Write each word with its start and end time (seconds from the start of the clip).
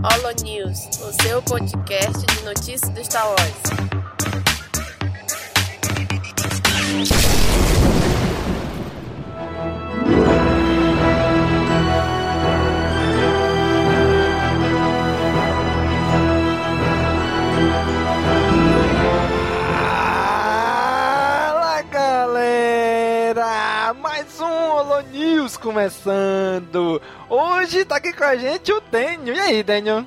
Holo 0.00 0.32
News, 0.44 0.88
o 1.02 1.22
seu 1.22 1.42
podcast 1.42 2.24
de 2.24 2.44
notícias 2.44 2.88
do 2.90 3.00
Star 3.00 3.26
Wars. 3.26 3.88
Começando! 25.56 27.00
Hoje 27.28 27.84
tá 27.84 27.96
aqui 27.96 28.12
com 28.12 28.24
a 28.24 28.36
gente 28.36 28.72
o 28.72 28.80
Daniel. 28.80 29.34
E 29.34 29.40
aí, 29.40 29.62
Daniel? 29.62 30.04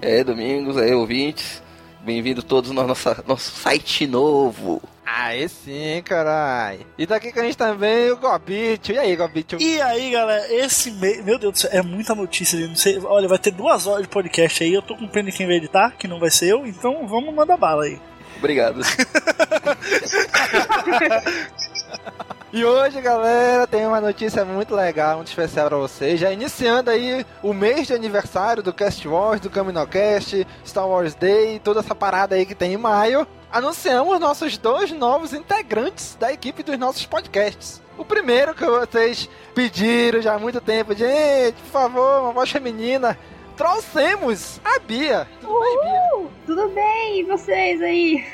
É, 0.00 0.22
Domingos, 0.22 0.76
aí, 0.76 0.94
ouvintes. 0.94 1.62
Bem-vindos 2.00 2.44
todos 2.44 2.70
no 2.70 2.86
nossa, 2.86 3.24
nosso 3.26 3.50
site 3.50 4.06
novo. 4.06 4.82
Aí 5.04 5.48
sim, 5.48 6.02
carai! 6.04 6.80
E 6.98 7.06
tá 7.06 7.16
aqui 7.16 7.32
com 7.32 7.40
a 7.40 7.44
gente 7.44 7.56
também 7.56 8.10
o 8.10 8.16
Gobito. 8.16 8.92
E 8.92 8.98
aí, 8.98 9.16
Gobito? 9.16 9.56
E 9.60 9.80
aí, 9.80 10.10
galera, 10.10 10.54
esse 10.54 10.90
mês. 10.90 11.24
Meu 11.24 11.38
Deus 11.38 11.52
do 11.52 11.58
céu, 11.58 11.70
é 11.72 11.82
muita 11.82 12.14
notícia 12.14 12.58
ali. 12.58 12.68
Não 12.68 12.76
sei. 12.76 12.98
Olha, 12.98 13.26
vai 13.26 13.38
ter 13.38 13.50
duas 13.50 13.86
horas 13.86 14.02
de 14.02 14.08
podcast 14.08 14.62
aí. 14.62 14.74
Eu 14.74 14.82
tô 14.82 14.96
com 14.96 15.08
pena 15.08 15.30
de 15.30 15.36
quem 15.36 15.46
vai 15.46 15.56
editar, 15.56 15.94
que 15.98 16.06
não 16.06 16.20
vai 16.20 16.30
ser 16.30 16.50
eu. 16.50 16.66
Então 16.66 17.06
vamos 17.06 17.34
mandar 17.34 17.56
bala 17.56 17.84
aí. 17.84 17.98
Obrigado. 18.36 18.80
E 22.56 22.64
hoje, 22.64 23.00
galera, 23.00 23.66
tem 23.66 23.84
uma 23.84 24.00
notícia 24.00 24.44
muito 24.44 24.76
legal, 24.76 25.16
muito 25.16 25.26
especial 25.26 25.66
pra 25.66 25.76
vocês. 25.76 26.20
Já 26.20 26.30
iniciando 26.30 26.88
aí 26.88 27.26
o 27.42 27.52
mês 27.52 27.88
de 27.88 27.92
aniversário 27.92 28.62
do 28.62 28.72
Cast 28.72 29.08
Wars, 29.08 29.40
do 29.40 29.50
Caminocast, 29.50 30.46
Star 30.64 30.86
Wars 30.86 31.16
Day, 31.16 31.58
toda 31.58 31.80
essa 31.80 31.96
parada 31.96 32.36
aí 32.36 32.46
que 32.46 32.54
tem 32.54 32.74
em 32.74 32.76
maio. 32.76 33.26
Anunciamos 33.50 34.20
nossos 34.20 34.56
dois 34.56 34.92
novos 34.92 35.32
integrantes 35.32 36.14
da 36.14 36.32
equipe 36.32 36.62
dos 36.62 36.78
nossos 36.78 37.04
podcasts. 37.04 37.82
O 37.98 38.04
primeiro 38.04 38.54
que 38.54 38.64
vocês 38.64 39.28
pediram 39.52 40.22
já 40.22 40.34
há 40.34 40.38
muito 40.38 40.60
tempo, 40.60 40.94
gente, 40.94 41.56
por 41.56 41.72
favor, 41.72 42.20
uma 42.20 42.32
voz 42.32 42.52
feminina. 42.52 43.18
Trouxemos 43.56 44.60
a 44.64 44.78
Bia. 44.78 45.26
Tudo 45.40 45.58
bem, 45.58 45.80
Bia? 45.82 46.02
Uhul! 46.12 46.30
Tudo 46.46 46.68
bem? 46.68 47.18
E 47.18 47.24
vocês 47.24 47.82
aí? 47.82 48.24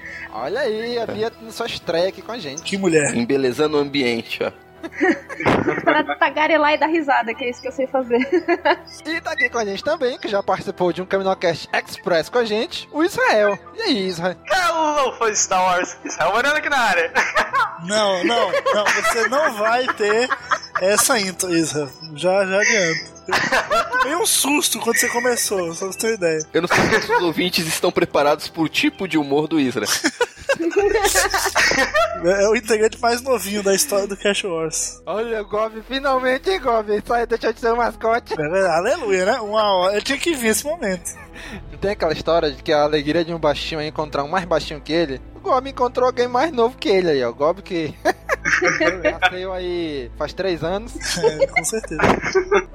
Olha 0.32 0.60
aí, 0.60 0.98
a 0.98 1.06
Bia 1.06 1.32
na 1.40 1.50
sua 1.50 1.66
estreia 1.66 2.08
aqui 2.08 2.22
com 2.22 2.32
a 2.32 2.38
gente. 2.38 2.62
Que 2.62 2.76
mulher. 2.76 3.14
Embelezando 3.14 3.76
o 3.76 3.80
ambiente, 3.80 4.42
ó. 4.42 4.52
Para 5.84 6.16
tagarelar 6.16 6.74
e 6.74 6.78
dar 6.78 6.86
risada, 6.86 7.34
que 7.34 7.44
é 7.44 7.50
isso 7.50 7.60
que 7.60 7.68
eu 7.68 7.72
sei 7.72 7.86
fazer. 7.88 8.18
E 9.04 9.20
tá 9.20 9.32
aqui 9.32 9.48
com 9.48 9.58
a 9.58 9.64
gente 9.64 9.82
também, 9.82 10.18
que 10.18 10.28
já 10.28 10.42
participou 10.42 10.92
de 10.92 11.02
um 11.02 11.06
Caminocast 11.06 11.68
Express 11.72 12.28
com 12.28 12.38
a 12.38 12.44
gente, 12.44 12.88
o 12.92 13.02
Israel. 13.02 13.58
E 13.74 13.82
aí, 13.82 14.06
Israel? 14.06 14.36
Hello, 14.50 15.12
fã 15.18 15.30
de 15.30 15.38
Star 15.38 15.62
Wars. 15.62 15.96
Israel 16.04 16.32
Moreno 16.32 16.56
aqui 16.56 16.68
na 16.68 16.78
área. 16.78 17.12
Não, 17.84 18.24
não, 18.24 18.52
não. 18.74 18.84
Você 18.84 19.28
não 19.28 19.54
vai 19.54 19.86
ter 19.94 20.28
essa 20.80 21.18
intro, 21.18 21.54
Isa. 21.54 21.90
Já, 22.14 22.46
já 22.46 22.60
adianto. 22.60 23.17
Eu 23.70 23.98
tomei 23.98 24.16
um 24.16 24.26
susto 24.26 24.78
quando 24.80 24.96
você 24.96 25.08
começou, 25.08 25.74
só 25.74 25.84
pra 25.86 25.92
você 25.92 25.98
ter 25.98 26.14
ideia. 26.14 26.46
Eu 26.52 26.62
não 26.62 26.68
sei 26.68 27.00
se 27.00 27.12
os 27.12 27.22
ouvintes 27.22 27.66
estão 27.66 27.90
preparados 27.92 28.48
pro 28.48 28.68
tipo 28.68 29.06
de 29.06 29.18
humor 29.18 29.46
do 29.46 29.60
Isra. 29.60 29.86
É 32.24 32.48
o 32.48 32.56
integrante 32.56 33.00
mais 33.00 33.22
novinho 33.22 33.62
da 33.62 33.74
história 33.74 34.06
do 34.06 34.16
Cash 34.16 34.44
Wars. 34.44 35.02
Olha, 35.06 35.42
Gob, 35.42 35.82
finalmente? 35.86 36.50
Isso 36.50 37.12
aí 37.12 37.26
deixou 37.26 37.52
de 37.52 37.60
ser 37.60 37.72
um 37.72 37.76
mascote. 37.76 38.34
É, 38.38 38.66
aleluia, 38.66 39.24
né? 39.26 39.40
Uma 39.40 39.62
hora. 39.62 39.94
Eu 39.94 40.02
tinha 40.02 40.18
que 40.18 40.34
vir 40.34 40.48
esse 40.48 40.64
momento. 40.64 41.16
Não 41.70 41.78
tem 41.78 41.92
aquela 41.92 42.12
história 42.12 42.50
de 42.50 42.62
que 42.62 42.72
a 42.72 42.82
alegria 42.82 43.24
de 43.24 43.32
um 43.32 43.38
baixinho 43.38 43.80
é 43.80 43.86
encontrar 43.86 44.24
um 44.24 44.28
mais 44.28 44.44
baixinho 44.44 44.80
que 44.80 44.92
ele? 44.92 45.20
O 45.48 45.50
Gob 45.50 45.70
encontrou 45.70 46.06
alguém 46.06 46.28
mais 46.28 46.52
novo 46.52 46.76
que 46.76 46.90
ele 46.90 47.08
aí, 47.08 47.24
ó. 47.24 47.30
O 47.30 47.34
Gob 47.34 47.62
que. 47.62 47.94
Nasceu 49.20 49.50
aí 49.50 50.10
faz 50.18 50.34
três 50.34 50.62
anos. 50.62 50.94
É, 51.16 51.46
com 51.46 51.64
certeza. 51.64 52.02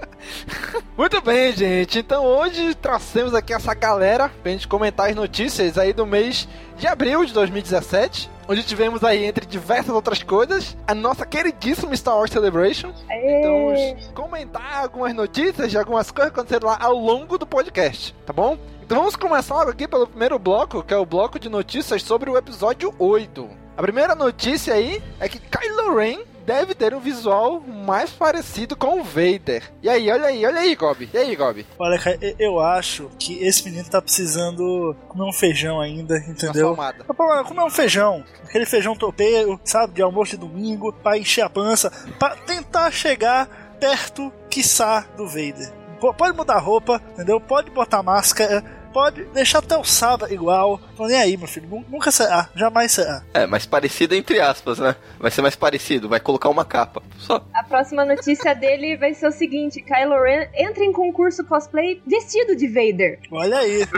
Muito 0.97 1.21
bem, 1.21 1.51
gente. 1.51 1.99
Então 1.99 2.25
hoje 2.25 2.73
trouxemos 2.73 3.35
aqui 3.35 3.53
essa 3.53 3.75
galera 3.75 4.27
pra 4.41 4.51
gente 4.51 4.67
comentar 4.67 5.07
as 5.07 5.15
notícias 5.15 5.77
aí 5.77 5.93
do 5.93 6.03
mês 6.03 6.47
de 6.75 6.87
abril 6.87 7.23
de 7.23 7.31
2017. 7.31 8.31
Onde 8.47 8.63
tivemos 8.63 9.03
aí, 9.03 9.23
entre 9.23 9.45
diversas 9.45 9.93
outras 9.93 10.23
coisas, 10.23 10.75
a 10.87 10.95
nossa 10.95 11.25
queridíssima 11.25 11.95
Star 11.95 12.17
Wars 12.17 12.31
Celebration. 12.31 12.91
Então, 13.05 13.69
Aê! 13.69 13.93
vamos 13.93 14.07
comentar 14.13 14.81
algumas 14.81 15.13
notícias 15.13 15.69
de 15.69 15.77
algumas 15.77 16.11
coisas 16.11 16.33
que 16.33 16.39
aconteceram 16.39 16.67
lá 16.67 16.77
ao 16.81 16.93
longo 16.93 17.37
do 17.37 17.45
podcast, 17.45 18.13
tá 18.25 18.33
bom? 18.33 18.57
Então 18.85 18.97
vamos 18.99 19.15
começar 19.15 19.55
logo 19.55 19.71
aqui 19.71 19.87
pelo 19.87 20.05
primeiro 20.07 20.37
bloco, 20.37 20.83
que 20.83 20.93
é 20.93 20.97
o 20.97 21.05
bloco 21.05 21.39
de 21.39 21.49
notícias 21.49 22.03
sobre 22.03 22.29
o 22.29 22.37
episódio 22.37 22.93
8. 22.99 23.49
A 23.77 23.81
primeira 23.81 24.13
notícia 24.13 24.73
aí 24.73 25.01
é 25.19 25.27
que 25.27 25.39
Kylo 25.39 25.95
Ren 25.97 26.19
deve 26.45 26.75
ter 26.75 26.93
um 26.93 26.99
visual 26.99 27.61
mais 27.61 28.11
parecido 28.11 28.75
com 28.75 28.99
o 28.99 29.03
Vader. 29.03 29.63
E 29.81 29.89
aí, 29.89 30.11
olha 30.11 30.25
aí, 30.25 30.45
olha 30.45 30.59
aí, 30.59 30.75
Gob. 30.75 31.09
E 31.11 31.17
aí, 31.17 31.35
Gob? 31.35 31.65
Olha, 31.79 31.97
cara, 31.97 32.19
eu- 32.37 32.59
acho 32.59 33.09
que 33.17 33.41
esse 33.43 33.63
menino 33.63 33.89
tá 33.89 34.01
precisando 34.01 34.93
comer 35.07 35.23
um 35.23 35.31
feijão 35.33 35.79
ainda, 35.79 36.17
entendeu? 36.17 36.75
Pra 37.05 37.43
comer 37.45 37.63
um 37.63 37.69
feijão, 37.69 38.23
aquele 38.43 38.65
feijão 38.65 38.95
topeiro, 38.95 39.59
sabe, 39.63 39.93
de 39.93 40.01
almoço 40.01 40.31
de 40.31 40.37
domingo, 40.37 40.91
pra 40.91 41.17
encher 41.17 41.41
a 41.41 41.49
pança, 41.49 41.89
pra 42.19 42.35
tentar 42.35 42.91
chegar 42.91 43.47
perto, 43.79 44.31
quiçá, 44.49 45.05
do 45.17 45.25
Vader. 45.27 45.71
Pode 46.11 46.35
mudar 46.35 46.55
a 46.55 46.59
roupa, 46.59 46.99
entendeu? 47.13 47.39
Pode 47.39 47.69
botar 47.69 48.01
máscara, 48.01 48.63
pode 48.91 49.23
deixar 49.25 49.59
até 49.59 49.77
o 49.77 49.83
Saba 49.83 50.33
igual. 50.33 50.79
Tô 50.97 51.05
nem 51.05 51.17
aí, 51.17 51.37
meu 51.37 51.47
filho. 51.47 51.67
Nu- 51.69 51.85
Nunca 51.87 52.09
será, 52.11 52.49
jamais 52.55 52.91
será. 52.91 53.21
É, 53.33 53.45
mais 53.45 53.65
parecido 53.67 54.15
entre 54.15 54.39
aspas, 54.41 54.79
né? 54.79 54.95
Vai 55.19 55.29
ser 55.31 55.41
mais 55.43 55.55
parecido, 55.55 56.09
vai 56.09 56.19
colocar 56.19 56.49
uma 56.49 56.65
capa. 56.65 57.03
Só. 57.19 57.45
A 57.53 57.63
próxima 57.63 58.03
notícia 58.03 58.53
dele 58.55 58.97
vai 58.97 59.13
ser 59.13 59.27
o 59.27 59.31
seguinte: 59.31 59.81
Kylo 59.83 60.19
Ren 60.21 60.47
entra 60.55 60.83
em 60.83 60.91
concurso 60.91 61.43
cosplay 61.45 62.01
vestido 62.07 62.55
de 62.55 62.67
Vader. 62.67 63.19
Olha 63.31 63.59
aí. 63.59 63.85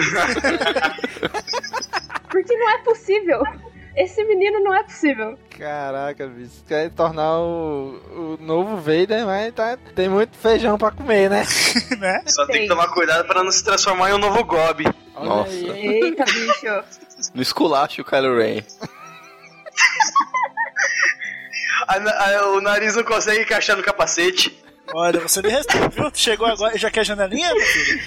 Porque 2.30 2.54
não 2.58 2.70
é 2.72 2.78
possível. 2.80 3.44
Esse 3.96 4.24
menino 4.26 4.60
não 4.62 4.74
é 4.74 4.84
possível. 4.84 5.38
Caraca, 5.58 6.28
bicho. 6.28 6.64
Quer 6.68 6.90
tornar 6.92 7.40
o, 7.40 7.96
o 8.14 8.38
novo 8.42 8.76
Vader, 8.78 9.26
mas 9.26 9.54
tá, 9.54 9.78
tem 9.96 10.10
muito 10.10 10.36
feijão 10.38 10.78
pra 10.78 10.92
comer, 10.92 11.30
né? 11.30 11.46
né? 11.98 12.22
Só 12.28 12.46
tem 12.46 12.54
Tem. 12.56 12.62
que 12.64 12.68
tomar 12.68 12.90
cuidado 12.90 13.26
pra 13.26 13.42
não 13.44 13.52
se 13.52 13.64
transformar 13.64 14.10
em 14.10 14.14
um 14.14 14.18
novo 14.18 14.44
Gob. 14.44 14.84
Olha 15.16 15.26
Nossa. 15.30 15.50
aí. 15.50 15.88
Eita, 16.04 16.26
bicho. 16.26 16.84
No 17.34 17.42
esculacho 17.42 18.02
o 18.02 18.06
Kylo 18.06 18.38
Ren. 18.38 18.62
A- 21.88 21.98
a- 21.98 22.48
o 22.50 22.62
nariz 22.62 22.96
não 22.96 23.04
consegue 23.04 23.42
encaixar 23.44 23.78
no 23.78 23.84
capacete. 23.84 24.60
Olha, 24.94 25.20
você 25.20 25.42
me 25.42 25.50
respeita, 25.50 25.88
viu? 25.90 26.10
Chegou 26.14 26.48
agora 26.48 26.76
e 26.76 26.80
já 26.80 26.90
quer 26.90 27.04
janelinha, 27.06 27.54
meu 27.54 27.64
filho? 27.66 28.02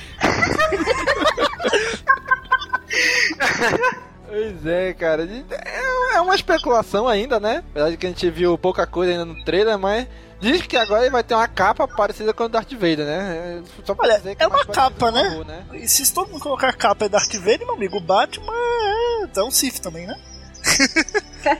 Pois 4.28 4.66
é, 4.66 4.92
cara. 4.92 5.28
É, 5.50 6.16
é 6.16 6.20
uma 6.20 6.34
especulação 6.34 7.08
ainda, 7.08 7.40
né? 7.40 7.62
Apesar 7.70 7.90
de 7.90 7.96
que 7.96 8.06
a 8.06 8.08
gente 8.10 8.30
viu 8.30 8.56
pouca 8.58 8.86
coisa 8.86 9.12
ainda 9.12 9.24
no 9.24 9.44
trailer, 9.44 9.78
mas. 9.78 10.06
Diz 10.40 10.62
que 10.62 10.76
agora 10.76 11.02
ele 11.02 11.10
vai 11.10 11.24
ter 11.24 11.34
uma 11.34 11.48
capa 11.48 11.88
parecida 11.88 12.32
com 12.32 12.44
o 12.44 12.48
Darth 12.48 12.72
Vader, 12.72 13.04
né? 13.04 13.60
Só 13.84 13.92
pra 13.92 14.04
Olha, 14.06 14.20
que 14.20 14.40
é 14.40 14.46
uma 14.46 14.64
capa, 14.64 15.10
né? 15.10 15.44
né? 15.44 15.64
E 15.72 15.88
se 15.88 16.14
todo 16.14 16.30
mundo 16.30 16.40
colocar 16.40 16.72
capa 16.74 17.06
é 17.06 17.08
Darth 17.08 17.34
Vader, 17.34 17.66
meu 17.66 17.74
amigo, 17.74 17.96
o 17.96 18.00
Batman 18.00 18.52
é, 18.52 19.40
é 19.40 19.42
um 19.42 19.50
Sith 19.50 19.80
também, 19.80 20.06
né? 20.06 20.16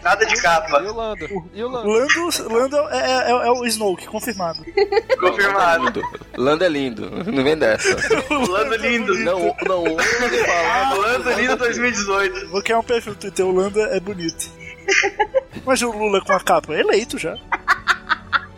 Nada 0.03 0.27
de 0.27 0.35
E 0.35 0.41
capa. 0.43 0.83
o 0.83 0.95
Lando? 0.95 1.27
E 1.55 1.63
o 1.63 1.69
Lando? 1.69 1.89
Lando, 1.89 2.53
Lando 2.53 2.77
é, 2.91 3.31
é- 3.31 3.31
é 3.31 3.51
o 3.51 3.65
Snoke, 3.67 4.07
confirmado. 4.07 4.59
Confirmado. 5.19 6.03
Lando 6.37 6.65
é 6.65 6.69
lindo. 6.69 7.11
Não 7.11 7.43
vem 7.45 7.57
dessa. 7.57 7.97
Lando 8.31 8.77
lindo. 8.77 9.15
Não, 9.21 9.55
não, 9.67 9.79
ouve 9.85 10.45
falar. 10.45 10.95
Lando 10.95 11.31
lindo 11.33 11.57
2018. 11.57 12.49
Vou 12.49 12.63
criar 12.63 12.79
um 12.81 12.83
perfil 12.85 13.13
no 13.13 13.19
Twitter, 13.19 13.47
o 13.47 13.53
Lando 13.53 13.81
é 13.81 14.01
bonito. 14.01 14.51
Imagina 15.63 15.91
o 15.91 15.99
Lula 15.99 16.21
com 16.23 16.33
a 16.33 16.41
capa, 16.41 16.75
é 16.75 16.81
eleito 16.81 17.19
já. 17.19 17.37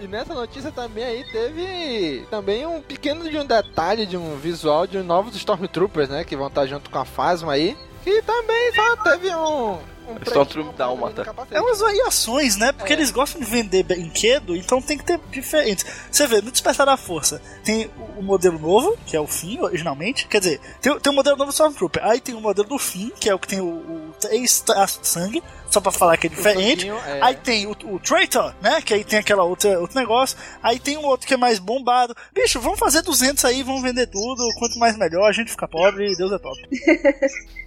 E 0.00 0.06
nessa 0.08 0.32
notícia 0.32 0.72
também 0.72 1.04
aí 1.04 1.24
teve 1.30 2.24
também 2.30 2.64
um 2.66 2.80
pequeno 2.80 3.28
de 3.28 3.36
um 3.36 3.44
detalhe 3.44 4.06
de 4.06 4.16
um 4.16 4.34
visual 4.36 4.86
de 4.86 4.98
novos 5.02 5.36
Stormtroopers, 5.36 6.08
né? 6.08 6.24
Que 6.24 6.34
vão 6.36 6.46
estar 6.46 6.66
junto 6.66 6.88
com 6.88 6.98
a 6.98 7.04
Phasma 7.04 7.52
aí. 7.52 7.76
Que 8.02 8.22
também 8.22 8.72
só 8.74 8.96
teve 8.96 9.28
um. 9.34 9.78
Um 10.10 10.16
Stormtrooper 10.22 10.46
pretinho 10.46 10.72
Dálmata. 10.76 11.20
no 11.20 11.24
capacete. 11.24 11.54
É 11.56 11.60
umas 11.60 11.78
variações, 11.80 12.56
né? 12.56 12.72
Porque 12.72 12.92
É. 12.92 12.96
eles 12.96 13.10
gostam 13.10 13.40
de 13.40 13.46
vender 13.46 13.82
brinquedo, 13.82 14.56
então 14.56 14.80
tem 14.82 14.98
que 14.98 15.04
ter 15.04 15.18
diferentes. 15.30 15.84
Você 16.10 16.26
vê, 16.26 16.40
no 16.40 16.50
Despertar 16.50 16.86
da 16.86 16.96
Força, 16.96 17.40
tem 17.64 17.90
o- 18.16 18.22
modelo 18.22 18.58
novo, 18.58 18.96
que 19.06 19.16
é 19.16 19.20
o 19.20 19.26
Finn, 19.26 19.60
originalmente. 19.62 20.26
Quer 20.28 20.40
dizer, 20.40 20.60
tem, 20.80 20.98
tem 21.00 21.12
o 21.12 21.16
modelo 21.16 21.36
novo 21.36 21.50
do 21.50 21.54
Stormtrooper. 21.54 22.04
Aí 22.04 22.20
tem 22.20 22.34
o 22.34 22.40
modelo 22.40 22.68
do 22.68 22.78
Finn, 22.78 23.10
que 23.18 23.28
é 23.28 23.34
o 23.34 23.38
que 23.38 23.48
tem 23.48 23.60
o, 23.60 23.64
o 23.66 24.14
três 24.20 24.60
traços 24.60 25.00
de 25.00 25.08
sangue. 25.08 25.42
Só 25.70 25.80
pra 25.80 25.92
falar 25.92 26.16
que 26.16 26.26
é 26.26 26.30
diferente. 26.30 26.88
é. 26.88 27.18
Aí 27.22 27.34
tem 27.36 27.66
o, 27.66 27.70
o 27.70 27.98
Traitor, 27.98 28.54
né? 28.60 28.80
Que 28.82 28.94
aí 28.94 29.04
tem 29.04 29.18
aquela 29.18 29.42
outra 29.44 29.78
outro 29.78 29.98
negócio. 29.98 30.36
Aí 30.62 30.78
tem 30.78 30.96
um 30.96 31.04
outro 31.04 31.26
que 31.26 31.34
é 31.34 31.36
mais 31.36 31.58
bombado. 31.58 32.14
Bicho, 32.34 32.60
vamos 32.60 32.78
fazer 32.78 33.02
200 33.02 33.44
aí, 33.44 33.62
vamos 33.62 33.82
vender 33.82 34.06
tudo. 34.06 34.42
Quanto 34.58 34.78
mais 34.78 34.96
melhor, 34.96 35.28
a 35.28 35.32
gente 35.32 35.50
fica 35.50 35.66
pobre 35.68 36.10
e 36.12 36.16
Deus 36.16 36.32
é 36.32 36.38
top. 36.38 36.68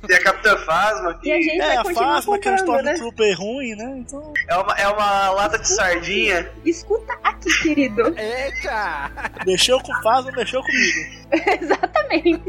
Tem 0.08 0.16
a 0.18 0.24
Capitã 0.24 0.58
Phasma, 0.58 1.20
E 1.24 1.32
a 1.32 1.36
que 1.38 1.44
gente 1.44 1.62
É, 1.62 1.68
vai 1.68 1.78
a 1.78 1.84
Fasma, 1.84 2.40
que 2.40 2.48
é 2.48 2.52
um 2.52 2.58
comprando, 2.58 2.84
né? 2.84 2.94
Stormtrooper 2.94 3.40
ruim, 3.40 3.76
né? 3.76 3.96
Então, 4.00 4.34
é 4.48 4.56
uma, 4.58 4.74
é 4.74 4.88
uma 4.88 5.30
lata 5.32 5.60
de 5.60 5.68
sardinha. 5.68 6.50
Escuta 6.66 7.14
aqui, 7.24 7.50
querido. 7.62 8.14
Eita! 8.18 9.12
mexeu 9.46 9.80
com 9.80 9.94
Fasma, 10.02 10.32
mexeu 10.32 10.62
comigo. 10.62 11.24
Exatamente. 11.62 12.44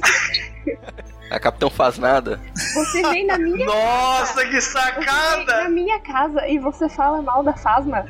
A 1.30 1.40
Capitão 1.40 1.70
faz 1.70 1.98
nada. 1.98 2.40
Você 2.74 3.02
vem 3.02 3.26
na 3.26 3.38
minha 3.38 3.64
Nossa, 3.66 4.44
que 4.46 4.60
Você 4.60 4.78
vem 4.78 4.84
na 4.84 5.04
sacada! 5.04 5.68
minha 5.68 5.98
casa 6.00 6.46
e 6.46 6.58
você 6.58 6.88
fala 6.88 7.20
mal 7.22 7.42
da 7.42 7.54
Fasma. 7.54 8.04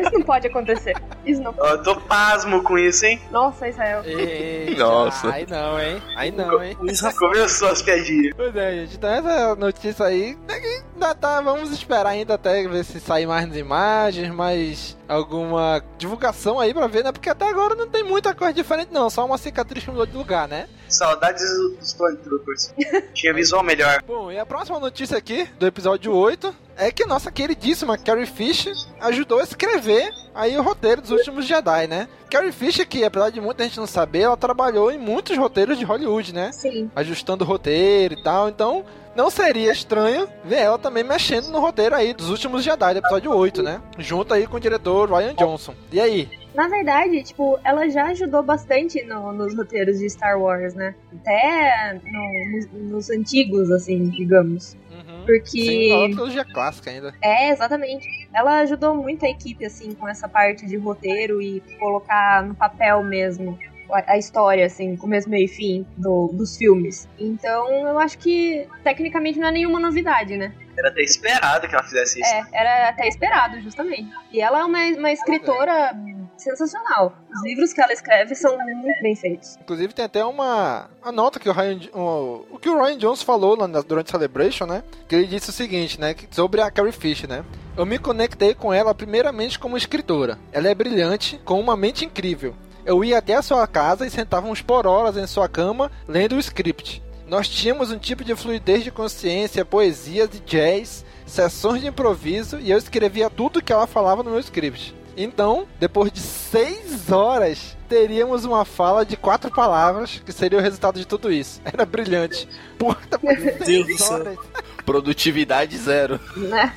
Isso 0.00 0.12
não 0.12 0.22
pode 0.22 0.46
acontecer. 0.46 0.94
Isso 1.24 1.42
não. 1.42 1.54
Ó, 1.58 1.66
Eu 1.68 1.82
tô 1.82 1.96
pasmo 2.02 2.62
com 2.62 2.78
isso, 2.78 3.04
hein? 3.06 3.20
Nossa, 3.30 3.68
Israel. 3.68 4.02
Eita, 4.04 4.78
Nossa. 4.84 5.30
Aí 5.32 5.46
não, 5.48 5.80
hein? 5.80 6.02
Aí 6.16 6.30
não, 6.30 6.62
hein? 6.62 6.76
O 6.80 6.86
Isra 6.86 7.12
Começou 7.14 7.68
as 7.68 7.82
piadinhas. 7.82 8.34
Pois 8.36 8.54
é, 8.54 8.72
gente. 8.72 8.96
Então 8.96 9.10
essa 9.10 9.54
notícia 9.56 10.06
aí, 10.06 10.36
né, 10.46 10.60
que 10.60 10.82
ainda 10.94 11.14
tá, 11.14 11.40
vamos 11.40 11.70
esperar 11.70 12.06
ainda 12.10 12.34
até 12.34 12.66
ver 12.68 12.84
se 12.84 13.00
sair 13.00 13.26
mais 13.26 13.46
nas 13.48 13.56
imagens, 13.56 14.30
mais 14.30 14.96
alguma 15.08 15.82
divulgação 15.98 16.58
aí 16.58 16.72
pra 16.72 16.86
ver, 16.86 17.04
né? 17.04 17.12
Porque 17.12 17.28
até 17.28 17.48
agora 17.48 17.74
não 17.74 17.88
tem 17.88 18.02
muita 18.02 18.34
coisa 18.34 18.52
diferente 18.52 18.92
não, 18.92 19.08
só 19.10 19.24
uma 19.24 19.38
cicatriz 19.38 19.84
que 19.84 19.90
mudou 19.90 20.06
de 20.06 20.16
lugar, 20.16 20.48
né? 20.48 20.68
Saudades 20.88 21.42
dos 21.78 21.88
Stormtroopers. 21.88 22.74
Tinha 23.14 23.34
visual 23.34 23.62
melhor. 23.62 24.02
Bom, 24.06 24.30
e 24.30 24.38
a 24.38 24.46
próxima 24.46 24.78
notícia 24.78 25.16
aqui, 25.16 25.48
do 25.58 25.66
episódio 25.66 26.12
8, 26.12 26.54
é 26.76 26.90
que 26.90 27.04
nossa 27.06 27.30
queridíssima 27.30 27.96
Carrie 27.96 28.26
Fisher 28.26 28.72
ajudou 29.00 29.40
a 29.40 29.44
escrever 29.44 30.10
aí 30.34 30.56
o 30.58 30.62
roteiro 30.62 31.00
dos 31.00 31.10
últimos 31.10 31.46
Jedi, 31.46 31.86
né? 31.86 32.08
Carrie 32.30 32.50
Fisher, 32.52 32.86
que 32.86 33.04
apesar 33.04 33.30
de 33.30 33.40
muita 33.40 33.62
gente 33.64 33.76
não 33.78 33.86
saber, 33.86 34.20
ela 34.22 34.36
trabalhou 34.36 34.90
em 34.90 34.98
muitos 34.98 35.36
roteiros 35.38 35.78
de 35.78 35.84
Hollywood, 35.84 36.34
né? 36.34 36.50
Sim. 36.52 36.90
ajustando 36.96 37.44
o 37.44 37.46
roteiro 37.46 38.14
e 38.14 38.22
tal. 38.22 38.48
Então, 38.48 38.84
não 39.14 39.30
seria 39.30 39.70
estranho 39.70 40.26
ver 40.44 40.56
ela 40.56 40.78
também 40.78 41.04
mexendo 41.04 41.48
no 41.50 41.60
roteiro 41.60 41.94
aí 41.94 42.12
dos 42.12 42.30
últimos 42.30 42.64
Jedi, 42.64 42.94
do 42.94 42.98
episódio 42.98 43.32
8, 43.32 43.62
né? 43.62 43.80
Junto 43.98 44.34
aí 44.34 44.46
com 44.46 44.56
o 44.56 44.60
diretor 44.60 45.08
Ryan 45.12 45.34
Johnson. 45.34 45.74
E 45.92 46.00
aí? 46.00 46.28
Na 46.54 46.68
verdade, 46.68 47.22
tipo, 47.24 47.58
ela 47.64 47.88
já 47.88 48.06
ajudou 48.06 48.40
bastante 48.42 49.02
no- 49.04 49.32
nos 49.32 49.56
roteiros 49.56 49.98
de 49.98 50.08
Star 50.08 50.40
Wars, 50.40 50.72
né? 50.74 50.94
Até 51.12 52.00
no- 52.04 52.56
nos, 52.56 52.90
nos 52.90 53.10
antigos, 53.10 53.70
assim, 53.72 54.08
digamos. 54.10 54.76
Porque. 55.24 55.60
Sim, 55.60 55.92
uma 55.92 56.06
trilogia 56.08 56.44
clássica 56.44 56.90
ainda. 56.90 57.14
É, 57.22 57.50
exatamente. 57.50 58.06
Ela 58.34 58.60
ajudou 58.60 58.94
muito 58.94 59.24
a 59.24 59.28
equipe, 59.28 59.64
assim, 59.64 59.92
com 59.94 60.08
essa 60.08 60.28
parte 60.28 60.66
de 60.66 60.76
roteiro 60.76 61.40
e 61.40 61.60
colocar 61.78 62.42
no 62.44 62.54
papel 62.54 63.02
mesmo 63.02 63.58
a, 63.90 64.12
a 64.12 64.18
história, 64.18 64.64
assim, 64.66 64.96
começo, 64.96 65.28
meio 65.28 65.44
e 65.44 65.48
fim 65.48 65.86
do- 65.96 66.28
dos 66.32 66.56
filmes. 66.56 67.08
Então, 67.18 67.70
eu 67.88 67.98
acho 67.98 68.18
que, 68.18 68.66
tecnicamente, 68.82 69.38
não 69.38 69.48
é 69.48 69.52
nenhuma 69.52 69.78
novidade, 69.78 70.36
né? 70.36 70.52
Era 70.76 70.88
até 70.88 71.02
esperado 71.02 71.68
que 71.68 71.74
ela 71.74 71.84
fizesse 71.84 72.20
isso. 72.20 72.34
É, 72.34 72.42
era 72.52 72.88
até 72.88 73.06
esperado, 73.06 73.60
justamente. 73.60 74.08
E 74.32 74.40
ela 74.40 74.60
é 74.60 74.64
uma, 74.64 74.78
uma 74.98 75.12
escritora 75.12 75.92
sensacional. 76.36 77.12
Os 77.32 77.42
livros 77.44 77.72
que 77.72 77.80
ela 77.80 77.92
escreve 77.92 78.34
são 78.34 78.56
muito 78.58 79.02
bem 79.02 79.14
feitos. 79.16 79.56
Inclusive 79.60 79.92
tem 79.94 80.04
até 80.04 80.24
uma, 80.24 80.88
uma 81.02 81.12
nota 81.12 81.38
que 81.40 81.48
o 81.48 81.52
Ryan, 81.52 81.78
o, 81.92 82.44
o 82.50 82.58
que 82.58 82.68
o 82.68 82.82
Ryan 82.82 82.98
Jones 82.98 83.22
falou 83.22 83.56
lá 83.56 83.66
durante 83.82 84.08
a 84.08 84.10
Celebration, 84.18 84.66
né? 84.66 84.82
Que 85.08 85.14
ele 85.16 85.26
disse 85.26 85.50
o 85.50 85.52
seguinte, 85.52 86.00
né? 86.00 86.14
que- 86.14 86.26
Sobre 86.34 86.60
a 86.60 86.70
Carrie 86.70 86.92
Fisher, 86.92 87.28
né? 87.28 87.44
Eu 87.76 87.84
me 87.86 87.98
conectei 87.98 88.54
com 88.54 88.72
ela 88.72 88.94
primeiramente 88.94 89.58
como 89.58 89.76
escritora. 89.76 90.38
Ela 90.52 90.68
é 90.68 90.74
brilhante, 90.74 91.40
com 91.44 91.58
uma 91.60 91.76
mente 91.76 92.04
incrível. 92.04 92.54
Eu 92.86 93.02
ia 93.04 93.18
até 93.18 93.34
a 93.34 93.42
sua 93.42 93.66
casa 93.66 94.06
e 94.06 94.10
sentávamos 94.10 94.60
por 94.60 94.86
horas 94.86 95.16
em 95.16 95.26
sua 95.26 95.48
cama 95.48 95.90
lendo 96.06 96.36
o 96.36 96.38
script. 96.38 97.02
Nós 97.26 97.48
tínhamos 97.48 97.90
um 97.90 97.98
tipo 97.98 98.22
de 98.22 98.36
fluidez 98.36 98.84
de 98.84 98.90
consciência, 98.90 99.64
poesia 99.64 100.28
de 100.28 100.40
jazz, 100.40 101.04
sessões 101.24 101.80
de 101.80 101.88
improviso 101.88 102.60
e 102.60 102.70
eu 102.70 102.76
escrevia 102.76 103.30
tudo 103.30 103.62
que 103.62 103.72
ela 103.72 103.86
falava 103.86 104.22
no 104.22 104.30
meu 104.30 104.40
script. 104.40 104.94
Então, 105.16 105.66
depois 105.78 106.10
de 106.12 106.20
seis 106.20 107.10
horas, 107.10 107.76
teríamos 107.88 108.44
uma 108.44 108.64
fala 108.64 109.04
de 109.04 109.16
quatro 109.16 109.50
palavras 109.50 110.22
que 110.24 110.32
seria 110.32 110.58
o 110.58 110.62
resultado 110.62 110.98
de 110.98 111.06
tudo 111.06 111.32
isso. 111.32 111.60
Era 111.64 111.84
brilhante. 111.86 112.48
Deus 112.78 113.66
seis 113.66 113.86
do 113.86 113.98
céu. 113.98 114.16
horas. 114.16 114.38
Produtividade 114.84 115.76
zero. 115.78 116.20
né? 116.36 116.74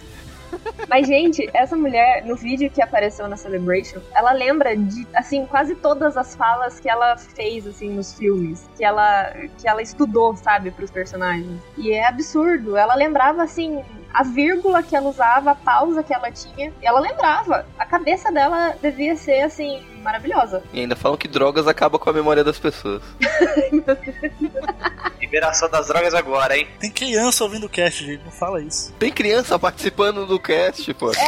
Mas, 0.88 1.07
gente, 1.07 1.48
essa 1.54 1.75
mulher, 1.75 2.25
no 2.25 2.36
vídeo 2.36 2.69
que 2.69 2.81
apareceu 2.81 3.28
na 3.28 3.36
Celebration, 3.36 4.00
ela 4.16 4.31
lembra 4.31 4.75
de, 4.75 5.06
assim, 5.13 5.45
quase 5.45 5.75
todas 5.75 6.16
as 6.16 6.36
falas 6.36 6.80
que 6.80 6.89
ela 6.89 7.18
fez, 7.18 7.68
assim, 7.68 7.89
nos 7.89 8.13
filmes. 8.13 8.68
Que 8.78 8.84
ela, 8.84 9.34
que 9.57 9.68
ela 9.68 9.81
estudou, 9.81 10.36
sabe, 10.38 10.72
pros 10.72 10.89
personagens. 10.89 11.60
E 11.78 11.92
é 11.92 12.06
absurdo. 12.07 12.78
Ela 12.78 12.95
lembrava, 12.95 13.44
assim, 13.44 13.84
a 14.13 14.24
vírgula 14.24 14.81
que 14.81 14.95
ela 14.95 15.09
usava, 15.09 15.51
a 15.51 15.56
pausa 15.56 16.01
que 16.04 16.13
ela 16.13 16.31
tinha. 16.31 16.74
E 16.81 16.86
ela 16.88 17.00
lembrava. 17.00 17.65
A 17.77 17.86
cabeça 17.86 18.31
dela 18.31 18.74
devia 18.81 19.15
ser, 19.15 19.42
assim, 19.42 19.83
maravilhosa. 20.01 20.63
E 20.74 20.80
ainda 20.80 20.95
falam 20.95 21.18
que 21.18 21.27
drogas 21.27 21.68
acabam 21.68 22.00
com 22.00 22.09
a 22.09 22.13
memória 22.13 22.44
das 22.44 22.57
pessoas. 22.57 23.01
Liberação 25.21 25.69
das 25.69 25.88
drogas 25.88 26.13
agora, 26.13 26.57
hein? 26.57 26.68
Tem 26.80 26.89
criança 26.92 27.44
ouvindo 27.44 27.65
o 27.65 27.69
cast, 27.69 28.06
gente. 28.06 28.24
Não 28.24 28.31
fala 28.31 28.62
isso. 28.62 28.94
Tem 28.94 29.12
criança 29.12 29.59
participando 29.59 30.25
do 30.25 30.39
cast, 30.39 30.92
pô. 30.94 31.12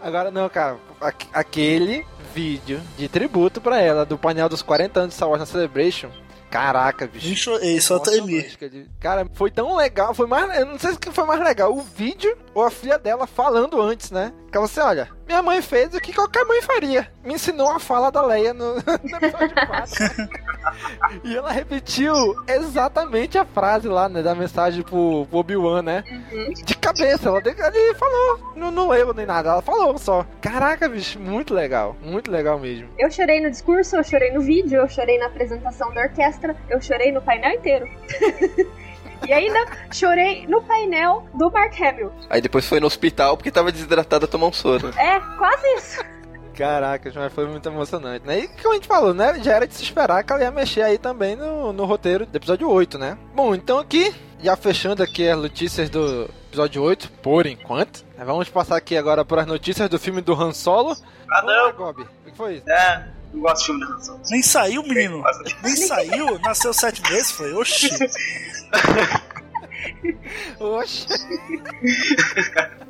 Agora, 0.00 0.30
não, 0.30 0.48
cara. 0.48 0.76
aque- 1.00 1.26
Aquele 1.32 2.06
vídeo 2.34 2.80
de 2.96 3.08
tributo 3.08 3.60
pra 3.60 3.80
ela, 3.80 4.04
do 4.06 4.16
painel 4.16 4.48
dos 4.48 4.62
40 4.62 5.00
anos 5.00 5.10
de 5.10 5.16
Star 5.16 5.28
Wars 5.28 5.40
na 5.40 5.46
Celebration. 5.46 6.08
Caraca, 6.50 7.06
bicho. 7.06 7.34
Chorei, 7.36 7.80
só 7.80 7.98
tremi. 7.98 8.38
Emocionante, 8.38 8.90
cara. 8.98 9.26
Foi 9.34 9.50
tão 9.50 9.76
legal, 9.76 10.14
foi 10.14 10.26
mais, 10.26 10.58
eu 10.58 10.66
não 10.66 10.78
sei 10.78 10.92
se 10.92 10.98
que 10.98 11.10
foi 11.10 11.24
mais 11.24 11.40
legal, 11.40 11.72
o 11.76 11.82
vídeo 11.82 12.36
ou 12.58 12.64
a 12.64 12.70
filha 12.70 12.98
dela 12.98 13.26
falando 13.26 13.80
antes, 13.80 14.10
né? 14.10 14.32
Que 14.50 14.56
ela 14.56 14.66
assim, 14.66 14.80
olha, 14.80 15.08
minha 15.26 15.40
mãe 15.42 15.62
fez 15.62 15.94
o 15.94 16.00
que 16.00 16.12
qualquer 16.12 16.44
mãe 16.44 16.60
faria. 16.60 17.08
Me 17.24 17.34
ensinou 17.34 17.70
a 17.70 17.78
fala 17.78 18.10
da 18.10 18.20
Leia 18.20 18.52
no, 18.52 18.74
no 18.82 19.16
episódio 19.16 19.54
4. 19.54 20.28
e 21.22 21.36
ela 21.36 21.52
repetiu 21.52 22.14
exatamente 22.48 23.38
a 23.38 23.44
frase 23.44 23.86
lá, 23.86 24.08
né, 24.08 24.22
da 24.22 24.34
mensagem 24.34 24.82
pro, 24.82 25.24
pro 25.26 25.38
Obi-Wan, 25.38 25.82
né? 25.82 26.02
De 26.64 26.74
cabeça, 26.76 27.28
ela, 27.28 27.38
ele 27.38 27.94
falou, 27.94 28.40
não, 28.56 28.70
não 28.72 28.88
leu 28.88 29.14
nem 29.14 29.26
nada, 29.26 29.50
ela 29.50 29.62
falou 29.62 29.96
só. 29.96 30.26
Caraca, 30.40 30.88
bicho, 30.88 31.20
muito 31.20 31.54
legal, 31.54 31.96
muito 32.02 32.28
legal 32.28 32.58
mesmo. 32.58 32.88
Eu 32.98 33.08
chorei 33.10 33.40
no 33.40 33.50
discurso, 33.50 33.96
eu 33.96 34.02
chorei 34.02 34.32
no 34.32 34.40
vídeo, 34.40 34.80
eu 34.80 34.88
chorei 34.88 35.16
na 35.18 35.26
apresentação 35.26 35.94
da 35.94 36.00
orquestra, 36.02 36.56
eu 36.68 36.80
chorei 36.80 37.12
no 37.12 37.22
painel 37.22 37.52
inteiro. 37.52 37.86
e 39.26 39.32
ainda 39.32 39.64
chorei 39.92 40.46
no 40.46 40.62
painel 40.62 41.26
do 41.34 41.50
Mark 41.50 41.74
Hamill. 41.80 42.12
Aí 42.30 42.40
depois 42.40 42.66
foi 42.66 42.80
no 42.80 42.86
hospital 42.86 43.36
porque 43.36 43.50
tava 43.50 43.72
desidratada 43.72 44.24
a 44.24 44.28
tomar 44.28 44.46
um 44.46 44.52
soro. 44.52 44.88
É, 44.98 45.20
quase 45.36 45.66
isso. 45.76 46.04
Caraca, 46.54 47.12
mas 47.14 47.32
foi 47.32 47.46
muito 47.46 47.68
emocionante, 47.68 48.26
né? 48.26 48.40
E 48.40 48.48
como 48.48 48.72
a 48.72 48.74
gente 48.74 48.88
falou, 48.88 49.14
né? 49.14 49.38
Já 49.42 49.54
era 49.54 49.66
de 49.66 49.74
se 49.74 49.82
esperar 49.84 50.24
que 50.24 50.32
ela 50.32 50.42
ia 50.42 50.50
mexer 50.50 50.82
aí 50.82 50.98
também 50.98 51.36
no, 51.36 51.72
no 51.72 51.84
roteiro 51.84 52.26
do 52.26 52.34
episódio 52.36 52.68
8, 52.68 52.98
né? 52.98 53.16
Bom, 53.32 53.54
então 53.54 53.78
aqui, 53.78 54.12
já 54.42 54.56
fechando 54.56 55.00
aqui 55.02 55.28
as 55.28 55.38
notícias 55.38 55.88
do 55.88 56.28
episódio 56.48 56.82
8, 56.82 57.12
por 57.22 57.46
enquanto. 57.46 58.04
né, 58.16 58.24
Vamos 58.24 58.48
passar 58.48 58.76
aqui 58.76 58.96
agora 58.96 59.24
para 59.24 59.42
as 59.42 59.46
notícias 59.46 59.88
do 59.88 60.00
filme 60.00 60.20
do 60.20 60.34
Han 60.34 60.52
Solo. 60.52 60.96
Ah, 61.30 61.40
Vamos 61.42 61.54
lá, 61.54 61.66
não. 61.68 61.72
Gobi. 61.76 62.02
O 62.02 62.30
que 62.30 62.36
foi 62.36 62.54
isso? 62.56 62.68
É, 62.68 63.06
não 63.32 63.40
gosto 63.40 63.60
de 63.60 63.66
filme 63.66 63.86
de 63.86 63.92
ação. 63.92 64.20
Nem 64.30 64.42
saiu, 64.42 64.82
menino. 64.82 65.22
Nem 65.62 65.76
saiu. 65.76 66.38
Nasceu 66.40 66.72
sete 66.72 67.02
meses. 67.10 67.30
Foi, 67.30 67.52
oxi. 67.54 67.88
Oxe. 70.60 71.06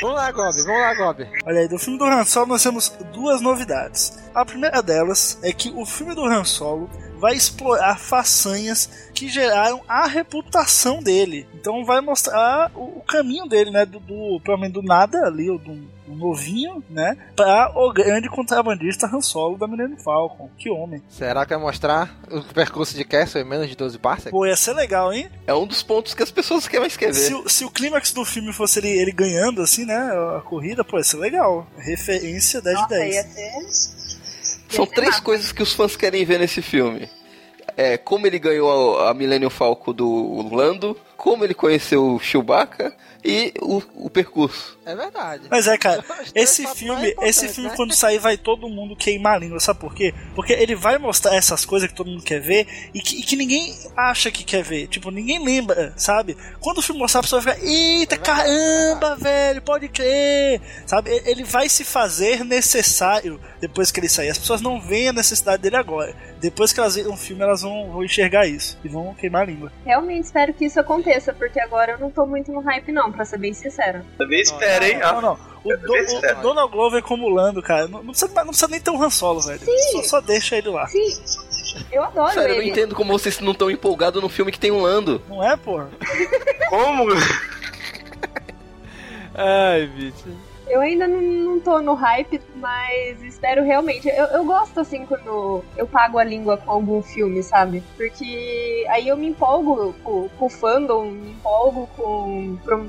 vamos 0.00 0.16
lá, 0.16 0.30
Gobi. 0.32 0.62
Vamos 0.62 0.80
lá, 0.80 0.94
Gobi. 0.94 1.28
Olha 1.44 1.60
aí, 1.60 1.68
do 1.68 1.78
filme 1.78 1.98
do 1.98 2.04
Han 2.04 2.24
Solo 2.24 2.46
nós 2.46 2.62
temos 2.62 2.88
duas 3.12 3.40
novidades. 3.40 4.18
A 4.34 4.44
primeira 4.44 4.82
delas 4.82 5.38
é 5.42 5.52
que 5.52 5.72
o 5.74 5.84
filme 5.84 6.14
do 6.14 6.24
Han 6.24 6.44
Solo 6.44 6.88
vai 7.18 7.34
explorar 7.34 7.98
façanhas 7.98 9.10
que 9.14 9.28
geraram 9.28 9.80
a 9.88 10.06
reputação 10.06 11.02
dele. 11.02 11.46
Então 11.54 11.84
vai 11.84 12.00
mostrar 12.00 12.70
o, 12.74 12.98
o 12.98 13.02
caminho 13.02 13.46
dele, 13.46 13.70
né? 13.70 13.86
Do, 13.86 13.98
do, 13.98 14.40
pelo 14.44 14.58
menos 14.58 14.74
do 14.74 14.82
nada 14.82 15.26
ali, 15.26 15.50
ou 15.50 15.58
do, 15.58 15.74
do 16.06 16.14
novinho, 16.14 16.84
né? 16.90 17.16
Pra 17.34 17.72
o 17.74 17.92
grande 17.92 18.28
contrabandista 18.28 19.06
Han 19.06 19.20
Solo 19.20 19.56
da 19.56 19.66
Millennium 19.66 19.98
Falcon. 19.98 20.50
Que 20.58 20.70
homem. 20.70 21.02
Será 21.08 21.44
que 21.44 21.54
vai 21.54 21.62
mostrar 21.62 22.14
o 22.30 22.42
percurso 22.42 22.96
de 22.96 23.04
Castle 23.04 23.40
em 23.40 23.44
menos 23.44 23.68
de 23.68 23.76
12 23.76 23.98
parsecs? 23.98 24.30
Pô, 24.30 24.46
ia 24.46 24.56
ser 24.56 24.74
legal, 24.74 25.12
hein? 25.12 25.28
É 25.46 25.54
um 25.54 25.66
dos 25.66 25.82
pontos 25.82 26.14
que 26.14 26.22
as 26.22 26.30
pessoas 26.30 26.68
querem 26.68 26.82
mais 26.82 26.96
querer 26.96 27.14
Se, 27.14 27.34
se 27.46 27.64
o 27.64 27.70
clímax 27.70 28.12
do 28.12 28.24
filme 28.24 28.52
fosse 28.52 28.78
ele, 28.78 28.88
ele 28.88 29.12
ganhando, 29.12 29.45
assim, 29.62 29.84
né? 29.84 29.96
A 30.36 30.40
corrida, 30.40 30.84
pô, 30.84 30.98
ia 30.98 31.04
ser 31.04 31.16
legal. 31.16 31.66
Referência 31.76 32.60
10 32.60 32.76
de 32.76 32.82
Nossa, 32.82 32.94
10. 32.94 33.14
ia 33.14 33.22
ser. 33.22 33.52
São 34.68 34.86
três 34.86 35.10
massa. 35.10 35.22
coisas 35.22 35.52
que 35.52 35.62
os 35.62 35.72
fãs 35.72 35.96
querem 35.96 36.24
ver 36.24 36.38
nesse 36.38 36.60
filme. 36.60 37.08
É 37.76 37.96
como 37.96 38.26
ele 38.26 38.38
ganhou 38.38 38.98
a, 38.98 39.10
a 39.10 39.14
Millennium 39.14 39.50
Falcon 39.50 39.92
do 39.92 40.48
Lando, 40.54 40.96
como 41.16 41.44
ele 41.44 41.54
conheceu 41.54 42.14
o 42.14 42.20
Chewbacca 42.20 42.94
e 43.24 43.52
o, 43.60 43.82
o 43.96 44.10
percurso. 44.10 44.78
É 44.86 44.94
verdade. 44.94 45.48
Mas 45.50 45.66
é, 45.66 45.76
cara, 45.76 46.00
três 46.02 46.32
esse 46.32 46.66
filme, 46.68 47.12
esse 47.22 47.48
filme 47.48 47.70
né? 47.70 47.76
quando 47.76 47.92
sair 47.92 48.18
vai 48.18 48.36
todo 48.36 48.68
mundo 48.68 48.94
queimar 48.94 49.34
a 49.34 49.38
língua, 49.38 49.58
sabe 49.58 49.80
por 49.80 49.92
quê? 49.92 50.14
Porque 50.34 50.52
ele 50.52 50.76
vai 50.76 50.96
mostrar 50.96 51.34
essas 51.34 51.64
coisas 51.64 51.88
que 51.88 51.94
todo 51.96 52.08
mundo 52.08 52.22
quer 52.22 52.40
ver 52.40 52.68
e 52.94 53.00
que, 53.00 53.18
e 53.18 53.22
que 53.22 53.34
ninguém 53.34 53.76
acha 53.96 54.30
que 54.30 54.44
quer 54.44 54.62
ver. 54.62 54.86
Tipo, 54.86 55.10
ninguém 55.10 55.44
lembra, 55.44 55.92
sabe? 55.96 56.36
Quando 56.60 56.78
o 56.78 56.82
filme 56.82 57.00
mostrar, 57.00 57.20
a 57.20 57.22
pessoa 57.24 57.42
vai 57.42 57.54
ficar, 57.54 57.66
eita, 57.66 58.16
caramba, 58.16 59.16
velho, 59.16 59.60
pode 59.62 59.88
crer. 59.88 60.60
Sabe? 60.86 61.10
Ele 61.26 61.42
vai 61.42 61.68
se 61.68 61.82
fazer 61.82 62.44
necessário 62.44 63.40
depois 63.60 63.90
que 63.90 64.00
ele 64.00 64.08
sair. 64.08 64.28
As 64.30 64.38
pessoas 64.38 64.60
não 64.60 64.80
veem 64.80 65.08
a 65.08 65.12
necessidade 65.12 65.62
dele 65.62 65.76
agora. 65.76 66.14
Depois 66.40 66.72
que 66.72 66.80
elas 66.80 66.94
verem 66.94 67.12
o 67.12 67.16
filme, 67.16 67.42
elas 67.42 67.62
vão, 67.62 67.90
vão 67.90 68.04
enxergar 68.04 68.46
isso 68.46 68.78
e 68.84 68.88
vão 68.88 69.14
queimar 69.14 69.42
a 69.42 69.46
língua. 69.46 69.72
Realmente 69.84 70.24
espero 70.24 70.52
que 70.54 70.66
isso 70.66 70.78
aconteça, 70.78 71.32
porque 71.32 71.60
agora 71.60 71.92
eu 71.92 71.98
não 71.98 72.10
tô 72.10 72.26
muito 72.26 72.52
no 72.52 72.60
hype, 72.60 72.92
não, 72.92 73.10
pra 73.12 73.24
ser 73.24 73.38
bem 73.38 73.52
sincera. 73.54 74.04
Também 74.18 74.40
espera, 74.40 74.88
hein? 74.88 74.98
Não, 74.98 75.18
ó. 75.18 75.20
não. 75.20 75.38
O, 75.64 75.72
Eu 75.72 75.78
Do- 75.78 75.92
o- 75.92 75.96
espero. 75.96 76.38
o 76.38 76.42
Donald 76.42 76.70
Glover 76.72 77.02
como 77.02 77.28
Lando, 77.28 77.62
cara, 77.62 77.88
não, 77.88 78.02
não 78.02 78.12
precisa, 78.12 78.32
não 78.36 78.46
precisa 78.48 78.68
nem 78.68 78.80
ter 78.80 78.90
um 78.90 79.02
Han 79.02 79.10
Solo, 79.10 79.40
velho. 79.40 79.60
Só, 79.92 80.02
só 80.02 80.20
deixa 80.20 80.56
ele 80.56 80.68
lá. 80.68 80.86
Sim, 80.86 81.08
eu 81.90 82.04
adoro 82.04 82.32
Sério, 82.34 82.50
eu 82.50 82.54
não 82.56 82.62
ele. 82.62 82.70
entendo 82.70 82.94
como 82.94 83.12
vocês 83.12 83.40
não 83.40 83.52
estão 83.52 83.70
empolgados 83.70 84.22
no 84.22 84.28
filme 84.28 84.52
que 84.52 84.60
tem 84.60 84.70
um 84.70 84.82
Lando. 84.82 85.20
Não 85.28 85.42
é, 85.42 85.56
porra? 85.56 85.88
Como? 86.68 87.06
Ai, 89.34 89.86
bicho. 89.88 90.28
Eu 90.68 90.80
ainda 90.80 91.06
não, 91.06 91.20
não 91.22 91.60
tô 91.60 91.80
no 91.80 91.94
hype, 91.94 92.40
mas 92.56 93.22
espero 93.22 93.62
realmente. 93.64 94.08
Eu, 94.08 94.26
eu 94.26 94.44
gosto 94.44 94.80
assim 94.80 95.06
quando 95.06 95.62
eu 95.76 95.86
pago 95.86 96.18
a 96.18 96.24
língua 96.24 96.56
com 96.56 96.70
algum 96.70 97.02
filme, 97.02 97.42
sabe? 97.42 97.82
Porque 97.96 98.84
aí 98.90 99.06
eu 99.08 99.16
me 99.16 99.28
empolgo 99.28 99.94
com, 100.02 100.28
com 100.28 100.46
o 100.46 100.50
fandom, 100.50 101.06
me 101.10 101.30
empolgo 101.32 101.88
com 101.96 102.58
prom- 102.64 102.88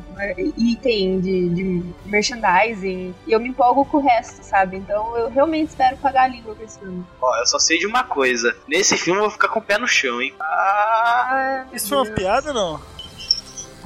item 0.58 1.20
de, 1.22 1.50
de 1.50 1.84
merchandising, 2.06 3.14
e 3.28 3.32
eu 3.32 3.40
me 3.40 3.50
empolgo 3.50 3.86
com 3.86 3.98
o 3.98 4.02
resto, 4.02 4.44
sabe? 4.44 4.78
Então 4.78 5.16
eu 5.18 5.30
realmente 5.30 5.70
espero 5.70 5.98
pagar 5.98 6.24
a 6.24 6.28
língua 6.28 6.56
com 6.56 6.64
esse 6.64 6.80
filme. 6.80 7.06
Ó, 7.22 7.38
eu 7.38 7.46
só 7.46 7.60
sei 7.60 7.78
de 7.78 7.86
uma 7.86 8.04
coisa. 8.04 8.56
Nesse 8.68 8.98
filme 8.98 9.20
eu 9.20 9.24
vou 9.24 9.32
ficar 9.32 9.50
com 9.50 9.60
o 9.60 9.64
pé 9.64 9.78
no 9.78 9.88
chão, 9.88 10.22
hein? 10.22 10.34
Ah, 10.42 11.66
Isso 11.72 11.90
foi 11.90 11.98
uma 12.00 12.06
piada 12.16 12.50
ou 12.50 12.54
não? 12.56 12.82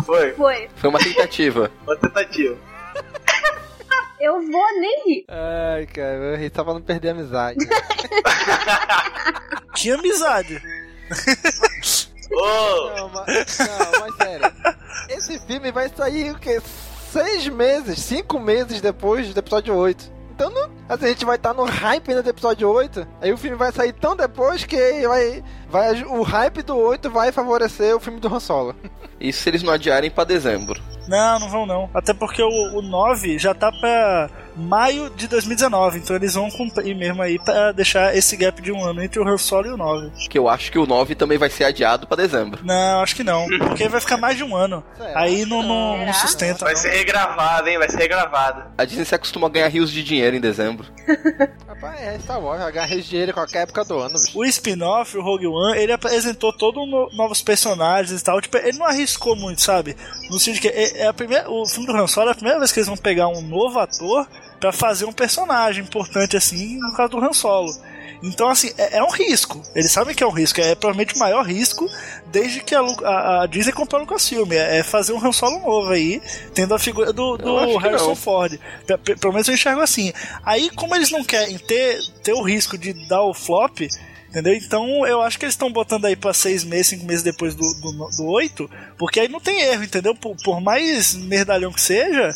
foi. 0.05 0.31
foi. 0.33 0.69
Foi 0.75 0.89
uma 0.89 0.99
tentativa. 0.99 1.69
Uma 1.85 1.95
tentativa. 1.95 2.57
Eu 4.21 4.39
vou 4.39 4.79
nem 4.79 5.03
rir. 5.07 5.25
Ai, 5.27 5.87
cara, 5.87 6.13
eu 6.15 6.37
ri 6.37 6.51
só 6.53 6.63
pra 6.63 6.73
não 6.73 6.81
perder 6.81 7.09
a 7.09 7.11
amizade. 7.11 7.57
Que 9.75 9.89
amizade. 9.91 10.61
Ô, 12.31 12.89
não, 12.95 13.09
mas, 13.09 13.57
não, 13.57 13.99
mas 14.01 14.15
sério. 14.15 14.53
Esse 15.09 15.39
filme 15.39 15.71
vai 15.71 15.89
sair 15.89 16.31
o 16.31 16.37
quê? 16.37 16.61
Seis 17.11 17.47
meses, 17.47 17.99
cinco 17.99 18.39
meses 18.39 18.79
depois 18.79 19.33
do 19.33 19.39
episódio 19.39 19.75
8. 19.75 20.11
Então 20.35 20.49
não, 20.49 20.69
assim, 20.87 21.05
a 21.05 21.09
gente 21.09 21.25
vai 21.25 21.35
estar 21.35 21.53
no 21.53 21.63
hype 21.63 22.09
ainda 22.09 22.21
do 22.23 22.29
episódio 22.29 22.69
8. 22.69 23.07
Aí 23.21 23.33
o 23.33 23.37
filme 23.37 23.57
vai 23.57 23.71
sair 23.71 23.93
tão 23.93 24.15
depois 24.15 24.63
que 24.65 25.07
vai, 25.07 25.43
vai, 25.67 26.03
o 26.03 26.21
hype 26.21 26.61
do 26.61 26.77
8 26.77 27.09
vai 27.09 27.31
favorecer 27.31 27.95
o 27.95 27.99
filme 27.99 28.19
do 28.19 28.33
Han 28.33 28.39
Solo. 28.39 28.75
Isso 29.21 29.43
se 29.43 29.49
eles 29.49 29.63
não 29.63 29.73
adiarem 29.73 30.09
pra 30.09 30.23
dezembro. 30.23 30.81
Não, 31.07 31.39
não 31.39 31.49
vão 31.49 31.65
não. 31.65 31.89
Até 31.93 32.13
porque 32.13 32.41
o, 32.41 32.77
o 32.77 32.81
9 32.81 33.37
já 33.37 33.53
tá 33.53 33.71
pra 33.71 34.29
maio 34.55 35.09
de 35.09 35.27
2019, 35.27 35.99
então 35.99 36.15
eles 36.15 36.33
vão 36.33 36.49
cumprir 36.49 36.95
mesmo 36.95 37.21
aí 37.21 37.39
pra 37.39 37.71
deixar 37.71 38.15
esse 38.15 38.35
gap 38.35 38.61
de 38.61 38.71
um 38.71 38.83
ano 38.83 39.01
entre 39.01 39.19
o 39.19 39.27
Han 39.27 39.37
Solo 39.37 39.67
e 39.67 39.71
o 39.71 39.77
9. 39.77 40.11
Que 40.29 40.37
eu 40.37 40.49
acho 40.49 40.71
que 40.71 40.79
o 40.79 40.85
9 40.85 41.15
também 41.15 41.37
vai 41.37 41.49
ser 41.49 41.63
adiado 41.63 42.07
pra 42.07 42.17
dezembro. 42.17 42.61
Não, 42.63 43.01
acho 43.01 43.15
que 43.15 43.23
não, 43.23 43.47
porque 43.47 43.87
vai 43.87 44.01
ficar 44.01 44.17
mais 44.17 44.37
de 44.37 44.43
um 44.43 44.55
ano. 44.55 44.83
Será? 44.97 45.19
Aí 45.19 45.45
não, 45.45 45.63
não, 45.63 46.05
não 46.05 46.13
sustenta. 46.13 46.65
vai 46.65 46.73
não. 46.73 46.81
ser 46.81 46.89
regravado, 46.89 47.69
hein? 47.69 47.77
Vai 47.77 47.89
ser 47.89 47.97
regravado. 47.97 48.63
A 48.77 48.85
Disney 48.85 49.05
se 49.05 49.15
acostuma 49.15 49.47
a 49.47 49.49
ganhar 49.49 49.67
rios 49.67 49.91
de 49.91 50.03
dinheiro 50.03 50.35
em 50.35 50.41
dezembro. 50.41 50.87
Rapaz, 51.67 52.01
é 52.01 52.19
Star 52.19 52.39
Wars, 52.39 52.61
agarra 52.61 52.95
dinheiro 53.01 53.31
em 53.31 53.33
qualquer 53.33 53.63
época 53.63 53.83
do 53.85 53.97
ano, 53.97 54.13
bicho. 54.13 54.37
O 54.37 54.45
spin-off, 54.45 55.17
o 55.17 55.21
Rogue 55.21 55.47
One, 55.47 55.79
ele 55.79 55.91
apresentou 55.91 56.53
todos 56.53 56.87
no, 56.87 57.09
novos 57.13 57.41
personagens 57.41 58.19
e 58.19 58.23
tal. 58.23 58.39
Tipo, 58.41 58.57
ele 58.57 58.77
não 58.77 58.85
arriscou 58.85 59.10
muito, 59.35 59.61
sabe? 59.61 59.95
No 60.29 60.39
sentido 60.39 60.61
que 60.61 60.67
é, 60.67 60.99
é 60.99 61.07
a 61.07 61.13
primeira, 61.13 61.49
o 61.49 61.65
filme 61.67 61.87
do 61.87 61.95
Han 61.95 62.07
Solo 62.07 62.29
é 62.29 62.31
a 62.31 62.35
primeira 62.35 62.59
vez 62.59 62.71
que 62.71 62.79
eles 62.79 62.87
vão 62.87 62.97
pegar 62.97 63.27
um 63.27 63.41
novo 63.41 63.79
ator 63.79 64.27
pra 64.59 64.71
fazer 64.71 65.05
um 65.05 65.13
personagem 65.13 65.83
importante 65.83 66.37
assim, 66.37 66.77
no 66.79 66.93
caso 66.93 67.09
do 67.11 67.17
Han 67.23 67.33
Solo. 67.33 67.73
Então, 68.23 68.49
assim, 68.49 68.71
é, 68.77 68.97
é 68.99 69.03
um 69.03 69.09
risco. 69.09 69.63
Eles 69.73 69.91
sabem 69.91 70.13
que 70.13 70.23
é 70.23 70.27
um 70.27 70.31
risco. 70.31 70.61
É 70.61 70.75
provavelmente 70.75 71.15
o 71.15 71.17
maior 71.19 71.43
risco 71.43 71.89
desde 72.27 72.59
que 72.61 72.75
a, 72.75 72.79
a, 72.81 73.41
a 73.41 73.45
Disney 73.47 73.71
comprou 73.73 73.99
o 73.99 74.03
Lucasfilm. 74.03 74.51
É, 74.51 74.77
é 74.77 74.83
fazer 74.83 75.11
um 75.13 75.25
Han 75.25 75.31
Solo 75.31 75.59
novo 75.59 75.89
aí, 75.91 76.21
tendo 76.53 76.75
a 76.75 76.77
figura 76.79 77.11
do, 77.11 77.35
do 77.35 77.77
Harrison 77.77 78.09
não. 78.09 78.15
Ford. 78.15 78.59
Pe- 79.03 79.15
Pelo 79.15 79.33
menos 79.33 79.47
eu 79.47 79.55
enxergo 79.55 79.81
assim. 79.81 80.13
Aí, 80.45 80.69
como 80.69 80.95
eles 80.95 81.09
não 81.09 81.23
querem 81.23 81.57
ter, 81.57 81.99
ter 82.23 82.33
o 82.33 82.43
risco 82.43 82.77
de 82.77 82.93
dar 83.07 83.23
o 83.23 83.33
flop, 83.33 83.79
Entendeu? 84.31 84.53
Então 84.55 85.05
eu 85.05 85.21
acho 85.21 85.37
que 85.37 85.43
eles 85.45 85.53
estão 85.53 85.69
botando 85.71 86.05
aí 86.05 86.15
pra 86.15 86.33
seis 86.33 86.63
meses, 86.63 86.87
cinco 86.87 87.05
meses 87.05 87.21
depois 87.21 87.53
do, 87.53 87.63
do, 87.81 87.91
do 88.17 88.25
8, 88.27 88.69
porque 88.97 89.19
aí 89.19 89.27
não 89.27 89.41
tem 89.41 89.61
erro, 89.61 89.83
entendeu? 89.83 90.15
Por, 90.15 90.35
por 90.41 90.61
mais 90.61 91.13
merdalhão 91.13 91.71
que 91.73 91.81
seja, 91.81 92.31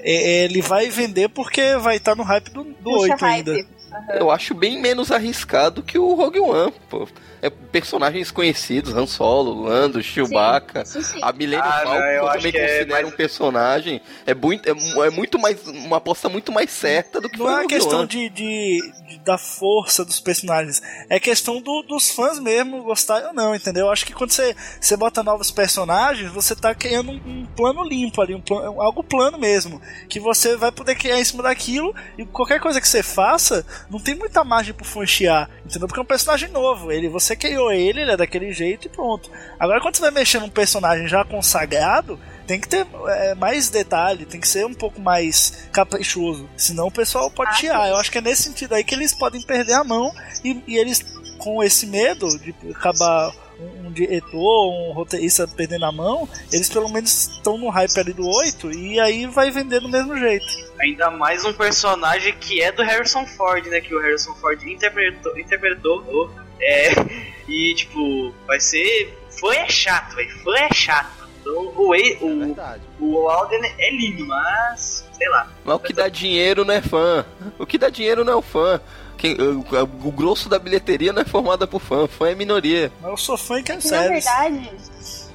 é- 0.00 0.42
é, 0.42 0.44
ele 0.44 0.60
vai 0.60 0.90
vender 0.90 1.30
porque 1.30 1.76
vai 1.78 1.96
estar 1.96 2.14
no 2.14 2.22
hype 2.24 2.50
do, 2.50 2.62
do 2.64 2.74
Puxa 2.90 3.12
8 3.14 3.24
ainda. 3.24 3.52
hype. 3.54 3.66
Eu 4.14 4.30
acho 4.30 4.54
bem 4.54 4.80
menos 4.80 5.10
arriscado 5.10 5.82
que 5.82 5.98
o 5.98 6.14
Rogue 6.14 6.38
One, 6.38 6.72
pô. 6.88 7.08
É 7.42 7.48
personagens 7.50 8.30
conhecidos, 8.30 8.94
Han 8.94 9.06
Solo, 9.06 9.62
Lando, 9.62 10.02
Chewbacca. 10.02 10.84
Sim, 10.84 10.98
isso 11.00 11.14
sim. 11.14 11.20
A 11.22 11.32
Millennium 11.32 11.64
Ah, 11.66 11.80
Falcon, 11.82 12.04
eu 12.04 12.26
também 12.32 12.52
que 12.52 12.58
é 12.58 12.66
considero 12.66 12.90
mais- 12.90 13.08
um 13.08 13.10
personagem. 13.16 14.00
É 14.26 14.34
muito, 14.34 14.68
é, 14.68 14.72
é 15.06 15.10
muito 15.10 15.38
mais. 15.38 15.66
Uma 15.66 15.96
aposta 15.96 16.28
muito 16.28 16.52
mais 16.52 16.70
certa 16.70 17.18
do 17.20 17.28
que 17.30 17.38
Não 17.38 17.48
é 17.50 17.54
uma 17.62 17.66
questão 17.66 18.04
de- 18.06 18.28
de- 18.28 18.92
da 19.30 19.38
força 19.38 20.04
dos 20.04 20.18
personagens, 20.18 20.82
é 21.08 21.20
questão 21.20 21.60
do- 21.60 21.82
dos 21.82 22.10
fãs 22.10 22.40
mesmo 22.40 22.82
gostarem 22.82 23.28
ou 23.28 23.32
não, 23.34 23.54
entendeu? 23.54 23.86
Eu 23.86 23.92
acho 23.92 24.04
que 24.04 24.12
quando 24.12 24.32
você, 24.32 24.56
você 24.80 24.96
bota 24.96 25.22
novos 25.22 25.50
personagens, 25.52 26.32
você 26.32 26.56
tá 26.56 26.74
criando 26.74 27.12
um, 27.12 27.14
um 27.26 27.46
plano 27.46 27.84
limpo 27.84 28.20
ali, 28.20 28.34
um 28.34 28.40
plano, 28.40 28.80
algo 28.80 29.04
plano 29.04 29.38
mesmo, 29.38 29.80
que 30.08 30.18
você 30.18 30.56
vai 30.56 30.72
poder 30.72 30.96
criar 30.96 31.20
em 31.20 31.24
cima 31.24 31.44
daquilo 31.44 31.94
e 32.18 32.24
qualquer 32.26 32.60
coisa 32.60 32.80
que 32.80 32.88
você 32.88 33.02
faça, 33.02 33.64
não 33.88 34.00
tem 34.00 34.16
muita 34.16 34.42
margem 34.42 34.74
pro 34.74 34.84
fã 34.84 35.06
chiar, 35.06 35.48
entendeu? 35.64 35.86
Porque 35.86 36.00
é 36.00 36.02
um 36.02 36.06
personagem 36.06 36.48
novo, 36.50 36.90
ele, 36.90 37.08
você 37.08 37.36
criou 37.36 37.70
ele, 37.70 38.00
ele 38.00 38.10
é 38.12 38.16
daquele 38.16 38.52
jeito 38.52 38.86
e 38.86 38.90
pronto. 38.90 39.30
Agora 39.58 39.80
quando 39.80 39.94
você 39.94 40.02
vai 40.02 40.10
mexer 40.10 40.40
num 40.40 40.48
personagem 40.48 41.06
já 41.06 41.24
consagrado, 41.24 42.18
tem 42.50 42.58
que 42.58 42.68
ter 42.68 42.84
é, 43.06 43.34
mais 43.36 43.70
detalhe, 43.70 44.26
tem 44.26 44.40
que 44.40 44.48
ser 44.48 44.66
um 44.66 44.74
pouco 44.74 45.00
mais 45.00 45.68
caprichoso. 45.70 46.50
Senão 46.56 46.88
o 46.88 46.90
pessoal 46.90 47.30
pode 47.30 47.50
Ah, 47.50 47.54
chiar. 47.54 47.84
sim. 47.84 47.90
Eu 47.90 47.96
acho 47.96 48.10
que 48.10 48.18
é 48.18 48.20
nesse 48.20 48.42
sentido 48.42 48.74
aí 48.74 48.82
que 48.82 48.92
eles 48.92 49.14
podem 49.14 49.40
perder 49.40 49.74
a 49.74 49.84
mão 49.84 50.12
e, 50.44 50.60
e 50.66 50.76
eles, 50.76 51.00
com 51.38 51.62
esse 51.62 51.86
medo 51.86 52.26
de 52.40 52.52
acabar 52.74 53.32
um, 53.60 53.86
um 53.86 53.92
diretor, 53.92 54.68
um 54.68 54.92
roteirista 54.92 55.46
perdendo 55.46 55.84
a 55.84 55.92
mão, 55.92 56.28
eles 56.52 56.68
pelo 56.68 56.88
menos 56.88 57.28
estão 57.28 57.56
no 57.56 57.68
hype 57.68 58.00
ali 58.00 58.12
do 58.12 58.26
8 58.28 58.72
e 58.72 58.98
aí 58.98 59.26
vai 59.26 59.52
vender 59.52 59.78
do 59.78 59.88
mesmo 59.88 60.18
jeito. 60.18 60.44
Ainda 60.80 61.08
mais 61.08 61.44
um 61.44 61.52
personagem 61.52 62.34
que 62.40 62.60
é 62.60 62.72
do 62.72 62.82
Harrison 62.82 63.24
Ford, 63.28 63.64
né? 63.66 63.80
Que 63.80 63.94
o 63.94 64.00
Harrison 64.00 64.34
Ford 64.34 64.60
interpretou. 64.66 65.38
interpretou 65.38 66.34
é, 66.60 66.90
e, 67.46 67.74
tipo, 67.76 68.34
vai 68.44 68.58
ser. 68.58 69.16
Fã 69.38 69.54
é 69.54 69.68
chato, 69.68 70.16
velho. 70.16 70.42
Fã 70.42 70.56
é 70.58 70.74
chato. 70.74 71.19
Então, 71.40 71.72
o, 71.76 71.94
E- 71.94 72.12
É 72.20 72.24
o, 72.24 72.38
verdade. 72.38 72.82
o 73.00 73.28
Alden 73.28 73.60
é 73.78 73.90
lindo, 73.90 74.26
mas. 74.26 75.08
Sei 75.12 75.28
lá. 75.28 75.48
Mas 75.64 75.76
o 75.76 75.78
que 75.80 75.92
dá 75.92 76.08
dinheiro 76.08 76.64
não 76.64 76.74
é 76.74 76.80
fã. 76.82 77.24
O 77.58 77.66
que 77.66 77.78
dá 77.78 77.88
dinheiro 77.90 78.24
não 78.24 78.32
é 78.34 78.36
o 78.36 78.42
fã. 78.42 78.80
Quem- 79.16 79.36
o, 79.40 79.60
o 80.04 80.12
grosso 80.12 80.48
da 80.48 80.58
bilheteria 80.58 81.12
não 81.12 81.22
é 81.22 81.24
formada 81.24 81.66
por 81.66 81.80
fã. 81.80 82.06
Fã 82.06 82.28
é 82.30 82.34
minoria. 82.34 82.90
Mas 83.00 83.10
eu 83.10 83.16
sou 83.16 83.36
fã 83.36 83.58
e 83.60 83.62
quero 83.62 83.80
É 83.86 83.90
na 83.90 84.08
verdade. 84.08 84.70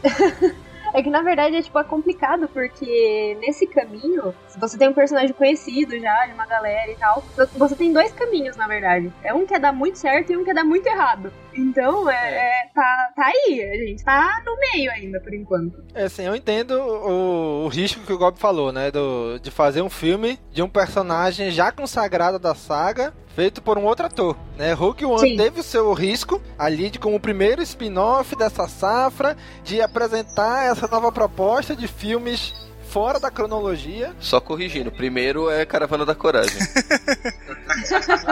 é 0.94 1.04
que 1.04 1.10
na 1.10 1.22
verdade 1.22 1.56
é 1.58 1.62
tipo 1.62 1.78
é 1.78 1.84
complicado, 1.84 2.48
porque 2.48 3.38
nesse 3.42 3.68
caminho, 3.68 4.34
se 4.48 4.60
você 4.60 4.78
tem 4.78 4.88
um 4.90 4.94
personagem 4.94 5.34
conhecido 5.34 6.00
já, 6.00 6.26
de 6.26 6.34
uma 6.34 6.46
galera 6.46 6.92
e 6.92 6.96
tal, 6.96 7.24
você 7.56 7.76
tem 7.76 7.92
dois 7.94 8.12
caminhos, 8.14 8.56
na 8.58 8.68
verdade. 8.68 9.12
É 9.24 9.34
um 9.34 9.46
que 9.46 9.54
é 9.54 9.60
dar 9.60 9.72
muito 9.74 9.98
certo 9.98 10.32
e 10.32 10.38
um 10.38 10.44
que 10.44 10.50
é 10.52 10.54
dar 10.54 10.64
muito 10.64 10.88
errado. 10.88 11.32
Então, 11.56 12.10
é, 12.10 12.16
é- 12.16 12.70
tá, 12.74 13.12
tá 13.16 13.26
aí, 13.28 13.64
a 13.64 13.88
gente 13.88 14.04
tá 14.04 14.42
no 14.46 14.58
meio 14.58 14.92
ainda, 14.92 15.20
por 15.22 15.34
enquanto. 15.34 15.84
É 15.94 16.04
assim, 16.04 16.24
eu 16.24 16.36
entendo 16.36 16.72
o, 16.72 17.66
o 17.66 17.68
risco 17.68 18.02
que 18.02 18.14
o 18.14 18.18
Gob 18.18 18.38
falou, 18.38 18.72
né? 18.72 18.92
Do, 18.92 19.40
de 19.40 19.50
fazer 19.50 19.82
um 19.82 19.90
filme 19.90 20.40
de 20.52 20.62
um 20.62 20.70
personagem 20.70 21.52
já 21.52 21.72
consagrado 21.72 22.38
da 22.38 22.54
saga, 22.54 23.14
feito 23.36 23.62
por 23.62 23.78
um 23.78 23.86
outro 23.86 24.06
ator, 24.06 24.38
né? 24.58 24.74
Rogue 24.74 25.06
One 25.06 25.30
Sim. 25.30 25.38
teve 25.38 25.60
o 25.60 25.64
seu 25.64 25.92
risco 25.94 26.42
ali 26.58 26.90
de 26.90 27.00
como 27.00 27.16
o 27.16 27.20
primeiro 27.20 27.62
spin-off 27.62 28.36
dessa 28.36 28.68
safra 28.68 29.38
de 29.64 29.82
apresentar 29.82 30.72
essa 30.72 30.88
nova 30.88 31.12
proposta 31.12 31.76
de 31.76 31.88
filmes 31.88 32.54
fora 32.96 33.20
da 33.20 33.30
cronologia. 33.30 34.14
Só 34.22 34.40
corrigindo. 34.40 34.90
Primeiro 34.90 35.50
é 35.52 35.66
Caravana 35.66 36.06
da 36.06 36.16
Coragem. 36.16 36.56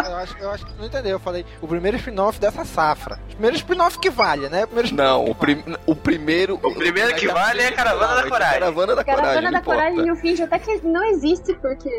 eu, 0.08 0.16
acho, 0.16 0.38
eu 0.40 0.50
acho 0.52 0.66
que 0.66 0.74
não 0.80 0.86
entendeu. 0.86 1.12
Eu 1.12 1.20
falei 1.20 1.46
o 1.62 1.68
primeiro 1.68 1.98
spin-off 1.98 2.40
dessa 2.40 2.64
safra. 2.64 3.20
O 3.24 3.26
primeiro 3.32 3.58
spin-off 3.58 4.00
que 4.00 4.10
vale, 4.10 4.48
né? 4.48 4.64
O 4.64 4.68
primeiro 4.68 4.96
Não, 4.96 5.26
o, 5.26 5.36
prim- 5.36 5.66
o 5.86 5.94
primeiro. 5.94 6.58
O 6.64 6.74
primeiro 6.74 7.14
que 7.16 7.28
vale 7.28 7.62
é 7.62 7.68
a 7.68 7.72
Caravana 7.74 8.16
da 8.16 8.24
Coragem. 8.30 8.54
Caravana 8.54 8.96
da 8.96 9.04
Coragem. 9.04 9.26
Caravana 9.26 9.52
não 9.52 9.60
da 9.60 9.66
Coragem 9.66 9.92
importa. 10.00 10.08
e 10.08 10.12
o 10.14 10.16
Finge 10.16 10.44
até 10.44 10.60
que 10.60 10.88
não 10.88 11.04
existe, 11.08 11.54
porque, 11.56 11.90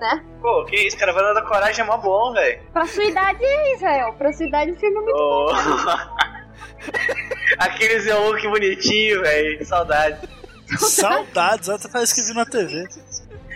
né? 0.00 0.24
Pô, 0.40 0.64
que 0.66 0.76
isso, 0.76 0.96
Caravana 0.96 1.34
da 1.34 1.42
Coragem 1.42 1.80
é 1.80 1.84
mó 1.88 1.96
bom, 1.96 2.32
velho. 2.34 2.62
Pra 2.72 2.86
sua 2.86 3.02
idade, 3.02 3.42
Israel, 3.74 4.12
pra 4.12 4.32
sua 4.32 4.46
idade 4.46 4.70
o 4.70 4.76
filme 4.76 4.96
é 4.96 5.00
muito 5.00 5.18
Ô. 5.18 5.50
Aquele 7.58 7.98
Zé 7.98 8.12
que 8.40 8.48
bonitinho, 8.48 9.22
velho. 9.22 9.66
Saudade. 9.66 10.41
Saudades, 10.90 11.68
até 11.68 11.88
parece 11.88 12.14
que 12.14 12.22
vi 12.22 12.34
na 12.34 12.46
TV. 12.46 12.88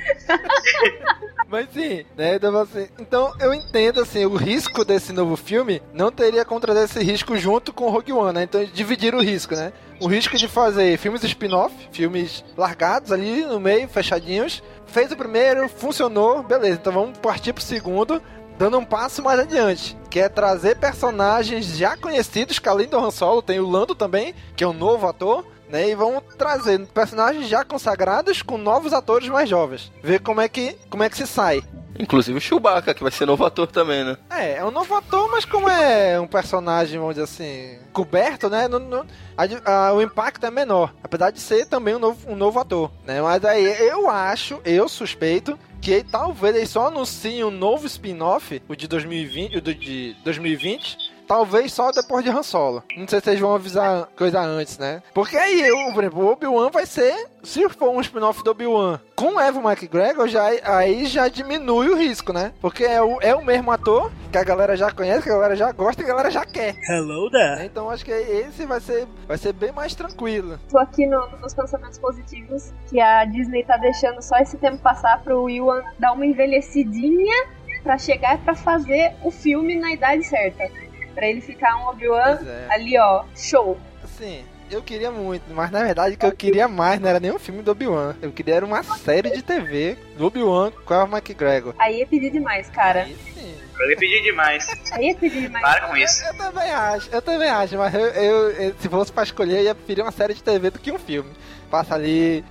Mas 1.48 1.68
sim, 1.72 2.04
né? 2.16 2.36
Então, 2.36 2.56
assim, 2.58 2.88
então 2.98 3.32
eu 3.38 3.54
entendo 3.54 4.00
assim, 4.00 4.24
o 4.24 4.34
risco 4.34 4.84
desse 4.84 5.12
novo 5.12 5.36
filme 5.36 5.80
não 5.92 6.10
teria 6.10 6.44
contra 6.44 6.72
esse 6.82 7.02
risco 7.02 7.36
junto 7.36 7.72
com 7.72 7.84
o 7.84 7.90
Rogue 7.90 8.12
One, 8.12 8.32
né? 8.32 8.42
Então 8.42 8.60
eles 8.60 8.74
dividiram 8.74 9.18
o 9.18 9.22
risco, 9.22 9.54
né? 9.54 9.72
O 10.00 10.08
risco 10.08 10.36
de 10.36 10.48
fazer 10.48 10.98
filmes 10.98 11.22
spin-off, 11.22 11.72
filmes 11.92 12.44
largados 12.56 13.12
ali 13.12 13.44
no 13.44 13.60
meio, 13.60 13.88
fechadinhos. 13.88 14.62
Fez 14.86 15.10
o 15.12 15.16
primeiro, 15.16 15.68
funcionou, 15.68 16.42
beleza. 16.42 16.78
Então 16.80 16.92
vamos 16.92 17.18
partir 17.18 17.52
pro 17.52 17.62
segundo, 17.62 18.20
dando 18.58 18.78
um 18.78 18.84
passo 18.84 19.22
mais 19.22 19.38
adiante, 19.38 19.96
que 20.10 20.18
é 20.18 20.28
trazer 20.28 20.76
personagens 20.76 21.76
já 21.76 21.96
conhecidos, 21.96 22.58
que 22.58 22.68
além 22.68 22.88
do 22.88 22.98
Han 22.98 23.10
Solo 23.10 23.40
tem 23.40 23.60
o 23.60 23.68
Lando 23.68 23.94
também, 23.94 24.34
que 24.56 24.64
é 24.64 24.68
um 24.68 24.72
novo 24.72 25.06
ator. 25.06 25.44
Né, 25.68 25.88
e 25.90 25.94
vão 25.96 26.22
trazer 26.38 26.86
personagens 26.86 27.48
já 27.48 27.64
consagrados 27.64 28.40
com 28.40 28.56
novos 28.56 28.92
atores 28.92 29.28
mais 29.28 29.48
jovens. 29.48 29.90
Ver 30.02 30.20
como 30.20 30.40
é 30.40 30.48
que, 30.48 30.76
como 30.88 31.02
é 31.02 31.10
que 31.10 31.16
se 31.16 31.26
sai. 31.26 31.62
Inclusive 31.98 32.36
o 32.36 32.40
Chewbacca, 32.40 32.92
que 32.92 33.02
vai 33.02 33.10
ser 33.10 33.24
novo 33.26 33.44
ator 33.44 33.66
também, 33.66 34.04
né? 34.04 34.18
É, 34.30 34.56
é 34.58 34.64
um 34.64 34.70
novo 34.70 34.94
ator, 34.94 35.30
mas 35.30 35.44
como 35.46 35.68
é 35.68 36.20
um 36.20 36.26
personagem, 36.26 36.98
vamos 36.98 37.14
dizer 37.14 37.24
assim, 37.24 37.78
coberto, 37.92 38.50
né? 38.50 38.68
não- 38.68 38.78
não- 38.78 39.06
a- 39.36 39.88
a- 39.88 39.92
o 39.94 40.02
impacto 40.02 40.44
é 40.44 40.50
menor. 40.50 40.92
Apesar 41.02 41.30
de 41.30 41.40
ser 41.40 41.64
também 41.66 41.94
um 41.94 41.98
novo, 41.98 42.30
um 42.30 42.36
novo 42.36 42.60
ator, 42.60 42.90
né? 43.06 43.20
Mas 43.22 43.42
aí 43.46 43.64
eu 43.88 44.10
acho, 44.10 44.60
eu 44.64 44.88
suspeito, 44.90 45.58
que 45.80 46.02
talvez 46.04 46.54
eles 46.56 46.68
só 46.70 46.88
anunciem 46.88 47.44
um 47.44 47.50
novo 47.50 47.86
spin-off, 47.86 48.60
o 48.68 48.76
de 48.76 48.86
2020, 48.88 49.56
o 49.56 49.60
de 49.62 50.14
2020. 50.22 51.05
Talvez 51.26 51.72
só 51.72 51.90
depois 51.90 52.24
de 52.24 52.30
Han 52.30 52.42
Solo. 52.42 52.82
Não 52.96 53.06
sei 53.08 53.18
se 53.20 53.24
vocês 53.24 53.40
vão 53.40 53.54
avisar 53.54 54.08
coisa 54.16 54.40
antes, 54.40 54.78
né? 54.78 55.02
Porque 55.12 55.36
aí, 55.36 55.60
eu, 55.60 55.92
por 55.92 56.02
exemplo, 56.04 56.24
o 56.24 56.32
Obi-Wan 56.32 56.70
vai 56.70 56.86
ser. 56.86 57.26
Se 57.42 57.68
for 57.68 57.90
um 57.90 58.00
spin-off 58.00 58.42
do 58.42 58.50
Obi-Wan 58.50 58.98
com 59.14 59.34
o 59.36 59.40
Evan 59.40 59.62
McGregor, 59.62 60.26
já, 60.26 60.46
aí 60.64 61.06
já 61.06 61.28
diminui 61.28 61.88
o 61.88 61.96
risco, 61.96 62.32
né? 62.32 62.52
Porque 62.60 62.84
é 62.84 63.00
o, 63.00 63.20
é 63.20 63.34
o 63.34 63.44
mesmo 63.44 63.70
ator 63.70 64.10
que 64.32 64.38
a 64.38 64.42
galera 64.44 64.76
já 64.76 64.90
conhece, 64.90 65.22
que 65.22 65.30
a 65.30 65.34
galera 65.34 65.54
já 65.56 65.70
gosta 65.72 66.02
e 66.02 66.04
a 66.04 66.08
galera 66.08 66.30
já 66.30 66.44
quer. 66.44 66.74
Hello 66.88 67.30
né? 67.30 67.54
there. 67.56 67.66
Então 67.66 67.88
acho 67.88 68.04
que 68.04 68.10
esse 68.10 68.66
vai 68.66 68.80
ser, 68.80 69.06
vai 69.28 69.38
ser 69.38 69.52
bem 69.52 69.70
mais 69.72 69.94
tranquilo. 69.94 70.58
Tô 70.68 70.78
aqui 70.78 71.06
no- 71.06 71.28
nos 71.40 71.54
pensamentos 71.54 71.98
positivos 71.98 72.72
que 72.88 73.00
a 73.00 73.24
Disney 73.24 73.64
tá 73.64 73.76
deixando 73.76 74.20
só 74.22 74.36
esse 74.38 74.56
tempo 74.58 74.78
passar 74.78 75.22
pro 75.22 75.48
Ewan 75.48 75.82
dar 75.98 76.12
uma 76.12 76.26
envelhecidinha 76.26 77.46
pra 77.82 77.96
chegar 77.96 78.38
pra 78.38 78.54
fazer 78.56 79.14
o 79.22 79.30
filme 79.30 79.76
na 79.76 79.92
idade 79.92 80.24
certa. 80.24 80.68
Pra 81.16 81.26
ele 81.26 81.40
ficar 81.40 81.74
um 81.78 81.88
Obi-Wan 81.88 82.38
é. 82.46 82.66
ali, 82.70 82.96
ó, 82.96 83.24
show. 83.34 83.76
Assim, 84.04 84.44
eu 84.70 84.82
queria 84.82 85.10
muito, 85.10 85.42
mas 85.52 85.70
na 85.70 85.82
verdade 85.82 86.14
o 86.14 86.18
que 86.18 86.26
eu 86.26 86.32
queria 86.32 86.68
mais 86.68 87.00
não 87.00 87.08
era 87.08 87.18
nem 87.18 87.32
um 87.32 87.38
filme 87.38 87.62
do 87.62 87.70
Obi-Wan. 87.72 88.14
Eu 88.22 88.30
queria 88.30 88.54
era 88.56 88.64
uma 88.66 88.82
série 88.84 89.30
de 89.30 89.42
TV 89.42 89.96
do 90.18 90.26
Obi-Wan 90.26 90.70
com 90.84 90.92
o 90.94 90.96
Evan 91.02 91.16
McGregor. 91.16 91.74
Aí 91.78 92.02
é 92.02 92.06
pedir 92.06 92.30
demais, 92.30 92.68
cara. 92.68 93.02
Aí 93.04 93.16
sim. 93.34 93.54
Eu 93.80 93.90
ia 93.90 93.96
pedir 93.96 94.22
demais. 94.22 94.66
Aí 94.92 95.08
é 95.10 95.14
pedir 95.14 95.40
demais. 95.42 95.64
Para 95.64 95.88
com 95.88 95.96
isso. 95.96 96.24
Eu 96.24 96.34
também 96.36 96.70
acho, 96.70 97.08
eu 97.10 97.22
também 97.22 97.48
acho, 97.50 97.76
mas 97.78 97.94
eu, 97.94 98.00
eu- 98.00 98.50
eu- 98.52 98.74
se 98.78 98.88
fosse 98.88 99.10
pra 99.12 99.22
escolher, 99.22 99.58
eu 99.58 99.64
ia 99.64 99.74
preferir 99.74 100.04
uma 100.04 100.12
série 100.12 100.34
de 100.34 100.42
TV 100.42 100.70
do 100.70 100.78
que 100.78 100.92
um 100.92 100.98
filme. 100.98 101.30
Passa 101.70 101.94
ali. 101.94 102.44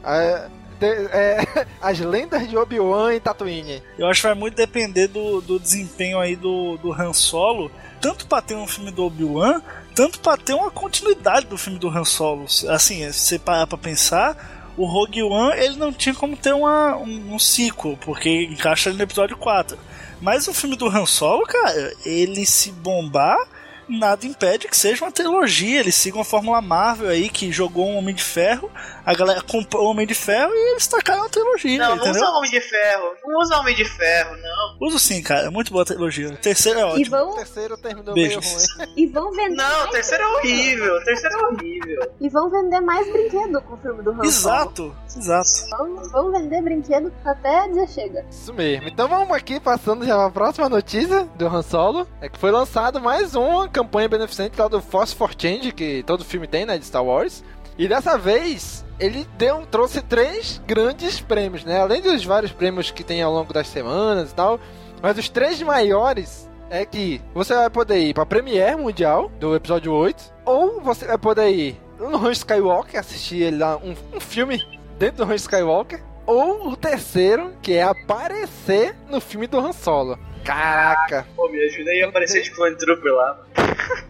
te- 0.79 0.85
é, 1.11 1.39
as 1.81 1.99
lendas 1.99 2.47
de 2.47 2.57
Obi-Wan 2.57 3.13
e 3.15 3.19
Tatooine. 3.19 3.81
Eu 3.97 4.07
acho 4.07 4.21
que 4.21 4.27
vai 4.27 4.35
muito 4.35 4.55
depender 4.55 5.07
do, 5.07 5.41
do 5.41 5.59
desempenho 5.59 6.19
aí 6.19 6.35
do, 6.35 6.77
do 6.77 6.91
Han 6.93 7.13
Solo, 7.13 7.71
tanto 8.05 8.27
pra 8.27 8.39
ter 8.39 8.53
um 8.53 8.67
filme 8.67 8.91
do 8.91 9.03
Obi-Wan, 9.03 9.63
tanto 9.95 10.19
pra 10.19 10.37
ter 10.37 10.53
uma 10.53 10.69
continuidade 10.69 11.47
do 11.47 11.57
filme 11.57 11.79
do 11.79 11.89
Han 11.89 12.05
Solo. 12.05 12.45
Assim, 12.69 13.11
se 13.11 13.19
você 13.19 13.39
parar 13.39 13.65
pra 13.65 13.79
pensar, 13.79 14.69
o 14.77 14.85
Rogue 14.85 15.23
One 15.23 15.57
ele 15.57 15.75
não 15.75 15.91
tinha 15.91 16.13
como 16.13 16.37
ter 16.37 16.53
uma, 16.53 16.95
um, 16.97 17.33
um 17.33 17.39
ciclo, 17.39 17.97
porque 17.97 18.43
encaixa 18.43 18.93
no 18.93 19.01
episódio 19.01 19.35
4. 19.35 19.75
Mas 20.21 20.47
o 20.47 20.53
filme 20.53 20.75
do 20.75 20.87
Han 20.87 21.07
Solo, 21.07 21.47
cara, 21.47 21.95
ele 22.05 22.45
se 22.45 22.71
bombar, 22.71 23.39
nada 23.87 24.25
impede 24.25 24.67
que 24.67 24.77
seja 24.77 25.03
uma 25.05 25.11
trilogia. 25.11 25.79
Eles 25.79 25.95
sigam 25.95 26.21
a 26.21 26.25
Fórmula 26.25 26.61
Marvel 26.61 27.09
aí, 27.09 27.29
que 27.29 27.51
jogou 27.51 27.87
um 27.87 27.97
Homem 27.97 28.13
de 28.15 28.23
Ferro, 28.23 28.69
a 29.05 29.13
galera 29.13 29.41
comprou 29.41 29.85
o 29.85 29.89
Homem 29.91 30.05
de 30.07 30.15
Ferro 30.15 30.51
e 30.53 30.71
eles 30.71 30.87
tacaram 30.87 31.21
uma 31.21 31.29
trilogia, 31.29 31.77
Não, 31.77 31.89
não 31.89 31.95
entendeu? 31.97 32.21
usa 32.21 32.31
Homem 32.31 32.51
de 32.51 32.61
Ferro. 32.61 33.11
Não 33.25 33.39
usa 33.39 33.57
Homem 33.59 33.75
de 33.75 33.85
Ferro, 33.85 34.35
não. 34.37 34.87
Uso 34.87 34.99
sim, 34.99 35.21
cara. 35.21 35.47
É 35.47 35.49
muito 35.49 35.71
boa 35.71 35.83
a 35.83 35.85
trilogia. 35.85 36.29
O 36.29 36.37
terceiro 36.37 36.79
é 36.79 36.81
E 36.81 36.85
ótimo. 36.85 37.05
O 37.05 37.09
vão, 37.09 37.35
terceiro 37.35 37.77
terminou 37.77 38.13
Beijos. 38.13 38.45
meio 38.45 38.57
ruim. 38.87 38.93
e 38.97 39.07
vão 39.07 39.31
vender. 39.31 39.55
Não, 39.55 39.85
o 39.85 39.91
terceiro 39.91 40.23
é 40.23 40.27
horrível. 40.27 40.95
O 40.95 41.03
terceiro 41.03 41.35
é 41.35 41.47
horrível. 41.47 42.11
E 42.19 42.29
vão 42.29 42.49
vender 42.49 42.81
mais 42.81 43.11
brinquedo 43.11 43.61
com 43.61 43.73
o 43.75 43.77
filme 43.77 44.01
do 44.03 44.11
Han 44.11 44.15
Solo. 44.15 44.25
Exato, 44.25 44.95
exato. 45.15 45.69
Vão, 45.69 45.95
vão 46.09 46.31
vender 46.31 46.61
brinquedo 46.61 47.13
até 47.23 47.67
dizer 47.69 47.87
chega. 47.89 48.25
Isso 48.29 48.53
mesmo. 48.53 48.87
Então 48.87 49.07
vamos 49.07 49.31
aqui 49.35 49.59
passando 49.59 50.05
já 50.05 50.15
para 50.15 50.25
a 50.27 50.31
próxima 50.31 50.69
notícia 50.69 51.23
do 51.35 51.47
Han 51.47 51.61
Solo. 51.61 52.07
É 52.21 52.27
que 52.29 52.39
foi 52.39 52.51
lançado 52.51 52.99
mais 52.99 53.35
uma 53.35 53.69
campanha 53.75 54.07
beneficente 54.07 54.57
lá 54.57 54.69
do 54.69 54.81
Force 54.81 55.13
for 55.13 55.31
Change, 55.37 55.73
que 55.73 56.01
todo 56.03 56.23
filme 56.23 56.47
tem, 56.47 56.65
né, 56.65 56.77
de 56.77 56.85
Star 56.85 57.03
Wars. 57.03 57.43
E 57.77 57.89
dessa 57.89 58.17
vez 58.17 58.85
ele 58.97 59.27
deu, 59.37 59.65
trouxe 59.65 60.01
três 60.01 60.61
grandes 60.65 61.19
prêmios, 61.19 61.65
né? 61.65 61.81
Além 61.81 62.01
dos 62.01 62.23
vários 62.23 62.53
prêmios 62.53 62.89
que 62.89 63.03
tem 63.03 63.21
ao 63.21 63.33
longo 63.33 63.51
das 63.51 63.67
semanas 63.67 64.31
e 64.31 64.33
tal. 64.33 64.61
Mas 65.01 65.17
os 65.17 65.27
três 65.27 65.61
maiores 65.61 66.49
é 66.69 66.85
que 66.85 67.21
você 67.33 67.53
vai 67.53 67.69
poder 67.69 67.99
ir 67.99 68.13
pra 68.13 68.25
Premiere 68.25 68.77
Mundial 68.77 69.29
do 69.41 69.53
episódio 69.53 69.91
8. 69.91 70.23
Ou 70.45 70.79
você 70.79 71.05
vai 71.05 71.17
poder 71.17 71.49
ir 71.49 71.81
no 71.99 72.15
Han 72.15 72.31
Skywalker, 72.31 72.97
assistir 72.97 73.41
ele 73.41 73.57
lá, 73.57 73.75
um, 73.75 73.93
um 74.15 74.21
filme 74.21 74.65
dentro 74.97 75.25
do 75.25 75.29
Han 75.29 75.35
Skywalker. 75.35 76.01
Ou 76.25 76.69
o 76.69 76.77
terceiro, 76.77 77.51
que 77.61 77.73
é 77.73 77.83
aparecer 77.83 78.95
no 79.09 79.19
filme 79.19 79.47
do 79.47 79.59
Han 79.59 79.73
Solo. 79.73 80.17
Caraca! 80.45 81.25
Pô, 81.35 81.49
me 81.49 81.59
ajuda 81.65 81.89
aí 81.89 82.03
a 82.03 82.07
aparecer 82.07 82.43
de 82.43 82.51
Clone 82.51 82.77
Trooper 82.77 83.13
lá. 83.13 83.45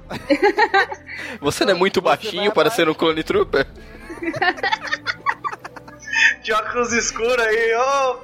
Você 1.42 1.66
não 1.66 1.72
é 1.74 1.76
muito 1.76 2.02
Você 2.02 2.06
baixinho 2.06 2.52
para 2.52 2.70
ser 2.70 2.88
um 2.90 2.94
clone 2.94 3.24
trooper? 3.24 3.66
De 6.42 6.54
óculos 6.54 6.94
escuros 6.94 7.40
aí, 7.40 7.76
ô. 7.76 8.20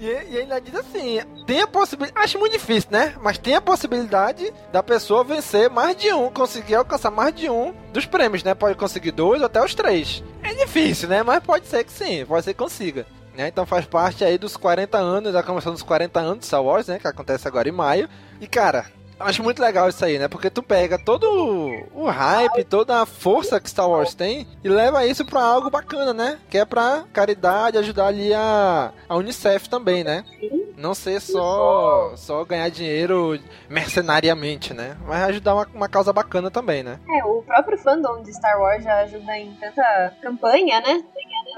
E, 0.00 0.06
e 0.06 0.38
ainda 0.38 0.60
diz 0.60 0.74
assim: 0.74 1.20
tem 1.46 1.60
a 1.62 1.66
possibilidade. 1.66 2.24
Acho 2.24 2.38
muito 2.38 2.52
difícil, 2.52 2.90
né? 2.90 3.14
Mas 3.20 3.38
tem 3.38 3.54
a 3.54 3.60
possibilidade 3.60 4.52
da 4.72 4.82
pessoa 4.82 5.22
vencer 5.22 5.70
mais 5.70 5.96
de 5.96 6.12
um, 6.12 6.28
conseguir 6.30 6.74
alcançar 6.74 7.10
mais 7.10 7.34
de 7.34 7.48
um 7.48 7.74
dos 7.92 8.06
prêmios, 8.06 8.42
né? 8.42 8.54
Pode 8.54 8.76
conseguir 8.76 9.12
dois 9.12 9.40
ou 9.40 9.46
até 9.46 9.62
os 9.62 9.74
três. 9.74 10.22
É 10.42 10.54
difícil, 10.54 11.08
né? 11.08 11.22
Mas 11.22 11.42
pode 11.42 11.66
ser 11.66 11.84
que 11.84 11.92
sim, 11.92 12.24
pode 12.26 12.44
ser 12.44 12.52
que 12.54 12.58
consiga. 12.58 13.06
Né? 13.34 13.48
Então 13.48 13.64
faz 13.64 13.86
parte 13.86 14.24
aí 14.24 14.36
dos 14.38 14.56
40 14.56 14.98
anos, 14.98 15.32
da 15.32 15.42
comemoração 15.42 15.72
dos 15.72 15.82
40 15.82 16.20
anos 16.20 16.38
de 16.40 16.46
Star 16.46 16.62
Wars, 16.62 16.88
né? 16.88 16.98
Que 16.98 17.06
acontece 17.08 17.46
agora 17.46 17.68
em 17.68 17.72
maio. 17.72 18.08
E 18.40 18.46
cara, 18.46 18.86
acho 19.20 19.42
muito 19.42 19.60
legal 19.60 19.88
isso 19.88 20.04
aí, 20.04 20.18
né? 20.18 20.28
Porque 20.28 20.50
tu 20.50 20.62
pega 20.62 20.98
todo 20.98 21.26
o 21.94 22.06
hype, 22.06 22.64
toda 22.64 23.02
a 23.02 23.06
força 23.06 23.60
que 23.60 23.68
Star 23.70 23.88
Wars 23.88 24.14
tem 24.14 24.46
e 24.64 24.68
leva 24.68 25.06
isso 25.06 25.24
pra 25.24 25.42
algo 25.42 25.70
bacana, 25.70 26.12
né? 26.12 26.38
Que 26.48 26.58
é 26.58 26.64
pra 26.64 27.04
caridade, 27.12 27.78
ajudar 27.78 28.06
ali 28.06 28.32
a, 28.32 28.92
a 29.08 29.16
Unicef 29.16 29.68
também, 29.68 30.02
né? 30.02 30.24
Não 30.76 30.94
ser 30.94 31.20
só, 31.20 32.12
só 32.16 32.42
ganhar 32.44 32.70
dinheiro 32.70 33.38
mercenariamente, 33.68 34.72
né? 34.72 34.96
Mas 35.06 35.22
ajudar 35.24 35.54
uma, 35.54 35.68
uma 35.74 35.88
causa 35.88 36.12
bacana 36.12 36.50
também, 36.50 36.82
né? 36.82 36.98
É, 37.18 37.24
o 37.24 37.42
próprio 37.42 37.76
fandom 37.76 38.22
de 38.22 38.32
Star 38.32 38.58
Wars 38.58 38.82
já 38.82 39.00
ajuda 39.00 39.36
em 39.36 39.52
tanta 39.56 40.14
campanha, 40.22 40.80
né? 40.80 41.02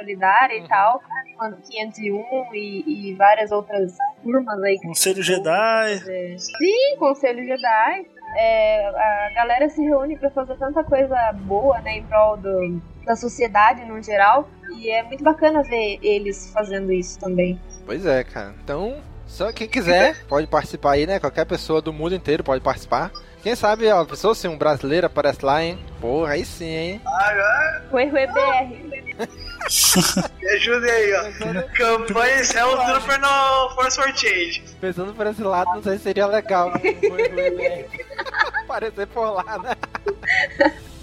Solidária 0.03 0.59
e 0.59 0.69
tal. 0.69 1.01
quando 1.37 1.57
501 1.63 2.55
e, 2.55 3.11
e 3.11 3.15
várias 3.15 3.51
outras 3.51 3.97
turmas 4.23 4.63
aí. 4.63 4.79
Conselho 4.83 5.23
Jedi. 5.23 5.99
fazer- 5.99 6.39
Sim, 6.39 6.97
Conselho 6.99 7.45
Jedi. 7.45 8.07
É, 8.37 8.87
a 8.89 9.31
galera 9.35 9.69
se 9.69 9.83
reúne 9.83 10.17
pra 10.17 10.31
fazer 10.31 10.57
tanta 10.57 10.83
coisa 10.85 11.17
boa, 11.35 11.79
né, 11.81 11.99
em 11.99 12.03
prol 12.05 12.37
do, 12.37 12.81
da 13.05 13.15
sociedade 13.17 13.85
no 13.85 14.01
geral. 14.03 14.49
E 14.77 14.89
é 14.91 15.03
muito 15.03 15.23
bacana 15.25 15.63
ver 15.63 15.99
eles 16.03 16.51
fazendo 16.53 16.93
isso 16.93 17.19
também. 17.19 17.61
Pois 17.85 18.07
é, 18.07 18.23
cara. 18.25 18.55
Então, 18.63 18.97
só 19.27 19.53
quem 19.53 19.69
quiser 19.69 20.25
pode 20.27 20.47
participar 20.47 20.93
aí, 20.93 21.07
né? 21.07 21.19
Qualquer 21.19 21.45
pessoa 21.45 21.83
do 21.83 21.93
mundo 21.93 22.15
inteiro 22.15 22.43
pode 22.45 22.63
participar. 22.63 23.11
Quem 23.43 23.55
sabe, 23.57 23.91
ó, 23.91 24.01
a 24.03 24.07
pessoa 24.07 24.35
se 24.35 24.47
um 24.47 24.57
brasileiro 24.57 25.07
aparece 25.09 25.45
lá, 25.45 25.63
hein? 25.63 25.79
Porra, 26.01 26.33
aí 26.35 26.45
sim, 26.45 26.65
hein? 26.65 27.01
O 27.93 27.99
erro 27.99 28.17
é 28.17 28.27
BR. 28.29 29.29
Me 30.41 30.49
ajudem 30.51 30.91
aí, 30.91 31.13
ó. 31.15 31.63
Campanha 31.77 32.45
Cell 32.45 32.77
Trooper 32.77 33.21
no 33.21 33.71
Force 33.75 33.97
for 33.97 34.17
Change. 34.17 34.63
Pensando 34.81 35.15
por 35.15 35.27
esse 35.27 35.43
lado, 35.43 35.75
não 35.75 35.83
sei 35.83 35.97
se 35.99 36.05
seria 36.05 36.27
legal. 36.27 36.73
Aparecer 38.65 39.07
por 39.09 39.31
lá, 39.31 39.59
né? 39.59 39.77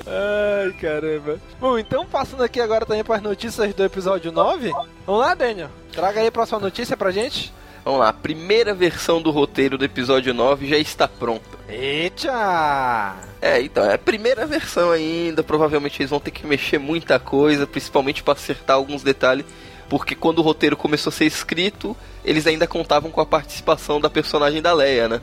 Ai, 0.06 0.72
caramba. 0.82 1.39
Bom, 1.60 1.78
então 1.78 2.06
passando 2.06 2.43
aqui 2.43 2.60
agora 2.60 2.86
também 2.86 3.04
para 3.04 3.15
as 3.17 3.22
notícias 3.22 3.74
do 3.74 3.84
episódio 3.84 4.32
9. 4.32 4.72
Vamos 5.06 5.22
lá, 5.22 5.34
Daniel. 5.34 5.69
Traga 5.91 6.22
aí 6.22 6.28
a 6.28 6.32
próxima 6.32 6.60
notícia 6.60 6.98
pra 6.98 7.12
gente. 7.12 7.54
Vamos 7.83 8.01
lá, 8.01 8.09
a 8.09 8.13
primeira 8.13 8.73
versão 8.73 9.21
do 9.21 9.31
roteiro 9.31 9.77
do 9.77 9.85
episódio 9.85 10.33
9 10.33 10.67
já 10.67 10.77
está 10.77 11.07
pronta. 11.07 11.57
Eita! 11.67 13.15
É, 13.41 13.61
então, 13.61 13.83
é 13.85 13.95
a 13.95 13.97
primeira 13.97 14.45
versão 14.45 14.91
ainda, 14.91 15.41
provavelmente 15.43 16.01
eles 16.01 16.09
vão 16.09 16.19
ter 16.19 16.31
que 16.31 16.45
mexer 16.45 16.77
muita 16.77 17.19
coisa, 17.19 17.65
principalmente 17.65 18.21
para 18.21 18.33
acertar 18.33 18.75
alguns 18.75 19.01
detalhes, 19.01 19.45
porque 19.87 20.13
quando 20.13 20.39
o 20.39 20.43
roteiro 20.43 20.75
começou 20.75 21.09
a 21.09 21.13
ser 21.13 21.25
escrito, 21.25 21.95
eles 22.23 22.45
ainda 22.45 22.67
contavam 22.67 23.09
com 23.09 23.21
a 23.21 23.25
participação 23.25 23.99
da 23.99 24.09
personagem 24.09 24.61
da 24.61 24.73
Leia, 24.73 25.07
né? 25.07 25.21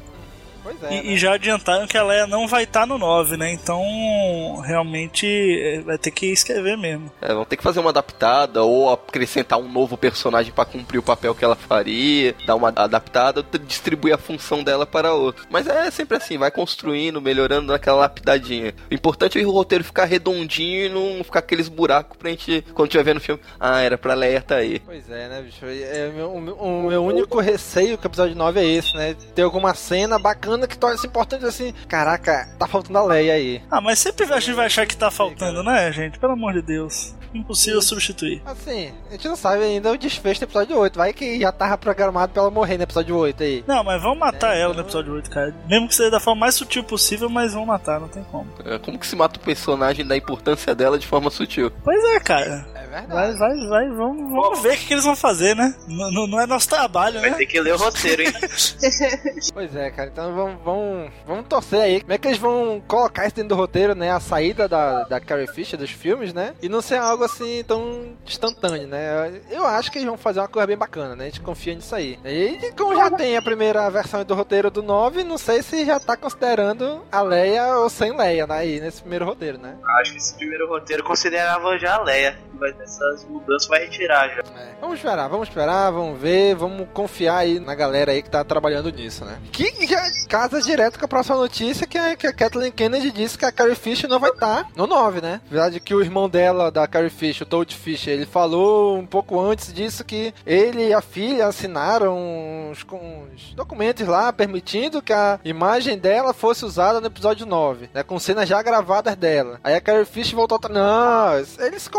Pois 0.67 0.83
é. 0.83 0.87
E, 0.87 0.91
né? 0.91 1.13
e 1.13 1.17
já 1.19 1.35
adiantaram 1.35 1.87
que 1.87 1.97
a 1.97 2.03
Leia 2.03 2.27
não 2.27 2.49
vai 2.49 2.65
estar 2.65 2.87
no 2.87 2.99
9, 2.99 3.37
né? 3.37 3.53
Então, 3.53 3.81
realmente, 4.65 5.27
é, 5.27 5.81
vai 5.81 5.97
ter 5.97 6.11
que 6.11 6.27
escrever 6.27 6.77
mesmo. 6.77 7.11
É, 7.23 7.33
vão 7.33 7.45
ter 7.45 7.57
que 7.57 7.63
fazer 7.63 7.79
uma 7.79 7.91
adaptada 7.91 8.63
ou 8.65 8.91
acrescentar 8.93 9.59
um 9.61 9.71
novo 9.71 9.97
personagem 9.97 10.53
para 10.53 10.65
cumprir 10.65 10.99
o 10.99 11.03
papel 11.03 11.35
que 11.35 11.45
ela 11.45 11.55
faria, 11.55 12.35
dar 12.47 12.57
uma 12.57 12.69
adaptada, 12.75 13.41
ou 13.53 13.59
distribuir 13.61 14.15
a 14.15 14.19
função 14.19 14.65
dela 14.65 14.85
para 14.87 15.13
outro. 15.15 15.47
Mas 15.51 15.67
é 15.69 15.91
sempre 15.91 16.17
assim, 16.17 16.37
vai 16.37 16.51
construindo, 16.51 17.21
melhorando 17.21 17.73
naquela 17.73 17.99
lapidadinha. 17.99 18.75
O 18.91 18.95
importante 18.95 19.41
é 19.41 19.47
o 19.47 19.51
roteiro 19.51 19.85
ficar 19.85 20.05
redondinho 20.05 20.87
e 20.87 20.89
não 20.89 21.23
ficar 21.23 21.39
aqueles 21.41 21.69
buracos 21.69 22.17
pra 22.17 22.31
gente, 22.31 22.65
quando 22.75 22.89
estiver 22.89 23.05
vendo 23.05 23.19
o 23.19 23.21
filme, 23.21 23.41
ah, 23.61 23.81
era 23.81 23.97
pra 23.97 24.15
Leia 24.15 24.41
tá 24.43 24.57
aí. 24.57 24.81
Pois 24.81 25.09
é, 25.11 25.29
né, 25.29 25.43
bicho? 25.43 25.65
É, 25.65 26.09
o, 26.11 26.17
meu, 26.17 26.33
o 26.33 26.41
meu- 26.41 26.57
o 26.57 26.83
meu 26.89 27.05
único 27.05 27.39
receio 27.41 27.97
com 27.99 28.05
o 28.05 28.07
episódio 28.09 28.35
9 28.35 28.61
é 28.61 28.65
esse, 28.65 28.97
né? 28.97 29.15
Ter 29.35 29.43
alguma 29.43 29.75
cena 29.75 30.19
bacana 30.19 30.56
que 30.69 30.79
torna-se 30.79 31.07
importante 31.09 31.45
assim. 31.45 31.75
Caraca, 31.89 32.49
tá 32.57 32.69
faltando 32.69 32.99
a 32.99 33.05
Leia 33.05 33.35
aí. 33.35 33.61
Ah, 33.69 33.81
mas 33.81 33.99
sempre 33.99 34.25
a 34.33 34.39
gente 34.39 34.53
vai 34.55 34.67
achar 34.67 34.87
que 34.87 34.97
tá 34.97 35.11
faltando, 35.11 35.63
né, 35.65 35.91
gente? 35.91 36.19
Pelo 36.21 36.35
amor 36.35 36.53
de 36.53 36.63
Deus. 36.63 37.15
Impossível 37.35 37.83
substituir. 37.83 38.41
Assim, 38.47 38.93
a 39.09 39.13
gente 39.13 39.29
não 39.29 39.37
sabe 39.37 39.63
ainda 39.65 39.91
o 39.93 39.99
desfecho 39.99 40.41
do 40.41 40.45
episódio 40.45 40.79
8. 40.79 40.97
Vai 40.97 41.13
que 41.13 41.39
já 41.41 41.51
tava 41.53 41.77
programado 41.77 42.33
pra 42.33 42.43
ela 42.43 42.51
morrer 42.51 42.77
no 42.79 42.85
episódio 42.85 43.15
8 43.17 43.43
aí. 43.43 43.65
Não, 43.67 43.83
mas 43.85 44.01
vamos 44.01 44.19
matar 44.19 44.57
É, 44.57 44.61
ela 44.61 44.71
então- 44.73 44.83
no 44.83 44.89
episódio 44.89 45.13
8, 45.13 45.29
cara. 45.29 45.55
Mesmo 45.69 45.89
que 45.89 45.95
seja 45.95 46.11
da 46.13 46.21
forma 46.21 46.41
mais 46.41 46.55
sutil 46.55 46.83
possível, 46.85 47.29
mas 47.29 47.53
vão 47.53 47.67
matar, 47.67 48.01
não 48.01 48.09
tem 48.09 48.25
como. 48.25 48.47
É, 48.65 48.79
Como 48.79 48.99
que 48.99 49.07
se 49.07 49.17
mata 49.17 49.39
o 49.39 49.43
personagem 49.43 50.07
da 50.07 50.17
importância 50.17 50.75
dela 50.75 50.99
de 50.99 51.07
forma 51.07 51.29
sutil? 51.29 51.71
Pois 51.85 52.03
é, 52.15 52.21
cara. 52.21 52.67
É 52.75 52.86
verdade. 53.01 53.39
vai, 53.39 53.67
vai, 53.69 53.89
vamos, 53.91 54.31
vamos 54.33 54.63
ver 54.63 54.75
o 54.75 54.77
que, 54.79 54.87
que 54.87 54.95
eles 54.95 55.05
vão 55.05 55.17
fazer, 55.17 55.55
né? 55.55 55.75
N- 55.89 55.95
n- 56.11 56.31
não 56.31 56.41
é 56.41 56.47
nosso 56.47 56.69
trabalho, 56.69 57.21
Vai 57.21 57.31
né? 57.31 57.37
ter 57.37 57.47
que 57.47 57.61
ler 57.61 57.75
o 57.75 57.77
roteiro, 57.79 58.23
hein? 58.23 58.33
Pois 59.53 59.75
é, 59.75 59.91
cara. 59.91 60.09
Então 60.13 60.35
vamos, 60.35 60.63
vamos, 60.65 61.11
vamos 61.27 61.47
torcer 61.49 61.81
aí. 61.81 62.01
Como 62.01 62.13
é 62.13 62.19
que 62.19 62.29
eles 62.29 62.39
vão 62.39 62.83
colocar 62.87 63.27
isso 63.27 63.37
dentro 63.37 63.51
do 63.51 63.55
roteiro, 63.57 63.95
né? 63.95 64.11
A 64.11 64.21
saída 64.21 64.69
da, 64.69 65.05
da 65.05 65.21
Carrie 65.21 65.47
Fisher 65.47 65.79
dos 65.79 65.91
filmes, 65.91 66.33
né? 66.33 66.55
E 66.63 66.69
não 66.69 66.81
ser 66.83 66.97
algo 66.99 67.25
assim 67.25 67.65
tão 67.67 68.15
instantâneo, 68.27 68.87
né? 68.87 69.41
Eu 69.51 69.65
acho 69.67 69.91
que 69.91 69.99
eles 69.99 70.07
vão 70.09 70.17
fazer 70.19 70.41
uma 70.41 70.49
coisa 70.49 70.67
bem 70.67 70.77
bacana, 70.77 71.15
né? 71.17 71.25
A 71.25 71.27
gente 71.29 71.41
confia 71.41 71.75
nisso 71.75 71.95
aí. 71.95 72.19
E 72.25 72.73
como 72.77 72.95
já 72.97 73.11
tem 73.11 73.37
a 73.37 73.43
primeira 73.43 73.89
versão 73.91 74.25
do 74.25 74.35
roteiro 74.35 74.71
do 74.71 74.83
9, 74.83 75.25
não 75.25 75.39
sei 75.39 75.63
se 75.63 75.85
já 75.85 75.99
tá 76.01 76.17
considerando 76.17 77.03
a 77.11 77.23
Leia 77.23 77.77
ou 77.79 77.89
sem 77.89 78.17
Leia, 78.17 78.47
né? 78.47 78.57
Aí 78.57 78.81
nesse 78.81 79.01
primeiro 79.01 79.25
roteiro, 79.25 79.59
né? 79.59 79.77
Acho 80.01 80.13
que 80.13 80.19
esse 80.19 80.35
primeiro 80.35 80.69
roteiro 80.69 81.03
considerava 81.05 81.79
já 81.79 81.95
a 81.97 82.03
Leia. 82.03 82.39
Vai, 82.55 82.73
essas 82.87 83.25
mudanças 83.25 83.69
vai 83.69 83.81
retirar 83.81 84.29
já. 84.29 84.43
É. 84.59 84.77
Vamos 84.81 84.97
esperar, 84.97 85.29
vamos 85.29 85.49
esperar, 85.49 85.91
vamos 85.91 86.19
ver, 86.21 86.55
vamos 86.55 86.89
confiar 86.93 87.39
aí 87.39 87.59
na 87.59 87.75
galera 87.75 88.13
aí 88.13 88.23
que 88.23 88.31
tá 88.31 88.45
trabalhando 88.45 88.91
nisso, 88.91 89.25
né? 89.25 89.39
Que 89.53 89.87
já 89.87 90.01
casa 90.29 90.61
direto 90.61 90.99
com 90.99 91.05
a 91.05 91.09
próxima 91.09 91.37
notícia, 91.37 91.87
que 91.87 91.99
é 91.99 92.15
que 92.15 92.27
a 92.27 92.33
Kathleen 92.33 92.71
Kennedy 92.71 93.11
disse 93.11 93.37
que 93.37 93.45
a 93.45 93.53
Carrie 93.53 93.75
Fisher 93.75 94.09
não 94.09 94.21
vai 94.21 94.31
estar 94.31 94.69
no 94.77 94.87
9, 94.87 95.21
né? 95.21 95.41
Verdade 95.51 95.81
que 95.81 95.95
o 95.95 96.01
irmão 96.01 96.29
dela, 96.29 96.71
da 96.71 96.87
Carrie 96.87 97.11
Fisher, 97.11 97.47
o 97.47 97.51
Toad 97.51 97.75
Fisher, 97.75 98.15
ele 98.15 98.27
falou 98.27 98.99
um 98.99 99.07
pouco 99.07 99.41
antes 99.41 99.73
disso 99.73 100.05
que 100.05 100.33
ele 100.47 100.89
e 100.89 100.95
a 100.95 101.01
filha 101.01 101.47
assinaram 101.47 102.17
uns, 102.17 102.85
uns 102.93 103.55
documentos 103.55 104.07
lá 104.07 104.33
permitindo 104.33 105.03
que 105.03 105.13
a 105.13 105.41
imagem 105.45 105.99
dela 105.99 106.33
fosse 106.33 106.65
usada 106.65 107.01
no 107.01 107.07
episódio 107.09 107.47
9, 107.47 107.91
né? 107.93 108.03
Com 108.03 108.19
cenas 108.19 108.49
já 108.49 108.63
gravadas 108.63 109.17
dela. 109.17 109.59
Aí 109.65 109.75
a 109.75 109.81
Carrie 109.81 110.05
Fisher 110.05 110.37
voltou 110.37 110.61
a... 110.63 110.69
Não, 110.69 111.39
ele 111.65 111.79
se 111.79 111.91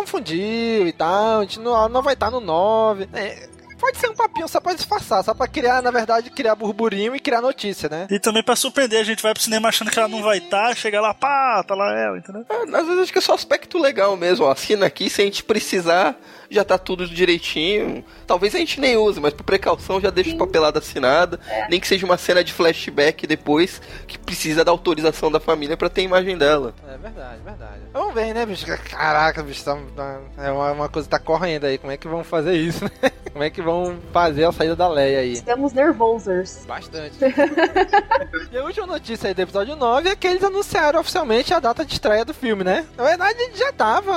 confundiu 0.77 0.87
e 0.87 0.91
tal, 0.91 1.39
a 1.39 1.41
gente 1.41 1.59
não, 1.59 1.75
ela 1.75 1.89
não 1.89 2.01
vai 2.01 2.13
estar 2.13 2.29
no 2.29 2.39
9. 2.39 3.09
É, 3.13 3.47
pode 3.79 3.97
ser 3.97 4.09
um 4.09 4.15
papinho 4.15 4.47
só 4.47 4.59
pra 4.59 4.73
disfarçar, 4.73 5.23
só 5.23 5.33
pra 5.33 5.47
criar, 5.47 5.81
na 5.81 5.91
verdade, 5.91 6.29
criar 6.29 6.55
burburinho 6.55 7.15
e 7.15 7.19
criar 7.19 7.41
notícia, 7.41 7.89
né? 7.89 8.07
E 8.09 8.19
também 8.19 8.43
pra 8.43 8.55
surpreender, 8.55 8.99
a 8.99 9.03
gente 9.03 9.23
vai 9.23 9.33
pro 9.33 9.41
cinema 9.41 9.69
achando 9.69 9.91
que 9.91 9.99
ela 9.99 10.07
não 10.07 10.21
vai 10.21 10.37
estar, 10.37 10.75
chega 10.75 11.01
lá, 11.01 11.13
pá, 11.13 11.63
tá 11.63 11.75
lá 11.75 11.93
ela, 11.93 12.17
entendeu? 12.17 12.45
Ah, 12.49 12.79
às 12.79 12.85
vezes 12.85 13.03
acho 13.03 13.11
que 13.11 13.19
é 13.19 13.21
só 13.21 13.33
aspecto 13.33 13.77
legal 13.77 14.15
mesmo. 14.15 14.45
Ó, 14.45 14.51
assina 14.51 14.85
aqui, 14.85 15.09
se 15.09 15.21
a 15.21 15.25
gente 15.25 15.43
precisar, 15.43 16.15
já 16.49 16.63
tá 16.63 16.77
tudo 16.77 17.07
direitinho. 17.07 18.03
Talvez 18.25 18.53
a 18.55 18.57
gente 18.57 18.79
nem 18.79 18.97
use, 18.97 19.19
mas 19.19 19.33
por 19.33 19.43
precaução 19.43 19.99
já 19.99 20.09
deixa 20.09 20.33
o 20.33 20.37
papelado 20.37 20.79
assinada. 20.79 21.39
Nem 21.69 21.79
que 21.79 21.87
seja 21.87 22.05
uma 22.05 22.17
cena 22.17 22.43
de 22.43 22.53
flashback 22.53 23.25
depois 23.27 23.81
que 24.07 24.17
precisa 24.17 24.63
da 24.63 24.71
autorização 24.71 25.31
da 25.31 25.39
família 25.39 25.77
pra 25.77 25.89
ter 25.89 26.01
a 26.01 26.05
imagem 26.05 26.37
dela. 26.37 26.73
É 26.87 26.97
verdade, 26.97 27.41
verdade. 27.43 27.81
Vamos 27.93 28.13
ver, 28.13 28.33
né, 28.33 28.45
bicho? 28.45 28.65
Caraca, 28.89 29.43
bicho, 29.43 29.63
tá, 29.63 29.77
tá- 29.95 30.19
é 30.37 30.51
uma, 30.51 30.71
uma 30.71 30.89
coisa 30.89 31.07
que 31.07 31.11
tá 31.11 31.19
correndo 31.19 31.65
aí. 31.65 31.77
Como 31.77 31.91
é 31.91 31.97
que 31.97 32.07
vão 32.07 32.23
fazer 32.23 32.55
isso, 32.55 32.83
né? 32.83 33.11
Como 33.31 33.43
é 33.43 33.49
que 33.51 33.61
vão 33.61 33.97
fazer 34.11 34.45
a 34.45 34.51
saída 34.51 34.75
da 34.75 34.87
Leia 34.87 35.19
aí? 35.19 35.33
Estamos 35.33 35.71
nervosos. 35.73 36.65
Bastante. 36.67 37.17
e 38.51 38.57
a 38.57 38.63
última 38.63 38.87
notícia 38.87 39.27
aí 39.27 39.33
do 39.33 39.41
episódio 39.41 39.75
9 39.75 40.09
é 40.09 40.15
que 40.15 40.25
eles 40.27 40.43
anunciaram 40.43 40.99
oficialmente 40.99 41.53
a 41.53 41.59
data 41.59 41.85
de 41.85 41.93
estreia 41.93 42.25
do 42.25 42.33
filme, 42.33 42.63
né? 42.63 42.85
Na 42.97 43.03
verdade, 43.03 43.37
já 43.55 43.71
tava, 43.71 44.13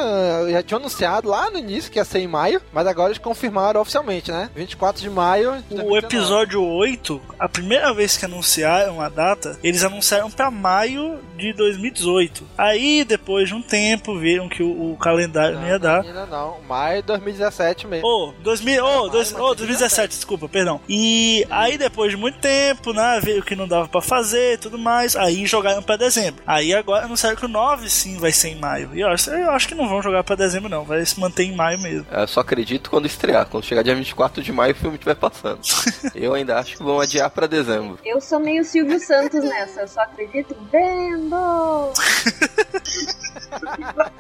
já 0.51 0.63
tinha 0.63 0.79
anunciado 0.79 1.29
lá 1.29 1.51
no 1.51 1.59
início 1.59 1.91
que 1.91 1.99
ia 1.99 2.05
ser 2.05 2.20
em 2.21 2.29
maio, 2.29 2.61
mas 2.73 2.87
agora 2.87 3.09
eles 3.09 3.19
confirmaram 3.19 3.81
oficialmente, 3.81 4.31
né? 4.31 4.51
24 4.55 5.01
de 5.03 5.11
maio. 5.11 5.53
de 5.69 5.75
O 5.75 5.77
2019. 5.77 5.99
episódio 6.07 6.63
8, 6.65 7.21
a 7.39 7.49
primeira 7.49 7.93
vez 7.95 8.17
que 8.17 8.25
anunciaram 8.25 9.01
a 9.01 9.09
data, 9.09 9.59
eles 9.63 9.85
anunciaram 9.85 10.31
pra 10.31 10.51
maio 10.51 11.19
de 11.37 11.53
2018. 11.55 12.45
Aí, 12.57 13.05
depois 13.05 13.49
de 13.49 13.55
um 13.55 13.63
tempo, 13.63 14.19
viram 14.19 14.49
que 14.49 14.63
o, 14.63 14.93
o 14.93 14.97
calendário 14.97 15.59
não, 15.59 15.67
ia 15.67 15.79
dar. 15.79 16.03
Ainda 16.03 16.27
não, 16.27 16.61
maio 16.69 17.01
de 17.03 17.07
2017 17.09 17.87
mesmo. 17.87 18.07
Ô, 18.07 18.33
2000, 18.43 18.85
ô, 18.85 19.09
dois, 19.09 19.33
mas 19.33 19.41
ô, 19.41 19.55
2017, 19.55 20.15
desculpa, 20.15 20.49
perdão. 20.49 20.81
E 20.89 21.47
aí, 21.51 21.79
depois 21.79 22.11
de 22.11 22.17
muito 22.17 22.39
tempo, 22.39 22.93
né, 22.93 23.21
veio 23.23 23.43
que 23.43 23.57
não 23.57 23.67
dava 23.67 23.89
pra 23.89 24.01
fazer 24.03 24.55
e 24.55 24.59
tudo 24.59 24.79
mais, 24.79 25.17
aí 25.17 25.47
jogaram 25.47 25.83
pra 25.83 25.97
dezembro. 25.97 26.43
Aí 26.47 26.75
agora 26.75 27.05
anunciaram 27.07 27.37
que 27.37 27.45
o 27.45 27.49
9 27.49 27.89
sim 27.89 28.19
vai 28.19 28.33
ser 28.33 28.49
em 28.49 28.57
maio. 28.57 28.91
E 28.95 29.01
eu 29.01 29.09
acho, 29.09 29.31
eu 29.31 29.51
acho 29.51 29.69
que 29.69 29.75
não 29.75 29.89
vão 29.89 30.03
jogar 30.03 30.23
pra 30.25 30.37
dezembro, 30.37 30.69
não, 30.69 30.85
vai 30.85 31.05
se 31.05 31.19
manter 31.19 31.45
em 31.45 31.55
maio 31.55 31.79
mesmo. 31.79 32.07
Eu 32.11 32.27
só 32.27 32.41
acredito 32.41 32.91
quando 32.91 33.07
estrear. 33.07 33.47
Quando 33.47 33.65
chegar 33.65 33.83
dia 33.83 33.95
24 33.95 34.43
de 34.43 34.53
maio 34.53 34.73
o 34.73 34.77
filme 34.77 34.97
estiver 34.97 35.15
passando. 35.17 35.61
Eu 36.15 36.35
ainda 36.35 36.59
acho 36.59 36.77
que 36.77 36.83
vão 36.83 37.01
adiar 37.01 37.31
pra 37.31 37.47
dezembro. 37.47 37.99
Eu 38.05 38.21
sou 38.21 38.41
meio 38.41 38.65
Silvio 38.65 38.99
Santos 39.01 39.43
nessa, 39.45 39.81
eu 39.83 39.89
só 39.89 40.01
acredito 40.03 40.57
vendo. 40.71 41.37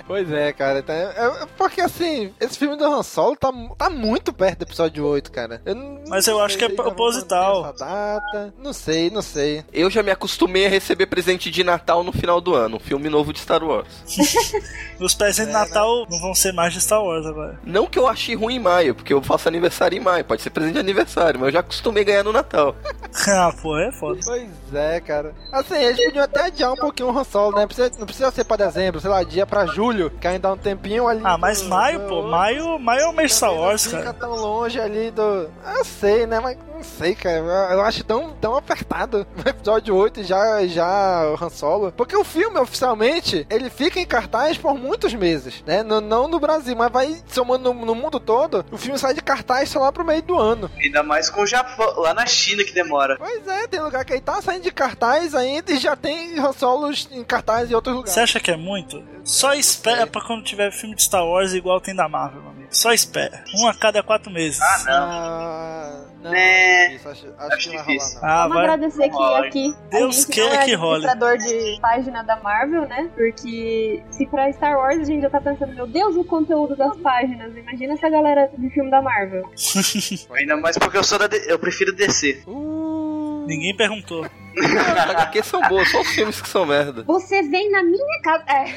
Pois 0.07 0.31
é, 0.33 0.53
cara. 0.53 0.83
tá- 0.83 0.93
é- 0.93 1.43
é 1.43 1.47
porque 1.57 1.81
assim, 1.81 2.33
esse 2.41 2.59
filme 2.59 2.77
do 2.77 2.85
Han 2.85 3.03
Solo 3.03 3.37
tá, 3.37 3.51
tá 3.79 3.89
muito 3.89 4.33
perto 4.33 4.59
do 4.59 4.63
episódio 4.65 5.07
8, 5.07 5.31
cara. 5.31 5.63
Eu 5.65 5.75
não 5.75 6.03
Mas 6.09 6.27
eu 6.27 6.41
acho 6.41 6.59
que 6.59 6.65
é 6.65 6.69
proposital. 6.69 7.73
data. 7.79 8.53
Não 8.59 8.73
sei, 8.73 9.09
não 9.11 9.23
sei. 9.23 9.65
Eu 9.73 9.89
já 9.91 10.03
me 10.03 10.11
acostumei 10.11 10.67
a 10.67 10.69
receber 10.69 11.07
presente 11.07 11.51
de 11.51 11.63
Natal 11.63 12.03
no 12.03 12.13
final 12.13 12.41
do 12.41 12.55
ano. 12.55 12.77
Um 12.77 12.81
filme 12.81 13.09
novo 13.09 13.33
de 13.33 13.39
Star 13.41 13.63
Wars. 13.63 13.89
Os 15.01 15.15
presentes 15.15 15.47
de 15.47 15.53
Natal 15.53 16.07
não 16.11 16.21
vão 16.21 16.35
ser 16.35 16.53
mais 16.53 16.73
de 16.75 16.81
Star 16.81 17.03
Wars 17.03 17.25
agora. 17.27 17.59
Não 17.65 17.80
que 17.87 17.99
eu 17.99 18.07
achei 18.09 18.35
ruim 18.35 18.57
em 18.57 18.59
maio, 18.59 18.95
porque 18.95 19.13
eu 19.13 19.23
faço 19.23 19.49
aniversário 19.49 19.97
em 19.97 20.01
maio. 20.01 20.25
Pode 20.25 20.43
ser 20.43 20.51
presente 20.51 20.75
de 20.75 20.81
aniversário, 20.81 21.39
mas 21.39 21.49
eu 21.49 21.53
já 21.55 21.61
acostumei 21.61 22.03
a 22.03 22.07
ganhar 22.07 22.25
no 22.25 22.33
Natal. 22.33 22.75
ah, 23.29 23.53
pô, 23.63 23.77
é 23.79 23.91
foda. 23.93 24.21
Pois 24.25 24.49
é, 24.75 25.01
cara. 25.01 25.35
Assim, 25.53 25.75
eles 25.77 26.05
podiam 26.05 26.25
até 26.25 26.45
adiar 26.47 26.73
um 26.73 26.77
pouquinho 26.77 27.11
o 27.11 27.19
Han 27.19 27.25
Solo, 27.25 27.57
né? 27.57 27.67
Precisa- 27.67 27.91
não 27.99 28.07
precisa 28.07 28.31
ser 28.31 28.45
pra 28.45 28.57
dezembro, 28.57 29.01
sei 29.01 29.11
lá, 29.11 29.23
dia 29.23 29.47
pra 29.47 29.67
julho, 29.67 30.11
que 30.21 30.27
ainda 30.27 30.49
dá 30.49 30.53
um 30.55 30.57
tempinho 30.57 31.07
ali. 31.09 31.21
Ah, 31.25 31.37
mas 31.39 31.63
do- 31.63 31.69
maio, 31.69 31.99
do- 32.01 32.07
pô, 32.09 32.23
maio, 32.23 32.79
maio 32.79 33.01
é 33.03 33.07
o 33.09 33.13
mês 33.13 33.35
Star 33.35 33.53
Wars, 33.55 33.85
não 33.85 33.91
fica 33.93 34.03
cara. 34.13 34.15
tão 34.19 34.35
longe 34.37 34.81
ali 34.81 35.11
do. 35.11 35.23
Eu 35.77 35.85
sei, 35.85 36.27
né? 36.27 36.41
Mas 36.41 36.57
não 36.73 36.83
sei, 36.83 37.15
cara. 37.15 37.39
Eu, 37.73 37.83
acho 37.83 38.03
tão, 38.05 38.31
tão 38.41 38.57
apertado 38.57 39.27
o 39.45 39.49
episódio 39.49 39.95
8 39.95 40.21
e 40.21 40.25
já, 40.25 40.67
já 40.67 41.31
o 41.39 41.45
Han 41.45 41.51
Solo. 41.51 41.93
Porque 41.93 42.17
o 42.17 42.25
filme, 42.25 42.59
oficialmente, 42.59 43.47
ele 43.51 43.69
fica 43.71 44.01
em 44.01 44.07
cartaz 44.07 44.57
por 44.57 44.75
muitos 44.79 45.13
meses, 45.15 45.63
né? 45.67 45.83
No- 45.83 46.01
não 46.01 46.27
no 46.29 46.41
Brasil, 46.41 46.75
mas 46.77 46.91
vai 46.93 47.17
somando 47.29 47.70
no, 47.73 47.87
no 47.87 47.95
mundo 47.95 48.19
todo. 48.19 48.65
O 48.71 48.79
filme 48.79 48.99
sai 48.99 49.15
de 49.15 49.21
cartaz 49.21 49.69
só 49.69 49.81
lá 49.81 49.93
pro 49.93 50.05
meio 50.05 50.23
do 50.23 50.39
ano. 50.39 50.71
Ainda 50.79 51.03
mais 51.03 51.31
com 51.31 51.43
o 51.43 51.47
Japão, 51.47 52.01
lá 52.01 52.15
na 52.15 52.27
China 52.27 52.65
que 52.65 52.73
demora. 52.73 53.17
Pois 53.19 53.47
é, 53.47 53.67
tem 53.67 53.81
lugar 53.81 54.05
que 54.05 54.13
aí 54.13 54.21
tá 54.21 54.41
saindo 54.43 54.63
de 54.63 54.71
cartaz 54.71 55.35
ainda 55.35 55.73
e 55.73 55.79
já 55.79 55.97
tem 55.97 56.41
Solos 56.53 57.09
em 57.11 57.23
cartaz 57.23 57.71
em 57.71 57.75
outros 57.75 57.95
lugares. 57.95 58.15
Você 58.15 58.21
acha 58.21 58.41
que 58.41 58.51
é 58.51 58.57
muito? 58.57 59.03
Só 59.25 59.55
espera 59.55 60.07
pra 60.07 60.21
quando 60.23 60.45
tiver 60.45 60.73
filme 60.73 60.95
de 60.95 61.03
Star 61.03 61.25
Wars 61.25 61.53
igual 61.53 61.81
tem 61.81 61.95
da 61.95 62.09
Marvel, 62.09 62.43
mano. 62.43 62.67
Só 62.71 62.93
espera. 62.93 63.45
Um 63.55 63.67
a 63.67 63.75
cada 63.75 64.03
quatro 64.03 64.31
meses. 64.31 64.61
Ah, 64.61 64.83
não. 64.85 64.93
Ah, 64.95 66.10
não, 66.23 66.31
Né. 66.31 66.87
acho 66.97 67.09
acho, 67.09 67.27
acho 67.39 67.55
Acho 67.55 67.71
que 67.71 67.77
não 67.77 67.85
vai 67.85 67.97
rolar, 67.97 68.15
não. 68.15 68.21
Ah, 68.29 68.43
Vamos 68.43 68.55
vai. 68.57 68.65
agradecer 68.65 69.03
que 69.09 69.15
Rola. 69.17 69.47
aqui 69.47 69.75
Deus 69.91 70.17
a 70.17 70.21
gente 70.33 70.41
é 70.41 70.65
que 70.65 70.75
role. 70.75 71.07
administrador 71.07 71.39
de 71.39 71.81
página 71.81 72.23
da 72.23 72.37
Marvel, 72.37 72.83
né? 72.89 73.11
Porque 73.17 74.03
se 74.11 74.27
pra 74.27 74.53
Star 74.53 74.77
Wars 74.79 75.01
a 75.01 75.05
gente 75.05 75.23
já 75.23 75.31
tá 75.31 75.41
pensando, 75.41 75.75
meu 75.75 75.87
Deus, 75.87 76.17
o 76.17 76.25
conteúdo 76.25 76.77
das 76.77 76.97
páginas. 76.99 77.57
Imagina 77.57 77.95
essa 77.95 78.09
galera 78.11 78.51
de 78.57 78.69
filme 78.71 78.91
da 78.91 79.01
Marvel. 79.03 79.51
Ainda 80.37 80.57
mais 80.57 80.77
porque 80.79 80.97
eu 80.99 81.05
sou 81.05 81.19
da 81.19 81.27
D- 81.27 81.45
eu 81.47 81.59
prefiro 81.59 81.93
descer. 81.95 82.43
Uh, 82.47 83.40
Ninguém 83.47 83.77
perguntou. 83.77 84.25
As 84.59 85.11
HQs 85.11 85.47
são 85.47 85.61
boas, 85.69 85.89
só 85.91 86.01
os 86.01 86.09
filmes 86.09 86.41
que 86.43 86.49
são 86.49 86.67
merda. 86.67 87.05
Você 87.05 87.43
vem 87.43 87.71
na 87.71 87.83
minha 87.83 88.21
casa. 88.23 88.45
É. 88.49 88.75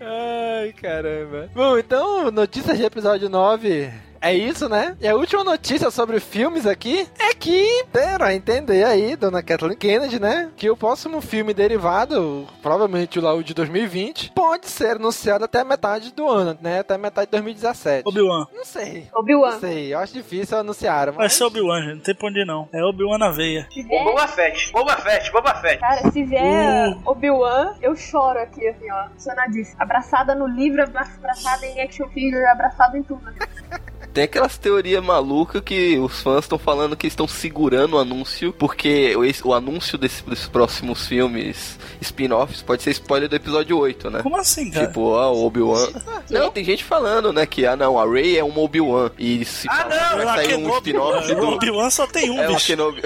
Ai, 0.00 0.72
caramba. 0.72 1.50
Bom, 1.54 1.78
então, 1.78 2.30
notícias 2.30 2.76
de 2.78 2.84
episódio 2.84 3.28
9. 3.28 3.90
É 4.18 4.34
isso, 4.34 4.68
né? 4.68 4.96
E 5.00 5.06
a 5.06 5.14
última 5.14 5.44
notícia 5.44 5.90
sobre 5.90 6.18
filmes 6.18 6.66
aqui 6.66 7.06
é 7.18 7.34
que 7.34 7.84
deram 7.92 8.26
a 8.26 8.34
entender 8.34 8.82
aí, 8.82 9.14
dona 9.14 9.42
Kathleen 9.42 9.76
Kennedy, 9.76 10.18
né? 10.18 10.50
Que 10.56 10.70
o 10.70 10.76
próximo 10.76 11.20
filme 11.20 11.52
derivado, 11.54 12.46
provavelmente 12.62 13.20
lá 13.20 13.34
o 13.34 13.44
de 13.44 13.52
2020, 13.54 14.32
pode 14.34 14.68
ser 14.68 14.96
anunciado 14.96 15.44
até 15.44 15.60
a 15.60 15.64
metade 15.64 16.12
do 16.12 16.26
ano, 16.28 16.58
né? 16.60 16.80
Até 16.80 16.94
a 16.94 16.98
metade 16.98 17.26
de 17.26 17.32
2017. 17.32 18.02
Obi-Wan. 18.08 18.46
Não 18.52 18.64
sei. 18.64 19.06
Não 19.12 19.20
Obi-Wan. 19.20 19.60
sei, 19.60 19.94
eu 19.94 19.98
acho 19.98 20.14
difícil 20.14 20.58
anunciar, 20.58 21.12
Vai 21.12 21.26
mas... 21.26 21.34
ser 21.34 21.44
Obi-Wan, 21.46 21.82
gente. 21.82 21.94
Não 21.94 22.00
tem 22.02 22.14
pra 22.14 22.28
onde 22.28 22.40
ir, 22.40 22.44
não. 22.46 22.68
É 22.72 22.82
Obi-Wan 22.84 23.18
na 23.18 23.30
veia. 23.30 23.66
Se 23.72 23.82
vier, 23.82 24.04
Boba 24.04 24.26
Fett, 24.28 24.72
Boba 24.72 24.96
Fett, 24.96 25.32
Boba 25.32 25.54
Fett. 25.56 25.78
cara, 25.80 26.10
se 26.10 26.24
vier 26.24 26.90
Uh. 26.96 27.02
Obi-Wan, 27.06 27.74
eu 27.82 27.94
choro 27.96 28.38
aqui, 28.38 28.66
assim, 28.68 28.90
ó. 28.90 29.06
Emocionadíssima. 29.06 29.82
Abraçada 29.82 30.34
no 30.34 30.46
livro, 30.46 30.82
abra- 30.82 31.06
abraçada 31.16 31.66
em 31.66 31.80
action 31.80 32.08
figure, 32.08 32.44
abraçada 32.46 32.96
em 32.98 33.02
tudo. 33.02 33.22
Tem 34.16 34.24
aquelas 34.24 34.56
teorias 34.56 35.04
malucas 35.04 35.60
que 35.62 35.98
os 35.98 36.22
fãs 36.22 36.44
estão 36.46 36.56
falando 36.58 36.96
que 36.96 37.06
estão 37.06 37.28
segurando 37.28 37.96
o 37.96 37.98
anúncio, 37.98 38.50
porque 38.50 39.14
o, 39.14 39.48
o 39.48 39.52
anúncio 39.52 39.98
desse- 39.98 40.22
desses 40.24 40.48
próximos 40.48 41.06
filmes 41.06 41.78
spin-offs 42.00 42.62
pode 42.62 42.82
ser 42.82 42.92
spoiler 42.92 43.28
do 43.28 43.36
episódio 43.36 43.76
8, 43.76 44.08
né? 44.10 44.22
Como 44.22 44.38
assim, 44.38 44.70
cara? 44.70 44.86
Tipo, 44.86 45.14
ah, 45.16 45.30
o 45.30 45.44
Obi-Wan. 45.44 45.86
Não, 46.30 46.50
tem 46.50 46.64
gente 46.64 46.82
falando, 46.82 47.30
né, 47.30 47.44
que 47.44 47.66
ah 47.66 47.76
não, 47.76 47.98
a 47.98 48.10
Rey 48.10 48.38
é 48.38 48.42
uma 48.42 48.58
Obi-Wan. 48.60 49.10
E 49.18 49.44
se 49.44 49.68
Ah, 49.70 49.86
não, 50.16 50.24
vai 50.24 50.26
Ah, 50.26 50.34
sair 50.36 50.54
um 50.54 50.74
spin-off 50.78 51.34
do. 51.34 51.48
Obi-Wan 51.48 51.90
só 51.90 52.06
tem 52.06 52.30
um, 52.30 52.40
É 52.40 52.48
o 52.48 52.54
bicho. 52.54 52.66
Kenobi. 52.68 53.02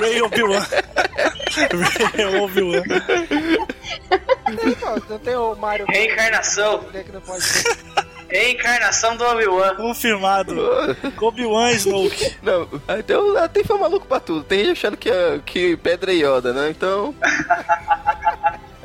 Ray 0.00 0.22
Obi-Wan. 0.22 0.66
Ray 2.16 2.40
Obi-Wan. 2.40 2.82
Pô, 4.80 5.12
Não 5.12 5.18
tem 5.18 5.36
o 5.36 5.54
Mario... 5.56 5.84
Reencarnação. 5.88 6.78
Que 6.90 7.12
não 7.12 7.20
pode 7.20 7.42
ser. 7.44 7.76
Reencarnação 8.32 9.16
do 9.16 9.24
Obi-Wan. 9.24 9.74
Confirmado. 9.76 10.54
Obi-Wan 11.20 11.70
Snoke. 11.72 12.36
Não, 12.42 12.66
então 12.98 13.48
tem 13.48 13.62
fã 13.62 13.76
maluco 13.76 14.06
pra 14.06 14.18
tudo. 14.20 14.42
Tem 14.42 14.60
gente 14.60 14.72
achando 14.72 14.96
que, 14.96 15.10
é- 15.10 15.38
que 15.44 15.76
Pedra 15.76 16.12
é 16.12 16.16
Yoda, 16.16 16.52
né? 16.52 16.70
Então. 16.70 17.14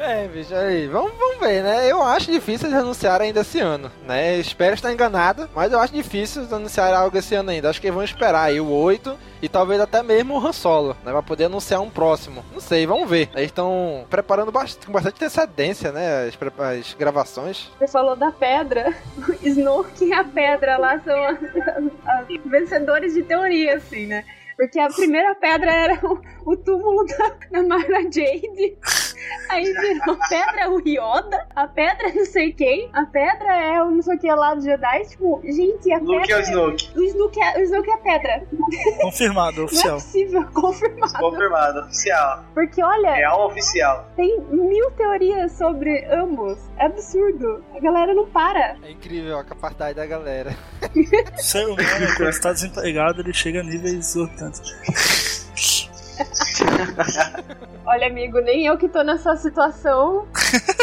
É, 0.07 0.25
bicho, 0.27 0.55
aí, 0.55 0.87
vamos, 0.87 1.11
vamos 1.19 1.37
ver, 1.39 1.61
né? 1.61 1.91
Eu 1.91 2.01
acho 2.01 2.31
difícil 2.31 2.69
eles 2.69 2.79
anunciarem 2.79 3.27
ainda 3.27 3.41
esse 3.41 3.59
ano, 3.59 3.91
né? 4.05 4.37
Espero 4.37 4.73
estar 4.73 4.91
enganado, 4.93 5.49
mas 5.53 5.71
eu 5.73 5.79
acho 5.79 5.91
difícil 5.93 6.41
eles 6.43 6.53
anunciarem 6.53 6.95
algo 6.95 7.17
esse 7.17 7.35
ano 7.35 7.49
ainda. 7.49 7.69
Acho 7.69 7.81
que 7.81 7.91
vão 7.91 8.03
esperar 8.03 8.43
aí 8.43 8.61
o 8.61 8.69
8 8.69 9.17
e 9.41 9.49
talvez 9.49 9.81
até 9.81 10.01
mesmo 10.01 10.35
o 10.35 10.37
Han 10.47 10.53
Solo, 10.53 10.95
né? 11.03 11.11
Pra 11.11 11.21
poder 11.21 11.45
anunciar 11.45 11.81
um 11.81 11.89
próximo. 11.89 12.43
Não 12.53 12.61
sei, 12.61 12.87
vamos 12.87 13.09
ver. 13.09 13.29
Eles 13.33 13.47
estão 13.47 14.05
preparando 14.09 14.49
bast 14.51 14.85
com 14.85 14.93
bastante 14.93 15.15
antecedência, 15.15 15.91
né? 15.91 16.27
As, 16.29 16.37
as 16.77 16.93
gravações. 16.93 17.69
Você 17.77 17.87
falou 17.87 18.15
da 18.15 18.31
pedra. 18.31 18.93
O 19.67 19.85
e 20.03 20.13
a 20.13 20.23
pedra 20.23 20.77
lá 20.77 20.99
são 20.99 21.23
as- 21.25 21.37
as 21.43 22.41
vencedores 22.45 23.13
de 23.13 23.23
teoria, 23.23 23.75
assim, 23.75 24.05
né? 24.05 24.23
Porque 24.57 24.79
a 24.79 24.87
primeira 24.87 25.35
pedra 25.35 25.71
era 25.71 25.99
o, 26.03 26.19
o 26.45 26.57
túmulo 26.57 27.05
da, 27.05 27.33
da 27.51 27.63
Mara 27.63 28.01
Jade. 28.03 28.75
Aí 29.49 29.63
virou 29.63 30.15
a 30.15 30.27
pedra 30.27 30.61
é 30.61 30.67
o 30.67 30.79
Yoda, 30.79 31.47
a 31.55 31.67
pedra 31.67 32.09
é 32.09 32.13
não 32.13 32.25
sei 32.25 32.51
quem, 32.53 32.89
a 32.93 33.05
pedra 33.05 33.55
é 33.55 33.81
o 33.83 33.91
não 33.91 34.01
sei 34.01 34.15
o 34.15 34.19
que 34.19 34.27
lá 34.31 34.53
do 34.55 34.61
Jedi. 34.61 35.05
Tipo, 35.07 35.41
gente, 35.43 35.91
a 35.93 35.97
Luke 35.99 36.31
é 36.31 36.35
pedra. 36.35 36.37
o 36.37 36.41
Snoke. 36.41 36.99
O 36.99 37.03
Snoke 37.03 37.41
é, 37.41 37.57
o 37.59 37.61
Snoke 37.63 37.89
é 37.89 37.93
a 37.93 37.97
pedra. 37.97 38.43
Confirmado, 39.01 39.55
Não 39.57 39.63
é 39.63 39.65
oficial. 39.65 39.93
possível 39.95 40.45
confirmar. 40.53 41.13
Confirmado, 41.19 41.79
oficial. 41.81 42.43
Porque, 42.53 42.83
olha, 42.83 43.13
Real 43.15 43.47
oficial. 43.47 44.07
tem 44.15 44.39
mil 44.51 44.91
teorias 44.91 45.51
sobre 45.53 46.05
ambos. 46.11 46.57
É 46.77 46.85
absurdo. 46.85 47.63
A 47.75 47.79
galera 47.79 48.13
não 48.13 48.27
para. 48.27 48.75
É 48.83 48.91
incrível 48.91 49.37
a 49.39 49.43
capacidade 49.43 49.95
da 49.95 50.05
galera. 50.05 50.55
O 51.37 51.41
ser 51.41 51.65
humano, 51.65 51.77
quando 52.17 52.29
está 52.29 52.51
desempregado, 52.53 53.21
ele 53.21 53.33
chega 53.33 53.59
a 53.61 53.63
níveis 53.63 53.93
exorbitantes. 53.93 55.36
Olha, 57.85 58.07
amigo, 58.07 58.39
nem 58.41 58.65
eu 58.65 58.77
que 58.77 58.89
tô 58.89 59.01
nessa 59.01 59.35
situação. 59.37 60.27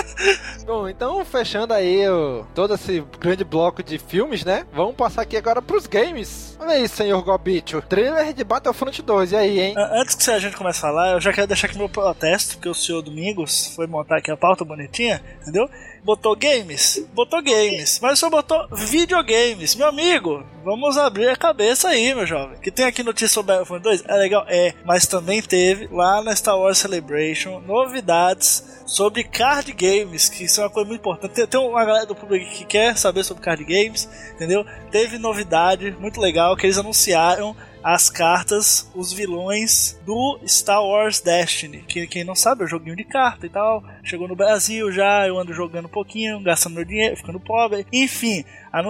Bom, 0.64 0.88
então 0.88 1.22
fechando 1.24 1.74
aí 1.74 2.08
o, 2.08 2.46
todo 2.54 2.74
esse 2.74 3.04
grande 3.20 3.44
bloco 3.44 3.82
de 3.82 3.98
filmes, 3.98 4.44
né? 4.44 4.64
Vamos 4.72 4.94
passar 4.96 5.22
aqui 5.22 5.36
agora 5.36 5.60
pros 5.60 5.86
games. 5.86 6.56
Olha 6.58 6.72
aí, 6.72 6.88
senhor 6.88 7.22
Gobicho. 7.22 7.82
Trailer 7.82 8.32
de 8.32 8.42
Battlefront 8.42 9.02
2, 9.02 9.32
e 9.32 9.36
aí, 9.36 9.60
hein? 9.60 9.74
Ah, 9.76 10.00
Antes 10.00 10.14
que 10.14 10.30
a 10.30 10.38
gente 10.38 10.56
comece 10.56 10.78
a 10.78 10.82
falar, 10.82 11.12
eu 11.12 11.20
já 11.20 11.32
quero 11.32 11.46
deixar 11.46 11.66
aqui 11.66 11.76
meu 11.76 11.88
protesto, 11.88 12.54
porque 12.54 12.68
o 12.68 12.74
senhor 12.74 13.02
Domingos 13.02 13.72
foi 13.76 13.86
montar 13.86 14.16
aqui 14.18 14.30
a 14.30 14.36
pauta 14.36 14.64
bonitinha, 14.64 15.22
entendeu? 15.42 15.68
Botou 16.02 16.36
games, 16.36 17.02
botou 17.14 17.42
games, 17.42 17.98
mas 18.00 18.18
só 18.18 18.28
botou 18.28 18.66
videogames. 18.72 19.74
Meu 19.74 19.88
amigo, 19.88 20.44
vamos 20.62 20.98
abrir 20.98 21.28
a 21.28 21.36
cabeça 21.36 21.88
aí, 21.88 22.14
meu 22.14 22.26
jovem. 22.26 22.58
Que 22.60 22.70
tem 22.70 22.84
aqui 22.84 23.02
notícia 23.02 23.28
sobre 23.28 23.52
Battlefront 23.52 23.82
2? 23.82 24.04
É 24.06 24.14
legal? 24.16 24.44
É, 24.48 24.74
mas 24.84 25.06
também 25.06 25.23
teve 25.42 25.88
lá 25.92 26.22
na 26.22 26.34
Star 26.34 26.58
Wars 26.58 26.78
Celebration 26.78 27.60
novidades 27.60 28.82
sobre 28.86 29.24
card 29.24 29.72
games, 29.72 30.28
que 30.28 30.44
isso 30.44 30.60
é 30.60 30.64
uma 30.64 30.70
coisa 30.70 30.88
muito 30.88 31.00
importante. 31.00 31.34
Tem, 31.34 31.46
tem 31.46 31.60
uma 31.60 31.84
galera 31.84 32.06
do 32.06 32.14
público 32.14 32.50
que 32.50 32.64
quer 32.64 32.96
saber 32.96 33.24
sobre 33.24 33.42
card 33.42 33.64
games, 33.64 34.08
entendeu? 34.34 34.64
Teve 34.90 35.18
novidade 35.18 35.90
muito 35.98 36.20
legal 36.20 36.56
que 36.56 36.66
eles 36.66 36.78
anunciaram 36.78 37.56
as 37.84 38.08
cartas, 38.08 38.90
os 38.94 39.12
vilões 39.12 40.00
do 40.06 40.40
Star 40.46 40.82
Wars 40.82 41.20
Destiny. 41.20 41.84
Que 41.86 42.06
quem 42.06 42.24
não 42.24 42.34
sabe, 42.34 42.62
é 42.62 42.64
um 42.64 42.68
joguinho 42.68 42.96
de 42.96 43.04
carta 43.04 43.44
e 43.44 43.50
tal. 43.50 43.84
Chegou 44.02 44.26
no 44.26 44.34
Brasil 44.34 44.90
já, 44.90 45.28
eu 45.28 45.38
ando 45.38 45.52
jogando 45.52 45.84
um 45.84 45.90
pouquinho, 45.90 46.42
gastando 46.42 46.76
meu 46.76 46.84
dinheiro, 46.84 47.14
ficando 47.14 47.38
pobre. 47.38 47.86
Enfim, 47.92 48.42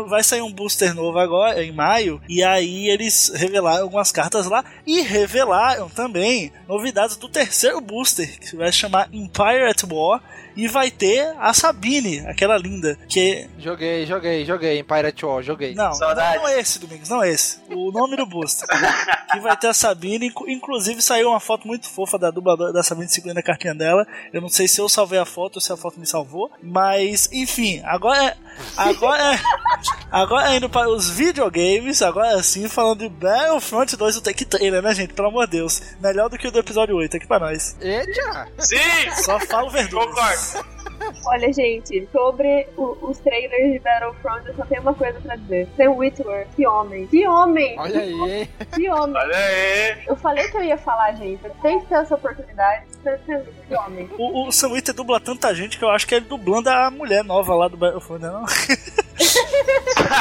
vai 0.07 0.23
sair 0.23 0.43
um 0.43 0.53
booster 0.53 0.95
novo 0.95 1.19
agora, 1.19 1.65
em 1.65 1.73
maio, 1.73 2.23
e 2.29 2.45
aí 2.45 2.89
eles 2.89 3.33
revelaram 3.35 3.83
algumas 3.83 4.13
cartas 4.13 4.47
lá 4.47 4.65
e 4.87 5.01
revelaram 5.01 5.89
também 5.89 6.53
novidades 6.69 7.17
do 7.17 7.29
terceiro 7.29 7.81
booster, 7.81 8.39
que 8.39 8.55
vai 8.55 8.71
se 8.71 8.79
chamar 8.79 9.09
Empire 9.13 9.65
at 9.69 9.83
War. 9.91 10.23
E 10.57 10.69
vai 10.69 10.91
ter 10.91 11.35
a 11.39 11.53
Sabine, 11.53 12.21
aquela 12.27 12.57
linda, 12.57 12.97
que 13.09 13.49
Joguei, 13.59 14.07
joguei, 14.07 14.45
joguei 14.45 14.79
em 14.79 14.85
Pirate 14.85 15.25
War, 15.27 15.43
joguei. 15.43 15.75
não, 15.75 15.93
Saudades. 15.95 16.41
não 16.41 16.49
é 16.49 16.61
esse, 16.61 16.79
Domingos, 16.79 17.09
não 17.09 17.23
é 17.23 17.31
esse. 17.31 17.59
O 17.71 17.91
nome 17.91 18.17
do 18.17 18.25
booster. 18.27 18.67
que 19.33 19.41
vai 19.41 19.57
ter 19.57 19.69
a 19.69 19.75
Sabine. 19.75 20.27
Inclu- 20.27 20.49
Inclusive 20.49 21.03
saiu 21.03 21.31
uma 21.31 21.41
foto 21.41 21.67
muito 21.67 21.89
fofa 21.89 22.19
da 22.19 22.31
dubladora 22.31 22.73
da 22.73 22.83
Sabine 22.83 23.09
segurando 23.09 23.39
a 23.39 23.43
cartinha 23.43 23.75
dela. 23.75 24.07
Eu 24.33 24.41
não 24.41 24.49
sei 24.49 24.69
se 24.69 24.81
eu 24.81 24.89
salvei 24.89 25.19
a 25.19 25.25
foto 25.25 25.57
ou 25.57 25.61
se 25.61 25.73
a 25.73 25.77
foto 25.77 25.99
me 25.99 26.07
salvou. 26.07 26.51
Mas, 26.63 27.29
enfim, 27.33 27.83
agora 27.85 28.25
é. 28.25 28.37
Agora 28.77 29.35
é. 29.35 29.39
Agora 30.11 30.53
é 30.53 30.57
indo 30.57 30.71
para 30.71 30.89
os 30.89 31.11
videogames. 31.11 32.01
Agora 32.01 32.41
sim, 32.43 32.69
falando 32.69 33.01
de 33.01 33.09
Battlefront 33.09 33.97
2, 33.97 34.17
o 34.17 34.21
Tech 34.21 34.45
Trailer, 34.45 34.81
né, 34.81 34.95
gente? 34.95 35.13
Pelo 35.13 35.29
amor 35.29 35.47
de 35.47 35.57
Deus. 35.59 35.83
Melhor 36.01 36.29
do 36.31 36.39
que 36.39 36.47
o 36.47 36.53
do 36.53 36.61
episódio 36.61 36.95
8 36.97 37.17
aqui 37.17 37.27
pra 37.27 37.41
nós. 37.41 37.77
Eita! 37.81 38.49
Sim! 38.59 38.77
Só 39.25 39.41
falo 39.41 39.71
verdura. 39.71 40.07
Concordo. 40.07 40.44
Olha, 41.27 41.53
gente, 41.53 42.07
sobre 42.13 42.67
o- 42.77 42.97
os 43.03 43.19
trailers 43.19 43.73
de 43.73 43.79
Battlefront, 43.79 44.47
eu 44.47 44.55
só 44.55 44.65
tenho 44.65 44.81
uma 44.83 44.95
coisa 44.95 45.21
pra 45.21 45.37
dizer. 45.37 45.69
Sam 45.77 45.91
Witwer, 45.93 46.47
que 46.55 46.67
homem. 46.67 47.07
Que 47.07 47.27
homem! 47.27 47.77
Olha 47.79 48.01
aí? 48.01 48.49
Que 48.75 48.89
homem! 48.91 49.17
Olha 49.23 49.37
aí. 49.37 50.05
Eu 50.07 50.17
falei 50.17 50.49
que 50.49 50.57
eu 50.57 50.63
ia 50.63 50.79
falar, 50.79 51.13
gente. 51.13 51.45
Eu 51.45 51.51
tenho 51.63 51.81
que 51.81 51.87
ter 51.87 51.95
essa 51.97 52.15
oportunidade. 52.15 52.85
Sam 53.03 53.13
Witwer, 53.13 53.45
Que 53.69 53.75
homem. 53.75 54.11
O, 54.19 54.47
o 54.49 54.53
Sam 54.53 54.69
Witwer 54.73 54.95
dubla 54.97 55.21
tanta 55.21 55.55
gente 55.55 55.79
que 55.79 55.85
eu 55.85 55.91
acho 55.91 56.07
que 56.07 56.15
ele 56.15 56.27
dublando 56.27 56.71
a 56.71 56.91
mulher 56.91 57.23
nova 57.25 57.55
lá 57.55 57.69
do 57.69 57.77
Battlefront, 57.77 58.23
né? 58.23 58.31
Não? 58.31 58.45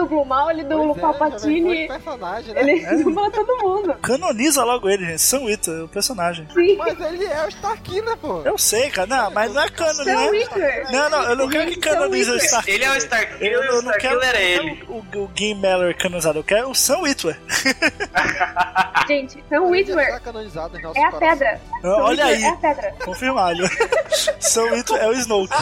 Ele 0.00 0.08
dubla 0.08 0.22
o 0.22 0.24
mal, 0.24 0.50
ele 0.50 0.62
dubla 0.64 0.92
o 0.92 0.96
é, 0.96 1.00
Palpatine. 1.00 1.60
muito 1.60 1.88
personagem, 1.88 2.54
né? 2.54 2.60
Ele 2.60 3.04
dubla 3.04 3.30
todo 3.30 3.56
mundo. 3.58 3.94
Canoniza 4.02 4.64
logo 4.64 4.88
ele, 4.88 5.06
gente. 5.06 5.20
Sam 5.22 5.40
Witwer, 5.42 5.84
o 5.84 5.88
personagem. 5.88 6.46
Sim. 6.54 6.76
Mas 6.76 6.98
ele 7.00 7.24
é 7.24 7.44
o 7.44 7.48
Starkiller, 7.48 8.16
pô. 8.16 8.42
Eu 8.42 8.56
sei, 8.56 8.90
cara. 8.90 9.06
Não, 9.06 9.30
mas 9.30 9.52
não 9.52 9.62
é 9.62 9.68
canon, 9.68 10.04
né? 10.04 10.14
Não, 10.90 11.10
não, 11.10 11.22
eu 11.24 11.36
não 11.36 11.48
quero 11.48 11.70
que 11.70 11.78
canonize 11.80 12.30
o. 12.30 12.36
Starkiller. 12.36 12.74
Ele 12.76 12.84
é 12.84 12.90
o 12.92 12.96
Starkiller, 12.96 13.52
Eu, 13.52 13.62
eu 13.62 13.78
o 13.78 13.82
não 13.82 13.92
quero, 13.92 14.14
Starkiller 14.20 14.36
é 14.36 14.50
ele. 14.52 14.76
quero 14.76 14.92
o, 14.92 15.24
o 15.24 15.28
Game 15.28 15.60
Mallor 15.60 15.94
canonizado, 15.96 16.38
eu 16.38 16.44
quero 16.44 16.70
o 16.70 16.74
Sam 16.74 17.00
Witwer. 17.00 17.38
Gente, 19.06 19.34
Sam 19.48 19.56
já 19.56 19.60
Witwer 19.62 20.20
é 20.94 21.04
a 21.04 21.12
pedra. 21.12 21.60
Olha 21.84 22.24
aí, 22.24 22.42
É 22.42 22.48
a 22.48 22.56
pedra. 22.56 22.94
confirmado. 23.04 23.62
Sam 24.40 24.64
Witwer 24.72 25.02
é 25.02 25.08
o 25.08 25.12
Snoke. 25.12 25.54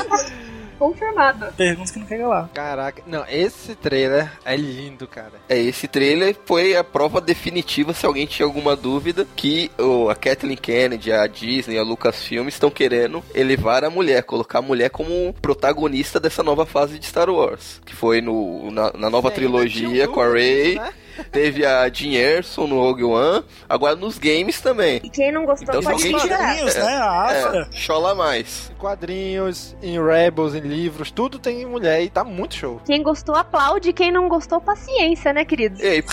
Confirmado. 0.78 1.52
Perguntas 1.56 1.90
que 1.90 1.98
não 1.98 2.06
quer 2.06 2.26
lá. 2.26 2.48
Caraca, 2.54 3.02
não, 3.06 3.24
esse 3.28 3.74
trailer 3.74 4.30
é 4.44 4.56
lindo, 4.56 5.06
cara. 5.06 5.32
É, 5.48 5.58
esse 5.58 5.88
trailer 5.88 6.36
foi 6.44 6.76
a 6.76 6.84
prova 6.84 7.20
definitiva, 7.20 7.92
se 7.92 8.06
alguém 8.06 8.26
tinha 8.26 8.46
alguma 8.46 8.76
dúvida, 8.76 9.26
que 9.34 9.70
oh, 9.78 10.08
a 10.08 10.14
Kathleen 10.14 10.56
Kennedy, 10.56 11.12
a 11.12 11.26
Disney, 11.26 11.78
a 11.78 11.82
Lucasfilm 11.82 12.48
estão 12.48 12.70
querendo 12.70 13.22
elevar 13.34 13.84
a 13.84 13.90
mulher, 13.90 14.22
colocar 14.22 14.60
a 14.60 14.62
mulher 14.62 14.90
como 14.90 15.34
protagonista 15.42 16.20
dessa 16.20 16.42
nova 16.42 16.64
fase 16.64 16.98
de 16.98 17.06
Star 17.06 17.28
Wars. 17.28 17.80
Que 17.84 17.94
foi 17.94 18.20
no, 18.20 18.70
na, 18.70 18.92
na 18.92 19.10
nova 19.10 19.28
Sim, 19.30 19.34
trilogia 19.36 20.06
com 20.06 20.20
a 20.20 20.28
Rey. 20.28 20.72
disso, 20.72 20.82
né? 20.82 20.92
Teve 21.32 21.64
a 21.66 21.88
Jean 21.88 22.12
Erso 22.12 22.66
no 22.66 22.76
Rogue 22.80 23.04
One, 23.04 23.44
agora 23.68 23.96
nos 23.96 24.18
games 24.18 24.60
também. 24.60 25.00
E 25.02 25.10
quem 25.10 25.32
não 25.32 25.44
gostou 25.44 25.68
Então, 25.68 25.82
pode 25.82 26.10
chorar. 26.10 26.28
quadrinhos, 26.28 26.74
né? 26.76 26.96
A 26.96 27.22
Afra. 27.24 27.68
É, 27.72 27.76
chola 27.76 28.14
mais. 28.14 28.70
Em 28.70 28.74
quadrinhos, 28.74 29.76
em 29.82 30.02
Rebels, 30.02 30.54
em 30.54 30.60
livros, 30.60 31.10
tudo 31.10 31.38
tem 31.38 31.64
mulher 31.66 32.02
e 32.02 32.08
tá 32.10 32.22
muito 32.24 32.54
show. 32.54 32.80
Quem 32.86 33.02
gostou, 33.02 33.34
aplaude. 33.34 33.92
Quem 33.92 34.10
não 34.12 34.28
gostou, 34.28 34.60
paciência, 34.60 35.32
né, 35.32 35.44
queridos? 35.44 35.80
E, 35.80 36.04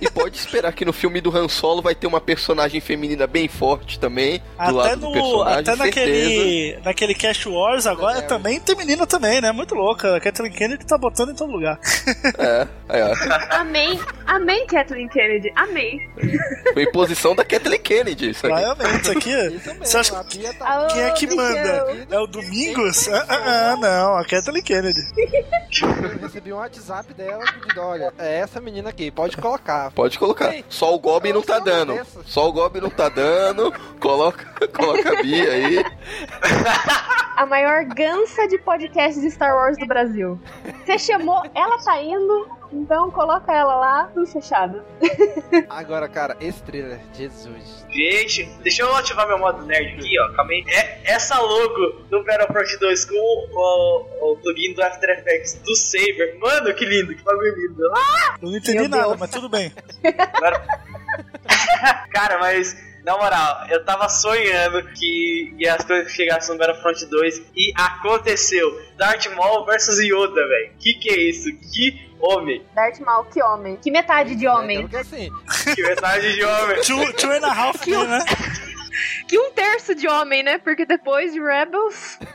e 0.00 0.10
pode 0.10 0.36
esperar 0.36 0.72
que 0.72 0.84
no 0.84 0.92
filme 0.92 1.20
do 1.20 1.36
Han 1.36 1.48
Solo 1.48 1.80
vai 1.82 1.94
ter 1.94 2.06
uma 2.06 2.20
personagem 2.20 2.80
feminina 2.80 3.26
bem 3.26 3.48
forte 3.48 3.98
também, 3.98 4.38
do 4.38 4.44
Até, 4.58 4.72
lado 4.72 5.00
do 5.00 5.06
no, 5.06 5.12
personagem, 5.12 5.52
até 5.60 5.76
certeza. 5.76 5.84
naquele, 5.84 6.78
naquele 6.84 7.14
Cash 7.14 7.46
Wars 7.46 7.86
agora 7.86 8.18
É. 8.18 8.22
também 8.22 8.58
tem 8.60 8.76
menina 8.76 9.06
também, 9.06 9.40
né? 9.40 9.52
Muito 9.52 9.74
louca. 9.74 10.16
A 10.16 10.20
Kathleen 10.20 10.52
Kennedy 10.52 10.84
tá 10.86 10.96
botando 10.98 11.30
em 11.30 11.34
todo 11.34 11.50
lugar. 11.52 11.78
É, 12.38 12.66
é. 12.88 13.12
Amém. 13.56 13.98
Amém, 14.26 14.49
Kathleen 14.66 15.08
Kennedy. 15.08 15.52
Amém. 15.56 16.08
Foi 16.72 16.82
imposição 16.84 17.34
da 17.34 17.44
Kathleen 17.44 17.80
Kennedy, 17.80 18.30
isso 18.30 18.46
aqui. 18.46 18.56
Claramente, 18.62 19.02
isso 19.02 19.12
aqui. 19.12 19.30
Isso 19.30 19.68
mesmo, 19.68 19.84
Você 19.86 19.96
acha 19.98 20.22
Bia 20.24 20.54
tá... 20.54 20.86
Quem 20.92 21.02
é 21.02 21.10
que 21.12 21.26
Miguel. 21.26 21.44
manda? 21.44 22.06
É 22.10 22.18
o 22.18 22.26
Domingos? 22.26 23.08
Ah, 23.08 23.26
ah, 23.28 23.70
ah, 23.72 23.76
não, 23.76 24.16
a 24.16 24.24
Kathleen 24.24 24.62
Kennedy. 24.62 25.00
Eu 25.82 26.18
recebi 26.20 26.52
um 26.52 26.56
WhatsApp 26.56 27.12
dela 27.14 27.44
pedindo, 27.60 27.80
olha, 27.80 28.12
é 28.18 28.40
essa 28.40 28.60
menina 28.60 28.90
aqui, 28.90 29.10
pode 29.10 29.36
colocar. 29.36 29.90
Pode 29.92 30.18
colocar. 30.18 30.52
Ei, 30.54 30.64
Só 30.68 30.94
o 30.94 30.98
Gobi 30.98 31.32
não 31.32 31.42
tá 31.42 31.58
dando. 31.58 31.92
agradeço. 31.92 32.20
Só 32.26 32.48
o 32.48 32.52
Gobi 32.52 32.80
não 32.80 32.90
tá 32.90 33.08
dando. 33.08 33.72
Coloca, 34.00 34.44
coloca 34.68 35.18
a 35.18 35.22
Bia 35.22 35.50
aí. 35.52 35.84
A 37.36 37.46
maior 37.46 37.84
gança 37.84 38.46
de 38.48 38.58
podcast 38.58 39.20
de 39.20 39.30
Star 39.30 39.54
Wars 39.54 39.78
do 39.78 39.86
Brasil. 39.86 40.38
Você 40.84 40.98
chamou, 40.98 41.42
ela 41.54 41.78
tá 41.78 42.02
indo, 42.02 42.48
então 42.72 43.10
coloca 43.10 43.52
ela 43.52 43.74
lá, 43.76 44.04
tudo 44.14 44.26
fechado. 44.26 44.82
Agora, 45.68 46.08
cara, 46.08 46.36
esse 46.40 46.62
trailer, 46.62 47.00
Jesus. 47.14 47.84
Gente, 47.90 48.44
deixa 48.62 48.82
eu 48.82 48.94
ativar 48.94 49.26
meu 49.26 49.38
modo 49.38 49.64
nerd 49.66 49.94
aqui, 49.94 50.18
ó. 50.20 50.32
Calma 50.36 50.52
aí. 50.52 50.64
É, 50.68 51.12
essa 51.12 51.38
logo 51.40 52.02
do 52.08 52.22
Battlefront 52.24 52.76
2 52.78 53.04
com 53.06 53.14
o, 53.16 54.32
o 54.32 54.36
plugin 54.36 54.72
do 54.74 54.82
After 54.82 55.10
Effects 55.10 55.54
do 55.62 55.74
Saber. 55.74 56.36
Mano, 56.38 56.72
que 56.74 56.84
lindo, 56.84 57.14
que 57.14 57.22
bagulho 57.24 57.54
lindo. 57.56 57.82
Ah, 57.94 58.36
Eu 58.40 58.50
não 58.50 58.56
entendi 58.56 58.78
Meu 58.78 58.88
nada, 58.88 59.02
Deus. 59.08 59.20
mas 59.20 59.30
tudo 59.30 59.48
bem. 59.48 59.72
agora- 60.32 60.64
Cara, 62.12 62.38
mas 62.38 62.76
na 63.04 63.16
moral, 63.16 63.66
eu 63.70 63.84
tava 63.84 64.08
sonhando 64.08 64.82
que 64.92 65.54
ia 65.58 65.74
as 65.74 65.84
coisas 65.84 66.12
chegassem 66.12 66.52
no 66.52 66.58
Battlefront 66.58 67.06
2 67.06 67.42
e 67.56 67.72
aconteceu. 67.74 68.80
Darth 68.96 69.26
Maul 69.34 69.64
versus 69.64 69.98
Yoda, 69.98 70.46
velho. 70.46 70.72
Que 70.78 70.94
que 70.94 71.10
é 71.10 71.18
isso? 71.18 71.50
Que 71.72 72.10
homem. 72.20 72.62
Darth 72.74 73.00
Maul, 73.00 73.24
que 73.24 73.42
homem. 73.42 73.76
Que 73.76 73.90
metade 73.90 74.34
de 74.34 74.46
homem. 74.46 74.82
Porque 74.82 74.96
assim, 74.96 75.30
Que 75.74 75.82
metade 75.82 76.34
de 76.34 76.44
homem. 76.44 76.80
Two, 76.84 77.12
two 77.14 77.30
and 77.30 77.44
a 77.44 77.52
half 77.52 77.86
né? 77.86 78.24
Que 79.28 79.38
um 79.38 79.50
terço 79.52 79.94
de 79.94 80.08
homem, 80.08 80.42
né? 80.42 80.58
Porque 80.58 80.84
depois 80.86 81.32
de 81.32 81.40
Rebels. 81.40 82.18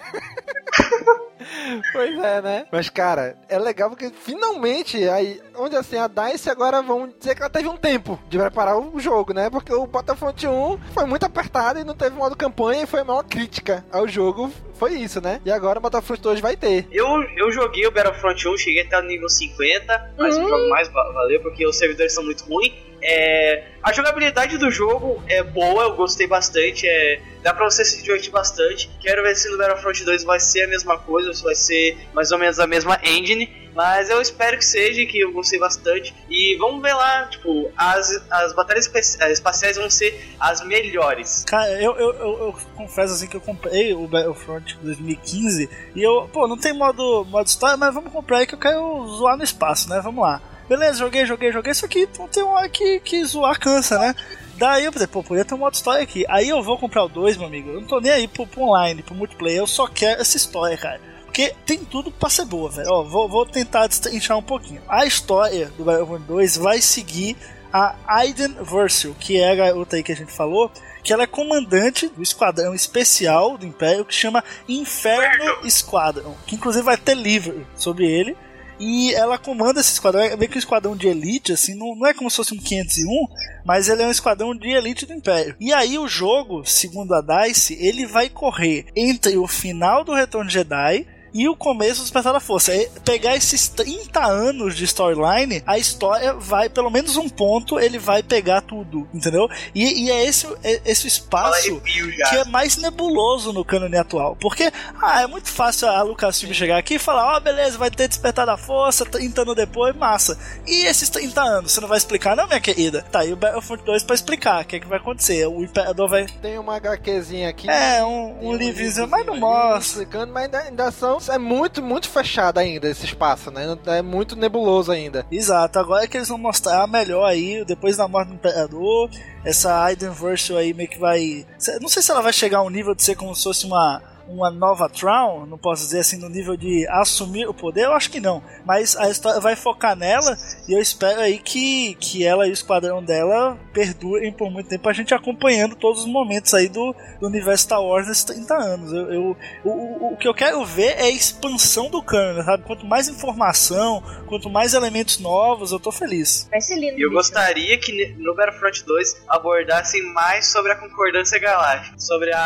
Pois 1.93 2.17
é, 2.17 2.41
né? 2.41 2.65
Mas, 2.71 2.89
cara, 2.89 3.37
é 3.47 3.57
legal 3.59 3.89
porque 3.89 4.09
finalmente, 4.09 4.97
aí, 5.09 5.39
onde 5.55 5.75
assim, 5.75 5.97
a 5.97 6.07
DICE 6.07 6.49
agora 6.49 6.81
vão 6.81 7.07
dizer 7.07 7.35
que 7.35 7.41
ela 7.41 7.49
teve 7.49 7.67
um 7.67 7.77
tempo 7.77 8.19
de 8.29 8.37
preparar 8.37 8.77
o 8.77 8.99
jogo, 8.99 9.33
né? 9.33 9.49
Porque 9.49 9.73
o 9.73 9.85
Battlefront 9.85 10.47
1 10.47 10.79
foi 10.93 11.05
muito 11.05 11.25
apertado 11.25 11.79
e 11.79 11.83
não 11.83 11.93
teve 11.95 12.15
modo 12.15 12.35
campanha 12.35 12.83
e 12.83 12.87
foi 12.87 13.01
a 13.01 13.03
maior 13.03 13.23
crítica 13.23 13.85
ao 13.91 14.07
jogo. 14.07 14.51
Foi 14.73 14.93
isso, 14.93 15.21
né? 15.21 15.39
E 15.45 15.51
agora 15.51 15.77
o 15.79 15.81
Battlefront 15.81 16.21
2 16.21 16.39
vai 16.39 16.55
ter. 16.55 16.87
Eu, 16.91 17.05
eu 17.37 17.51
joguei 17.51 17.85
o 17.85 17.91
Battlefront 17.91 18.47
1, 18.47 18.57
cheguei 18.57 18.81
até 18.83 18.97
o 18.97 19.03
nível 19.03 19.29
50, 19.29 20.13
mas 20.17 20.37
o 20.37 20.41
jogo 20.49 20.69
mais 20.69 20.87
va- 20.89 21.11
valeu 21.13 21.41
porque 21.41 21.65
os 21.65 21.77
servidores 21.77 22.13
são 22.13 22.23
muito 22.23 22.43
ruins. 22.45 22.73
É, 23.07 23.63
a 23.83 23.93
jogabilidade 23.93 24.57
do 24.57 24.71
jogo 24.71 25.23
é 25.27 25.43
boa, 25.43 25.83
eu 25.83 25.95
gostei 25.95 26.25
bastante, 26.25 26.87
é, 26.87 27.21
dá 27.43 27.53
pra 27.53 27.65
você 27.65 27.85
se 27.85 28.01
divertir 28.01 28.31
bastante. 28.31 28.89
Quero 28.99 29.21
ver 29.21 29.35
se 29.35 29.47
no 29.47 29.59
Battlefront 29.59 30.03
2 30.03 30.23
vai 30.23 30.39
ser 30.39 30.63
a 30.63 30.67
mesma 30.67 30.97
coisa, 30.97 31.31
se 31.31 31.43
vai 31.43 31.53
ser 31.53 31.95
mais 32.11 32.31
ou 32.31 32.39
menos 32.39 32.59
a 32.59 32.65
mesma 32.65 32.99
engine. 33.03 33.65
Mas 33.75 34.09
eu 34.09 34.21
espero 34.21 34.57
que 34.57 34.63
seja, 34.63 35.05
que 35.05 35.19
eu 35.19 35.33
gostei 35.33 35.59
bastante. 35.59 36.15
E 36.29 36.55
vamos 36.57 36.81
ver 36.81 36.93
lá, 36.93 37.27
tipo, 37.27 37.69
as, 37.77 38.09
as 38.31 38.53
batalhas 38.53 38.89
eh, 39.19 39.31
espaciais 39.31 39.75
vão 39.75 39.89
ser 39.89 40.33
as 40.39 40.65
melhores. 40.65 41.43
Cara, 41.45 41.69
eu, 41.73 41.93
eu, 41.97 42.13
eu, 42.13 42.39
eu 42.39 42.55
confesso 42.75 43.13
assim 43.13 43.27
que 43.27 43.35
eu 43.35 43.41
comprei 43.41 43.93
o 43.93 44.07
Battlefront 44.07 44.77
2015 44.81 45.69
e 45.93 46.01
eu, 46.01 46.27
pô, 46.31 46.47
não 46.47 46.57
tem 46.57 46.73
modo, 46.73 47.25
modo 47.25 47.45
história, 47.45 47.75
mas 47.75 47.93
vamos 47.93 48.13
comprar 48.13 48.37
aí 48.37 48.47
que 48.47 48.55
eu 48.55 48.59
quero 48.59 49.05
zoar 49.17 49.35
no 49.37 49.43
espaço, 49.43 49.89
né? 49.89 49.99
Vamos 50.01 50.23
lá. 50.23 50.41
Beleza, 50.67 50.99
joguei, 50.99 51.25
joguei, 51.25 51.51
joguei, 51.51 51.71
isso 51.71 51.85
aqui 51.85 52.09
não 52.17 52.27
tem 52.27 52.43
uma 52.43 52.53
hora 52.53 52.69
que, 52.69 52.99
que 52.99 53.23
zoar 53.23 53.59
cansa, 53.59 53.99
né? 53.99 54.15
Daí 54.57 54.85
eu 54.85 54.91
pensei, 54.91 55.07
pô, 55.07 55.21
podia 55.21 55.45
ter 55.45 55.53
um 55.53 55.59
modo 55.59 55.75
história 55.75 56.01
aqui. 56.01 56.25
Aí 56.29 56.49
eu 56.49 56.63
vou 56.63 56.77
comprar 56.77 57.03
o 57.03 57.09
2, 57.09 57.37
meu 57.37 57.47
amigo. 57.47 57.69
Eu 57.69 57.81
não 57.81 57.87
tô 57.87 57.99
nem 57.99 58.11
aí 58.11 58.27
pro, 58.27 58.47
pro 58.47 58.63
online, 58.63 59.03
pro 59.03 59.13
multiplayer, 59.13 59.59
eu 59.59 59.67
só 59.67 59.87
quero 59.87 60.21
essa 60.21 60.37
história, 60.37 60.77
cara. 60.77 60.99
Porque 61.25 61.53
tem 61.65 61.79
tudo 61.79 62.09
pra 62.09 62.29
ser 62.29 62.45
boa, 62.45 62.69
velho. 62.69 62.87
Ó, 62.89 63.03
vou, 63.03 63.27
vou 63.27 63.45
tentar 63.45 63.87
destrinchar 63.87 64.37
um 64.37 64.41
pouquinho. 64.41 64.81
A 64.87 65.05
história 65.05 65.69
do 65.77 65.83
Battlefront 65.83 66.23
2 66.23 66.57
vai 66.57 66.81
seguir 66.81 67.35
a 67.73 67.93
Aiden 68.07 68.55
Versil, 68.61 69.13
que 69.19 69.37
é 69.37 69.51
a 69.51 69.55
garota 69.55 69.97
aí 69.97 70.03
que 70.03 70.13
a 70.13 70.15
gente 70.15 70.31
falou, 70.31 70.71
que 71.03 71.11
ela 71.11 71.23
é 71.23 71.27
comandante 71.27 72.07
do 72.07 72.23
esquadrão 72.23 72.73
especial 72.73 73.57
do 73.57 73.65
Império 73.65 74.05
que 74.05 74.13
chama 74.13 74.41
Inferno 74.67 75.69
Squadron, 75.69 76.33
que 76.47 76.55
inclusive 76.55 76.85
vai 76.85 76.95
ter 76.95 77.15
livro 77.15 77.67
sobre 77.75 78.05
ele. 78.09 78.37
E 78.79 79.13
ela 79.13 79.37
comanda 79.37 79.79
esse 79.79 79.93
esquadrão, 79.93 80.21
é 80.21 80.35
meio 80.35 80.49
que 80.49 80.57
um 80.57 80.59
esquadrão 80.59 80.95
de 80.95 81.07
elite, 81.07 81.53
assim, 81.53 81.75
não, 81.75 81.95
não 81.95 82.07
é 82.07 82.13
como 82.13 82.29
se 82.29 82.35
fosse 82.35 82.53
um 82.53 82.59
501, 82.59 83.27
mas 83.65 83.87
ele 83.87 84.03
é 84.03 84.07
um 84.07 84.11
esquadrão 84.11 84.55
de 84.55 84.69
elite 84.69 85.05
do 85.05 85.13
Império. 85.13 85.55
E 85.59 85.73
aí 85.73 85.97
o 85.97 86.07
jogo, 86.07 86.65
segundo 86.65 87.13
a 87.13 87.21
DICE, 87.21 87.77
ele 87.79 88.05
vai 88.05 88.29
correr 88.29 88.85
entre 88.95 89.37
o 89.37 89.47
final 89.47 90.03
do 90.03 90.13
Retorno 90.13 90.47
de 90.47 90.53
Jedi 90.55 91.07
e 91.35 91.49
o 91.49 91.55
começo 91.55 91.99
do 91.99 92.03
Despertar 92.03 92.31
da 92.31 92.39
Força. 92.39 92.73
É 92.73 92.89
pegar 93.03 93.35
esses 93.35 93.67
30 93.67 94.25
anos 94.25 94.75
de 94.75 94.85
storyline, 94.85 95.61
a 95.67 95.77
história 95.77 96.33
vai, 96.33 96.69
pelo 96.69 96.89
menos 96.89 97.17
um 97.17 97.27
ponto, 97.27 97.77
ele 97.77 97.99
vai 97.99 98.23
pegar 98.23 98.61
tudo, 98.61 99.05
entendeu? 99.13 99.49
E, 99.75 100.05
e 100.05 100.11
é 100.11 100.25
esse, 100.25 100.47
é 100.63 100.81
esse 100.85 101.07
espaço 101.07 101.81
que 101.81 102.37
é 102.37 102.45
mais 102.45 102.77
nebuloso 102.77 103.51
no 103.51 103.65
cânone 103.65 103.97
atual. 103.97 104.37
Porque, 104.39 104.71
ah, 105.01 105.23
é 105.23 105.27
muito 105.27 105.49
fácil 105.49 105.89
a 105.89 106.01
Lucasfilm 106.01 106.53
chegar 106.53 106.77
aqui 106.77 106.95
e 106.95 106.99
falar, 106.99 107.35
ó, 107.35 107.39
beleza, 107.41 107.77
vai 107.77 107.91
ter 107.91 108.07
Despertar 108.07 108.45
da 108.45 108.55
Força, 108.55 109.05
30 109.05 109.41
anos 109.41 109.55
depois, 109.55 109.93
massa. 109.93 110.39
E 110.65 110.85
esses 110.85 111.09
30 111.09 111.41
anos, 111.41 111.73
você 111.73 111.81
não 111.81 111.87
vai 111.89 111.97
explicar 111.97 112.33
não, 112.33 112.47
minha 112.47 112.61
querida? 112.61 113.01
Tá 113.11 113.19
aí 113.19 113.33
o 113.33 113.35
Battlefront 113.35 113.83
2 113.83 114.03
pra 114.03 114.15
explicar 114.15 114.63
o 114.63 114.65
que, 114.65 114.77
é 114.77 114.79
que 114.79 114.87
vai 114.87 114.99
acontecer. 114.99 115.45
O 115.47 115.61
Imperador 115.61 116.07
vai... 116.07 116.27
Tem 116.41 116.57
uma 116.57 116.77
HQzinha 116.77 117.49
aqui. 117.49 117.69
É, 117.69 118.01
um, 118.03 118.37
um 118.39 118.53
livrozinho, 118.53 119.05
livrozinho 119.05 119.07
mas 119.07 119.25
não 119.25 119.35
mostra. 119.35 120.03
Explicando, 120.03 120.31
mas 120.31 120.45
ainda, 120.45 120.59
ainda 120.59 120.91
são. 120.91 121.19
É 121.29 121.37
muito, 121.37 121.81
muito 121.81 122.09
fechado 122.09 122.57
ainda 122.59 122.89
esse 122.89 123.05
espaço, 123.05 123.51
né? 123.51 123.65
É 123.87 124.01
muito 124.01 124.35
nebuloso 124.35 124.91
ainda. 124.91 125.25
Exato, 125.31 125.79
agora 125.79 126.03
é 126.03 126.07
que 126.07 126.17
eles 126.17 126.29
vão 126.29 126.37
mostrar 126.37 126.87
melhor 126.87 127.25
aí, 127.25 127.63
depois 127.65 127.97
da 127.97 128.07
morte 128.07 128.29
do 128.29 128.35
Imperador, 128.35 129.09
essa 129.43 129.83
Aiden 129.83 130.11
Versio 130.11 130.57
aí 130.57 130.73
meio 130.73 130.89
que 130.89 130.99
vai. 130.99 131.45
Não 131.81 131.89
sei 131.89 132.01
se 132.01 132.11
ela 132.11 132.21
vai 132.21 132.33
chegar 132.33 132.59
a 132.59 132.63
um 132.63 132.69
nível 132.69 132.95
de 132.95 133.03
ser 133.03 133.15
como 133.15 133.35
se 133.35 133.43
fosse 133.43 133.65
uma. 133.65 134.01
Uma 134.27 134.49
nova 134.49 134.89
Tron, 134.89 135.45
não 135.45 135.57
posso 135.57 135.83
dizer 135.83 135.99
assim, 135.99 136.17
no 136.17 136.29
nível 136.29 136.57
de 136.57 136.87
assumir 136.89 137.47
o 137.47 137.53
poder, 137.53 137.85
eu 137.85 137.93
acho 137.93 138.09
que 138.09 138.19
não. 138.19 138.41
Mas 138.65 138.95
a 138.97 139.09
história 139.09 139.39
vai 139.39 139.55
focar 139.55 139.95
nela 139.95 140.37
e 140.67 140.73
eu 140.73 140.79
espero 140.81 141.19
aí 141.21 141.37
que, 141.37 141.95
que 141.95 142.25
ela 142.25 142.47
e 142.47 142.49
o 142.49 142.53
esquadrão 142.53 143.03
dela 143.03 143.57
perdurem 143.73 144.31
por 144.31 144.49
muito 144.49 144.69
tempo, 144.69 144.89
a 144.89 144.93
gente 144.93 145.13
acompanhando 145.13 145.75
todos 145.75 146.01
os 146.01 146.07
momentos 146.07 146.53
aí 146.53 146.67
do, 146.67 146.95
do 147.19 147.27
universo 147.27 147.63
Star 147.65 147.81
Wars 147.81 148.07
nesses 148.07 148.23
30 148.23 148.53
anos. 148.55 148.91
Eu, 148.91 149.13
eu- 149.13 149.37
o, 149.63 149.69
o, 149.69 150.13
o 150.13 150.17
que 150.17 150.27
eu 150.27 150.33
quero 150.33 150.63
ver 150.65 150.95
é 150.97 151.03
a 151.03 151.09
expansão 151.09 151.89
do 151.89 152.01
canon, 152.01 152.43
sabe? 152.43 152.63
Quanto 152.63 152.85
mais 152.85 153.07
informação, 153.07 154.01
quanto 154.27 154.49
mais 154.49 154.73
elementos 154.73 155.19
novos, 155.19 155.71
eu 155.71 155.79
tô 155.79 155.91
feliz. 155.91 156.47
Vai 156.49 156.61
ser 156.61 156.75
lindo. 156.75 156.97
E 156.97 157.01
eu 157.03 157.09
bicho. 157.09 157.13
gostaria 157.21 157.77
que 157.77 158.15
no 158.17 158.33
Battlefront 158.35 158.83
2 158.85 159.23
abordassem 159.27 160.01
mais 160.13 160.51
sobre 160.51 160.71
a 160.71 160.75
concordância 160.75 161.39
galáctica, 161.39 161.97
sobre 161.99 162.31
a, 162.33 162.39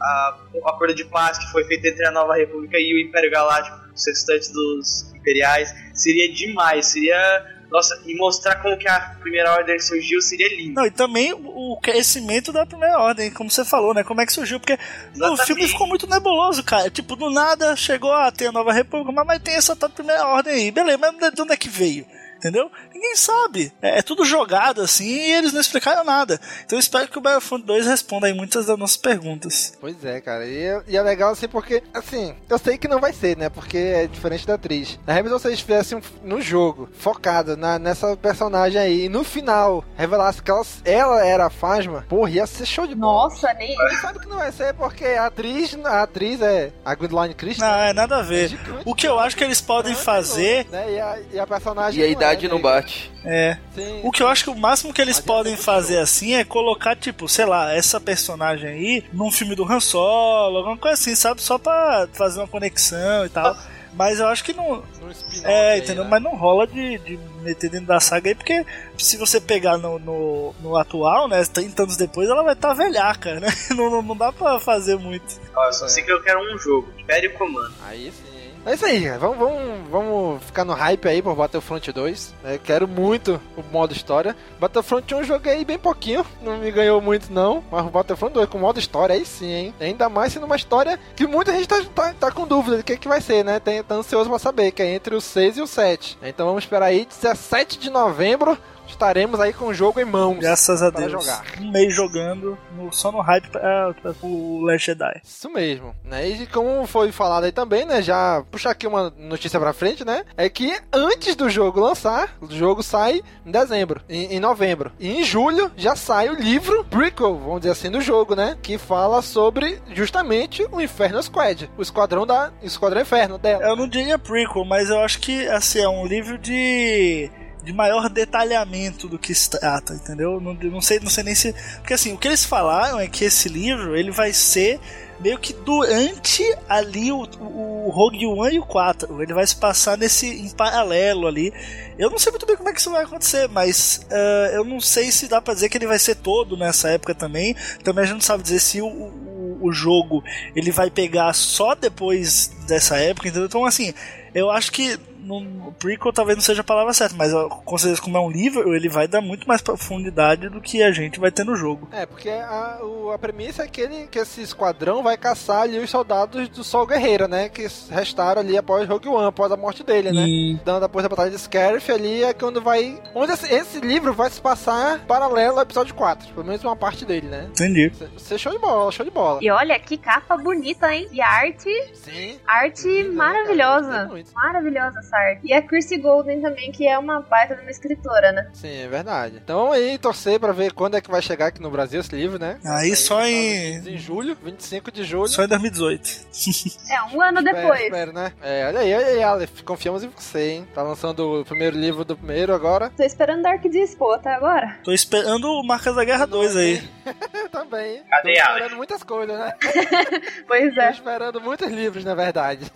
a, 0.00 0.38
o 0.54 0.68
acordo 0.78 0.94
de 0.94 1.04
paz 1.04 1.36
que 1.36 1.50
foi 1.50 1.64
feito 1.64 1.84
entre 1.84 2.06
a 2.06 2.12
Nova 2.12 2.36
República 2.36 2.78
e 2.78 2.94
o 2.94 2.98
Império 2.98 3.30
Galáctico, 3.30 3.76
os 3.94 4.06
restantes 4.06 4.48
dos 4.50 5.12
imperiais. 5.14 5.74
Seria 5.92 6.32
demais, 6.32 6.86
seria. 6.86 7.58
Nossa, 7.70 8.00
e 8.06 8.14
mostrar 8.16 8.62
como 8.62 8.78
que 8.78 8.88
a 8.88 8.98
primeira 9.20 9.52
ordem 9.52 9.78
surgiu 9.78 10.22
seria 10.22 10.48
lindo. 10.56 10.72
Não, 10.72 10.86
e 10.86 10.90
também 10.90 11.34
o 11.34 11.78
crescimento 11.82 12.50
da 12.50 12.64
primeira 12.64 12.98
ordem, 12.98 13.30
como 13.30 13.50
você 13.50 13.62
falou, 13.62 13.92
né? 13.92 14.02
Como 14.02 14.22
é 14.22 14.24
que 14.24 14.32
surgiu? 14.32 14.58
Porque 14.58 14.78
no 15.14 15.26
Exatamente. 15.26 15.46
filme 15.46 15.68
ficou 15.68 15.86
muito 15.86 16.06
nebuloso, 16.06 16.64
cara. 16.64 16.88
Tipo, 16.88 17.14
do 17.14 17.28
nada 17.28 17.76
chegou 17.76 18.10
a 18.10 18.32
ter 18.32 18.46
a 18.46 18.52
nova 18.52 18.72
república, 18.72 19.12
mas, 19.12 19.26
mas 19.26 19.42
tem 19.42 19.54
essa 19.54 19.76
tal 19.76 19.90
primeira 19.90 20.26
ordem 20.28 20.54
aí. 20.54 20.70
Beleza, 20.70 20.96
mas 20.96 21.34
de 21.34 21.42
onde 21.42 21.52
é 21.52 21.56
que 21.58 21.68
veio? 21.68 22.06
Entendeu? 22.38 22.70
Ninguém 22.94 23.16
sabe. 23.16 23.72
É, 23.82 23.98
é 23.98 24.02
tudo 24.02 24.24
jogado 24.24 24.80
assim 24.80 25.06
e 25.08 25.32
eles 25.32 25.52
não 25.52 25.60
explicaram 25.60 26.04
nada. 26.04 26.40
Então 26.64 26.76
eu 26.78 26.80
espero 26.80 27.08
que 27.08 27.18
o 27.18 27.20
Battlefront 27.20 27.64
2 27.66 27.86
responda 27.86 28.26
aí 28.26 28.32
muitas 28.32 28.66
das 28.66 28.78
nossas 28.78 28.96
perguntas. 28.96 29.74
Pois 29.80 30.02
é, 30.04 30.20
cara. 30.20 30.46
E, 30.46 30.56
é- 30.62 30.82
e 30.88 30.96
é 30.96 31.02
legal 31.02 31.32
assim 31.32 31.48
porque, 31.48 31.82
assim, 31.92 32.34
eu 32.48 32.58
sei 32.58 32.78
que 32.78 32.88
não 32.88 33.00
vai 33.00 33.12
ser, 33.12 33.36
né? 33.36 33.48
Porque 33.48 33.76
é 33.76 34.06
diferente 34.06 34.46
da 34.46 34.54
atriz. 34.54 34.98
Na 35.06 35.12
realidade, 35.12 35.40
se 35.42 35.48
vocês 35.48 35.58
tivessem 35.58 35.98
um- 35.98 36.02
no 36.26 36.40
jogo 36.40 36.88
focado 36.98 37.56
na, 37.56 37.78
nessa 37.78 38.16
personagem 38.16 38.80
aí 38.80 39.04
e 39.06 39.08
no 39.08 39.24
final 39.24 39.84
revelasse 39.96 40.40
que 40.42 40.50
ela, 40.50 40.64
ela 40.84 41.26
era 41.26 41.46
a 41.46 41.50
Fasma, 41.50 42.04
porra, 42.08 42.30
ia 42.30 42.46
ser 42.46 42.66
show 42.66 42.86
de 42.86 42.94
bola. 42.94 43.24
Nossa, 43.30 43.52
nem. 43.54 43.74
E 43.74 43.96
sabe 43.96 44.20
que 44.20 44.28
não 44.28 44.36
vai 44.36 44.52
ser 44.52 44.74
porque 44.74 45.04
a 45.04 45.26
atriz, 45.26 45.76
a 45.84 46.02
atriz 46.02 46.40
é 46.40 46.72
a 46.84 46.94
Gwendoline 46.94 47.34
Christie. 47.34 47.60
Não, 47.60 47.74
é 47.74 47.92
nada 47.92 48.18
a 48.18 48.20
é 48.20 48.22
ver. 48.22 48.48
gigante, 48.48 48.82
O 48.84 48.94
que 48.94 49.06
eu 49.08 49.18
acho 49.18 49.36
que 49.36 49.42
eles 49.44 49.60
podem 49.60 49.94
fazer 49.94 50.66
Né? 50.70 50.92
E, 50.94 51.00
a, 51.00 51.18
e 51.34 51.40
a 51.40 51.46
personagem 51.46 52.00
E 52.00 52.04
a 52.04 52.08
idade 52.32 52.46
é, 52.46 52.48
não 52.48 52.60
bate. 52.60 53.10
é. 53.24 53.56
Sim. 53.74 54.00
O 54.02 54.10
que 54.10 54.22
eu 54.22 54.28
acho 54.28 54.44
que 54.44 54.50
o 54.50 54.56
máximo 54.56 54.92
que 54.92 55.00
eles 55.00 55.18
Adianta 55.18 55.32
podem 55.32 55.56
fazer 55.56 55.98
assim 55.98 56.34
é 56.34 56.44
colocar, 56.44 56.96
tipo, 56.96 57.28
sei 57.28 57.44
lá, 57.44 57.72
essa 57.74 58.00
personagem 58.00 58.68
aí 58.68 59.04
num 59.12 59.30
filme 59.30 59.54
do 59.54 59.64
Han 59.70 59.80
Solo, 59.80 60.58
alguma 60.58 60.76
coisa 60.76 60.94
assim, 60.94 61.14
sabe? 61.14 61.42
Só 61.42 61.58
pra 61.58 62.08
fazer 62.12 62.40
uma 62.40 62.48
conexão 62.48 63.24
e 63.24 63.28
tal. 63.28 63.56
Mas 63.94 64.20
eu 64.20 64.28
acho 64.28 64.44
que 64.44 64.52
não. 64.52 64.84
Spin-off 65.10 65.46
É, 65.46 65.72
aí, 65.72 65.78
entendeu? 65.80 66.04
né? 66.04 66.10
Mas 66.10 66.22
não 66.22 66.36
rola 66.36 66.66
de, 66.66 66.98
de 66.98 67.18
meter 67.42 67.68
dentro 67.70 67.86
da 67.86 67.98
saga 67.98 68.28
aí, 68.28 68.34
porque 68.34 68.64
se 68.96 69.16
você 69.16 69.40
pegar 69.40 69.76
no, 69.78 69.98
no, 69.98 70.54
no 70.60 70.76
atual, 70.76 71.26
né? 71.26 71.42
30 71.42 71.82
anos 71.82 71.96
depois, 71.96 72.28
ela 72.28 72.44
vai 72.44 72.52
estar 72.52 72.68
tá 72.68 72.74
velhaca, 72.74 73.40
né? 73.40 73.48
Não, 73.74 73.90
não, 73.90 74.02
não 74.02 74.16
dá 74.16 74.30
pra 74.32 74.60
fazer 74.60 74.96
muito. 74.96 75.40
Ó, 75.56 75.66
eu 75.66 75.72
só 75.72 75.88
sei 75.88 76.04
que 76.04 76.12
eu 76.12 76.22
quero 76.22 76.38
um 76.40 76.58
jogo, 76.58 76.92
Império 76.98 77.32
Comando. 77.34 77.72
Aí 77.86 78.12
sim? 78.12 78.27
É 78.66 78.74
isso 78.74 78.84
aí. 78.84 79.08
Vamos, 79.18 79.38
vamos, 79.38 79.90
vamos 79.90 80.42
ficar 80.44 80.64
no 80.64 80.72
hype 80.72 81.08
aí 81.08 81.22
por 81.22 81.34
Battlefront 81.34 81.90
2. 81.90 82.34
Eu 82.44 82.58
quero 82.58 82.88
muito 82.88 83.40
o 83.56 83.62
modo 83.72 83.92
história. 83.92 84.36
Battlefront 84.60 85.14
1 85.14 85.18
eu 85.18 85.24
joguei 85.24 85.64
bem 85.64 85.78
pouquinho, 85.78 86.24
não 86.42 86.58
me 86.58 86.70
ganhou 86.70 87.00
muito 87.00 87.32
não. 87.32 87.64
Mas 87.70 87.86
o 87.86 87.90
Battlefront 87.90 88.34
2 88.34 88.48
com 88.48 88.58
modo 88.58 88.78
história 88.78 89.14
aí 89.14 89.24
sim, 89.24 89.50
hein? 89.50 89.74
Ainda 89.80 90.08
mais 90.08 90.32
sendo 90.32 90.46
uma 90.46 90.56
história 90.56 90.98
que 91.16 91.26
muita 91.26 91.52
gente 91.52 91.68
tá, 91.68 91.82
tá, 91.94 92.14
tá 92.14 92.30
com 92.30 92.46
dúvida 92.46 92.78
do 92.78 92.84
que, 92.84 92.96
que 92.96 93.08
vai 93.08 93.20
ser, 93.20 93.44
né? 93.44 93.58
Tem, 93.58 93.82
tá 93.82 93.94
ansioso 93.94 94.28
pra 94.28 94.38
saber, 94.38 94.72
que 94.72 94.82
é 94.82 94.94
entre 94.94 95.14
o 95.14 95.20
6 95.20 95.58
e 95.58 95.62
o 95.62 95.66
7. 95.66 96.18
Então 96.22 96.46
vamos 96.46 96.64
esperar 96.64 96.86
aí, 96.86 97.06
17 97.06 97.78
de 97.78 97.90
novembro. 97.90 98.58
Estaremos 98.88 99.38
aí 99.40 99.52
com 99.52 99.66
o 99.66 99.74
jogo 99.74 100.00
em 100.00 100.04
mãos. 100.04 100.38
Graças 100.38 100.82
a 100.82 100.90
Deus. 100.90 101.12
jogar. 101.12 101.44
Um 101.60 101.70
mês 101.70 101.94
jogando, 101.94 102.58
no- 102.76 102.92
só 102.92 103.12
no 103.12 103.20
hype 103.20 103.48
pra, 103.48 103.94
pra, 103.94 104.12
pro 104.14 104.60
Last 104.62 104.86
Jedi. 104.86 105.20
Isso 105.24 105.50
mesmo, 105.50 105.94
né? 106.04 106.26
E 106.28 106.46
como 106.46 106.86
foi 106.86 107.12
falado 107.12 107.44
aí 107.44 107.52
também, 107.52 107.84
né? 107.84 108.02
Já 108.02 108.42
puxar 108.50 108.70
aqui 108.70 108.86
uma 108.86 109.10
notícia 109.16 109.58
pra 109.60 109.72
frente, 109.72 110.04
né? 110.04 110.24
É 110.36 110.48
que 110.48 110.76
antes 110.92 111.36
do 111.36 111.48
jogo 111.50 111.80
lançar, 111.80 112.36
o 112.40 112.50
jogo 112.50 112.82
sai 112.82 113.22
em 113.46 113.50
dezembro, 113.50 114.00
em, 114.08 114.34
em 114.36 114.40
novembro. 114.40 114.92
E 114.98 115.08
em 115.20 115.24
julho 115.24 115.70
já 115.76 115.94
sai 115.94 116.28
o 116.28 116.34
livro 116.34 116.84
prequel, 116.84 117.36
vamos 117.36 117.60
dizer 117.60 117.72
assim, 117.72 117.90
do 117.90 118.00
jogo, 118.00 118.34
né? 118.34 118.56
Que 118.62 118.78
fala 118.78 119.22
sobre 119.22 119.80
justamente 119.94 120.66
o 120.72 120.80
Inferno 120.80 121.22
Squad, 121.22 121.70
o 121.76 121.82
esquadrão 121.82 122.26
da 122.26 122.50
o 122.62 122.66
esquadrão 122.66 123.00
Inferno 123.02 123.38
dela. 123.38 123.62
Eu 123.64 123.76
não 123.76 123.88
diria 123.88 124.18
prequel, 124.18 124.64
mas 124.64 124.88
eu 124.90 125.00
acho 125.00 125.18
que 125.20 125.46
assim, 125.48 125.80
é 125.80 125.88
um 125.88 126.06
livro 126.06 126.38
de. 126.38 127.30
De 127.68 127.74
maior 127.74 128.08
detalhamento 128.08 129.06
do 129.06 129.18
que 129.18 129.34
se 129.34 129.50
trata, 129.50 129.92
entendeu? 129.92 130.40
Não, 130.40 130.54
não 130.54 130.80
sei, 130.80 130.98
não 131.00 131.10
sei 131.10 131.22
nem 131.22 131.34
se. 131.34 131.52
Porque 131.76 131.92
assim, 131.92 132.14
o 132.14 132.16
que 132.16 132.26
eles 132.26 132.42
falaram 132.42 132.98
é 132.98 133.06
que 133.06 133.26
esse 133.26 133.46
livro 133.46 133.94
ele 133.94 134.10
vai 134.10 134.32
ser 134.32 134.80
meio 135.20 135.38
que 135.38 135.52
durante 135.52 136.42
ali 136.66 137.12
o, 137.12 137.28
o, 137.40 137.90
Rogue 137.90 138.26
One 138.26 138.54
e 138.54 138.58
o 138.58 138.64
4. 138.64 139.22
Ele 139.22 139.34
vai 139.34 139.46
se 139.46 139.54
passar 139.54 139.98
nesse 139.98 140.26
em 140.26 140.48
paralelo 140.48 141.26
ali. 141.26 141.52
Eu 141.98 142.08
não 142.08 142.18
sei 142.18 142.30
muito 142.30 142.46
bem 142.46 142.56
como 142.56 142.70
é 142.70 142.72
que 142.72 142.80
isso 142.80 142.90
vai 142.90 143.04
acontecer, 143.04 143.46
mas 143.48 144.06
ah, 144.10 144.50
eu 144.54 144.64
não 144.64 144.80
sei 144.80 145.12
se 145.12 145.28
dá 145.28 145.38
pra 145.38 145.52
dizer 145.52 145.68
que 145.68 145.76
ele 145.76 145.86
vai 145.86 145.98
ser 145.98 146.14
todo 146.14 146.56
nessa 146.56 146.88
época 146.88 147.14
também. 147.14 147.54
Também 147.84 148.04
a 148.04 148.06
gente 148.06 148.14
não 148.14 148.22
sabe 148.22 148.42
dizer 148.42 148.60
se 148.60 148.80
o, 148.80 148.86
o, 148.86 149.58
o 149.60 149.72
jogo 149.72 150.24
ele 150.56 150.70
vai 150.70 150.90
pegar 150.90 151.34
só 151.34 151.74
depois 151.74 152.50
dessa 152.66 152.96
época, 152.96 153.28
entendeu? 153.28 153.46
Então 153.46 153.66
assim, 153.66 153.92
eu 154.34 154.50
acho 154.50 154.72
que 154.72 154.98
no 155.28 155.72
prequel 155.72 156.12
talvez 156.12 156.36
não 156.36 156.42
seja 156.42 156.60
a 156.60 156.64
palavra 156.64 156.92
certa, 156.92 157.14
mas 157.16 157.32
com 157.64 157.78
certeza 157.78 158.00
como 158.02 158.16
é 158.16 158.20
um 158.20 158.30
livro, 158.30 158.74
ele 158.74 158.88
vai 158.88 159.06
dar 159.08 159.20
muito 159.20 159.46
mais 159.46 159.60
profundidade 159.60 160.48
do 160.48 160.60
que 160.60 160.82
a 160.82 160.90
gente 160.92 161.18
vai 161.20 161.30
ter 161.30 161.44
no 161.44 161.56
jogo. 161.56 161.88
É, 161.92 162.06
porque 162.06 162.28
a, 162.30 162.78
o- 162.82 163.10
a 163.12 163.18
premissa 163.18 163.64
é 163.64 163.68
que, 163.68 163.80
ele, 163.80 164.06
que 164.06 164.18
esse 164.18 164.40
esquadrão 164.42 165.02
vai 165.02 165.16
caçar 165.16 165.62
ali 165.62 165.78
os 165.78 165.90
soldados 165.90 166.48
do 166.48 166.62
Sol 166.64 166.86
Guerreiro, 166.86 167.26
né? 167.28 167.48
Que 167.48 167.66
restaram 167.90 168.40
ali 168.40 168.56
após 168.56 168.88
Rogue 168.88 169.08
One, 169.08 169.26
após 169.28 169.50
a 169.52 169.56
morte 169.56 169.82
dele, 169.82 170.12
né? 170.12 170.24
E 170.26 170.58
Dando 170.64 170.80
depois 170.82 171.02
da 171.02 171.08
batalha 171.08 171.30
de 171.30 171.38
Scarif 171.38 171.90
ali 171.90 172.22
é 172.24 172.32
quando 172.32 172.60
vai. 172.60 173.00
Onde 173.14 173.32
esse, 173.32 173.52
esse 173.52 173.80
livro 173.80 174.12
vai 174.12 174.30
se 174.30 174.40
passar 174.40 175.00
paralelo 175.06 175.56
ao 175.56 175.62
episódio 175.62 175.94
4. 175.94 176.32
Pelo 176.34 176.44
menos 176.46 176.62
uma 176.64 176.76
parte 176.76 177.04
dele, 177.04 177.26
né? 177.28 177.46
entendi. 177.50 177.88
Você 178.16 178.38
show 178.38 178.52
de 178.52 178.58
bola, 178.58 178.90
show 178.92 179.04
de 179.04 179.10
bola. 179.10 179.38
E 179.42 179.50
olha 179.50 179.78
que 179.78 179.96
capa 179.96 180.36
bonita, 180.36 180.92
hein? 180.94 181.08
E 181.12 181.20
a 181.20 181.28
arte, 181.28 181.70
Sim. 181.94 182.38
arte 182.46 182.82
Bonita, 182.82 183.08
né, 183.08 183.14
maravilhosa. 183.14 184.10
Maravilhosa 184.34 184.98
essa 185.00 185.17
E 185.44 185.52
a 185.52 185.62
Chrissy 185.62 185.98
Golden 185.98 186.40
também, 186.40 186.70
que 186.72 186.86
é 186.86 186.98
uma 186.98 187.20
baita 187.20 187.54
de 187.54 187.62
uma 187.62 187.70
escritora, 187.70 188.32
né? 188.32 188.50
Sim, 188.54 188.82
é 188.82 188.88
verdade. 188.88 189.36
Então 189.42 189.60
vamos 189.60 189.76
aí 189.76 189.98
torcer 189.98 190.38
pra 190.40 190.52
ver 190.52 190.72
quando 190.72 190.96
é 190.96 191.00
que 191.00 191.10
vai 191.10 191.20
chegar 191.22 191.46
aqui 191.46 191.60
no 191.60 191.70
Brasil 191.70 192.00
esse 192.00 192.14
livro, 192.14 192.38
né? 192.38 192.58
Aí 192.64 192.94
só 192.96 193.24
em- 193.26 193.78
Em 193.88 193.98
julho, 193.98 194.36
25 194.42 194.90
de 194.90 195.04
julho. 195.04 195.28
Só 195.28 195.44
em 195.44 195.48
2018. 195.48 196.28
É, 196.90 197.02
um 197.14 197.20
ano 197.20 197.38
Espero, 197.40 197.56
depois. 197.56 197.80
espero, 197.82 198.12
né? 198.12 198.32
É, 198.42 198.66
olha 198.66 198.80
aí, 198.80 198.94
olha 198.94 199.06
aí, 199.06 199.22
Aleph. 199.22 199.60
Confiamos 199.62 200.02
em 200.04 200.08
você, 200.08 200.50
hein? 200.52 200.68
Tá 200.74 200.82
lançando 200.82 201.40
o 201.40 201.44
primeiro 201.44 201.76
livro 201.76 202.04
do 202.04 202.16
primeiro 202.16 202.54
agora. 202.54 202.90
Tô 202.96 203.02
esperando 203.02 203.42
Dark 203.42 203.62
Disco 203.68 204.10
até 204.12 204.32
agora. 204.34 204.78
Tô 204.82 204.92
esperando 204.92 205.46
o 205.50 205.62
Marcas 205.66 205.94
da 205.94 206.04
Guerra 206.04 206.26
2 206.26 206.56
aí. 206.56 206.82
Também. 207.52 208.02
Cadê, 208.08 208.34
Tô 208.34 208.40
Aleph? 208.40 208.52
esperando 208.54 208.76
muitas 208.76 209.02
coisas, 209.02 209.38
né? 209.38 209.52
Pois 210.46 210.74
Tô 210.74 210.80
é. 210.80 210.90
esperando 210.90 211.40
muitos 211.40 211.68
livros, 211.70 212.04
na 212.04 212.14
verdade. 212.14 212.70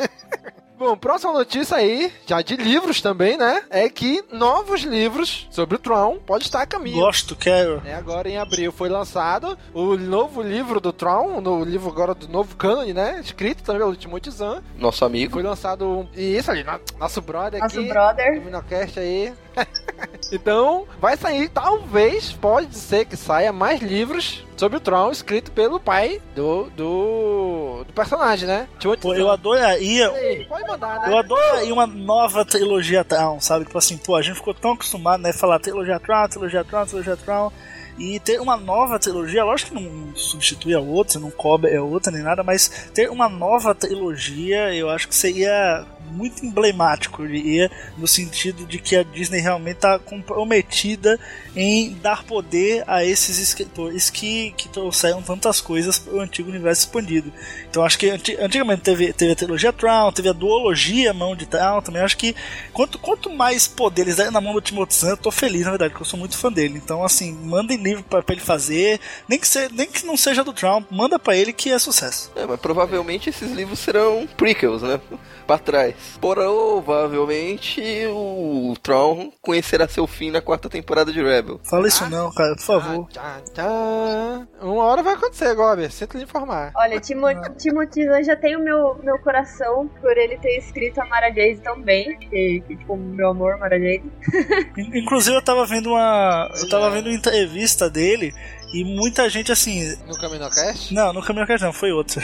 Bom, 0.83 0.97
próxima 0.97 1.33
notícia 1.33 1.77
aí, 1.77 2.13
já 2.27 2.43
de 2.43 2.57
livros 2.57 3.01
também, 3.01 3.37
né? 3.37 3.63
É 3.71 3.89
que 3.89 4.21
novos 4.33 4.81
livros 4.83 5.47
sobre 5.51 5.77
o 5.77 5.79
Tron 5.79 6.19
pode 6.27 6.43
estar 6.45 6.61
a 6.63 6.67
caminho. 6.67 6.97
Gosto, 6.99 7.37
quero. 7.37 7.81
É, 7.85 7.95
agora 7.95 8.29
em 8.29 8.37
abril 8.37 8.73
foi 8.73 8.89
lançado 8.89 9.57
o 9.73 9.97
novo 9.97 10.43
livro 10.43 10.81
do 10.81 10.93
Tron, 10.93 11.41
no 11.41 11.63
livro 11.65 11.89
agora 11.89 12.15
do 12.15 12.27
novo 12.27 12.57
cânone, 12.57 12.93
né? 12.93 13.21
Escrito 13.23 13.63
também 13.63 13.81
pelo 13.81 13.95
Timothy 13.95 14.31
Zahn. 14.33 14.61
Nosso 14.77 15.05
amigo. 15.05 15.35
Foi 15.35 15.43
lançado 15.45 15.87
um... 15.89 16.09
E 16.17 16.37
isso 16.37 16.51
ali, 16.51 16.65
no- 16.65 16.81
nosso 16.99 17.21
brother 17.23 17.61
Nosso 17.61 17.79
aqui. 17.79 17.89
brother. 17.89 18.43
Minocast 18.45 18.99
aí. 18.99 19.33
então, 20.33 20.87
vai 21.01 21.17
sair, 21.17 21.49
talvez, 21.49 22.33
pode 22.33 22.77
ser 22.77 23.05
que 23.05 23.17
saia 23.17 23.53
mais 23.53 23.81
livros 23.81 24.45
sobre 24.57 24.77
o 24.79 24.81
Tron 24.81 25.11
escrito 25.11 25.51
pelo 25.51 25.81
pai 25.81 26.21
do, 26.35 26.71
do, 26.71 27.85
do 27.85 27.93
personagem, 27.93 28.47
né? 28.47 28.69
Pô, 29.03 29.15
eu 29.15 29.31
adoraria. 29.31 30.09
Aí, 30.11 30.45
Pode 30.45 30.67
mandar, 30.69 31.01
né? 31.01 31.11
Eu 31.11 31.19
adoraria 31.19 31.73
uma 31.73 31.87
nova 31.87 32.45
trilogia 32.45 33.05
Tron, 33.05 33.41
sabe? 33.41 33.65
Tipo 33.65 33.79
assim, 33.79 33.97
pô, 33.97 34.15
a 34.15 34.23
gente 34.23 34.37
ficou 34.37 34.55
tão 34.55 34.73
acostumado, 34.73 35.23
né? 35.23 35.33
Falar 35.33 35.59
trilogia 35.59 35.99
Tron, 35.99 36.29
trilogia 36.29 36.65
Tron, 36.65 36.87
trilogia 36.87 37.17
Tron. 37.17 37.53
E 37.99 38.19
ter 38.21 38.41
uma 38.41 38.57
nova 38.57 38.99
trilogia, 38.99 39.45
lógico 39.45 39.77
que 39.77 39.83
não 39.83 40.17
substitui 40.17 40.75
a 40.75 40.81
outra, 40.81 41.21
não 41.21 41.31
cobre 41.31 41.77
a 41.77 41.83
outra 41.83 42.11
nem 42.11 42.23
nada, 42.23 42.43
mas 42.43 42.91
ter 42.95 43.11
uma 43.11 43.29
nova 43.29 43.75
trilogia 43.75 44.75
eu 44.75 44.89
acho 44.89 45.07
que 45.09 45.15
seria 45.15 45.85
muito 46.13 46.45
emblemático, 46.45 47.23
eu 47.23 47.29
diria, 47.29 47.71
no 47.97 48.07
sentido 48.07 48.67
de 48.67 48.79
que 48.79 48.95
a 48.97 49.03
Disney 49.03 49.41
realmente 49.41 49.77
está 49.77 49.99
comprometida 49.99 51.19
em 51.57 51.95
dar 52.03 52.25
poder 52.25 52.85
a 52.87 53.05
esses 53.05 53.39
escritores 53.39 54.11
que, 54.11 54.53
que 54.57 54.69
trouxeram 54.69 55.23
tantas 55.23 55.61
coisas 55.61 55.99
para 55.99 56.15
o 56.15 56.21
antigo 56.21 56.51
universo 56.51 56.83
expandido. 56.83 57.33
Então 57.71 57.85
acho 57.85 57.99
que 57.99 58.11
anti- 58.11 58.37
antigamente 58.39 58.83
teve, 58.83 59.13
teve 59.13 59.33
a 59.33 59.37
trilogia 59.37 59.73
Tron, 59.73 60.13
teve 60.13 60.29
a 60.29 60.33
duologia 60.33 61.13
mão 61.13 61.35
de 61.35 61.47
Tron 61.47 61.81
também. 61.81 62.03
Acho 62.03 62.17
que 62.17 62.35
quanto, 62.73 62.99
quanto 62.99 63.31
mais 63.31 63.67
poder 63.67 64.03
eles 64.03 64.17
derem 64.17 64.33
na 64.33 64.41
mão 64.41 64.53
do 64.53 64.61
Timothy 64.61 64.95
Zahn, 64.95 65.11
eu 65.11 65.17
tô 65.17 65.31
feliz, 65.31 65.63
na 65.65 65.71
verdade, 65.71 65.91
porque 65.91 66.03
eu 66.03 66.09
sou 66.09 66.19
muito 66.19 66.37
fã 66.37 66.51
dele. 66.51 66.81
Então, 66.83 67.05
assim, 67.05 67.33
mandem 67.33 67.77
livro 67.77 68.03
pra 68.03 68.23
ele 68.31 68.41
fazer, 68.41 69.01
nem 69.29 69.39
que, 69.39 69.47
nem 69.73 69.87
que 69.87 70.05
não 70.07 70.17
seja 70.17 70.43
do 70.45 70.53
Tron, 70.53 70.85
manda 70.91 71.19
pra 71.19 71.37
ele 71.37 71.53
que 71.53 71.71
é 71.71 71.79
sucesso. 71.79 72.31
É, 72.37 72.47
mas 72.47 72.61
provavelmente 72.61 73.31
esses 73.31 73.51
livros 73.53 73.79
serão 73.79 74.27
prequels, 74.37 74.83
né? 74.83 75.01
Pra 75.47 75.59
trás. 75.59 75.95
Provavelmente 76.21 77.83
o 78.09 78.75
Tron 78.83 79.31
conhecerá 79.41 79.89
seu 79.89 80.07
fim 80.07 80.31
na 80.31 80.41
quarta 80.41 80.69
temporada 80.69 81.13
de 81.13 81.23
Rebel. 81.23 81.61
Fala 81.65 81.89
isso 81.89 82.09
não, 82.09 82.33
cara, 82.33 82.55
por 82.55 82.63
favor. 82.63 83.09
Tchá, 83.09 83.41
tchá. 83.53 84.47
Uma 84.61 84.85
hora 84.85 85.03
vai 85.03 85.15
acontecer, 85.15 85.55
Gobi. 85.55 85.91
Sinto 85.91 86.17
lhe 86.17 86.25
informar. 86.25 86.73
Olha, 86.77 87.01
Timo, 87.01 87.27
Timothy 87.59 88.07
já 88.25 88.37
tem 88.37 88.57
o 88.57 88.61
meu, 88.61 88.99
meu 89.03 89.19
coração 89.19 89.89
por 90.01 90.17
ele 90.17 90.37
ter 90.39 90.57
escrito 90.59 91.01
a 91.01 91.07
Mara 91.07 91.29
Jade 91.29 91.61
tão 91.63 91.81
bem. 91.81 92.17
Que, 92.19 92.63
que, 92.67 92.77
tipo, 92.77 92.97
meu 92.97 93.31
amor, 93.31 93.59
Mara 93.59 93.79
Jade. 93.79 94.05
In- 94.79 94.99
Inclusive 95.03 95.37
eu 95.37 95.43
tava 95.43 95.67
vendo 95.67 95.91
uma. 95.91 96.49
Eu 96.61 96.69
tava 96.69 96.91
vendo 96.91 97.07
uma 97.07 97.15
entrevista 97.17 97.91
dele 97.91 98.33
e 98.73 98.85
muita 98.85 99.29
gente 99.29 99.53
assim. 99.53 99.97
No 100.07 100.17
Caminocast? 100.19 100.93
Não, 100.95 101.13
no 101.13 101.23
Caminho 101.23 101.47
não, 101.61 101.73
foi 101.73 101.93
outro. 101.93 102.21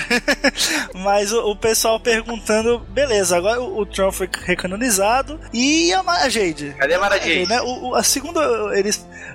Mas 0.94 1.32
o, 1.32 1.50
o 1.50 1.56
pessoal 1.56 1.98
perguntando: 2.00 2.78
beleza, 2.90 3.36
agora 3.36 3.60
o, 3.60 3.80
o 3.80 3.86
Tron 3.86 4.10
foi 4.12 4.28
recanonizado 4.44 5.38
e 5.52 5.92
a 5.92 6.02
Mara 6.02 6.28
Jade? 6.30 6.74
Cadê 6.78 6.94
a 6.94 6.98
Mara 7.00 7.18
Jade? 7.18 7.46
Né? 7.46 7.60
O, 7.60 7.88
o- 7.90 7.94
a 7.94 8.02
segunda, 8.02 8.40
ele, 8.78 8.90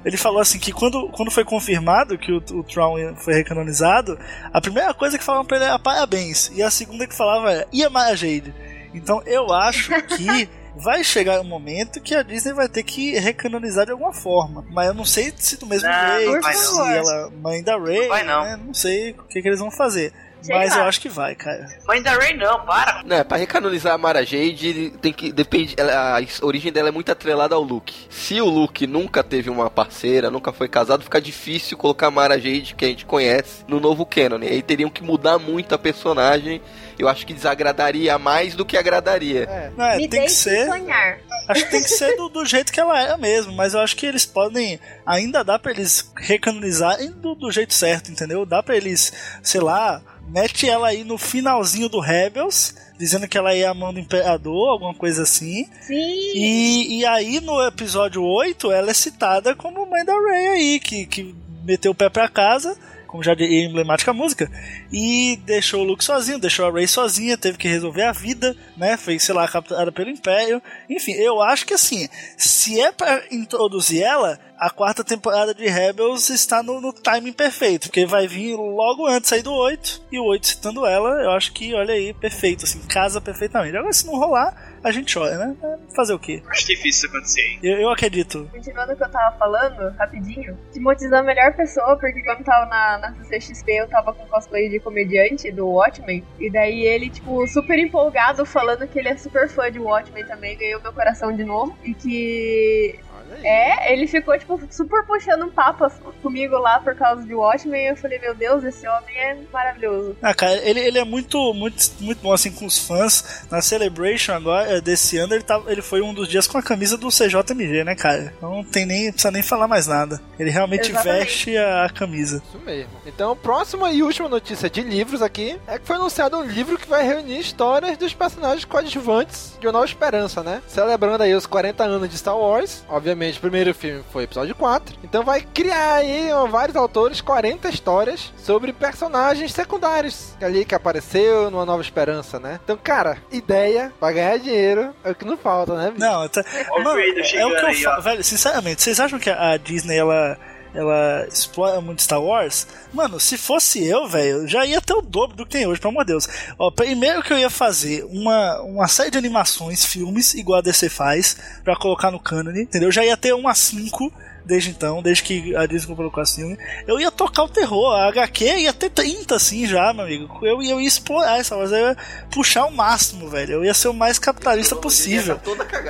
ele 0.06 0.18
falou 0.18 0.40
assim 0.40 0.60
que 0.60 0.72
quando, 0.72 1.10
quando 1.10 1.32
foi 1.32 1.44
confirmado 1.46 2.18
que 2.18 2.32
o, 2.32 2.38
o 2.38 2.64
Tron 2.64 3.16
foi 3.18 3.34
recanonizado, 3.36 4.18
a 4.52 4.62
primeira 4.62 4.94
coisa 4.94 5.18
que 5.18 5.24
falavam 5.24 5.46
pra 5.46 5.58
ele 5.58 5.66
era 5.66 5.80
parabéns, 5.80 6.52
e 6.54 6.62
a 6.64 6.70
segunda 6.72 7.08
que 7.08 7.16
falava 7.16 7.52
era 7.52 7.68
e 7.72 7.84
a 7.84 7.90
Mara 7.90 8.16
Jade? 8.16 8.54
Então 8.94 9.22
eu 9.26 9.52
acho 9.54 9.90
que 10.04 10.48
vai 10.76 11.04
chegar 11.04 11.40
um 11.40 11.44
momento 11.44 12.02
que 12.02 12.16
a 12.16 12.24
Disney 12.24 12.54
vai 12.54 12.68
ter 12.68 12.84
que 12.84 13.12
recanonizar 13.20 13.86
de 13.86 13.92
alguma 13.92 14.14
forma. 14.14 14.66
Mas 14.72 14.88
eu 14.88 14.94
não 14.94 15.06
sei 15.06 15.34
se 15.36 15.58
do 15.58 15.66
mesmo 15.66 15.88
Não, 15.90 16.16
jeito, 16.18 16.32
não 16.34 16.42
vai 16.42 16.54
se 16.56 16.74
não. 16.76 16.88
ela 16.90 17.30
mãe 17.42 17.64
da 17.64 17.78
Ray, 17.78 18.08
Não 18.08 18.24
não. 18.26 18.44
né? 18.44 18.60
Não 18.66 18.74
sei 18.74 19.12
o 19.12 19.24
que, 19.24 19.42
que 19.42 19.48
eles 19.48 19.60
vão 19.60 19.72
fazer. 19.72 20.12
Sei 20.42 20.54
mas 20.54 20.72
lá. 20.72 20.80
eu 20.80 20.84
acho 20.90 21.00
que 21.00 21.08
vai, 21.08 21.36
cara. 21.36 21.66
Mãe 21.88 22.02
da 22.04 22.12
Ray 22.16 22.36
não, 22.36 22.66
para. 22.66 23.02
Né, 23.04 23.24
pra 23.24 23.38
recanonizar 23.38 23.94
a 23.94 23.98
Mara 23.98 24.26
Jade, 24.26 24.92
tem 25.02 25.14
que. 25.14 25.32
Depende. 25.32 25.74
ela- 25.78 26.20
a 26.20 26.46
origem 26.46 26.70
dela 26.70 26.90
é 26.90 26.92
muito 26.92 27.10
atrelada 27.10 27.56
ao 27.56 27.62
Luke. 27.62 27.94
Se 28.10 28.42
o 28.42 28.46
Luke 28.50 28.86
nunca 28.86 29.24
teve 29.24 29.50
uma 29.50 29.70
parceira, 29.70 30.30
nunca 30.30 30.52
foi 30.52 30.68
casado, 30.68 31.02
fica 31.02 31.22
difícil 31.22 31.78
colocar 31.78 32.08
a 32.08 32.12
Mara 32.12 32.36
Jade, 32.38 32.76
que 32.76 32.84
a 32.84 32.90
gente 32.90 33.06
conhece, 33.06 33.64
no 33.70 33.80
novo 33.80 34.06
canon. 34.06 34.40
E 34.44 34.48
aí 34.50 34.62
teriam 34.62 34.90
que 34.90 35.02
mudar 35.02 35.40
muito 35.40 35.74
a 35.74 35.78
personagem. 35.78 36.62
Eu 36.98 37.08
acho 37.08 37.26
que 37.26 37.34
desagradaria 37.34 38.18
mais 38.18 38.56
do 38.56 38.66
que 38.66 38.78
agradaria. 38.78 39.44
É. 39.44 39.72
Não, 39.76 39.86
é, 39.86 39.98
Me 39.98 40.08
tem 40.08 40.24
que 40.24 40.32
ser. 40.32 40.68
sonhar. 40.68 41.20
Acho 41.48 41.66
que 41.66 41.72
tem 41.72 41.84
que 41.84 41.90
ser 41.90 42.16
do, 42.16 42.30
do 42.30 42.46
jeito 42.46 42.72
que 42.72 42.80
ela 42.80 43.00
era 43.02 43.18
mesmo, 43.18 43.52
mas 43.54 43.74
eu 43.74 43.82
acho 43.82 43.96
que 43.96 44.06
eles 44.06 44.26
podem. 44.26 44.80
Ainda 45.06 45.44
dá 45.44 45.60
pra 45.60 45.72
eles 45.72 46.12
recanonizarem 46.16 47.12
do, 47.12 47.36
do 47.36 47.52
jeito 47.52 47.74
certo, 47.74 48.12
entendeu? 48.12 48.46
Dá 48.46 48.64
pra 48.64 48.78
eles, 48.78 49.12
sei 49.42 49.60
lá, 49.60 50.02
mete 50.28 50.70
ela 50.70 50.88
aí 50.88 51.04
no 51.04 51.18
finalzinho 51.18 51.90
do 51.90 52.00
Rebels, 52.00 52.74
dizendo 52.98 53.28
que 53.28 53.38
ela 53.38 53.54
é 53.54 53.66
a 53.66 53.74
mão 53.74 53.94
do 53.94 54.00
Imperador, 54.00 54.70
alguma 54.72 54.94
coisa 54.94 55.24
assim. 55.24 55.68
Sim. 55.82 55.94
E, 56.34 57.00
e 57.00 57.06
aí 57.06 57.42
no 57.42 57.62
episódio 57.66 58.24
8 58.24 58.72
ela 58.72 58.92
é 58.92 58.94
citada 58.94 59.54
como 59.56 59.86
mãe 59.86 60.06
da 60.06 60.14
Rey 60.14 60.48
aí, 60.48 60.80
que, 60.80 61.06
que 61.06 61.36
meteu 61.64 61.92
o 61.92 61.96
pé 61.96 62.10
pra 62.10 62.30
casa. 62.30 62.78
Como 63.14 63.22
já 63.22 63.36
de 63.36 63.46
emblemática 63.46 64.12
música, 64.12 64.50
e 64.92 65.40
deixou 65.46 65.82
o 65.82 65.84
Luke 65.84 66.04
sozinho, 66.04 66.40
deixou 66.40 66.66
a 66.66 66.72
Rey 66.72 66.88
sozinha, 66.88 67.38
teve 67.38 67.60
que 67.60 67.68
resolver 67.68 68.02
a 68.02 68.12
vida, 68.12 68.58
né? 68.76 68.98
Foi, 68.98 69.20
sei 69.20 69.36
lá, 69.36 69.48
capturada 69.48 69.92
pelo 69.92 70.10
Império. 70.10 70.60
Enfim, 70.90 71.12
eu 71.12 71.40
acho 71.40 71.64
que 71.64 71.76
assim, 71.76 72.10
se 72.36 72.82
é 72.82 72.92
pra 72.92 73.22
introduzir 73.30 74.02
ela, 74.02 74.40
a 74.58 74.68
quarta 74.72 75.04
temporada 75.04 75.54
de 75.54 75.68
Rebels 75.68 76.32
está 76.32 76.64
no, 76.64 76.82
no 76.82 76.92
timing 76.92 77.34
perfeito, 77.34 77.84
porque 77.84 78.04
vai 78.04 78.28
vir 78.28 78.56
logo 78.56 79.06
antes 79.06 79.32
aí 79.32 79.44
do 79.44 79.54
8, 79.54 80.06
e 80.12 80.18
o 80.18 80.26
8 80.26 80.48
citando 80.48 80.84
ela, 80.84 81.22
eu 81.22 81.30
acho 81.34 81.54
que, 81.54 81.72
olha 81.76 81.94
aí, 81.94 82.16
perfeito, 82.16 82.64
assim, 82.64 82.80
casa 82.80 83.22
perfeitamente. 83.22 83.78
Agora, 83.78 83.94
se 83.94 84.08
não 84.08 84.18
rolar, 84.18 84.73
a 84.84 84.92
gente 84.92 85.14
chora, 85.14 85.38
né? 85.38 85.56
É, 85.64 85.96
Fazer 85.96 86.14
o 86.14 86.20
quê? 86.20 86.44
Acho 86.50 86.68
difícil 86.68 86.90
isso 86.90 87.08
acontecer, 87.08 87.42
hein? 87.42 87.60
Eu, 87.64 87.78
eu 87.80 87.90
acredito. 87.90 88.50
Continuando 88.52 88.94
o 88.94 88.96
que 88.96 89.04
eu 89.04 89.10
tava 89.10 89.38
falando, 89.38 89.96
rapidinho, 89.98 90.58
Timothy 90.72 91.06
é 91.06 91.16
a 91.16 91.24
melhor 91.24 91.54
pessoa, 91.54 91.98
porque 91.98 92.22
quando 92.24 92.40
eu 92.40 92.46
tava 92.46 92.66
na, 92.66 92.98
na 92.98 93.14
CCXP 93.16 93.72
eu 93.72 93.88
tava 93.88 94.14
com 94.14 94.26
cosplay 94.28 94.70
de 94.70 94.80
comediante 94.80 95.52
do 95.52 95.68
Watchmen, 95.68 96.24
e 96.40 96.50
daí 96.50 96.86
ele, 96.86 97.10
tipo, 97.10 97.48
super 97.48 97.80
empolgado, 97.80 98.46
falando 98.46 98.88
que 98.88 99.00
ele 99.00 99.10
é 99.10 99.18
super 99.18 99.48
fã 99.48 99.72
de 99.72 99.80
Watchmen 99.80 100.26
também, 100.26 100.58
ganhou 100.58 100.82
meu 100.82 100.94
coração 100.94 101.36
de 101.36 101.44
novo, 101.44 101.78
e 101.84 101.94
que. 101.94 103.00
É, 103.44 103.94
ele 103.94 104.08
ficou, 104.08 104.38
tipo, 104.38 104.60
super 104.72 105.06
puxando 105.06 105.46
um 105.46 105.52
papo 105.52 105.90
comigo 106.22 106.58
lá 106.58 106.80
por 106.80 106.96
causa 106.96 107.24
de 107.24 107.34
Watchmen. 107.34 107.86
E 107.86 107.90
eu 107.90 107.98
falei, 107.98 108.20
meu 108.20 108.34
Deus, 108.34 108.64
esse 108.64 108.88
homem 108.88 109.18
é 109.18 109.38
maravilhoso. 109.52 110.16
Ah, 110.22 110.34
cara, 110.34 110.56
ele, 110.68 110.80
ele 110.80 110.98
é 110.98 111.04
muito, 111.04 111.54
muito, 111.54 111.78
muito 112.00 112.22
bom 112.22 112.34
assim 112.34 112.52
com 112.52 112.66
os 112.66 112.78
fãs. 112.80 113.46
Na 113.50 113.62
Celebration 113.62 114.34
agora, 114.34 114.78
eh, 114.78 114.82
desse 114.82 115.18
ano, 115.18 115.34
ele, 115.34 115.44
tava, 115.44 115.72
ele 115.72 115.82
foi 115.82 116.02
um 116.02 116.14
dos 116.14 116.28
dias 116.28 116.48
com 116.48 116.58
a 116.58 116.64
camisa 116.64 116.98
do 116.98 117.10
CJMG, 117.10 117.84
né, 117.84 117.96
cara? 117.96 118.34
Então 118.38 118.50
não 118.50 118.64
tem 118.64 118.86
nem, 118.86 119.12
precisa 119.12 119.32
nem 119.32 119.44
falar 119.44 119.68
mais 119.68 119.88
nada. 119.88 120.22
Ele 120.40 120.50
realmente 120.50 120.92
Exatamente. 120.92 121.20
veste 121.20 121.58
a, 121.58 121.86
a 121.86 121.90
camisa. 121.90 122.42
Isso 122.48 122.60
mesmo. 122.60 122.92
Então, 123.06 123.36
próxima 123.36 123.92
e 123.92 124.04
última 124.04 124.30
notícia 124.30 124.70
de 124.70 124.82
livros 124.82 125.22
aqui 125.22 125.60
é 125.68 125.78
que 125.78 125.86
foi 125.86 125.96
anunciado 125.96 126.38
um 126.38 126.44
livro 126.44 126.78
que 126.78 126.88
vai 126.88 127.06
reunir 127.06 127.40
histórias 127.40 127.98
dos 127.98 128.14
personagens 128.14 128.66
coadjuvantes 128.66 129.58
de 129.60 129.68
Uma 129.68 129.74
Nova 129.74 129.86
Esperança, 129.86 130.44
né? 130.44 130.62
Celebrando 130.68 131.24
aí 131.24 131.34
os 131.34 131.46
40 131.46 131.84
anos 131.84 132.10
de 132.10 132.18
Star 132.18 132.38
Wars. 132.38 132.84
Obviamente, 132.88 133.13
o 133.14 133.40
primeiro 133.40 133.74
filme 133.74 134.04
foi 134.12 134.24
episódio 134.24 134.56
4. 134.56 134.98
Então 135.04 135.24
vai 135.24 135.42
criar 135.42 135.96
aí, 135.96 136.32
ó, 136.32 136.46
vários 136.48 136.76
autores, 136.76 137.22
40 137.22 137.70
histórias 137.70 138.34
sobre 138.38 138.74
personagens 138.74 139.52
secundários 139.54 140.36
ali 140.42 140.66
que 140.66 140.76
apareceu 140.76 141.50
numa 141.50 141.66
Nova 141.66 141.82
Esperança, 141.82 142.40
né? 142.40 142.60
Então, 142.64 142.78
cara, 142.78 143.18
ideia 143.32 143.92
pra 144.00 144.12
ganhar 144.12 144.38
dinheiro 144.38 144.94
é 145.04 145.12
o 145.12 145.16
que 145.16 145.26
não 145.26 145.38
falta, 145.38 145.76
né? 145.76 145.92
bicho? 145.92 146.00
Não, 146.00 146.28
tá, 146.28 146.44
mano, 146.84 147.00
é 147.00 147.46
o 147.46 147.56
que 147.56 147.66
eu 147.66 147.74
falo. 147.76 148.02
Velho, 148.02 148.24
sinceramente, 148.24 148.82
vocês 148.82 149.00
acham 149.00 149.20
que 149.20 149.30
a 149.30 149.58
Disney, 149.58 149.98
ela. 149.98 150.38
Ela 150.74 151.28
explora 151.32 151.80
muito 151.80 152.02
Star 152.02 152.22
Wars? 152.22 152.66
Mano, 152.92 153.20
se 153.20 153.38
fosse 153.38 153.86
eu, 153.86 154.08
velho, 154.08 154.48
já 154.48 154.66
ia 154.66 154.82
ter 154.82 154.94
o 154.94 155.02
dobro 155.02 155.38
do 155.38 155.46
que 155.46 155.52
tem 155.52 155.68
hoje, 155.68 155.80
pelo 155.80 155.92
amor 155.92 156.04
de 156.04 156.14
Deus. 156.14 156.28
Ó, 156.58 156.72
primeiro 156.72 157.22
que 157.22 157.32
eu 157.32 157.38
ia 157.38 157.50
fazer 157.50 158.04
uma, 158.06 158.62
uma 158.62 158.88
série 158.88 159.12
de 159.12 159.18
animações, 159.18 159.86
filmes, 159.86 160.34
igual 160.34 160.60
a 160.60 160.62
DC 160.64 160.90
faz, 160.90 161.38
pra 161.64 161.76
colocar 161.76 162.10
no 162.10 162.20
canon, 162.20 162.52
entendeu? 162.52 162.92
Já 162.92 163.06
ia 163.06 163.16
ter 163.16 163.34
umas 163.34 163.60
5 163.60 164.12
desde 164.46 164.72
então, 164.72 165.02
desde 165.02 165.24
que 165.24 165.56
a 165.56 165.66
Disney 165.66 165.96
colocou 165.96 166.22
esse 166.22 166.36
filme. 166.36 166.58
Eu 166.88 167.00
ia 167.00 167.12
tocar 167.12 167.44
o 167.44 167.50
terror, 167.50 167.94
a 167.94 168.08
HQ 168.10 168.46
ia 168.60 168.74
ter 168.74 168.90
30 168.90 169.36
assim 169.36 169.66
já, 169.66 169.94
meu 169.94 170.06
amigo. 170.06 170.40
Eu, 170.42 170.62
eu 170.62 170.82
ia 170.82 170.88
explorar 170.88 171.40
essa 171.40 171.56
Wars, 171.56 171.72
eu 171.72 171.78
ia 171.78 171.98
puxar 172.32 172.66
o 172.66 172.72
máximo, 172.72 173.30
velho. 173.30 173.54
Eu 173.54 173.66
ia 173.66 173.74
ser 173.74 173.88
o 173.88 173.94
mais 173.94 174.20
capitalista 174.20 174.76
possível. 174.76 175.40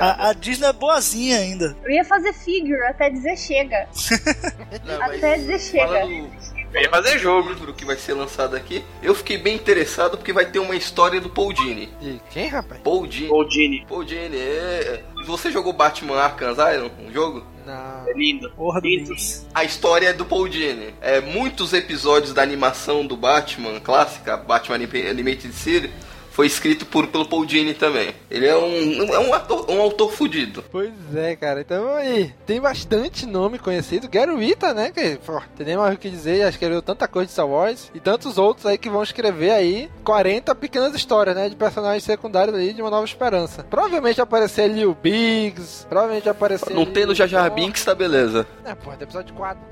A, 0.00 0.28
a 0.28 0.32
Disney 0.32 0.68
é 0.68 0.72
boazinha 0.72 1.38
ainda. 1.38 1.76
Eu 1.84 1.90
ia 1.90 2.04
fazer 2.04 2.32
figure 2.32 2.82
até 2.84 3.10
dizer 3.10 3.36
chega. 3.36 3.88
Não, 4.84 5.02
Até 5.02 5.36
dizer 5.36 5.58
chega. 5.60 5.86
falando 5.86 6.30
Eu 6.74 6.82
ia 6.82 6.90
fazer 6.90 7.18
jogo. 7.18 7.50
livro 7.50 7.72
que 7.72 7.84
vai 7.84 7.96
ser 7.96 8.14
lançado 8.14 8.56
aqui, 8.56 8.84
eu 9.02 9.14
fiquei 9.14 9.38
bem 9.38 9.54
interessado 9.54 10.16
porque 10.16 10.32
vai 10.32 10.44
ter 10.46 10.58
uma 10.58 10.74
história 10.74 11.20
do 11.20 11.30
Paul 11.30 11.52
Dini. 11.52 11.88
E 12.02 12.20
quem, 12.30 12.48
rapaz? 12.48 12.80
Paul 12.82 13.06
Dini. 13.06 13.30
Ô, 13.30 13.44
Dini, 13.44 13.86
Paul 13.88 14.04
Dini, 14.04 14.36
é... 14.36 15.04
Você 15.26 15.50
jogou 15.50 15.72
Batman 15.72 16.16
Arkham 16.20 16.50
Asylum, 16.50 16.90
um 17.06 17.12
jogo? 17.12 17.46
Não. 17.64 18.06
é 18.06 18.12
lindo. 18.14 18.50
Porra 18.50 18.78
do 18.80 18.86
Lindo. 18.88 19.14
A 19.54 19.64
história 19.64 20.08
é 20.08 20.12
do 20.12 20.24
Paul 20.26 20.48
Dini. 20.48 20.94
É, 21.00 21.20
muitos 21.20 21.72
episódios 21.72 22.34
da 22.34 22.42
animação 22.42 23.06
do 23.06 23.16
Batman 23.16 23.80
clássica, 23.80 24.36
Batman 24.36 24.74
Anim- 24.74 25.08
Animated 25.08 25.52
Series, 25.54 25.90
foi 26.34 26.48
escrito 26.48 26.84
por, 26.84 27.06
pelo 27.06 27.24
Paul 27.24 27.46
Dini 27.46 27.74
também. 27.74 28.12
Ele 28.28 28.44
é 28.44 28.56
um, 28.56 29.14
é 29.14 29.18
um, 29.20 29.32
ator, 29.32 29.70
um 29.70 29.80
autor 29.80 30.10
fudido. 30.10 30.64
Pois 30.70 30.92
é, 31.14 31.36
cara. 31.36 31.60
Então 31.60 31.94
aí, 31.94 32.34
tem 32.44 32.60
bastante 32.60 33.24
nome 33.24 33.56
conhecido. 33.56 34.08
Gary 34.08 34.32
Wita, 34.32 34.74
né? 34.74 34.90
Que, 34.90 35.16
pô, 35.24 35.40
tem 35.56 35.64
nem 35.64 35.76
mais 35.76 35.94
o 35.94 35.96
que 35.96 36.10
dizer, 36.10 36.38
já 36.38 36.48
escreveu 36.48 36.82
tanta 36.82 37.06
coisa 37.06 37.26
de 37.26 37.32
Star 37.32 37.46
Wars. 37.46 37.88
E 37.94 38.00
tantos 38.00 38.36
outros 38.36 38.66
aí 38.66 38.76
que 38.76 38.90
vão 38.90 39.04
escrever 39.04 39.52
aí 39.52 39.88
40 40.02 40.52
pequenas 40.56 40.92
histórias, 40.96 41.36
né? 41.36 41.48
De 41.48 41.54
personagens 41.54 42.02
secundários 42.02 42.56
aí 42.56 42.72
de 42.72 42.82
Uma 42.82 42.90
Nova 42.90 43.04
Esperança. 43.04 43.62
Provavelmente 43.70 44.16
vai 44.16 44.24
aparecer 44.24 44.62
ali 44.62 44.84
o 44.84 44.92
Biggs, 44.92 45.86
provavelmente 45.88 46.24
vai 46.24 46.32
aparecer... 46.32 46.74
Não 46.74 46.82
ali 46.82 46.90
tendo 46.90 47.10
o 47.10 47.14
Jar 47.14 47.28
Jar. 47.28 47.48
Binks, 47.48 47.84
tá 47.84 47.94
beleza. 47.94 48.44
É, 48.64 48.74
pô, 48.74 48.90
do 48.90 49.04
episódio 49.04 49.32
4. 49.36 49.62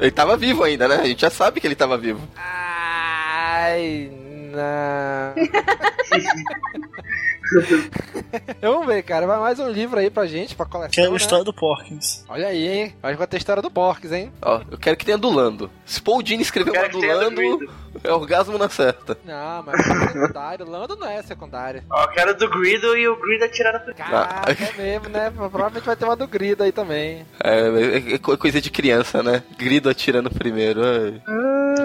Ele 0.00 0.10
tava 0.10 0.36
vivo 0.36 0.64
ainda, 0.64 0.88
né? 0.88 0.96
A 0.96 1.06
gente 1.06 1.20
já 1.20 1.30
sabe 1.30 1.60
que 1.60 1.66
ele 1.68 1.76
tava 1.76 1.96
vivo. 1.96 2.20
Ai, 2.34 4.10
não. 4.52 5.34
Vamos 8.62 8.86
ver, 8.86 9.02
cara. 9.02 9.26
Vai 9.26 9.38
mais 9.38 9.58
um 9.58 9.68
livro 9.68 9.98
aí 9.98 10.08
pra 10.08 10.24
gente, 10.26 10.54
pra 10.54 10.64
coleção. 10.64 10.90
Que 10.90 11.00
é 11.02 11.06
a 11.06 11.10
né? 11.10 11.16
história 11.16 11.44
do 11.44 11.52
Porkins. 11.52 12.24
Olha 12.28 12.46
aí, 12.48 12.66
hein? 12.66 12.94
Acho 13.02 13.12
que 13.12 13.18
vai 13.18 13.26
ter 13.26 13.36
a 13.36 13.38
história 13.38 13.62
do 13.62 13.70
Porks, 13.70 14.10
hein? 14.10 14.32
Ó, 14.40 14.62
eu 14.70 14.78
quero 14.78 14.96
que 14.96 15.04
tenha 15.04 15.18
do 15.18 15.28
Lando. 15.30 15.70
Se 15.84 16.00
Paul 16.00 16.22
Dini 16.22 16.42
escreveu 16.42 16.72
Eu 16.74 16.80
uma 16.80 16.88
quero 16.88 17.00
do 17.00 17.06
Lando, 17.06 17.70
é 18.02 18.10
orgasmo 18.12 18.56
na 18.56 18.68
certa. 18.70 19.18
Não, 19.24 19.62
mas 19.64 19.80
é 19.80 20.08
secundário. 20.08 20.70
Lando 20.70 20.96
não 20.96 21.06
é 21.08 21.22
secundário. 21.22 21.82
Ó, 21.90 22.02
eu 22.04 22.08
quero 22.08 22.34
do 22.38 22.48
Grido 22.48 22.96
e 22.96 23.06
o 23.08 23.20
Grido 23.20 23.44
atirar 23.44 23.72
na 23.74 23.80
Caraca, 23.92 24.64
é 24.64 24.72
mesmo, 24.78 25.08
né? 25.10 25.30
Provavelmente 25.36 25.84
vai 25.84 25.96
ter 25.96 26.04
uma 26.06 26.16
do 26.16 26.26
Grido 26.26 26.62
aí 26.62 26.72
também. 26.72 27.26
É, 27.42 27.58
é- 27.68 28.14
é 28.14 28.18
co- 28.18 28.38
coisa 28.38 28.60
de 28.60 28.70
criança, 28.70 29.22
né? 29.22 29.42
Grido 29.58 29.90
atirando 29.90 30.30
primeiro. 30.30 30.80
ai. 30.82 31.20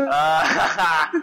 Ah, 0.09 1.11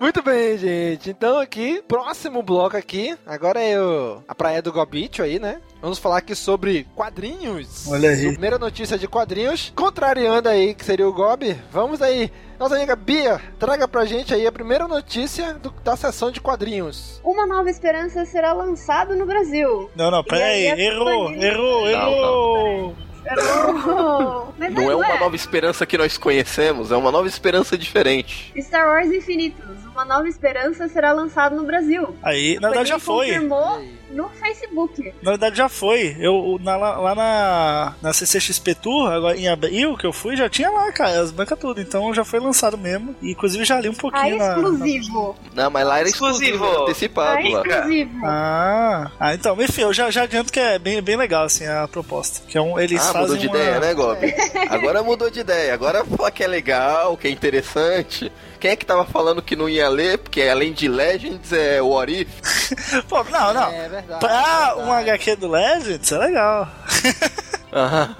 Muito 0.00 0.22
bem, 0.22 0.56
gente. 0.56 1.10
Então 1.10 1.38
aqui, 1.40 1.82
próximo 1.88 2.40
bloco 2.42 2.76
aqui. 2.76 3.16
Agora 3.26 3.60
é 3.60 3.80
o, 3.80 4.22
a 4.28 4.34
praia 4.34 4.62
do 4.62 4.72
Gobicho 4.72 5.22
aí, 5.22 5.40
né? 5.40 5.60
Vamos 5.82 5.98
falar 5.98 6.18
aqui 6.18 6.34
sobre 6.36 6.86
quadrinhos. 6.94 7.86
Olha 7.88 8.10
aí. 8.10 8.28
Primeira 8.30 8.58
notícia 8.58 8.96
de 8.96 9.08
quadrinhos. 9.08 9.72
Contrariando 9.74 10.48
aí, 10.48 10.72
que 10.74 10.84
seria 10.84 11.08
o 11.08 11.12
Gob. 11.12 11.52
Vamos 11.72 12.00
aí. 12.00 12.30
Nossa 12.60 12.76
amiga 12.76 12.94
Bia, 12.96 13.40
traga 13.58 13.86
pra 13.88 14.04
gente 14.04 14.32
aí 14.34 14.44
a 14.46 14.50
primeira 14.52 14.88
notícia 14.88 15.54
do- 15.54 15.70
da 15.84 15.96
sessão 15.96 16.30
de 16.30 16.40
quadrinhos. 16.40 17.20
Uma 17.24 17.46
Nova 17.46 17.70
Esperança 17.70 18.24
será 18.24 18.52
lançado 18.52 19.14
no 19.16 19.24
Brasil. 19.26 19.88
Não, 19.94 20.10
não, 20.10 20.24
pera 20.24 20.40
E 20.40 20.42
aí. 20.42 20.70
aí, 20.72 20.80
Errou, 20.86 21.32
errou, 21.32 21.80
Não, 21.84 21.88
errou. 21.88 21.88
Errou. 21.88 22.96
Mas 23.36 24.58
Mas 24.58 24.74
Não 24.74 24.90
é 24.90 24.96
uma 24.96 25.08
ué, 25.08 25.18
nova 25.18 25.36
esperança 25.36 25.86
que 25.86 25.96
nós 25.98 26.16
conhecemos, 26.18 26.90
é 26.90 26.96
uma 26.96 27.10
nova 27.10 27.28
esperança 27.28 27.76
diferente. 27.76 28.52
Star 28.60 28.86
Wars 28.88 29.10
Infinitos, 29.12 29.64
Uma 29.92 30.04
Nova 30.04 30.28
Esperança 30.28 30.88
será 30.88 31.12
lançado 31.12 31.56
no 31.56 31.64
Brasil. 31.64 32.16
Aí, 32.22 32.58
na 32.60 32.68
verdade, 32.68 32.88
já 32.90 32.98
foi. 32.98 33.26
confirmou 33.26 33.80
no 34.10 34.28
Facebook. 34.30 35.12
Na 35.22 35.30
verdade 35.32 35.56
já 35.56 35.68
foi. 35.68 36.16
Eu 36.18 36.58
na- 36.62 36.76
lá, 36.76 36.96
lá 36.98 37.14
na, 37.14 37.94
na 38.02 38.12
CCXP 38.12 38.74
Tour, 38.74 39.10
agora 39.12 39.36
em 39.36 39.48
abril 39.48 39.96
que 39.96 40.06
eu 40.06 40.12
fui, 40.12 40.36
já 40.36 40.48
tinha 40.48 40.70
lá, 40.70 40.90
cara, 40.92 41.20
as 41.20 41.30
bancas 41.30 41.58
tudo. 41.58 41.80
Então 41.80 42.12
já 42.14 42.24
foi 42.24 42.40
lançado 42.40 42.76
mesmo. 42.78 43.14
E 43.22 43.32
inclusive 43.32 43.64
já 43.64 43.80
li 43.80 43.88
um 43.88 43.92
Ah, 43.92 44.00
pouquinho 44.00 44.38
na- 44.38 44.48
exclusivo. 44.54 45.36
Não, 45.54 45.70
mas 45.70 45.86
lá 45.86 45.98
era 46.00 46.08
exclusivo, 46.08 46.64
Exclusivo. 46.64 46.64
era 46.66 46.78
Ah, 46.78 46.82
antecipado 46.82 47.48
lá. 47.50 47.60
exclusivo. 47.60 48.20
Ah, 48.24 49.10
ah, 49.20 49.34
então, 49.34 49.60
enfim, 49.62 49.82
eu 49.82 49.92
já, 49.92 50.10
já 50.10 50.22
adianto 50.22 50.52
que 50.52 50.60
é 50.60 50.78
bem, 50.78 51.00
bem 51.02 51.16
legal 51.16 51.44
assim 51.44 51.66
a 51.66 51.86
proposta. 51.88 52.40
Que 52.48 52.56
é 52.58 52.60
um, 52.62 52.78
eles 52.78 53.00
Ah, 53.00 53.12
fazem 53.12 53.20
mudou 53.22 53.36
de 53.36 53.46
uma... 53.48 53.56
ideia, 53.56 53.80
né, 53.80 53.94
Gob? 53.94 54.18
Agora 54.70 55.02
mudou 55.02 55.30
de 55.30 55.40
ideia. 55.40 55.74
Agora 55.74 56.04
fala 56.04 56.30
que 56.30 56.42
é 56.42 56.46
legal, 56.46 57.16
que 57.16 57.28
é 57.28 57.30
interessante. 57.30 58.30
Quem 58.58 58.72
é 58.72 58.76
que 58.76 58.84
tava 58.84 59.04
falando 59.04 59.40
que 59.42 59.54
não 59.56 59.68
ia 59.68 59.88
ler? 59.88 60.18
Porque 60.18 60.42
além 60.42 60.72
de 60.72 60.88
Legends 60.88 61.52
é 61.52 61.80
o 61.80 61.88
What 61.88 62.12
If. 62.12 63.02
Pô, 63.08 63.22
não, 63.24 63.54
não. 63.54 63.70
É 63.72 63.88
verdade. 63.88 64.20
Pra 64.20 64.74
é 64.76 64.82
um 64.82 64.92
HQ 64.92 65.36
do 65.36 65.48
Legends 65.48 66.10
é 66.12 66.18
legal. 66.18 66.68
Aham. 67.72 68.16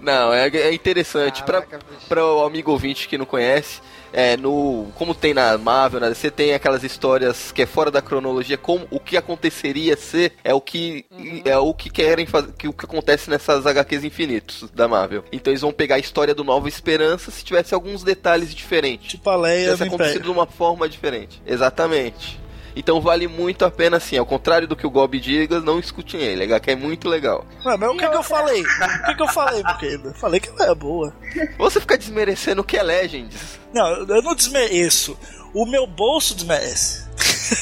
Não, 0.00 0.32
é, 0.32 0.48
é 0.48 0.72
interessante. 0.72 1.42
Pra, 1.42 1.60
Caraca, 1.62 1.84
bicho. 1.90 2.06
para 2.08 2.24
o 2.24 2.44
amigo 2.44 2.70
ouvinte 2.70 3.06
que 3.06 3.18
não 3.18 3.26
conhece, 3.26 3.80
é, 4.12 4.36
no, 4.36 4.88
como 4.94 5.14
tem 5.14 5.34
na 5.34 5.56
Marvel, 5.56 6.00
né, 6.00 6.12
você 6.12 6.30
tem 6.30 6.54
aquelas 6.54 6.82
histórias 6.82 7.52
que 7.52 7.62
é 7.62 7.66
fora 7.66 7.90
da 7.90 8.02
cronologia, 8.02 8.56
como 8.56 8.86
o 8.90 8.98
que 8.98 9.16
aconteceria 9.16 9.96
ser 9.96 10.32
é 10.44 10.52
o 10.54 10.60
que 10.60 11.04
é 11.44 11.56
o 11.56 11.72
que 11.74 11.90
querem 11.90 12.26
fazer, 12.26 12.52
que 12.52 12.68
o 12.68 12.72
que 12.72 12.84
acontece 12.84 13.30
nessas 13.30 13.66
HQs 13.66 14.04
infinitos 14.04 14.70
da 14.74 14.88
Marvel. 14.88 15.24
Então 15.32 15.50
eles 15.50 15.60
vão 15.60 15.72
pegar 15.72 15.96
a 15.96 15.98
história 15.98 16.34
do 16.34 16.44
Nova 16.44 16.68
Esperança 16.68 17.30
se 17.30 17.44
tivesse 17.44 17.74
alguns 17.74 18.02
detalhes 18.02 18.54
diferentes. 18.54 19.10
Tipo 19.10 19.30
a 19.30 19.36
Leia 19.36 19.72
tivesse 19.72 19.82
acontecido 19.84 20.22
de 20.22 20.30
uma 20.30 20.46
forma 20.46 20.88
diferente. 20.88 21.40
Exatamente. 21.46 22.40
Então 22.80 22.98
vale 22.98 23.28
muito 23.28 23.62
a 23.66 23.70
pena, 23.70 23.98
assim, 23.98 24.16
ao 24.16 24.24
contrário 24.24 24.66
do 24.66 24.74
que 24.74 24.86
o 24.86 24.90
Gob 24.90 25.20
diga, 25.20 25.60
não 25.60 25.78
escutem 25.78 26.18
ele. 26.22 26.40
A 26.42 26.46
HQ 26.46 26.70
é 26.70 26.76
muito 26.76 27.10
legal. 27.10 27.44
Ué, 27.64 27.76
mas 27.76 27.90
o 27.90 27.96
que, 27.96 28.08
que 28.08 28.16
eu 28.16 28.22
falei? 28.22 28.62
O 28.62 29.04
que, 29.04 29.14
que 29.16 29.22
eu 29.22 29.28
falei, 29.28 29.62
Buqueda? 29.62 30.14
Falei 30.14 30.40
que 30.40 30.48
ela 30.48 30.72
é 30.72 30.74
boa. 30.74 31.14
Você 31.58 31.78
fica 31.78 31.98
desmerecendo 31.98 32.62
o 32.62 32.64
que 32.64 32.78
é 32.78 32.82
Legends. 32.82 33.60
Não, 33.74 33.86
eu 33.86 34.22
não 34.22 34.34
desmereço. 34.34 35.16
O 35.52 35.66
meu 35.66 35.86
bolso 35.86 36.34
desmerece. 36.34 37.08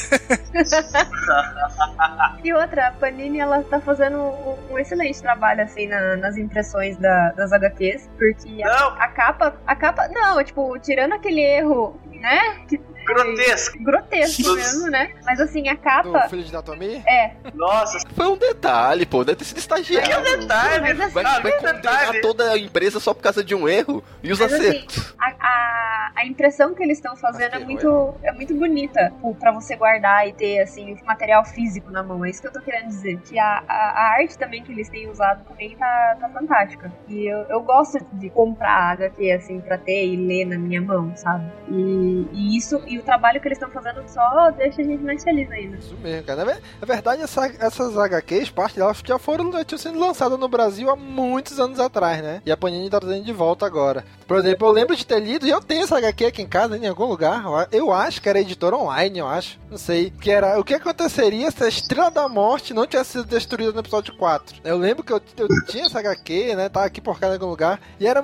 E 2.43 2.53
outra, 2.53 2.87
a 2.87 2.91
Panini 2.91 3.39
ela 3.39 3.61
tá 3.63 3.81
fazendo 3.81 4.17
um, 4.17 4.57
um 4.71 4.79
excelente 4.79 5.21
trabalho 5.21 5.61
assim 5.63 5.87
na- 5.87 6.15
nas 6.15 6.37
impressões 6.37 6.95
da- 6.97 7.31
das 7.31 7.51
HQs, 7.51 8.09
porque 8.17 8.63
a, 8.63 8.67
Não. 8.67 8.87
a 9.01 9.07
capa, 9.09 9.55
a 9.67 9.75
capa, 9.75 10.07
não, 10.07 10.41
tipo, 10.43 10.77
tirando 10.79 11.13
aquele 11.13 11.41
erro, 11.41 11.99
né? 12.13 12.59
que- 12.67 12.79
Grotesco. 13.13 13.83
grotesco 13.83 14.55
mesmo, 14.55 14.87
né? 14.89 15.11
Mas 15.25 15.39
assim, 15.39 15.67
a 15.69 15.75
capa 15.75 16.27
filho 16.29 16.43
de 16.43 16.51
Datomi? 16.51 17.03
é, 17.07 17.31
Nossa, 17.53 17.99
Foi 18.15 18.27
um 18.27 18.37
detalhe, 18.37 19.05
pô. 19.05 19.23
Deve 19.23 19.37
ter 19.39 19.45
sido 19.45 19.57
estagiário. 19.57 20.07
que 20.07 20.13
é 20.13 20.19
um 20.19 20.39
detalhe. 20.39 20.81
Mas 20.81 20.99
assim- 21.01 21.13
Vai, 21.13 21.25
Ah, 21.25 21.39
vai 21.39 21.51
condenar 21.53 21.75
detalhe. 21.81 22.21
toda 22.21 22.51
a 22.51 22.57
empresa 22.57 22.99
só 22.99 23.13
por 23.13 23.21
causa 23.21 23.43
de 23.43 23.53
um 23.55 23.67
erro 23.67 24.03
e 24.23 24.31
os 24.31 24.39
Mas 24.39 24.53
assim, 24.53 24.67
acertos. 24.69 25.15
a, 25.19 25.33
a, 25.39 26.11
a 26.15 26.25
impressão 26.25 26.73
que 26.73 26.83
eles 26.83 26.97
estão 26.97 27.15
fazendo 27.15 27.55
é 27.55 27.59
muito, 27.59 28.13
é 28.23 28.31
muito 28.31 28.53
bonita 28.55 29.09
tipo, 29.09 29.33
pra 29.35 29.51
você 29.51 29.75
guardar 29.75 30.27
e 30.27 30.33
ter 30.33 30.59
assim 30.61 30.93
o 30.93 31.05
material 31.05 31.43
físico 31.45 31.91
na 31.91 32.03
mão. 32.03 32.23
É 32.25 32.29
isso 32.29 32.41
que 32.41 32.47
eu 32.47 32.53
tô 32.53 32.61
querendo 32.61 32.87
dizer. 32.87 33.17
Que 33.21 33.37
a, 33.39 33.63
a, 33.67 33.73
a 33.73 34.03
arte 34.19 34.37
também 34.37 34.63
que 34.63 34.71
eles 34.71 34.89
têm 34.89 35.09
usado 35.09 35.43
também 35.45 35.75
tá, 35.75 36.17
tá 36.19 36.29
fantástica. 36.29 36.91
E 37.07 37.25
eu, 37.25 37.39
eu 37.49 37.61
gosto 37.61 37.99
de 38.13 38.29
comprar 38.29 38.91
HQ 38.93 39.31
assim 39.31 39.59
pra 39.61 39.77
ter 39.77 40.05
e 40.05 40.15
ler 40.15 40.45
na 40.45 40.57
minha 40.57 40.81
mão, 40.81 41.11
sabe? 41.15 41.49
E, 41.69 42.27
e 42.33 42.57
isso 42.57 42.81
e 42.87 42.98
o 42.99 43.03
trabalho 43.03 43.39
que 43.41 43.47
eles 43.47 43.57
estão 43.57 43.69
fazendo 43.71 44.03
só 44.07 44.51
deixa 44.51 44.81
a 44.81 44.85
gente 44.85 45.03
mais 45.03 45.23
feliz 45.23 45.49
ainda. 45.51 45.77
Isso 45.77 45.95
mesmo, 46.01 46.23
cara. 46.25 46.43
Na 46.45 46.53
ve- 46.53 46.61
na 46.81 46.85
verdade, 46.87 47.21
essa- 47.21 47.51
essas 47.59 47.97
HQs, 47.97 48.49
parte 48.49 48.75
delas 48.77 49.01
já 49.05 49.17
foram 49.19 49.51
já 49.51 49.63
tinham 49.63 49.79
sido 49.79 49.99
lançadas 49.99 50.37
no 50.39 50.47
Brasil 50.47 50.89
há 50.89 50.95
muitos 50.95 51.59
anos 51.59 51.79
atrás, 51.79 52.21
né? 52.21 52.41
E 52.45 52.51
a 52.51 52.57
Panini 52.57 52.89
tá 52.89 52.99
trazendo 52.99 53.23
de 53.23 53.33
volta 53.33 53.65
agora. 53.65 54.03
Por 54.27 54.37
exemplo, 54.37 54.67
eu 54.67 54.71
lembro 54.71 54.95
de 54.95 55.05
ter 55.05 55.19
lido, 55.19 55.47
e 55.47 55.49
eu 55.49 55.59
tenho 55.61 55.83
essa 55.83 55.97
HQ 55.97 56.25
aqui 56.25 56.41
em 56.41 56.47
casa, 56.47 56.77
em 56.77 56.87
algum 56.87 57.05
lugar. 57.05 57.43
eu 57.71 57.91
acho 57.91 58.21
que 58.21 58.29
era 58.29 58.39
editora 58.39 58.75
online, 58.75 59.19
eu 59.19 59.27
acho. 59.27 59.59
Não 59.69 59.77
sei. 59.77 60.11
Que 60.11 60.31
era 60.31 60.59
o 60.59 60.63
que 60.63 60.73
aconteceria 60.73 61.49
se 61.51 61.63
a 61.63 61.67
Estrela 61.67 62.11
da 62.11 62.27
Morte 62.29 62.73
não 62.73 62.85
tivesse 62.85 63.13
sido 63.13 63.25
destruída 63.25 63.71
no 63.71 63.79
episódio 63.79 64.15
4. 64.17 64.57
Eu 64.63 64.77
lembro 64.77 65.03
que 65.03 65.11
eu, 65.13 65.21
eu 65.37 65.47
tinha 65.67 65.85
essa 65.85 65.99
HQ, 65.99 66.55
né? 66.55 66.69
Tá 66.69 66.83
aqui 66.83 67.01
por 67.01 67.19
cá 67.19 67.27
em 67.29 67.33
algum 67.33 67.47
lugar. 67.47 67.79
E 67.99 68.05
era. 68.07 68.21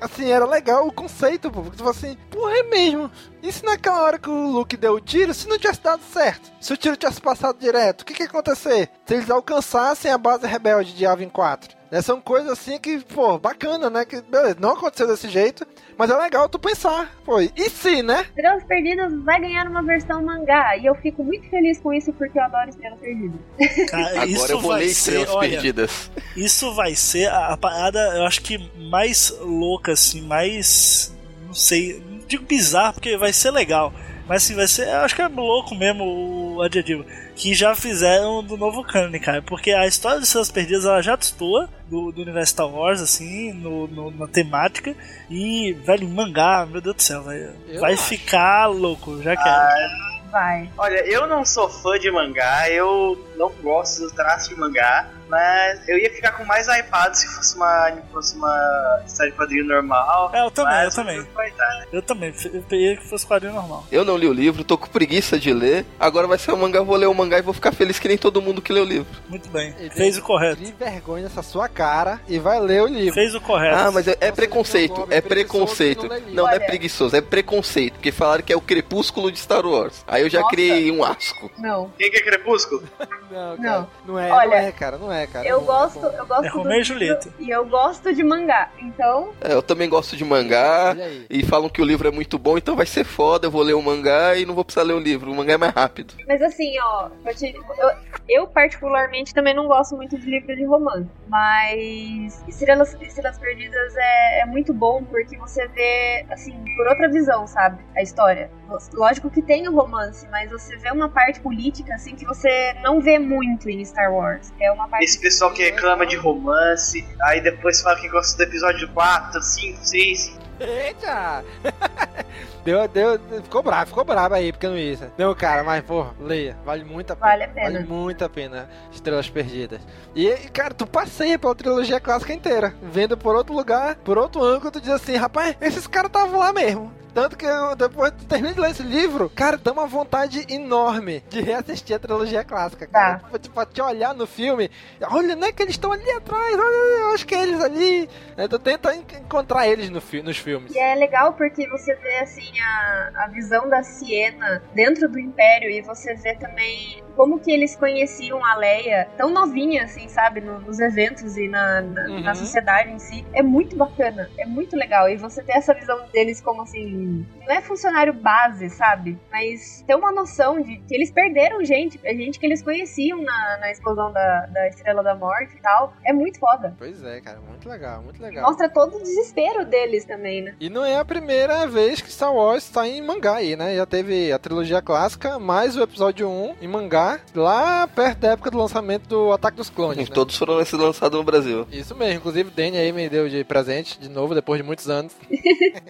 Assim, 0.00 0.30
era 0.30 0.46
legal 0.46 0.86
o 0.86 0.92
conceito, 0.92 1.50
pô. 1.50 1.62
Porque 1.62 1.76
tu 1.76 1.84
fala 1.84 1.90
assim, 1.90 2.16
porra, 2.30 2.58
é 2.58 2.62
mesmo. 2.62 3.10
E 3.42 3.52
se 3.52 3.64
naquela 3.64 4.02
hora 4.02 4.18
que 4.18 4.28
o 4.28 4.50
Luke 4.50 4.76
deu 4.76 4.94
o 4.94 5.00
tiro, 5.00 5.34
se 5.34 5.48
não 5.48 5.58
tivesse 5.58 5.82
dado 5.82 6.02
certo? 6.12 6.50
Se 6.60 6.72
o 6.72 6.76
tiro 6.76 6.96
tivesse 6.96 7.20
passado 7.20 7.58
direto, 7.58 8.02
o 8.02 8.04
que 8.04 8.14
que 8.14 8.22
ia 8.22 8.28
acontecer? 8.28 8.90
Se 9.06 9.14
eles 9.14 9.30
alcançassem 9.30 10.10
a 10.10 10.18
base 10.18 10.46
rebelde 10.46 10.94
de 10.94 11.06
Avin 11.06 11.28
4? 11.28 11.77
Né? 11.90 12.02
São 12.02 12.20
coisas 12.20 12.50
assim 12.50 12.78
que, 12.78 13.00
pô, 13.00 13.38
bacana, 13.38 13.88
né? 13.88 14.04
Que, 14.04 14.20
beleza, 14.20 14.56
não 14.60 14.72
aconteceu 14.72 15.06
desse 15.06 15.28
jeito, 15.28 15.66
mas 15.96 16.10
é 16.10 16.16
legal 16.16 16.48
tu 16.48 16.58
pensar. 16.58 17.10
Pô, 17.24 17.40
e 17.40 17.70
se, 17.70 18.02
né? 18.02 18.26
Estrelas 18.28 18.64
Perdidas 18.64 19.12
vai 19.24 19.40
ganhar 19.40 19.66
uma 19.66 19.82
versão 19.82 20.22
mangá. 20.22 20.76
E 20.76 20.86
eu 20.86 20.94
fico 20.96 21.24
muito 21.24 21.48
feliz 21.48 21.80
com 21.80 21.92
isso 21.92 22.12
porque 22.12 22.38
eu 22.38 22.42
adoro 22.42 22.68
Estrelas 22.68 23.00
Perdidas. 23.00 23.40
Cara, 23.90 24.08
Agora 24.08 24.26
isso 24.26 24.52
eu 24.52 24.60
vou 24.60 24.72
ler 24.72 24.88
ser, 24.88 24.92
Estrelas 24.92 25.30
olha, 25.30 25.50
Perdidas. 25.50 26.10
Isso 26.36 26.74
vai 26.74 26.94
ser 26.94 27.28
a, 27.28 27.48
a 27.48 27.56
parada, 27.56 27.98
eu 28.16 28.24
acho 28.24 28.42
que 28.42 28.58
mais 28.90 29.34
louca, 29.40 29.92
assim, 29.92 30.20
mais. 30.22 31.14
Não 31.46 31.54
sei, 31.54 32.02
não 32.06 32.18
digo 32.26 32.44
bizarro, 32.44 32.94
porque 32.94 33.16
vai 33.16 33.32
ser 33.32 33.50
legal. 33.50 33.92
Mas 34.28 34.44
assim, 34.44 34.54
vai 34.54 34.68
ser. 34.68 34.86
Eu 34.88 35.00
acho 35.00 35.16
que 35.16 35.22
é 35.22 35.28
louco 35.28 35.74
mesmo 35.74 36.56
o 36.56 36.62
adjetivo. 36.62 37.04
Que 37.38 37.54
já 37.54 37.74
fizeram 37.74 38.42
do 38.42 38.56
novo 38.56 38.82
canon, 38.82 39.18
cara. 39.20 39.40
Porque 39.40 39.70
a 39.70 39.86
história 39.86 40.18
de 40.18 40.24
Estrelas 40.26 40.50
Perdidas 40.50 40.84
ela 40.84 41.00
já 41.00 41.14
destoa 41.14 41.68
do, 41.88 42.10
do 42.10 42.22
universo 42.22 42.50
Star 42.52 42.66
Wars, 42.68 43.00
assim, 43.00 43.52
no, 43.52 43.86
no- 43.86 44.10
na 44.10 44.26
temática. 44.26 44.94
E, 45.30 45.72
velho, 45.84 46.08
mangá, 46.08 46.66
meu 46.70 46.80
Deus 46.80 46.96
do 46.96 47.02
céu, 47.02 47.22
vai, 47.22 47.48
vai 47.78 47.92
acho. 47.94 48.02
ficar 48.02 48.66
louco, 48.66 49.22
já 49.22 49.36
quero. 49.36 50.08
Vai. 50.32 50.68
Olha, 50.76 51.06
eu 51.06 51.26
não 51.26 51.44
sou 51.44 51.68
fã 51.70 51.98
de 51.98 52.10
mangá, 52.10 52.68
eu 52.70 53.16
não 53.36 53.50
gosto 53.62 54.00
do 54.02 54.10
traço 54.14 54.50
de 54.50 54.56
mangá, 54.56 55.08
mas 55.28 55.88
eu 55.88 55.98
ia 55.98 56.10
ficar 56.10 56.32
com 56.32 56.44
mais 56.44 56.66
hypado 56.68 57.16
se 57.16 57.26
fosse 57.28 57.56
uma, 57.56 57.92
fosse 58.12 58.36
uma 58.36 59.02
história 59.06 59.30
de 59.32 59.38
quadrinho 59.38 59.64
normal. 59.64 60.30
É, 60.34 60.40
eu 60.40 60.50
também, 60.50 60.84
eu 60.84 60.90
também. 60.90 61.16
dar, 61.56 61.68
né? 61.78 61.86
Eu 61.92 62.02
também, 62.02 62.34
eu 62.52 62.62
peguei 62.62 62.96
que 62.96 63.08
fosse 63.08 63.26
quadrinho 63.26 63.54
normal. 63.54 63.86
Eu 63.90 64.04
não 64.04 64.16
li 64.16 64.26
o 64.26 64.32
livro, 64.32 64.64
tô 64.64 64.76
com 64.78 64.86
preguiça 64.86 65.38
de 65.38 65.52
ler. 65.52 65.84
Agora 65.98 66.26
vai 66.26 66.38
ser 66.38 66.52
o 66.52 66.56
mangá, 66.56 66.78
eu 66.78 66.84
vou 66.84 66.96
ler 66.96 67.06
o 67.06 67.14
mangá 67.14 67.38
e 67.38 67.42
vou 67.42 67.54
ficar 67.54 67.72
feliz 67.72 67.98
que 67.98 68.08
nem 68.08 68.18
todo 68.18 68.42
mundo 68.42 68.62
que 68.62 68.72
lê 68.72 68.80
o 68.80 68.84
livro. 68.84 69.08
Muito 69.28 69.48
bem. 69.50 69.74
Ele 69.78 69.90
Fez 69.90 70.16
o 70.16 70.22
correto. 70.22 70.56
Crie 70.56 70.74
vergonha 70.78 71.24
nessa 71.24 71.42
sua 71.42 71.68
cara 71.68 72.20
e 72.28 72.38
vai 72.38 72.60
ler 72.60 72.82
o 72.82 72.86
livro. 72.86 73.14
Fez 73.14 73.34
o 73.34 73.40
correto. 73.40 73.76
Ah, 73.76 73.90
mas 73.90 74.08
é, 74.08 74.16
é 74.20 74.32
preconceito, 74.32 75.06
é 75.10 75.20
preconceito. 75.20 76.08
não. 76.08 76.18
Não, 76.38 76.44
não 76.44 76.48
é 76.48 76.58
preguiçoso, 76.58 77.16
é 77.16 77.20
preconceito. 77.20 77.94
Porque 77.94 78.12
falaram 78.12 78.42
que 78.42 78.52
é 78.52 78.56
o 78.56 78.60
crepúsculo 78.60 79.30
de 79.32 79.38
Star 79.38 79.66
Wars. 79.66 80.04
Aí 80.06 80.22
eu 80.22 80.30
já 80.30 80.40
Nossa. 80.40 80.50
criei 80.50 80.90
um 80.90 81.02
asco. 81.04 81.50
Não. 81.58 81.90
Quem 81.98 82.10
que 82.10 82.18
é 82.18 82.22
Crepúsculo? 82.22 82.82
Não, 83.30 83.56
cara. 83.56 83.58
Não. 83.58 83.88
Não, 84.06 84.18
é, 84.18 84.30
Olha, 84.30 84.46
não 84.48 84.56
é, 84.56 84.72
cara. 84.72 84.98
Não 84.98 85.12
é, 85.12 85.17
cara. 85.26 85.46
Eu 85.48 85.58
Não, 85.60 85.66
gosto, 85.66 86.00
não. 86.00 86.10
eu 86.12 86.26
gosto 86.26 86.44
É 86.44 86.48
Romeu 86.48 86.80
e 86.80 86.84
Julieta. 86.84 87.28
E 87.38 87.50
eu 87.50 87.66
gosto 87.66 88.14
de 88.14 88.22
mangá. 88.22 88.70
Então, 88.78 89.32
É, 89.40 89.52
eu 89.52 89.62
também 89.62 89.88
gosto 89.88 90.16
de 90.16 90.24
mangá. 90.24 90.96
E 91.28 91.42
falam 91.44 91.68
que 91.68 91.80
o 91.82 91.84
livro 91.84 92.08
é 92.08 92.10
muito 92.10 92.38
bom, 92.38 92.56
então 92.58 92.76
vai 92.76 92.86
ser 92.86 93.04
foda. 93.04 93.46
Eu 93.46 93.50
vou 93.50 93.62
ler 93.62 93.74
o 93.74 93.82
mangá 93.82 94.36
e 94.36 94.44
não 94.46 94.54
vou 94.54 94.64
precisar 94.64 94.84
ler 94.84 94.94
o 94.94 94.98
livro. 95.00 95.30
O 95.30 95.34
mangá 95.34 95.54
é 95.54 95.56
mais 95.56 95.72
rápido. 95.74 96.14
mas 96.26 96.40
assim, 96.42 96.78
ó, 96.80 97.08
eu, 97.26 97.34
te- 97.34 97.54
eu- 97.54 97.90
eu 98.28 98.46
particularmente 98.46 99.32
também 99.34 99.54
não 99.54 99.66
gosto 99.66 99.96
muito 99.96 100.18
de 100.18 100.28
livro 100.30 100.54
de 100.54 100.64
romance. 100.64 101.08
Mas 101.28 102.42
Estrelas, 102.48 102.96
Estrelas 103.00 103.38
Perdidas 103.38 103.94
é, 103.96 104.40
é 104.42 104.46
muito 104.46 104.72
bom 104.74 105.02
porque 105.04 105.36
você 105.38 105.66
vê, 105.68 106.24
assim, 106.30 106.54
por 106.76 106.86
outra 106.88 107.08
visão, 107.08 107.46
sabe? 107.46 107.82
A 107.96 108.02
história. 108.02 108.50
Lógico 108.92 109.30
que 109.30 109.40
tem 109.40 109.68
o 109.68 109.74
romance, 109.74 110.26
mas 110.30 110.50
você 110.50 110.76
vê 110.76 110.90
uma 110.90 111.08
parte 111.08 111.40
política, 111.40 111.94
assim, 111.94 112.14
que 112.14 112.24
você 112.24 112.74
não 112.82 113.00
vê 113.00 113.18
muito 113.18 113.68
em 113.68 113.84
Star 113.84 114.12
Wars. 114.12 114.52
É 114.60 114.70
uma 114.70 114.88
parte. 114.88 115.04
Esse 115.04 115.20
pessoal 115.20 115.52
que 115.52 115.62
reclama 115.62 116.06
de 116.06 116.16
romance, 116.16 117.06
aí 117.22 117.40
depois 117.40 117.80
fala 117.80 117.98
que 117.98 118.08
gosta 118.08 118.36
do 118.36 118.48
episódio 118.48 118.88
4, 118.92 119.42
5, 119.42 119.78
6. 119.84 120.38
Eita! 120.60 121.44
deu, 122.64 122.88
deu, 122.88 123.18
ficou 123.42 123.62
bravo, 123.62 123.86
ficou 123.86 124.04
bravo 124.04 124.34
aí, 124.34 124.52
porque 124.52 124.66
não 124.66 124.76
isso. 124.76 125.04
Não, 125.16 125.34
cara, 125.34 125.62
mas, 125.62 125.84
porra, 125.84 126.14
leia. 126.20 126.56
Vale 126.64 126.84
muito 126.84 127.12
a 127.12 127.16
pena. 127.16 127.30
Vale 127.30 127.44
a 127.44 127.48
pena. 127.48 127.70
Vale 127.70 127.86
muito 127.86 128.24
a 128.24 128.28
pena 128.28 128.68
Estrelas 128.90 129.30
Perdidas. 129.30 129.80
E, 130.14 130.26
e, 130.26 130.36
cara, 130.48 130.74
tu 130.74 130.86
passeia 130.86 131.38
pela 131.38 131.54
trilogia 131.54 132.00
clássica 132.00 132.32
inteira. 132.32 132.74
Vendo 132.82 133.16
por 133.16 133.36
outro 133.36 133.54
lugar, 133.54 133.96
por 133.96 134.18
outro 134.18 134.42
ângulo, 134.42 134.70
tu 134.70 134.80
diz 134.80 134.90
assim, 134.90 135.16
rapaz, 135.16 135.56
esses 135.60 135.86
caras 135.86 136.08
estavam 136.08 136.38
lá 136.38 136.52
mesmo. 136.52 136.92
Tanto 137.20 137.36
que 137.36 137.44
eu, 137.44 137.74
depois 137.74 138.12
que 138.12 138.24
terminei 138.26 138.54
de 138.54 138.60
ler 138.60 138.70
esse 138.70 138.82
livro, 138.82 139.28
cara, 139.28 139.56
dá 139.56 139.72
uma 139.72 139.86
vontade 139.86 140.46
enorme 140.48 141.22
de 141.28 141.40
reassistir 141.40 141.96
a 141.96 141.98
trilogia 141.98 142.44
clássica, 142.44 142.86
cara. 142.86 143.18
Tipo, 143.18 143.38
tipo, 143.38 143.66
te 143.66 143.82
olhar 143.82 144.14
no 144.14 144.24
filme, 144.26 144.70
olha, 145.02 145.34
não 145.34 145.48
é 145.48 145.52
que 145.52 145.62
eles 145.62 145.74
estão 145.74 145.90
ali 145.92 146.08
atrás, 146.12 146.54
olha, 146.54 147.00
eu 147.00 147.12
acho 147.14 147.26
que 147.26 147.34
é 147.34 147.42
eles 147.42 147.60
ali. 147.60 148.08
Eu 148.36 148.48
tô 148.48 148.58
tentando 148.58 148.94
en- 148.94 149.18
encontrar 149.20 149.66
eles 149.66 149.90
no 149.90 150.00
fi- 150.00 150.22
nos 150.22 150.38
filmes. 150.38 150.72
E 150.72 150.78
é 150.78 150.94
legal 150.94 151.32
porque 151.32 151.68
você 151.68 151.92
vê 151.96 152.18
assim 152.18 152.60
a, 152.60 153.10
a 153.24 153.26
visão 153.28 153.68
da 153.68 153.82
Siena 153.82 154.62
dentro 154.74 155.08
do 155.08 155.18
Império 155.18 155.68
e 155.70 155.82
você 155.82 156.14
vê 156.14 156.36
também 156.36 157.02
como 157.18 157.40
que 157.40 157.50
eles 157.50 157.74
conheciam 157.74 158.44
a 158.44 158.54
Leia 158.54 159.08
tão 159.16 159.28
novinha 159.28 159.82
assim, 159.82 160.06
sabe, 160.08 160.40
no- 160.40 160.60
nos 160.60 160.78
eventos 160.78 161.36
e 161.36 161.48
na, 161.48 161.80
na, 161.80 162.02
Uhum. 162.08 162.20
na 162.20 162.34
sociedade 162.36 162.90
em 162.92 162.98
si. 163.00 163.26
É 163.32 163.42
muito 163.42 163.74
bacana, 163.74 164.30
é 164.38 164.46
muito 164.46 164.76
legal. 164.76 165.08
E 165.08 165.16
você 165.16 165.42
ter 165.42 165.54
essa 165.54 165.74
visão 165.74 165.98
deles 166.12 166.40
como 166.40 166.62
assim, 166.62 167.26
não 167.44 167.52
é 167.52 167.60
funcionário 167.60 168.12
base, 168.12 168.70
sabe? 168.70 169.18
Mas 169.32 169.82
ter 169.84 169.96
uma 169.96 170.12
noção 170.12 170.60
de 170.62 170.76
que 170.78 170.94
eles 170.94 171.10
perderam 171.10 171.64
gente, 171.64 171.98
a 172.06 172.12
gente 172.14 172.38
que 172.38 172.46
eles 172.46 172.62
conheciam 172.62 173.20
na, 173.20 173.58
na 173.58 173.70
explosão 173.72 174.12
da, 174.12 174.46
da 174.46 174.68
Estrela 174.68 175.02
da 175.02 175.16
Morte 175.16 175.56
e 175.56 175.60
tal. 175.60 175.92
É 176.04 176.12
muito 176.12 176.38
foda. 176.38 176.74
Pois 176.78 177.02
é, 177.02 177.20
cara, 177.20 177.40
muito 177.40 177.68
legal, 177.68 178.00
muito 178.00 178.22
legal. 178.22 178.44
Mostra 178.44 178.68
todo 178.68 178.96
o 178.96 179.02
desespero 179.02 179.64
deles 179.64 180.04
também, 180.04 180.42
né? 180.42 180.54
E 180.60 180.70
não 180.70 180.84
é 180.84 180.96
a 180.96 181.04
primeira 181.04 181.66
vez 181.66 182.00
que 182.00 182.12
Star 182.12 182.32
Wars 182.32 182.62
está 182.64 182.86
em 182.86 183.02
mangá 183.02 183.34
aí, 183.34 183.56
né? 183.56 183.74
Já 183.74 183.86
teve 183.86 184.30
a 184.32 184.38
trilogia 184.38 184.80
clássica, 184.80 185.36
mais 185.38 185.76
o 185.76 185.82
episódio 185.82 186.28
1 186.28 186.54
em 186.60 186.68
mangá, 186.68 187.07
lá 187.34 187.86
perto 187.86 188.18
da 188.18 188.28
época 188.30 188.50
do 188.50 188.58
lançamento 188.58 189.08
do 189.08 189.32
Ataque 189.32 189.56
dos 189.56 189.70
Clones, 189.70 190.08
né? 190.08 190.14
Todos 190.14 190.36
foram 190.36 190.54
lançados 190.54 191.18
no 191.18 191.24
Brasil. 191.24 191.66
Isso 191.70 191.94
mesmo, 191.94 192.16
inclusive 192.16 192.48
o 192.48 192.52
Danny 192.52 192.76
aí 192.76 192.92
me 192.92 193.08
deu 193.08 193.28
de 193.28 193.44
presente 193.44 193.98
de 193.98 194.08
novo, 194.08 194.34
depois 194.34 194.60
de 194.60 194.66
muitos 194.66 194.88
anos. 194.88 195.12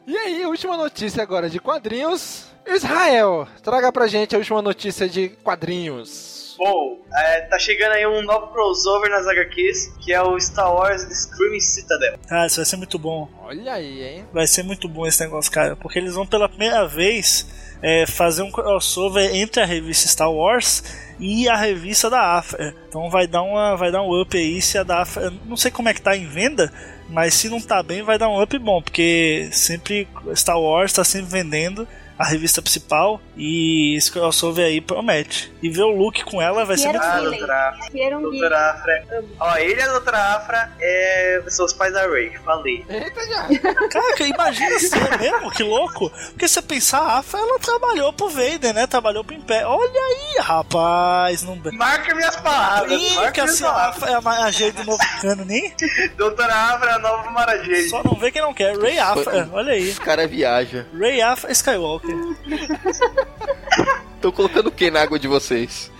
e 0.06 0.16
aí, 0.16 0.44
última 0.46 0.76
notícia 0.76 1.22
agora 1.22 1.48
de 1.48 1.58
quadrinhos. 1.60 2.46
Israel, 2.66 3.48
traga 3.62 3.90
pra 3.90 4.06
gente 4.06 4.34
a 4.34 4.38
última 4.38 4.60
notícia 4.60 5.08
de 5.08 5.30
quadrinhos. 5.42 6.38
Bom, 6.58 6.98
é, 7.14 7.42
tá 7.42 7.56
chegando 7.56 7.92
aí 7.92 8.04
um 8.04 8.20
novo 8.22 8.48
crossover 8.48 9.08
nas 9.08 9.26
HQs, 9.28 9.94
que 10.00 10.12
é 10.12 10.20
o 10.20 10.38
Star 10.40 10.74
Wars 10.74 11.04
The 11.04 11.14
Screaming 11.14 11.60
Citadel. 11.60 12.18
Ah, 12.28 12.46
isso 12.46 12.56
vai 12.56 12.64
ser 12.64 12.76
muito 12.76 12.98
bom. 12.98 13.28
Olha 13.40 13.74
aí, 13.74 14.02
hein? 14.02 14.26
Vai 14.32 14.46
ser 14.48 14.64
muito 14.64 14.88
bom 14.88 15.06
esse 15.06 15.22
negócio, 15.22 15.52
cara. 15.52 15.76
Porque 15.76 16.00
eles 16.00 16.14
vão 16.14 16.26
pela 16.26 16.48
primeira 16.48 16.86
vez 16.86 17.46
é, 17.82 18.06
fazer 18.06 18.42
um 18.42 18.50
crossover 18.50 19.34
entre 19.34 19.62
a 19.62 19.66
revista 19.66 20.08
Star 20.08 20.30
Wars 20.30 20.82
e 21.18 21.48
a 21.48 21.56
revista 21.56 22.10
da 22.10 22.38
Afra. 22.38 22.74
Então 22.88 23.08
vai 23.10 23.26
dar, 23.26 23.42
uma, 23.42 23.76
vai 23.76 23.90
dar 23.90 24.02
um 24.02 24.20
up 24.20 24.36
aí 24.36 24.60
se 24.60 24.78
a 24.78 24.82
da 24.82 25.02
Afra. 25.02 25.32
Não 25.46 25.56
sei 25.56 25.70
como 25.70 25.88
é 25.88 25.94
que 25.94 26.02
tá 26.02 26.16
em 26.16 26.26
venda, 26.26 26.72
mas 27.08 27.34
se 27.34 27.48
não 27.48 27.60
tá 27.60 27.82
bem, 27.82 28.02
vai 28.02 28.18
dar 28.18 28.28
um 28.28 28.40
up 28.42 28.58
bom. 28.58 28.82
Porque 28.82 29.48
sempre 29.52 30.08
Star 30.34 30.60
Wars 30.60 30.92
tá 30.92 31.04
sempre 31.04 31.30
vendendo 31.30 31.86
a 32.18 32.24
revista 32.24 32.60
principal 32.60 33.20
e 33.36 33.96
esse 33.96 34.10
crossover 34.10 34.66
aí 34.66 34.80
promete. 34.80 35.52
E 35.62 35.70
ver 35.70 35.82
o 35.82 35.90
look 35.96 36.24
com 36.24 36.42
ela 36.42 36.64
vai 36.64 36.76
ser 36.76 36.90
Quero 36.92 36.98
muito 36.98 37.06
Ah, 37.06 37.20
Gillen. 37.20 37.30
Doutora 37.38 37.68
Afra. 37.68 38.20
Doutora 38.20 38.70
Afra. 38.70 39.24
Ó, 39.40 39.56
ele 39.56 39.80
e 39.80 39.82
a 39.82 39.88
Doutora 39.88 40.18
Afra 40.18 40.72
é, 40.80 41.42
são 41.48 41.64
os 41.66 41.72
pais 41.72 41.92
da 41.92 42.06
Ray, 42.06 42.36
falei. 42.44 42.84
Eita 42.88 43.26
já! 43.26 43.48
Caraca, 43.88 44.24
imagina 44.24 44.78
ser 44.78 45.18
mesmo, 45.18 45.50
que 45.50 45.62
louco. 45.62 46.10
Porque 46.30 46.48
se 46.48 46.54
você 46.54 46.62
pensar, 46.62 46.98
a 46.98 47.18
Afa, 47.18 47.38
ela 47.38 47.58
trabalhou 47.58 48.12
pro 48.12 48.28
Vader, 48.28 48.74
né? 48.74 48.86
Trabalhou 48.86 49.22
pro 49.24 49.34
Império. 49.34 49.68
Olha 49.68 50.00
aí, 50.00 50.38
rapaz. 50.40 51.42
Não... 51.42 51.56
Marca 51.72 52.14
minhas 52.14 52.36
palavras, 52.36 53.00
Ih, 53.00 53.14
marca 53.14 53.32
que 53.32 53.40
assim, 53.40 53.64
a. 53.64 53.88
Afa 53.88 54.10
é 54.10 54.14
a 54.14 54.20
Marajeia 54.20 54.72
do 54.72 54.84
novo 54.84 55.02
cano, 55.20 55.44
nem? 55.44 55.72
Doutora 56.16 56.54
Afra 56.54 56.90
é 56.90 56.94
a 56.94 56.98
nova 56.98 57.30
Marajeia. 57.30 57.88
Só 57.88 58.02
não 58.02 58.14
vê 58.14 58.30
quem 58.30 58.42
não 58.42 58.52
quer. 58.54 58.76
Ray 58.76 58.98
Afra, 58.98 59.48
olha 59.52 59.72
aí. 59.72 59.88
Esse 59.88 60.00
cara 60.00 60.26
viaja. 60.26 60.86
Ray 60.98 61.20
Afra 61.20 61.52
Skywalker. 61.52 62.07
Tô 64.20 64.32
colocando 64.32 64.66
o 64.68 64.72
que 64.72 64.90
na 64.90 65.02
água 65.02 65.18
de 65.18 65.28
vocês? 65.28 65.90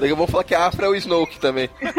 Daqui 0.00 0.12
eu 0.12 0.16
vou 0.16 0.26
falar 0.26 0.44
que 0.44 0.54
a 0.54 0.66
Afra 0.66 0.86
é 0.86 0.88
o 0.88 0.94
Snoke 0.96 1.38
também. 1.38 1.68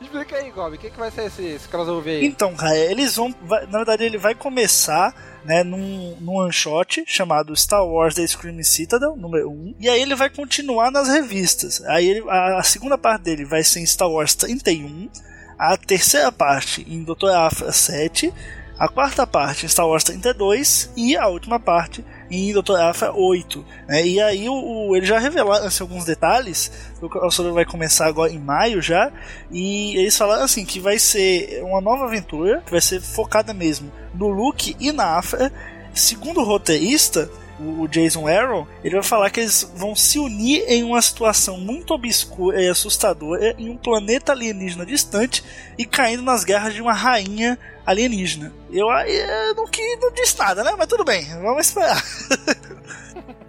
Explica 0.00 0.36
aí, 0.36 0.50
Gob, 0.50 0.76
o 0.76 0.78
que, 0.78 0.90
que 0.90 0.98
vai 0.98 1.10
ser 1.10 1.24
esse, 1.26 1.42
esse 1.44 1.68
crossover 1.68 2.16
aí? 2.18 2.24
Então, 2.24 2.54
cara, 2.54 2.76
eles 2.76 3.16
vão. 3.16 3.34
vai- 3.42 3.66
na 3.66 3.78
verdade, 3.78 4.04
ele 4.04 4.18
vai 4.18 4.34
começar. 4.34 5.14
Né, 5.44 5.62
num, 5.62 6.16
num 6.22 6.36
one 6.36 6.50
shot 6.50 7.04
chamado 7.06 7.54
Star 7.54 7.84
Wars 7.84 8.14
The 8.14 8.26
Screaming 8.26 8.62
Citadel, 8.62 9.14
número 9.14 9.50
1. 9.50 9.74
E 9.78 9.90
aí 9.90 10.00
ele 10.00 10.14
vai 10.14 10.30
continuar 10.30 10.90
nas 10.90 11.06
revistas. 11.06 11.84
Aí 11.84 12.08
ele- 12.08 12.24
a, 12.30 12.60
a 12.60 12.62
segunda 12.62 12.96
parte 12.96 13.24
dele 13.24 13.44
vai 13.44 13.62
ser 13.62 13.80
em 13.80 13.86
Star 13.86 14.08
Wars 14.08 14.34
31. 14.34 15.10
A 15.58 15.76
terceira 15.76 16.30
parte 16.32 16.84
em 16.88 17.02
Dr. 17.04 17.30
Afra 17.34 17.72
7. 17.72 18.32
A 18.76 18.88
quarta 18.88 19.24
parte 19.24 19.64
em 19.64 19.68
Star 19.68 19.86
Wars 19.86 20.02
32. 20.02 20.90
E 20.96 21.16
a 21.16 21.28
última 21.28 21.60
parte 21.60 22.04
em 22.30 22.52
Dr. 22.52 22.74
Afra 22.76 23.12
8. 23.12 23.64
né? 23.86 24.04
E 24.04 24.20
aí 24.20 24.48
o, 24.48 24.52
o- 24.90 24.96
ele 24.96 25.06
já 25.06 25.18
revelaram 25.18 25.66
assim, 25.66 25.82
alguns 25.84 26.04
detalhes. 26.04 26.72
O 27.00 27.08
crossover 27.08 27.52
vai 27.52 27.64
começar 27.64 28.06
agora 28.06 28.32
em 28.32 28.38
maio 28.38 28.82
já. 28.82 29.12
E 29.50 29.96
eles 29.96 30.16
falaram 30.18 30.42
assim 30.42 30.64
que 30.64 30.80
vai 30.80 30.98
ser 30.98 31.62
uma 31.62 31.80
nova 31.80 32.06
aventura, 32.06 32.62
que 32.64 32.72
vai 32.72 32.80
ser 32.80 33.00
focada 33.00 33.54
mesmo 33.54 33.92
no 34.12 34.28
Luke 34.28 34.76
e 34.80 34.90
na 34.90 35.18
Afra. 35.18 35.52
Segundo 35.94 36.40
o 36.40 36.44
roteirista, 36.44 37.30
o 37.58 37.86
Jason 37.86 38.26
Aaron, 38.26 38.66
ele 38.82 38.94
vai 38.94 39.02
falar 39.02 39.30
que 39.30 39.40
eles 39.40 39.70
vão 39.76 39.94
se 39.94 40.18
unir 40.18 40.64
em 40.66 40.82
uma 40.82 41.00
situação 41.00 41.58
muito 41.58 41.94
obscura 41.94 42.62
e 42.62 42.68
assustadora 42.68 43.54
em 43.58 43.70
um 43.70 43.76
planeta 43.76 44.32
alienígena 44.32 44.84
distante 44.84 45.44
e 45.78 45.84
caindo 45.84 46.22
nas 46.22 46.44
garras 46.44 46.74
de 46.74 46.82
uma 46.82 46.92
rainha 46.92 47.58
alienígena. 47.86 48.52
Eu, 48.72 48.90
eu 48.90 49.54
não, 49.54 49.66
que, 49.66 49.96
não 49.96 50.10
disse 50.12 50.38
nada, 50.38 50.64
né? 50.64 50.74
Mas 50.76 50.88
tudo 50.88 51.04
bem, 51.04 51.24
vamos 51.40 51.66
esperar. 51.66 52.02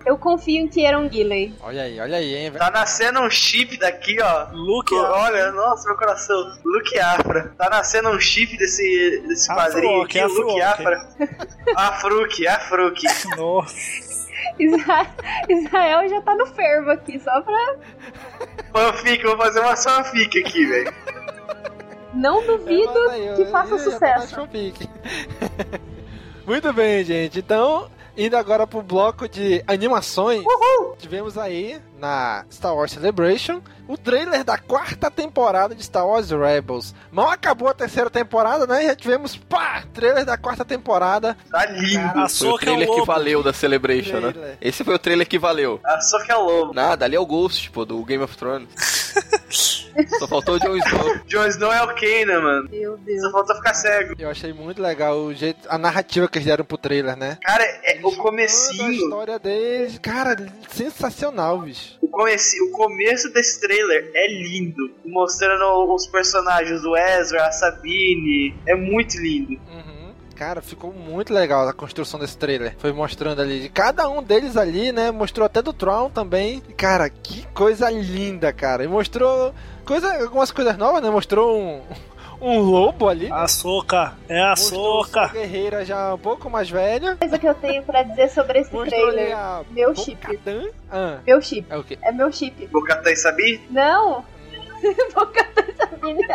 Eu 0.05 0.17
confio 0.19 0.61
em 0.61 0.67
Kieron 0.67 1.09
Gillen. 1.11 1.55
Olha 1.61 1.81
aí, 1.83 1.99
olha 1.99 2.17
aí, 2.17 2.35
hein? 2.35 2.51
Tá 2.51 2.69
nascendo 2.69 3.21
um 3.21 3.29
chip 3.29 3.75
daqui, 3.77 4.17
ó. 4.21 4.47
Luke, 4.51 4.93
Olha, 4.93 5.51
nossa, 5.51 5.87
meu 5.87 5.97
coração. 5.97 6.37
Luke 6.63 6.99
Afra. 6.99 7.53
Tá 7.57 7.69
nascendo 7.69 8.09
um 8.09 8.19
chip 8.19 8.55
desse, 8.57 9.23
desse 9.27 9.51
Afro 9.51 9.63
quadrinho 9.63 10.01
aqui, 10.03 10.19
o 10.23 10.27
Luke 10.27 10.61
Afro 10.61 10.93
Afra. 10.93 11.09
Afruque, 11.75 12.47
Afruque. 12.47 13.07
nossa. 13.35 13.75
Isra- 14.59 15.07
Israel 15.49 16.07
já 16.07 16.21
tá 16.21 16.35
no 16.35 16.45
fervo 16.45 16.91
aqui, 16.91 17.19
só 17.19 17.41
pra. 17.41 17.75
Fanfic, 18.71 19.23
eu 19.23 19.35
vou 19.35 19.45
fazer 19.45 19.59
uma 19.61 19.75
fanfic 19.75 20.39
aqui, 20.39 20.65
velho. 20.65 20.93
Não 22.13 22.45
duvido 22.45 22.93
que 23.35 23.45
faça 23.45 23.71
mais 23.71 23.81
sucesso. 23.83 24.35
fanfic. 24.35 24.87
Muito 26.45 26.71
bem, 26.73 27.03
gente. 27.03 27.39
Então, 27.39 27.89
indo 28.17 28.35
agora 28.37 28.65
pro 28.65 28.81
bloco 28.81 29.27
de 29.27 29.63
animações, 29.67 30.43
tivemos 30.97 31.37
aí 31.37 31.79
na 31.97 32.45
Star 32.51 32.75
Wars 32.75 32.91
Celebration 32.91 33.61
o 33.87 33.97
trailer 33.97 34.43
da 34.43 34.57
quarta 34.57 35.11
temporada 35.11 35.75
de 35.75 35.83
Star 35.83 36.07
Wars 36.07 36.29
Rebels. 36.31 36.93
Mal 37.11 37.29
acabou 37.29 37.67
a 37.67 37.73
terceira 37.73 38.09
temporada, 38.09 38.65
né? 38.65 38.85
Já 38.85 38.95
tivemos, 38.95 39.35
pá, 39.35 39.83
trailer 39.93 40.25
da 40.25 40.37
quarta 40.37 40.65
temporada. 40.65 41.37
Tá 41.51 41.65
lindo. 41.67 42.19
A 42.19 42.27
Foi 42.27 42.47
o 42.47 42.51
é 42.51 42.53
o 42.53 42.57
trailer 42.57 42.87
que 42.87 42.93
lobo. 42.93 43.05
valeu 43.05 43.43
da 43.43 43.53
Celebration, 43.53 44.19
né? 44.19 44.57
Esse 44.59 44.83
foi 44.83 44.95
o 44.95 44.99
trailer 44.99 45.27
que 45.27 45.37
valeu. 45.37 45.79
A 45.85 46.01
Sophia 46.01 46.33
é 46.33 46.37
Lobo. 46.37 46.73
Nada, 46.73 47.05
ali 47.05 47.15
é 47.15 47.19
o 47.19 47.25
Ghost, 47.25 47.69
pô, 47.71 47.85
do 47.85 48.03
Game 48.03 48.23
of 48.23 48.35
Thrones. 48.35 48.69
Só 50.19 50.27
faltou 50.27 50.55
o 50.55 50.59
Jon 50.59 50.75
Snow. 50.77 51.19
Jon 51.27 51.45
Snow 51.47 51.71
é 51.71 51.81
o 51.83 51.87
Kanan, 51.95 52.41
mano. 52.41 52.69
Meu 52.69 52.97
Deus. 52.97 53.21
Só 53.21 53.31
falta 53.31 53.55
ficar 53.55 53.73
cego. 53.73 54.15
Eu 54.17 54.29
achei 54.29 54.53
muito 54.53 54.81
legal 54.81 55.17
o 55.17 55.33
jeito, 55.33 55.59
a 55.69 55.77
narrativa 55.77 56.27
que 56.27 56.37
eles 56.37 56.45
deram 56.47 56.65
pro 56.65 56.77
trailer, 56.77 57.15
né? 57.15 57.37
Cara, 57.43 57.63
é, 57.63 57.97
o 57.99 58.01
Toda 58.03 58.15
a 58.15 58.19
comecinho, 58.21 58.91
história 58.91 59.39
deles, 59.39 59.97
cara, 59.99 60.35
sensacional, 60.69 61.59
bicho. 61.59 61.97
o, 62.01 62.07
comeci, 62.07 62.61
o 62.61 62.71
começo 62.71 63.31
desse 63.33 63.59
trailer 63.61 64.11
é 64.13 64.27
lindo. 64.27 64.91
Mostrando 65.05 65.93
os 65.93 66.05
personagens 66.07 66.81
do 66.81 66.95
Ezra, 66.95 67.45
a 67.47 67.51
Sabine. 67.51 68.53
É 68.67 68.75
muito 68.75 69.17
lindo. 69.17 69.53
Uhum. 69.53 69.94
Cara, 70.35 70.61
ficou 70.61 70.91
muito 70.91 71.33
legal 71.33 71.67
a 71.67 71.71
construção 71.73 72.19
desse 72.19 72.37
trailer. 72.37 72.75
Foi 72.77 72.91
mostrando 72.91 73.41
ali 73.41 73.61
de 73.61 73.69
cada 73.69 74.09
um 74.09 74.21
deles 74.21 74.57
ali, 74.57 74.91
né? 74.91 75.09
Mostrou 75.09 75.45
até 75.45 75.61
do 75.61 75.71
Tron 75.71 76.09
também. 76.09 76.61
Cara, 76.75 77.09
que 77.09 77.45
coisa 77.53 77.89
linda, 77.89 78.51
cara. 78.51 78.83
E 78.83 78.87
mostrou 78.87 79.53
coisa, 79.85 80.13
algumas 80.23 80.51
coisas 80.51 80.77
novas, 80.77 81.01
né? 81.01 81.09
Mostrou 81.09 81.57
um, 81.57 81.81
um 82.41 82.59
lobo 82.59 83.07
ali. 83.07 83.31
A 83.31 83.47
Soca, 83.47 84.13
é 84.27 84.41
a 84.43 84.49
Mostrou 84.49 85.05
Soca. 85.05 85.27
guerreira 85.29 85.85
já 85.85 86.13
um 86.13 86.17
pouco 86.19 86.49
mais 86.49 86.69
velha. 86.69 87.15
coisa 87.15 87.39
que 87.39 87.47
eu 87.47 87.55
tenho 87.55 87.81
pra 87.83 88.03
dizer 88.03 88.29
sobre 88.29 88.59
esse 88.59 88.73
Mostrou 88.73 89.05
ali 89.07 89.15
trailer. 89.15 89.37
a 89.37 89.63
Meu 89.71 89.95
chip. 89.95 90.39
Ah, 90.91 91.19
Meu 91.25 91.41
chip. 91.41 91.65
é 91.69 91.77
o 91.77 91.83
quê? 91.83 91.97
É 92.03 92.11
meu 92.11 92.29
chip. 92.31 92.67
Bocatã 92.67 93.09
e 93.09 93.15
Sabine? 93.15 93.61
Não! 93.69 94.25
Boca 95.13 95.47
da 95.55 95.87
Sabine. 95.87 96.27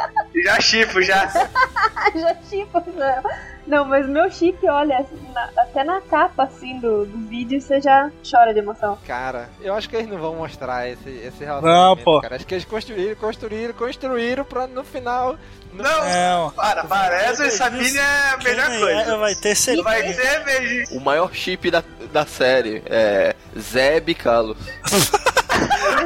Já 0.45 0.61
chifo, 0.61 1.03
já. 1.03 1.27
Já 2.15 2.35
tipo, 2.49 2.83
não. 2.97 3.23
Não, 3.67 3.85
mas 3.85 4.09
meu 4.09 4.29
chip, 4.31 4.67
olha, 4.69 5.07
na- 5.33 5.51
até 5.63 5.85
na 5.85 6.01
capa, 6.01 6.45
assim, 6.45 6.81
do, 6.81 7.07
do 7.07 7.19
vídeo, 7.29 7.61
você 7.61 7.81
já 7.81 8.11
chora 8.29 8.53
de 8.53 8.59
emoção. 8.59 8.99
Cara, 9.07 9.49
eu 9.61 9.75
acho 9.75 9.89
que 9.89 9.95
eles 9.95 10.09
não 10.09 10.19
vão 10.19 10.35
mostrar 10.35 10.89
esse, 10.89 11.09
esse 11.09 11.45
relacionamento. 11.45 11.67
Não, 11.97 11.97
pô. 12.05 12.21
Cara. 12.21 12.35
Acho 12.37 12.47
que 12.47 12.55
eles 12.55 12.65
construíram, 12.65 13.15
construíram, 13.17 13.75
construíram 13.75 14.45
pra 14.45 14.67
no 14.67 14.83
final. 14.83 15.37
No- 15.73 15.83
Não, 15.83 16.05
Não. 16.45 16.51
para, 16.53 16.85
para. 16.85 17.31
Ezra 17.31 17.47
e 17.47 17.51
Sabine 17.51 17.97
é 17.99 18.03
a 18.33 18.37
melhor 18.43 18.67
Quem 18.71 18.81
coisa. 18.81 19.01
é, 19.13 19.17
vai 19.17 19.35
ter 19.35 19.55
ser. 19.55 19.83
Vai 19.83 20.03
ter 20.13 20.45
beijo. 20.45 20.95
O 20.97 21.01
maior 21.01 21.33
chip 21.33 21.71
da, 21.71 21.83
da 22.13 22.27
série 22.27 22.83
é 22.87 23.35
Zeb 23.59 24.11
e 24.11 24.15
Carlos. 24.15 24.57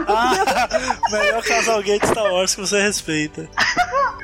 Ah, 0.07 0.69
melhor 1.11 1.43
casal 1.43 1.81
gay 1.83 1.99
de 1.99 2.07
Star 2.09 2.25
Wars 2.25 2.55
que 2.55 2.61
você 2.61 2.81
respeita. 2.83 3.49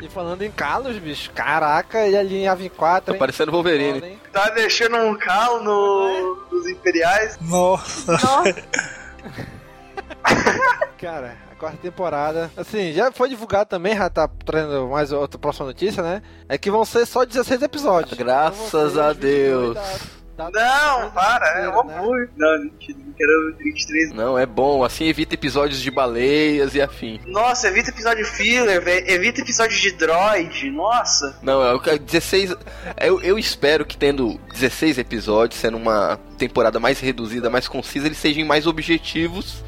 E 0.03 0.09
falando 0.09 0.43
em 0.43 0.51
Carlos, 0.51 0.97
bicho, 0.99 1.31
caraca, 1.31 2.07
e 2.07 2.17
ali 2.17 2.43
em 2.43 2.47
AV4, 2.47 3.03
Tá 3.03 3.13
hein? 3.13 3.19
parecendo 3.19 3.53
Wolverine. 3.53 4.05
Hein? 4.05 4.21
Tá 4.33 4.49
deixando 4.51 4.97
um 4.97 5.17
calo 5.17 5.63
no, 5.63 6.47
nos 6.51 6.67
Imperiais. 6.69 7.39
Nossa. 7.41 8.13
Nossa, 8.13 8.55
Cara, 11.01 11.37
quarta 11.61 11.77
temporada. 11.79 12.51
Assim, 12.57 12.93
já 12.93 13.13
foi 13.13 13.29
divulgado 13.29 13.69
também, 13.69 13.95
já 13.97 14.09
tá 14.09 14.27
trazendo 14.45 14.89
mais 14.89 15.13
outra 15.13 15.39
próxima 15.39 15.67
notícia, 15.67 16.03
né? 16.03 16.23
É 16.49 16.57
que 16.57 16.71
vão 16.71 16.85
ser 16.85 17.07
só 17.07 17.25
16 17.25 17.63
episódios. 17.63 18.17
Graças 18.19 18.93
Então 18.93 19.05
a 19.05 19.11
os 19.11 19.17
22 19.17 19.19
Deus. 19.19 19.77
Não, 20.39 20.51
da- 20.51 20.51
da- 20.51 21.05
da 21.05 21.11
para, 21.11 21.47
é 21.61 21.69
uma 21.69 21.85
né? 21.85 21.99
boa. 22.01 22.17
Não, 22.35 22.65
mentira, 22.65 22.99
não 23.05 23.13
quero 23.13 23.57
23. 23.59 24.15
Não, 24.15 24.39
é 24.39 24.47
bom, 24.47 24.83
assim 24.83 25.05
evita 25.05 25.35
episódios 25.35 25.79
de 25.83 25.91
baleias 25.91 26.75
e 26.75 26.81
afim. 26.81 27.21
Nossa, 27.27 27.69
evita 27.69 27.91
episódio 27.91 28.25
filler, 28.25 28.83
velho. 28.83 29.11
Evita 29.11 29.43
episódio 29.43 29.77
de 29.79 29.91
droid. 29.93 30.71
Nossa. 30.71 31.39
Não, 31.43 31.63
é 31.63 31.75
o 31.75 31.79
que- 31.81 31.99
16. 31.99 32.57
Eu, 32.99 33.21
eu 33.21 33.39
espero 33.39 33.85
que 33.85 33.99
tendo 33.99 34.41
16 34.55 34.97
episódios, 34.97 35.61
sendo 35.61 35.77
uma 35.77 36.19
temporada 36.39 36.81
mais 36.81 36.99
reduzida, 37.01 37.51
mais 37.51 37.69
concisa, 37.69 38.07
eles 38.07 38.17
sejam 38.17 38.47
mais 38.47 38.67
objetivos 38.67 39.63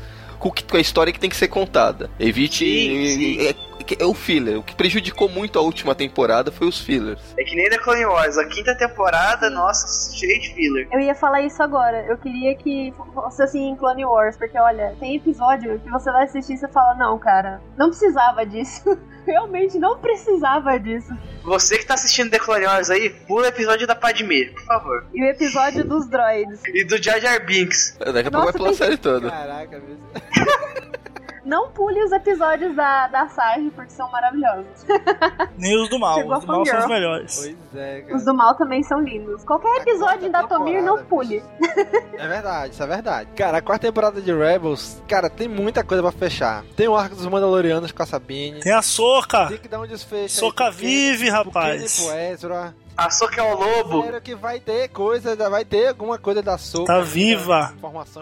com, 0.50 0.76
a 0.76 0.80
história 0.80 1.12
que 1.12 1.20
tem 1.20 1.30
que 1.30 1.36
ser 1.36 1.48
contada. 1.48 2.10
Evite. 2.18 2.64
Sim, 2.64 3.38
sim. 3.38 3.46
É, 3.46 4.02
é 4.02 4.04
o 4.04 4.14
filler. 4.14 4.58
O 4.58 4.62
que 4.62 4.74
prejudicou 4.74 5.28
muito 5.28 5.58
a 5.58 5.62
última 5.62 5.94
temporada 5.94 6.50
foi 6.50 6.66
os 6.66 6.80
fillers. 6.80 7.20
É 7.38 7.44
que 7.44 7.54
nem 7.54 7.68
da 7.68 7.78
Clone 7.78 8.04
Wars. 8.06 8.36
A 8.38 8.46
quinta 8.46 8.74
temporada, 8.76 9.48
nossa, 9.50 10.16
cheio 10.16 10.40
de 10.40 10.54
filler. 10.54 10.88
eu 10.90 11.00
ia 11.00 11.14
falar 11.14 11.42
isso 11.42 11.62
agora. 11.62 12.04
Eu 12.06 12.18
queria 12.18 12.54
que 12.54 12.92
fosse 13.14 13.42
assim 13.42 13.70
em 13.70 13.76
Clone 13.76 14.04
Wars, 14.04 14.36
porque 14.36 14.58
olha, 14.58 14.94
tem 14.98 15.16
episódio 15.16 15.78
que 15.80 15.90
você 15.90 16.10
vai 16.10 16.24
assistir 16.24 16.54
e 16.54 16.56
você 16.58 16.68
fala, 16.68 16.94
não, 16.94 17.18
cara, 17.18 17.60
não 17.76 17.88
precisava 17.88 18.44
disso. 18.44 18.98
Realmente 19.26 19.78
não 19.78 19.98
precisava 19.98 20.78
disso. 20.78 21.12
Você 21.44 21.78
que 21.78 21.86
tá 21.86 21.94
assistindo 21.94 22.30
The 22.30 22.38
Clone 22.38 22.66
Wars 22.66 22.90
aí, 22.90 23.10
pula 23.10 23.42
o 23.44 23.48
episódio 23.48 23.86
da 23.86 23.94
Padmé, 23.94 24.46
por 24.46 24.62
favor. 24.64 25.06
E 25.14 25.22
o 25.22 25.26
episódio 25.26 25.84
dos 25.84 26.08
droids. 26.08 26.60
E 26.66 26.84
do 26.84 27.00
Jar 27.02 27.20
Jar 27.20 27.44
Binks. 27.44 27.96
Daqui 27.98 28.28
a 28.28 28.30
pouco 28.30 28.44
vai 28.46 28.52
pela 28.52 28.68
tem- 28.68 28.76
série 28.76 28.96
toda. 28.96 29.30
Caraca, 29.30 29.80
bicho. 29.80 31.02
Não 31.44 31.70
pule 31.70 32.02
os 32.04 32.12
episódios 32.12 32.74
da, 32.76 33.08
da 33.08 33.28
Sarge, 33.28 33.70
porque 33.70 33.90
são 33.90 34.10
maravilhosos. 34.10 34.66
Nem 35.58 35.80
os 35.82 35.88
do 35.88 35.98
mal. 35.98 36.14
Chegou 36.14 36.36
Os 36.36 36.44
do 36.44 36.46
mal 36.46 36.62
a 36.62 36.66
são 36.66 36.78
os 36.78 36.86
melhores. 36.86 37.36
Pois 37.36 37.82
é, 37.82 38.00
cara. 38.02 38.16
Os 38.16 38.24
do 38.24 38.34
mal 38.34 38.54
também 38.56 38.82
são 38.82 39.00
lindos. 39.00 39.44
Qualquer 39.44 39.80
episódio 39.80 40.30
da 40.30 40.46
Tomir, 40.46 40.82
não 40.82 41.04
pule. 41.04 41.42
É 42.12 42.28
verdade, 42.28 42.74
isso 42.74 42.82
é 42.82 42.86
verdade. 42.86 43.30
Cara, 43.34 43.58
a 43.58 43.62
quarta 43.62 43.86
temporada 43.88 44.20
de 44.20 44.32
Rebels, 44.32 45.02
cara, 45.08 45.28
tem 45.28 45.48
muita 45.48 45.82
coisa 45.82 46.02
pra 46.02 46.12
fechar. 46.12 46.62
Tem 46.76 46.86
o 46.86 46.94
arco 46.94 47.16
dos 47.16 47.26
Mandalorianos 47.26 47.90
com 47.90 48.02
a 48.02 48.06
Sabine. 48.06 48.60
Tem 48.60 48.72
a 48.72 48.82
Soca. 48.82 49.48
Tem 49.48 49.58
que 49.58 49.66
dar 49.66 49.80
um 49.80 49.86
desfecho. 49.86 50.36
Soca 50.36 50.66
aí 50.66 50.70
vive, 50.72 51.26
pro 51.26 51.36
rapaz. 51.36 51.98
E 51.98 52.02
pro 52.06 52.16
Ezra. 52.16 52.74
A 53.06 53.10
Soca 53.10 53.40
é 53.40 53.44
o 53.44 53.54
lobo. 53.58 54.00
Espero 54.00 54.20
que 54.20 54.34
vai 54.34 54.60
ter 54.60 54.88
coisa, 54.88 55.34
vai 55.50 55.64
ter 55.64 55.88
alguma 55.88 56.18
coisa 56.18 56.42
da 56.42 56.56
Soca. 56.58 56.86
Tá 56.86 56.94
ainda, 56.94 57.04
viva. 57.06 57.74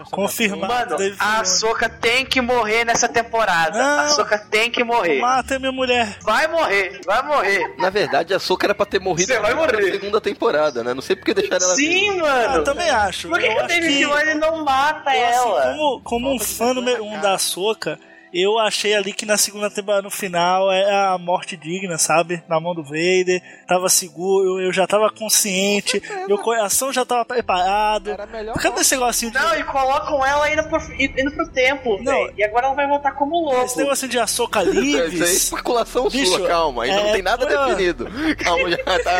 Confirmado. 0.09 0.95
a 0.95 0.97
Mano, 0.99 1.15
a. 1.19 1.45
Soca 1.45 1.89
tem 1.89 2.25
que 2.25 2.41
morrer 2.41 2.85
nessa 2.85 3.07
temporada. 3.07 3.77
Não. 3.77 3.99
A 4.05 4.07
Soca 4.09 4.37
tem 4.37 4.71
que 4.71 4.83
morrer. 4.83 5.19
Mata 5.19 5.59
minha 5.59 5.71
mulher. 5.71 6.17
Vai 6.21 6.47
morrer, 6.47 7.01
vai 7.05 7.21
morrer. 7.23 7.75
Na 7.77 7.89
verdade, 7.89 8.33
a 8.33 8.39
Soca 8.39 8.65
era 8.67 8.75
pra 8.75 8.85
ter 8.85 8.99
morrido 8.99 9.27
Você 9.31 9.39
vai 9.39 9.53
na 9.53 9.59
morrer. 9.59 9.91
segunda 9.91 10.19
temporada, 10.21 10.83
né? 10.83 10.93
Não 10.93 11.01
sei 11.01 11.15
porque 11.15 11.33
deixaram 11.33 11.65
ela 11.65 11.75
viva. 11.75 11.91
Sim, 11.93 12.19
Ah, 12.21 12.49
mano. 12.49 12.63
também 12.63 12.89
acho. 12.89 13.27
Por 13.29 13.39
que, 13.39 13.45
Eu 13.45 13.55
que 13.55 13.63
o 13.63 13.67
David 13.67 13.97
Filoni 13.97 14.33
não 14.35 14.63
mata 14.63 15.15
eu, 15.15 15.25
assim, 15.27 15.37
ela? 15.49 15.61
como, 15.73 16.01
como 16.01 16.35
um 16.35 16.39
Falta 16.39 16.53
fã 16.53 16.73
número 16.73 17.05
na 17.05 17.11
um 17.17 17.21
da 17.21 17.37
Soca, 17.37 17.99
eu 18.33 18.57
achei 18.59 18.93
ali 18.93 19.13
que 19.13 19.25
na 19.25 19.37
segunda 19.37 19.69
temporada, 19.69 20.03
no 20.03 20.09
final, 20.11 20.71
é 20.71 20.83
a 20.89 21.17
morte 21.17 21.57
digna, 21.57 21.97
sabe? 21.97 22.41
Na 22.47 22.59
mão 22.59 22.73
do 22.73 22.83
Vader. 22.83 23.41
Tava 23.67 23.89
seguro, 23.89 24.59
eu 24.59 24.71
já 24.71 24.85
tava 24.87 25.09
consciente, 25.09 26.01
meu 26.27 26.37
coração 26.37 26.91
já 26.93 27.05
tava 27.05 27.25
preparado. 27.25 28.11
Era 28.11 28.25
melhor. 28.25 28.53
Cadê 28.55 28.81
esse 28.81 28.95
negocinho 28.95 29.31
de. 29.31 29.37
Não, 29.37 29.55
e 29.55 29.63
colocam 29.63 30.25
ela 30.25 30.51
indo 30.51 30.63
pro, 30.63 30.79
indo 30.99 31.31
pro 31.31 31.47
tempo, 31.51 31.97
Não. 32.01 32.29
E 32.37 32.43
agora 32.43 32.67
ela 32.67 32.75
vai 32.75 32.87
voltar 32.87 33.11
como 33.13 33.35
louco. 33.39 33.65
Esse 33.65 33.77
negocinho 33.77 34.11
de 34.11 34.17
Isso 34.17 35.23
aí 35.23 35.29
é 35.29 35.33
especulação 35.33 36.09
Bicho, 36.09 36.31
sua, 36.37 36.47
calma. 36.47 36.83
Ainda 36.83 37.01
não 37.01 37.09
é 37.09 37.13
tem 37.13 37.21
nada 37.21 37.45
definido. 37.45 38.07
Calma, 38.37 38.69
já 38.69 38.77
tá. 38.77 39.11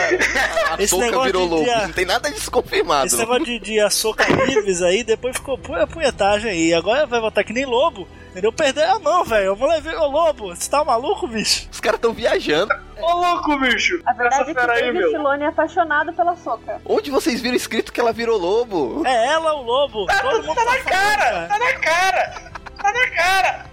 A, 0.72 0.74
a 0.76 0.88
Soca 0.88 1.06
negócio 1.06 1.24
virou 1.24 1.46
lobo. 1.48 1.64
dia- 1.64 1.88
Não 1.88 1.94
tem 1.94 2.06
nada 2.06 2.30
disso 2.32 2.52
confirmado. 2.52 3.08
Esse 3.08 3.18
negócio 3.18 3.46
de, 3.46 3.60
de 3.60 3.80
Açoca 3.80 4.26
Lives 4.28 4.82
aí, 4.82 5.04
depois 5.04 5.36
ficou 5.36 5.58
pura 5.58 5.86
punhetagem 5.88 6.50
aí. 6.52 6.74
Agora 6.74 7.06
vai 7.06 7.20
voltar 7.20 7.44
que 7.44 7.54
nem 7.54 7.66
lobo. 7.66 8.08
Entendeu? 8.32 8.54
Perdeu 8.54 8.96
a 8.96 9.00
mão, 9.00 9.26
velho. 9.26 9.52
A 9.52 9.56
mulher 9.58 9.82
virou 9.82 10.10
lobo. 10.10 10.56
Você 10.56 10.70
tá 10.72 10.84
maluco, 10.86 11.28
bicho? 11.28 11.68
Os 11.70 11.82
caras 11.82 12.00
tão 12.00 12.14
viajando. 12.14 12.74
Ô, 12.98 13.12
louco, 13.14 13.58
bicho. 13.60 14.02
A 14.06 14.14
verdade 14.14 14.52
Essa 14.52 14.72
é 14.74 14.82
que 14.84 14.90
o 14.90 14.94
meu. 14.94 15.10
Filoni 15.12 15.44
é 15.44 15.48
apaixonado 15.48 16.14
pela 16.14 16.36
Soca. 16.38 16.80
Onde 16.86 17.12
vocês 17.12 17.42
viram 17.42 17.58
escrito 17.58 17.92
que 17.92 18.00
ela 18.00 18.14
virou 18.14 18.38
lobo? 18.40 19.06
É 19.06 19.28
ela 19.28 19.54
o 19.56 19.62
lobo. 19.64 20.06
Todo 20.22 20.44
mundo 20.44 20.56
Tá 20.56 20.64
na 20.64 20.72
falando, 20.72 20.84
cara, 20.86 21.48
tá 21.48 21.60
na 21.60 21.74
cara. 21.74 22.52
Tá 22.82 22.94
na 22.94 23.08
cara. 23.10 23.66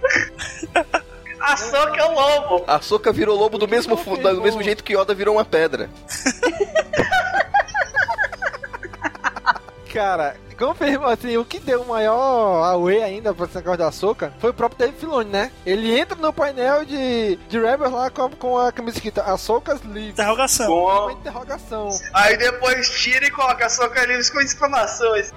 A 1.39 1.55
Soca 1.55 2.01
é 2.01 2.05
o 2.05 2.11
lobo. 2.13 2.63
A 2.67 2.81
Soca 2.81 3.13
virou 3.13 3.37
lobo 3.37 3.57
do 3.57 3.65
mesmo, 3.67 3.95
fu- 3.95 4.17
do 4.17 4.41
mesmo 4.41 4.61
jeito 4.61 4.83
que 4.83 4.93
Yoda 4.93 5.13
virou 5.15 5.35
uma 5.35 5.45
pedra. 5.45 5.89
Cara, 9.93 10.35
confirma 10.59 11.13
assim, 11.13 11.37
o 11.37 11.45
que 11.45 11.59
deu 11.59 11.85
maior 11.85 12.63
away 12.73 13.01
ainda 13.01 13.33
pra 13.33 13.45
esse 13.45 13.55
negócio 13.55 13.77
da 13.79 13.91
Soca 13.91 14.33
foi 14.39 14.49
o 14.49 14.53
próprio 14.53 14.79
Dave 14.87 14.99
Filoni, 14.99 15.29
né? 15.29 15.51
Ele 15.65 15.97
entra 15.97 16.15
no 16.17 16.33
painel 16.33 16.85
de, 16.85 17.37
de 17.47 17.59
Rebels 17.59 17.91
lá 17.93 18.09
com, 18.09 18.29
com 18.31 18.57
a 18.57 18.71
camisa 18.71 18.97
escrita 18.97 19.23
Ahsoka's 19.23 19.81
Live. 19.85 20.09
Interrogação. 20.09 20.71
Uma 20.71 20.99
Bom. 20.99 21.11
interrogação. 21.11 21.89
Aí 22.13 22.37
depois 22.37 22.89
tira 22.89 23.25
e 23.25 23.31
coloca 23.31 23.65
a 23.65 23.69
Soca 23.69 24.05
livres 24.05 24.29
com 24.29 24.39
exclamações. 24.41 25.31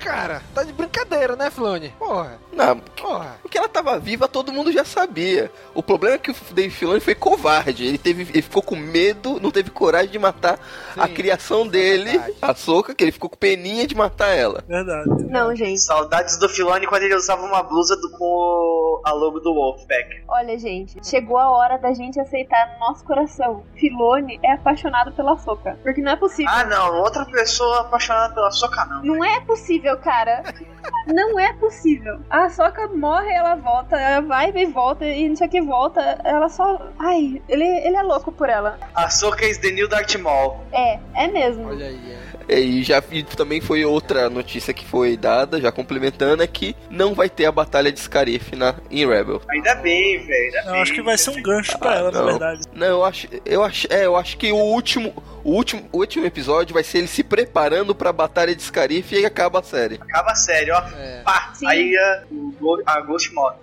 Cara, 0.00 0.42
tá 0.54 0.62
de 0.62 0.72
brincadeira, 0.72 1.36
né, 1.36 1.50
Filoni? 1.50 1.90
Porra, 1.98 2.38
Não, 2.52 2.78
porra. 2.78 3.36
porque 3.42 3.58
ela 3.58 3.68
tava 3.68 3.98
viva, 3.98 4.28
todo 4.28 4.52
mundo 4.52 4.70
já 4.72 4.84
sabia. 4.84 5.50
O 5.74 5.82
problema 5.82 6.16
é 6.16 6.18
que 6.18 6.30
o 6.30 6.36
Dave 6.52 6.70
Filoni 6.70 7.00
foi 7.00 7.14
covarde. 7.14 7.84
Ele, 7.86 7.98
teve, 7.98 8.22
ele 8.32 8.42
ficou 8.42 8.62
com 8.62 8.76
medo, 8.76 9.40
não 9.40 9.50
teve 9.50 9.70
coragem 9.70 10.10
de 10.10 10.18
matar 10.18 10.58
a 10.96 11.06
Sim, 11.06 11.14
criação 11.14 11.62
é 11.62 11.68
dele, 11.68 12.10
verdade. 12.18 12.34
a 12.42 12.54
Soca, 12.54 12.94
que 12.94 13.02
ele 13.04 13.12
ficou 13.12 13.28
com 13.30 13.36
peninha 13.36 13.86
de 13.86 13.94
matar 13.94 14.28
ela. 14.34 14.55
Verdade. 14.66 15.24
Não, 15.30 15.54
gente. 15.54 15.80
Saudades 15.80 16.36
do 16.38 16.48
Filoni 16.48 16.86
quando 16.86 17.02
ele 17.02 17.14
usava 17.14 17.44
uma 17.44 17.62
blusa 17.62 17.96
do, 17.96 18.10
com 18.10 18.24
o- 18.24 19.00
a 19.04 19.12
logo 19.12 19.40
do 19.40 19.52
Wolfpack. 19.54 20.22
Olha, 20.28 20.58
gente, 20.58 20.98
chegou 21.06 21.38
a 21.38 21.50
hora 21.50 21.78
da 21.78 21.92
gente 21.92 22.18
aceitar 22.20 22.72
no 22.74 22.80
nosso 22.88 23.04
coração. 23.04 23.62
Filone 23.76 24.38
é 24.42 24.52
apaixonado 24.52 25.12
pela 25.12 25.36
Soca. 25.38 25.78
Porque 25.82 26.00
não 26.00 26.12
é 26.12 26.16
possível. 26.16 26.50
Ah, 26.52 26.64
não. 26.64 27.00
Outra 27.02 27.24
pessoa 27.26 27.80
apaixonada 27.80 28.34
pela 28.34 28.50
Soca, 28.50 28.84
não. 28.86 29.02
Não 29.02 29.24
é 29.24 29.40
possível, 29.40 29.96
cara. 29.98 30.42
Não 31.06 31.38
é 31.38 31.52
possível. 31.54 32.20
A 32.30 32.48
Soca 32.48 32.86
morre, 32.88 33.32
ela 33.32 33.56
volta, 33.56 33.96
ela 33.96 34.20
vai 34.20 34.52
e 34.54 34.66
volta, 34.66 35.04
e 35.04 35.28
não 35.28 35.34
sei 35.36 35.46
o 35.46 35.50
que 35.50 35.60
volta. 35.60 36.00
Ela 36.24 36.48
só. 36.48 36.80
Ai, 36.98 37.42
ele, 37.48 37.64
ele 37.64 37.96
é 37.96 38.02
louco 38.02 38.30
por 38.30 38.48
ela. 38.48 38.78
A 38.94 39.08
Soca 39.10 39.44
is 39.46 39.58
the 39.58 39.70
new 39.70 39.88
Darth 39.88 40.14
Maul. 40.16 40.56
É, 40.72 40.98
é 41.14 41.26
mesmo. 41.28 41.68
Olha 41.68 41.86
aí, 41.86 42.16
é. 42.48 42.60
E 42.60 42.82
já 42.84 43.02
e 43.10 43.22
também 43.24 43.60
foi 43.60 43.84
outra 43.84 44.30
notícia 44.46 44.72
que 44.72 44.84
foi 44.86 45.16
dada, 45.16 45.60
já 45.60 45.72
complementando, 45.72 46.40
é 46.42 46.46
que 46.46 46.76
não 46.88 47.14
vai 47.14 47.28
ter 47.28 47.46
a 47.46 47.52
batalha 47.52 47.90
de 47.90 47.98
Scarif 47.98 48.54
na, 48.54 48.76
em 48.88 49.04
Rebel. 49.04 49.42
Ainda 49.50 49.74
bem, 49.76 50.24
velho. 50.24 50.56
Eu 50.64 50.72
bem. 50.72 50.82
acho 50.82 50.92
que 50.94 51.02
vai 51.02 51.18
ser 51.18 51.30
um 51.30 51.42
gancho 51.42 51.76
pra 51.78 51.90
Ah, 51.90 51.94
ela, 51.96 52.10
na 52.12 52.20
não. 52.20 52.26
verdade. 52.26 52.62
Não, 52.72 52.86
eu 52.86 53.04
acho, 53.04 53.26
eu 53.44 53.64
acho, 53.64 53.86
é, 53.90 54.06
eu 54.06 54.16
acho 54.16 54.36
que 54.38 54.52
o 54.52 54.56
último, 54.56 55.12
o 55.48 55.54
último, 55.54 55.88
o 55.92 55.98
último 55.98 56.24
episódio 56.26 56.74
vai 56.74 56.82
ser 56.82 56.98
ele 56.98 57.06
se 57.06 57.22
preparando 57.22 57.94
pra 57.94 58.12
batalha 58.12 58.54
de 58.54 58.62
Scarif 58.62 59.12
e 59.14 59.18
aí 59.18 59.24
acaba 59.26 59.60
a 59.60 59.62
série. 59.62 59.96
Acaba 60.00 60.34
sério, 60.34 60.74
ó. 60.74 60.82
É. 60.98 61.22
Pá, 61.24 61.50
Sim. 61.54 61.66
aí 61.66 61.96
a, 61.96 62.22
Go- 62.60 62.82
a 62.84 63.00
Ghost 63.00 63.32
morre. 63.32 63.56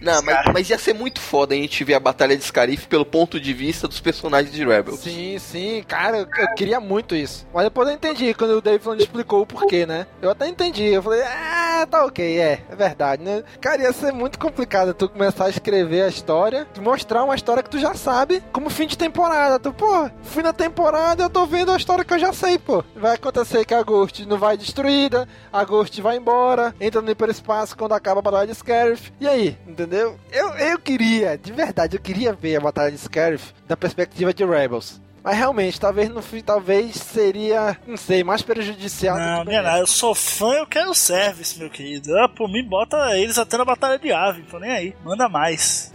Não, 0.00 0.22
mas, 0.22 0.44
mas 0.52 0.70
ia 0.70 0.78
ser 0.78 0.94
muito 0.94 1.20
foda 1.20 1.54
a 1.54 1.56
gente 1.58 1.82
ver 1.84 1.94
a 1.94 2.00
batalha 2.00 2.36
de 2.36 2.44
Scarif 2.44 2.86
pelo 2.86 3.04
ponto 3.04 3.40
de 3.40 3.52
vista 3.52 3.88
dos 3.88 4.00
personagens 4.00 4.52
de 4.54 4.64
Rebels. 4.64 5.00
Sim, 5.00 5.38
sim, 5.38 5.84
cara, 5.86 6.18
eu, 6.18 6.28
eu 6.38 6.54
queria 6.54 6.78
muito 6.80 7.14
isso. 7.16 7.46
Mas 7.52 7.64
depois 7.64 7.88
eu 7.88 7.94
entendi 7.94 8.32
quando 8.34 8.52
o 8.52 8.60
Dave 8.62 8.78
Filoni 8.78 9.02
explicou 9.02 9.42
o 9.42 9.46
porquê, 9.46 9.84
né? 9.86 10.06
Eu 10.22 10.30
até 10.30 10.46
entendi. 10.48 10.84
Eu 10.84 11.02
falei, 11.02 11.22
ah, 11.22 11.80
É, 11.82 11.86
tá 11.86 12.04
ok, 12.04 12.40
é, 12.40 12.60
é 12.70 12.74
verdade, 12.76 13.22
né? 13.22 13.42
Cara, 13.60 13.82
ia 13.82 13.92
ser 13.92 14.12
muito 14.12 14.38
complicado 14.38 14.92
tu 14.94 15.08
começar 15.08 15.44
a 15.46 15.50
escrever 15.50 16.02
a 16.02 16.08
história, 16.08 16.66
mostrar 16.80 17.22
uma 17.24 17.34
história 17.36 17.62
que 17.62 17.70
tu 17.70 17.78
já 17.78 17.94
sabe 17.94 18.42
como 18.52 18.68
fim 18.70 18.86
de 18.86 18.96
temporada. 18.98 19.58
Tu, 19.60 19.72
pô, 19.72 20.10
fim 20.22 20.42
da 20.42 20.52
temporada 20.52 21.17
eu 21.20 21.30
tô 21.30 21.46
vendo 21.46 21.72
a 21.72 21.76
história 21.76 22.04
que 22.04 22.12
eu 22.14 22.18
já 22.18 22.32
sei, 22.32 22.58
pô. 22.58 22.84
Vai 22.96 23.14
acontecer 23.14 23.64
que 23.64 23.74
a 23.74 23.82
Ghost 23.82 24.24
não 24.26 24.38
vai 24.38 24.56
destruída, 24.56 25.28
a 25.52 25.64
Ghost 25.64 26.00
vai 26.00 26.16
embora, 26.16 26.74
entra 26.80 27.00
no 27.00 27.10
hiperespaço 27.10 27.76
quando 27.76 27.92
acaba 27.92 28.20
a 28.20 28.22
batalha 28.22 28.46
de 28.46 28.54
Scarif. 28.54 29.12
E 29.20 29.26
aí, 29.26 29.56
entendeu? 29.66 30.18
Eu, 30.30 30.50
eu 30.54 30.78
queria, 30.78 31.36
de 31.36 31.52
verdade, 31.52 31.96
eu 31.96 32.00
queria 32.00 32.32
ver 32.32 32.56
a 32.56 32.60
batalha 32.60 32.90
de 32.90 32.98
Scarif 32.98 33.52
da 33.66 33.76
perspectiva 33.76 34.32
de 34.32 34.44
Rebels. 34.44 35.00
Mas 35.22 35.36
realmente, 35.36 35.80
talvez 35.80 36.08
no 36.08 36.22
fim, 36.22 36.40
talvez 36.40 36.96
seria, 36.96 37.76
não 37.86 37.96
sei, 37.96 38.24
mais 38.24 38.40
prejudicial. 38.40 39.18
Não, 39.18 39.38
do 39.38 39.42
que 39.42 39.48
minha 39.48 39.62
nada, 39.62 39.78
eu 39.78 39.86
sou 39.86 40.14
fã, 40.14 40.54
eu 40.54 40.66
quero 40.66 40.94
service, 40.94 41.58
meu 41.58 41.68
querido. 41.68 42.16
Ah, 42.18 42.28
por 42.28 42.48
mim, 42.50 42.64
bota 42.66 43.16
eles 43.18 43.36
até 43.36 43.56
na 43.58 43.64
batalha 43.64 43.98
de 43.98 44.10
ave, 44.12 44.42
tô 44.42 44.58
nem 44.58 44.70
aí. 44.70 44.94
Manda 45.04 45.28
mais. 45.28 45.92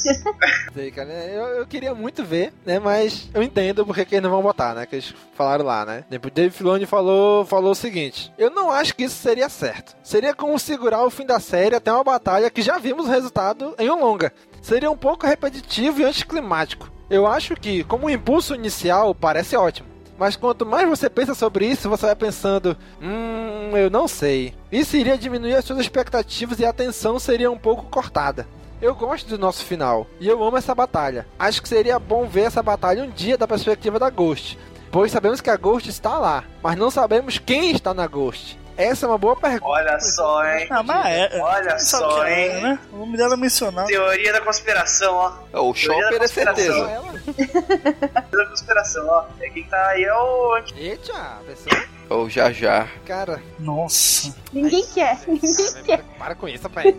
Sei, 0.74 0.90
cara, 0.90 1.10
eu, 1.10 1.46
eu 1.58 1.66
queria 1.66 1.94
muito 1.94 2.24
ver, 2.24 2.52
né? 2.64 2.78
Mas 2.78 3.28
eu 3.32 3.42
entendo 3.42 3.84
porque 3.84 4.04
que 4.04 4.14
eles 4.14 4.22
não 4.22 4.30
vão 4.30 4.42
botar, 4.42 4.74
né? 4.74 4.86
Que 4.86 4.96
eles 4.96 5.14
falaram 5.34 5.64
lá, 5.64 5.84
né? 5.84 6.04
Depois 6.08 6.32
Dave 6.32 6.54
Filoni 6.54 6.86
falou, 6.86 7.44
falou 7.44 7.72
o 7.72 7.74
seguinte: 7.74 8.32
Eu 8.36 8.50
não 8.50 8.70
acho 8.70 8.94
que 8.94 9.04
isso 9.04 9.16
seria 9.16 9.48
certo. 9.48 9.96
Seria 10.02 10.34
como 10.34 10.58
segurar 10.58 11.04
o 11.04 11.10
fim 11.10 11.26
da 11.26 11.40
série 11.40 11.76
até 11.76 11.92
uma 11.92 12.04
batalha 12.04 12.50
que 12.50 12.62
já 12.62 12.78
vimos 12.78 13.06
o 13.06 13.10
resultado 13.10 13.74
em 13.78 13.90
um 13.90 14.00
longa. 14.00 14.32
Seria 14.62 14.90
um 14.90 14.96
pouco 14.96 15.26
repetitivo 15.26 16.00
e 16.00 16.04
anticlimático. 16.04 16.90
Eu 17.08 17.26
acho 17.26 17.54
que, 17.54 17.84
como 17.84 18.10
impulso 18.10 18.54
inicial, 18.54 19.14
parece 19.14 19.56
ótimo. 19.56 19.96
Mas 20.18 20.34
quanto 20.34 20.64
mais 20.64 20.88
você 20.88 21.10
pensa 21.10 21.34
sobre 21.34 21.66
isso, 21.66 21.88
você 21.88 22.06
vai 22.06 22.16
pensando: 22.16 22.76
Hum, 23.00 23.76
eu 23.76 23.90
não 23.90 24.08
sei. 24.08 24.54
Isso 24.72 24.96
iria 24.96 25.18
diminuir 25.18 25.54
as 25.54 25.64
suas 25.64 25.78
expectativas 25.78 26.58
e 26.58 26.64
a 26.64 26.70
atenção 26.70 27.18
seria 27.18 27.50
um 27.50 27.58
pouco 27.58 27.84
cortada. 27.84 28.46
Eu 28.80 28.94
gosto 28.94 29.28
do 29.28 29.38
nosso 29.38 29.64
final 29.64 30.06
e 30.20 30.28
eu 30.28 30.42
amo 30.42 30.56
essa 30.56 30.74
batalha. 30.74 31.26
Acho 31.38 31.62
que 31.62 31.68
seria 31.68 31.98
bom 31.98 32.26
ver 32.26 32.42
essa 32.42 32.62
batalha 32.62 33.04
um 33.04 33.10
dia 33.10 33.38
da 33.38 33.48
perspectiva 33.48 33.98
da 33.98 34.10
Ghost, 34.10 34.58
pois 34.90 35.10
sabemos 35.10 35.40
que 35.40 35.48
a 35.50 35.56
Ghost 35.56 35.88
está 35.88 36.18
lá, 36.18 36.44
mas 36.62 36.76
não 36.76 36.90
sabemos 36.90 37.38
quem 37.38 37.70
está 37.70 37.94
na 37.94 38.06
Ghost. 38.06 38.58
Essa 38.76 39.06
é 39.06 39.08
uma 39.08 39.16
boa 39.16 39.34
pergunta. 39.34 39.64
Olha 39.64 39.98
só, 40.00 40.44
hein? 40.44 40.66
Ah, 40.68 40.82
mas 40.82 41.06
é. 41.06 41.40
Olha 41.40 41.78
sabe 41.78 42.04
só, 42.12 42.20
que 42.24 42.30
é, 42.30 42.56
hein? 42.56 42.62
Né? 42.62 42.78
O 42.92 42.96
nome 42.98 43.16
dela 43.16 43.32
é 43.32 43.36
mencionado. 43.38 43.88
Teoria 43.88 44.32
da 44.34 44.40
conspiração, 44.42 45.14
ó. 45.14 45.32
É, 45.50 45.58
O 45.58 45.72
Chopper 45.72 46.22
é 46.22 46.26
certeza. 46.28 46.84
Teoria 47.34 48.30
da 48.30 48.46
conspiração, 48.46 49.06
ó. 49.08 49.24
É 49.40 49.48
quem 49.48 49.64
tá 49.64 49.82
aí 49.86 50.04
é 50.04 50.12
o. 50.12 50.58
Eita, 50.76 51.38
pessoal. 51.46 51.82
Ou 52.08 52.30
já 52.30 52.52
já. 52.52 52.88
Cara, 53.04 53.42
Nossa. 53.58 54.34
Ninguém 54.52 54.86
quer, 54.94 55.18
ninguém 55.26 55.82
quer. 55.84 56.02
para 56.18 56.34
com 56.34 56.48
isso, 56.48 56.68
pai. 56.70 56.94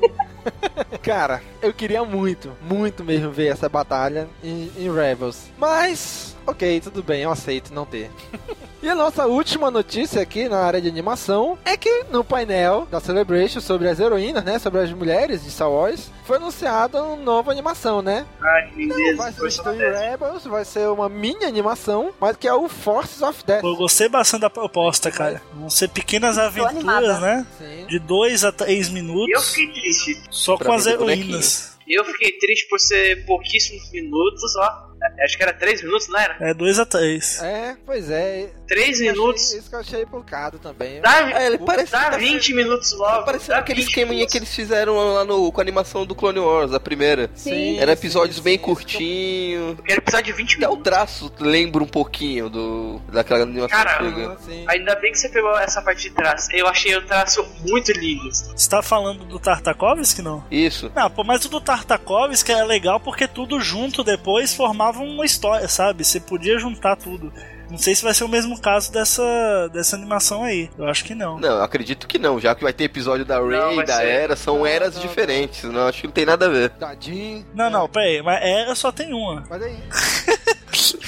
Cara, 1.01 1.41
eu 1.62 1.74
queria 1.74 2.03
muito, 2.03 2.51
muito 2.62 3.03
mesmo 3.03 3.32
ver 3.32 3.47
essa 3.47 3.70
batalha 3.70 4.28
em, 4.43 4.72
em 4.78 4.93
Rebels. 4.93 5.49
Mas, 5.58 6.36
ok, 6.45 6.82
tudo 6.82 7.01
bem, 7.01 7.22
eu 7.22 7.32
aceito 7.32 7.74
não 7.74 7.86
ter. 7.86 8.12
e 8.88 8.89
a 8.89 8.95
nossa 8.95 9.25
última 9.27 9.69
notícia 9.69 10.21
aqui 10.21 10.47
na 10.47 10.59
área 10.59 10.79
de 10.81 10.88
animação 10.88 11.57
é 11.65 11.75
que 11.75 12.05
no 12.09 12.23
painel 12.23 12.88
da 12.89 13.01
Celebration 13.01 13.59
sobre 13.59 13.89
as 13.89 13.99
heroínas, 13.99 14.43
né? 14.45 14.57
Sobre 14.59 14.79
as 14.79 14.89
mulheres 14.93 15.43
de 15.43 15.51
Star 15.51 15.69
Wars, 15.69 16.09
foi 16.25 16.38
anunciada 16.38 17.03
uma 17.03 17.17
nova 17.17 17.51
animação, 17.51 18.01
né? 18.01 18.25
Ah, 18.41 18.61
que 18.73 18.85
Não 18.85 18.95
lindeza. 18.97 19.17
vai 19.17 19.33
Força 19.33 19.61
substituir 19.63 19.91
da 19.91 19.99
Rebels, 19.99 20.45
vai 20.45 20.63
ser 20.63 20.88
uma 20.88 21.09
mini 21.09 21.43
animação, 21.43 22.13
mas 22.19 22.38
que 22.38 22.47
é 22.47 22.53
o 22.53 22.69
Forces 22.69 23.21
of 23.21 23.43
Death. 23.45 23.63
Eu 23.63 23.75
gostei 23.75 24.07
bastante 24.07 24.41
da 24.41 24.49
proposta, 24.49 25.11
cara. 25.11 25.41
Vão 25.53 25.69
ser 25.69 25.89
pequenas 25.89 26.38
aventuras, 26.38 27.19
né? 27.19 27.45
Sim. 27.57 27.85
De 27.88 27.99
2 27.99 28.45
a 28.45 28.51
3 28.53 28.88
Eu 28.88 28.93
minutos. 28.93 29.53
fiquei 29.53 29.81
triste. 29.81 30.21
Só 30.29 30.55
Pra 30.55 30.67
com 30.67 30.71
as 30.71 30.85
heroínas. 30.85 31.77
Eu 31.88 32.03
fiquei 32.05 32.33
triste 32.38 32.67
por 32.69 32.79
ser 32.79 33.25
pouquíssimos 33.25 33.89
minutos, 33.91 34.55
ó. 34.57 34.86
Acho 35.23 35.37
que 35.37 35.43
era 35.43 35.53
3 35.53 35.83
minutos, 35.83 36.07
não 36.09 36.19
era? 36.19 36.37
É 36.39 36.53
2 36.53 36.79
a 36.79 36.85
3. 36.85 37.41
É, 37.43 37.75
pois 37.85 38.09
é. 38.09 38.49
3 38.67 38.89
Isso 38.89 38.99
que 39.01 39.07
eu 39.07 39.13
minutos. 39.13 39.43
achei- 39.47 39.59
Isso 39.59 39.69
que 39.69 39.75
eu 39.75 39.79
achei 39.79 40.05
pulcado 40.05 40.59
também. 40.59 41.01
Dá, 41.01 41.31
É, 41.41 41.47
ele 41.47 41.57
parece 41.59 41.91
dá 41.91 42.11
tá 42.11 42.17
20 42.17 42.53
minutos 42.53 42.91
logo. 42.93 43.17
Tá 43.17 43.23
parecendo 43.23 43.59
aquele 43.59 43.81
20 43.81 43.89
esqueminha 43.89 44.13
minutos. 44.15 44.31
que 44.31 44.37
eles 44.39 44.53
fizeram 44.55 44.95
lá 45.13 45.23
no, 45.25 45.51
com 45.51 45.61
a 45.61 45.63
animação 45.63 46.05
do 46.05 46.13
Clone 46.15 46.39
Wars, 46.39 46.73
a 46.73 46.79
primeira. 46.79 47.29
Sim. 47.35 47.79
Era 47.79 47.93
episódios 47.93 48.37
sim, 48.37 48.43
bem 48.43 48.57
sim. 48.57 48.63
curtinhos. 48.63 49.77
Quero 49.85 49.99
episódio 49.99 50.25
de 50.25 50.33
20 50.33 50.55
Até 50.57 50.67
o 50.67 50.71
minutos. 50.71 50.83
traço 50.91 51.31
lembra 51.39 51.83
um 51.83 51.87
pouquinho 51.87 52.49
do 52.49 53.01
daquela 53.11 53.43
animação 53.43 53.69
Cara. 53.69 54.37
Ainda 54.67 54.95
bem 54.95 55.11
que 55.11 55.19
você 55.19 55.29
pegou 55.29 55.57
essa 55.59 55.81
parte 55.81 56.03
de 56.03 56.09
trás. 56.11 56.47
Eu 56.53 56.67
achei 56.67 56.95
o 56.95 57.01
traço 57.05 57.45
muito 57.67 57.91
lindo. 57.91 58.29
Você 58.31 58.69
tá 58.69 58.81
falando 58.81 59.23
do 59.25 59.39
Tartakovsky, 59.39 60.21
não? 60.21 60.43
Isso. 60.51 60.91
Não, 60.95 61.09
pô, 61.09 61.23
mas 61.23 61.43
o 61.45 61.49
do 61.49 61.61
Tartakovsky 61.61 62.51
é 62.51 62.63
legal 62.63 62.99
porque 62.99 63.27
tudo 63.27 63.59
junto 63.61 64.03
depois 64.03 64.53
formava 64.53 64.86
uma 64.95 65.25
história, 65.25 65.67
sabe? 65.67 66.03
Você 66.03 66.19
podia 66.19 66.57
juntar 66.59 66.95
tudo. 66.95 67.31
Não 67.69 67.77
sei 67.77 67.93
se 67.93 68.01
vai 68.03 68.13
ser 68.13 68.23
o 68.23 68.29
mesmo 68.29 68.59
caso 68.61 68.91
dessa, 68.93 69.67
dessa 69.73 69.95
animação 69.97 70.43
aí. 70.43 70.69
Eu 70.77 70.85
acho 70.88 71.03
que 71.03 71.13
não. 71.13 71.38
Não, 71.38 71.61
acredito 71.61 72.07
que 72.07 72.17
não, 72.17 72.39
já 72.39 72.55
que 72.55 72.63
vai 72.63 72.71
ter 72.71 72.85
episódio 72.85 73.25
da 73.25 73.41
Rey, 73.41 73.75
vai 73.75 73.85
da 73.85 73.97
ser. 73.97 74.05
Era, 74.07 74.35
são 74.38 74.59
Não, 74.59 74.65
eras 74.65 74.95
não, 74.95 75.01
diferentes, 75.01 75.63
não. 75.65 75.85
acho 75.88 75.99
que 76.01 76.07
não 76.07 76.13
tem 76.13 76.25
nada 76.25 76.45
a 76.45 76.49
ver. 76.49 76.69
Tadinho. 76.69 77.45
Não, 77.53 77.69
não, 77.69 77.89
pera 77.89 78.05
aí, 78.05 78.21
mas 78.21 78.39
era 78.41 78.73
só 78.73 78.89
tem 78.91 79.13
uma. 79.13 79.43
Mas 79.49 79.61
aí. 79.61 79.77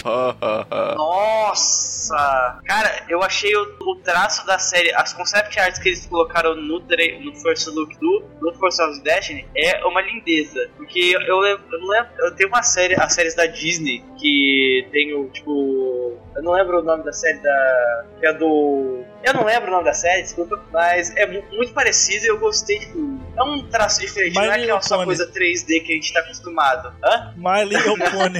Nossa! 0.95 2.60
Cara, 2.66 3.04
eu 3.10 3.22
achei 3.22 3.56
o, 3.56 3.78
o 3.82 3.95
traço 3.95 4.45
da 4.45 4.60
série, 4.60 4.93
as 4.93 5.14
concept 5.14 5.60
arts 5.60 5.80
que 5.80 5.89
eles 5.89 6.06
colocaram 6.06 6.56
no, 6.56 6.80
no 6.80 7.36
First 7.36 7.68
Look 7.68 7.97
do, 8.00 8.24
Force 8.60 8.82
of 8.82 9.02
Destiny 9.02 9.47
é 9.56 9.84
uma 9.86 10.02
lindeza. 10.02 10.70
Porque 10.78 11.00
eu, 11.00 11.22
eu, 11.22 11.43
eu 11.43 11.88
lembro, 11.88 12.12
eu 12.20 12.36
tenho 12.36 12.50
uma 12.50 12.62
série, 12.62 12.93
as 12.95 13.14
séries 13.14 13.36
da 13.36 13.45
Disney, 13.47 14.04
que 14.18 14.88
tem 14.91 15.14
o 15.14 15.30
tipo. 15.30 16.18
Eu 16.36 16.43
não 16.43 16.54
lembro 16.54 16.80
o 16.80 16.84
nome 16.84 17.04
da 17.04 17.14
série 17.14 17.39
da. 17.39 18.06
Que 18.20 18.28
é 18.28 18.34
do. 18.34 19.04
Eu 19.24 19.34
não 19.34 19.43
lembro 19.45 19.67
o 19.67 19.72
nome 19.72 19.84
da 19.86 19.93
série, 19.93 20.24
desculpa, 20.24 20.59
mas 20.72 21.15
é 21.15 21.26
mu- 21.26 21.43
muito 21.51 21.74
parecido 21.74 22.26
e 22.26 22.28
eu 22.30 22.39
gostei, 22.39 22.80
tipo. 22.80 23.20
É 23.38 23.43
um 23.43 23.61
traço 23.70 24.01
diferente, 24.01 24.34
My 24.38 24.47
não 24.47 24.53
é 24.53 24.61
aquela 24.63 24.82
só 24.82 25.03
coisa 25.05 25.26
3D 25.32 25.82
que 25.86 25.93
a 25.93 25.95
gente 25.95 26.11
tá 26.13 26.20
acostumado. 26.20 26.93
Hã? 27.03 27.34
My 27.38 27.63
Little 27.63 27.95
Pony. 28.11 28.39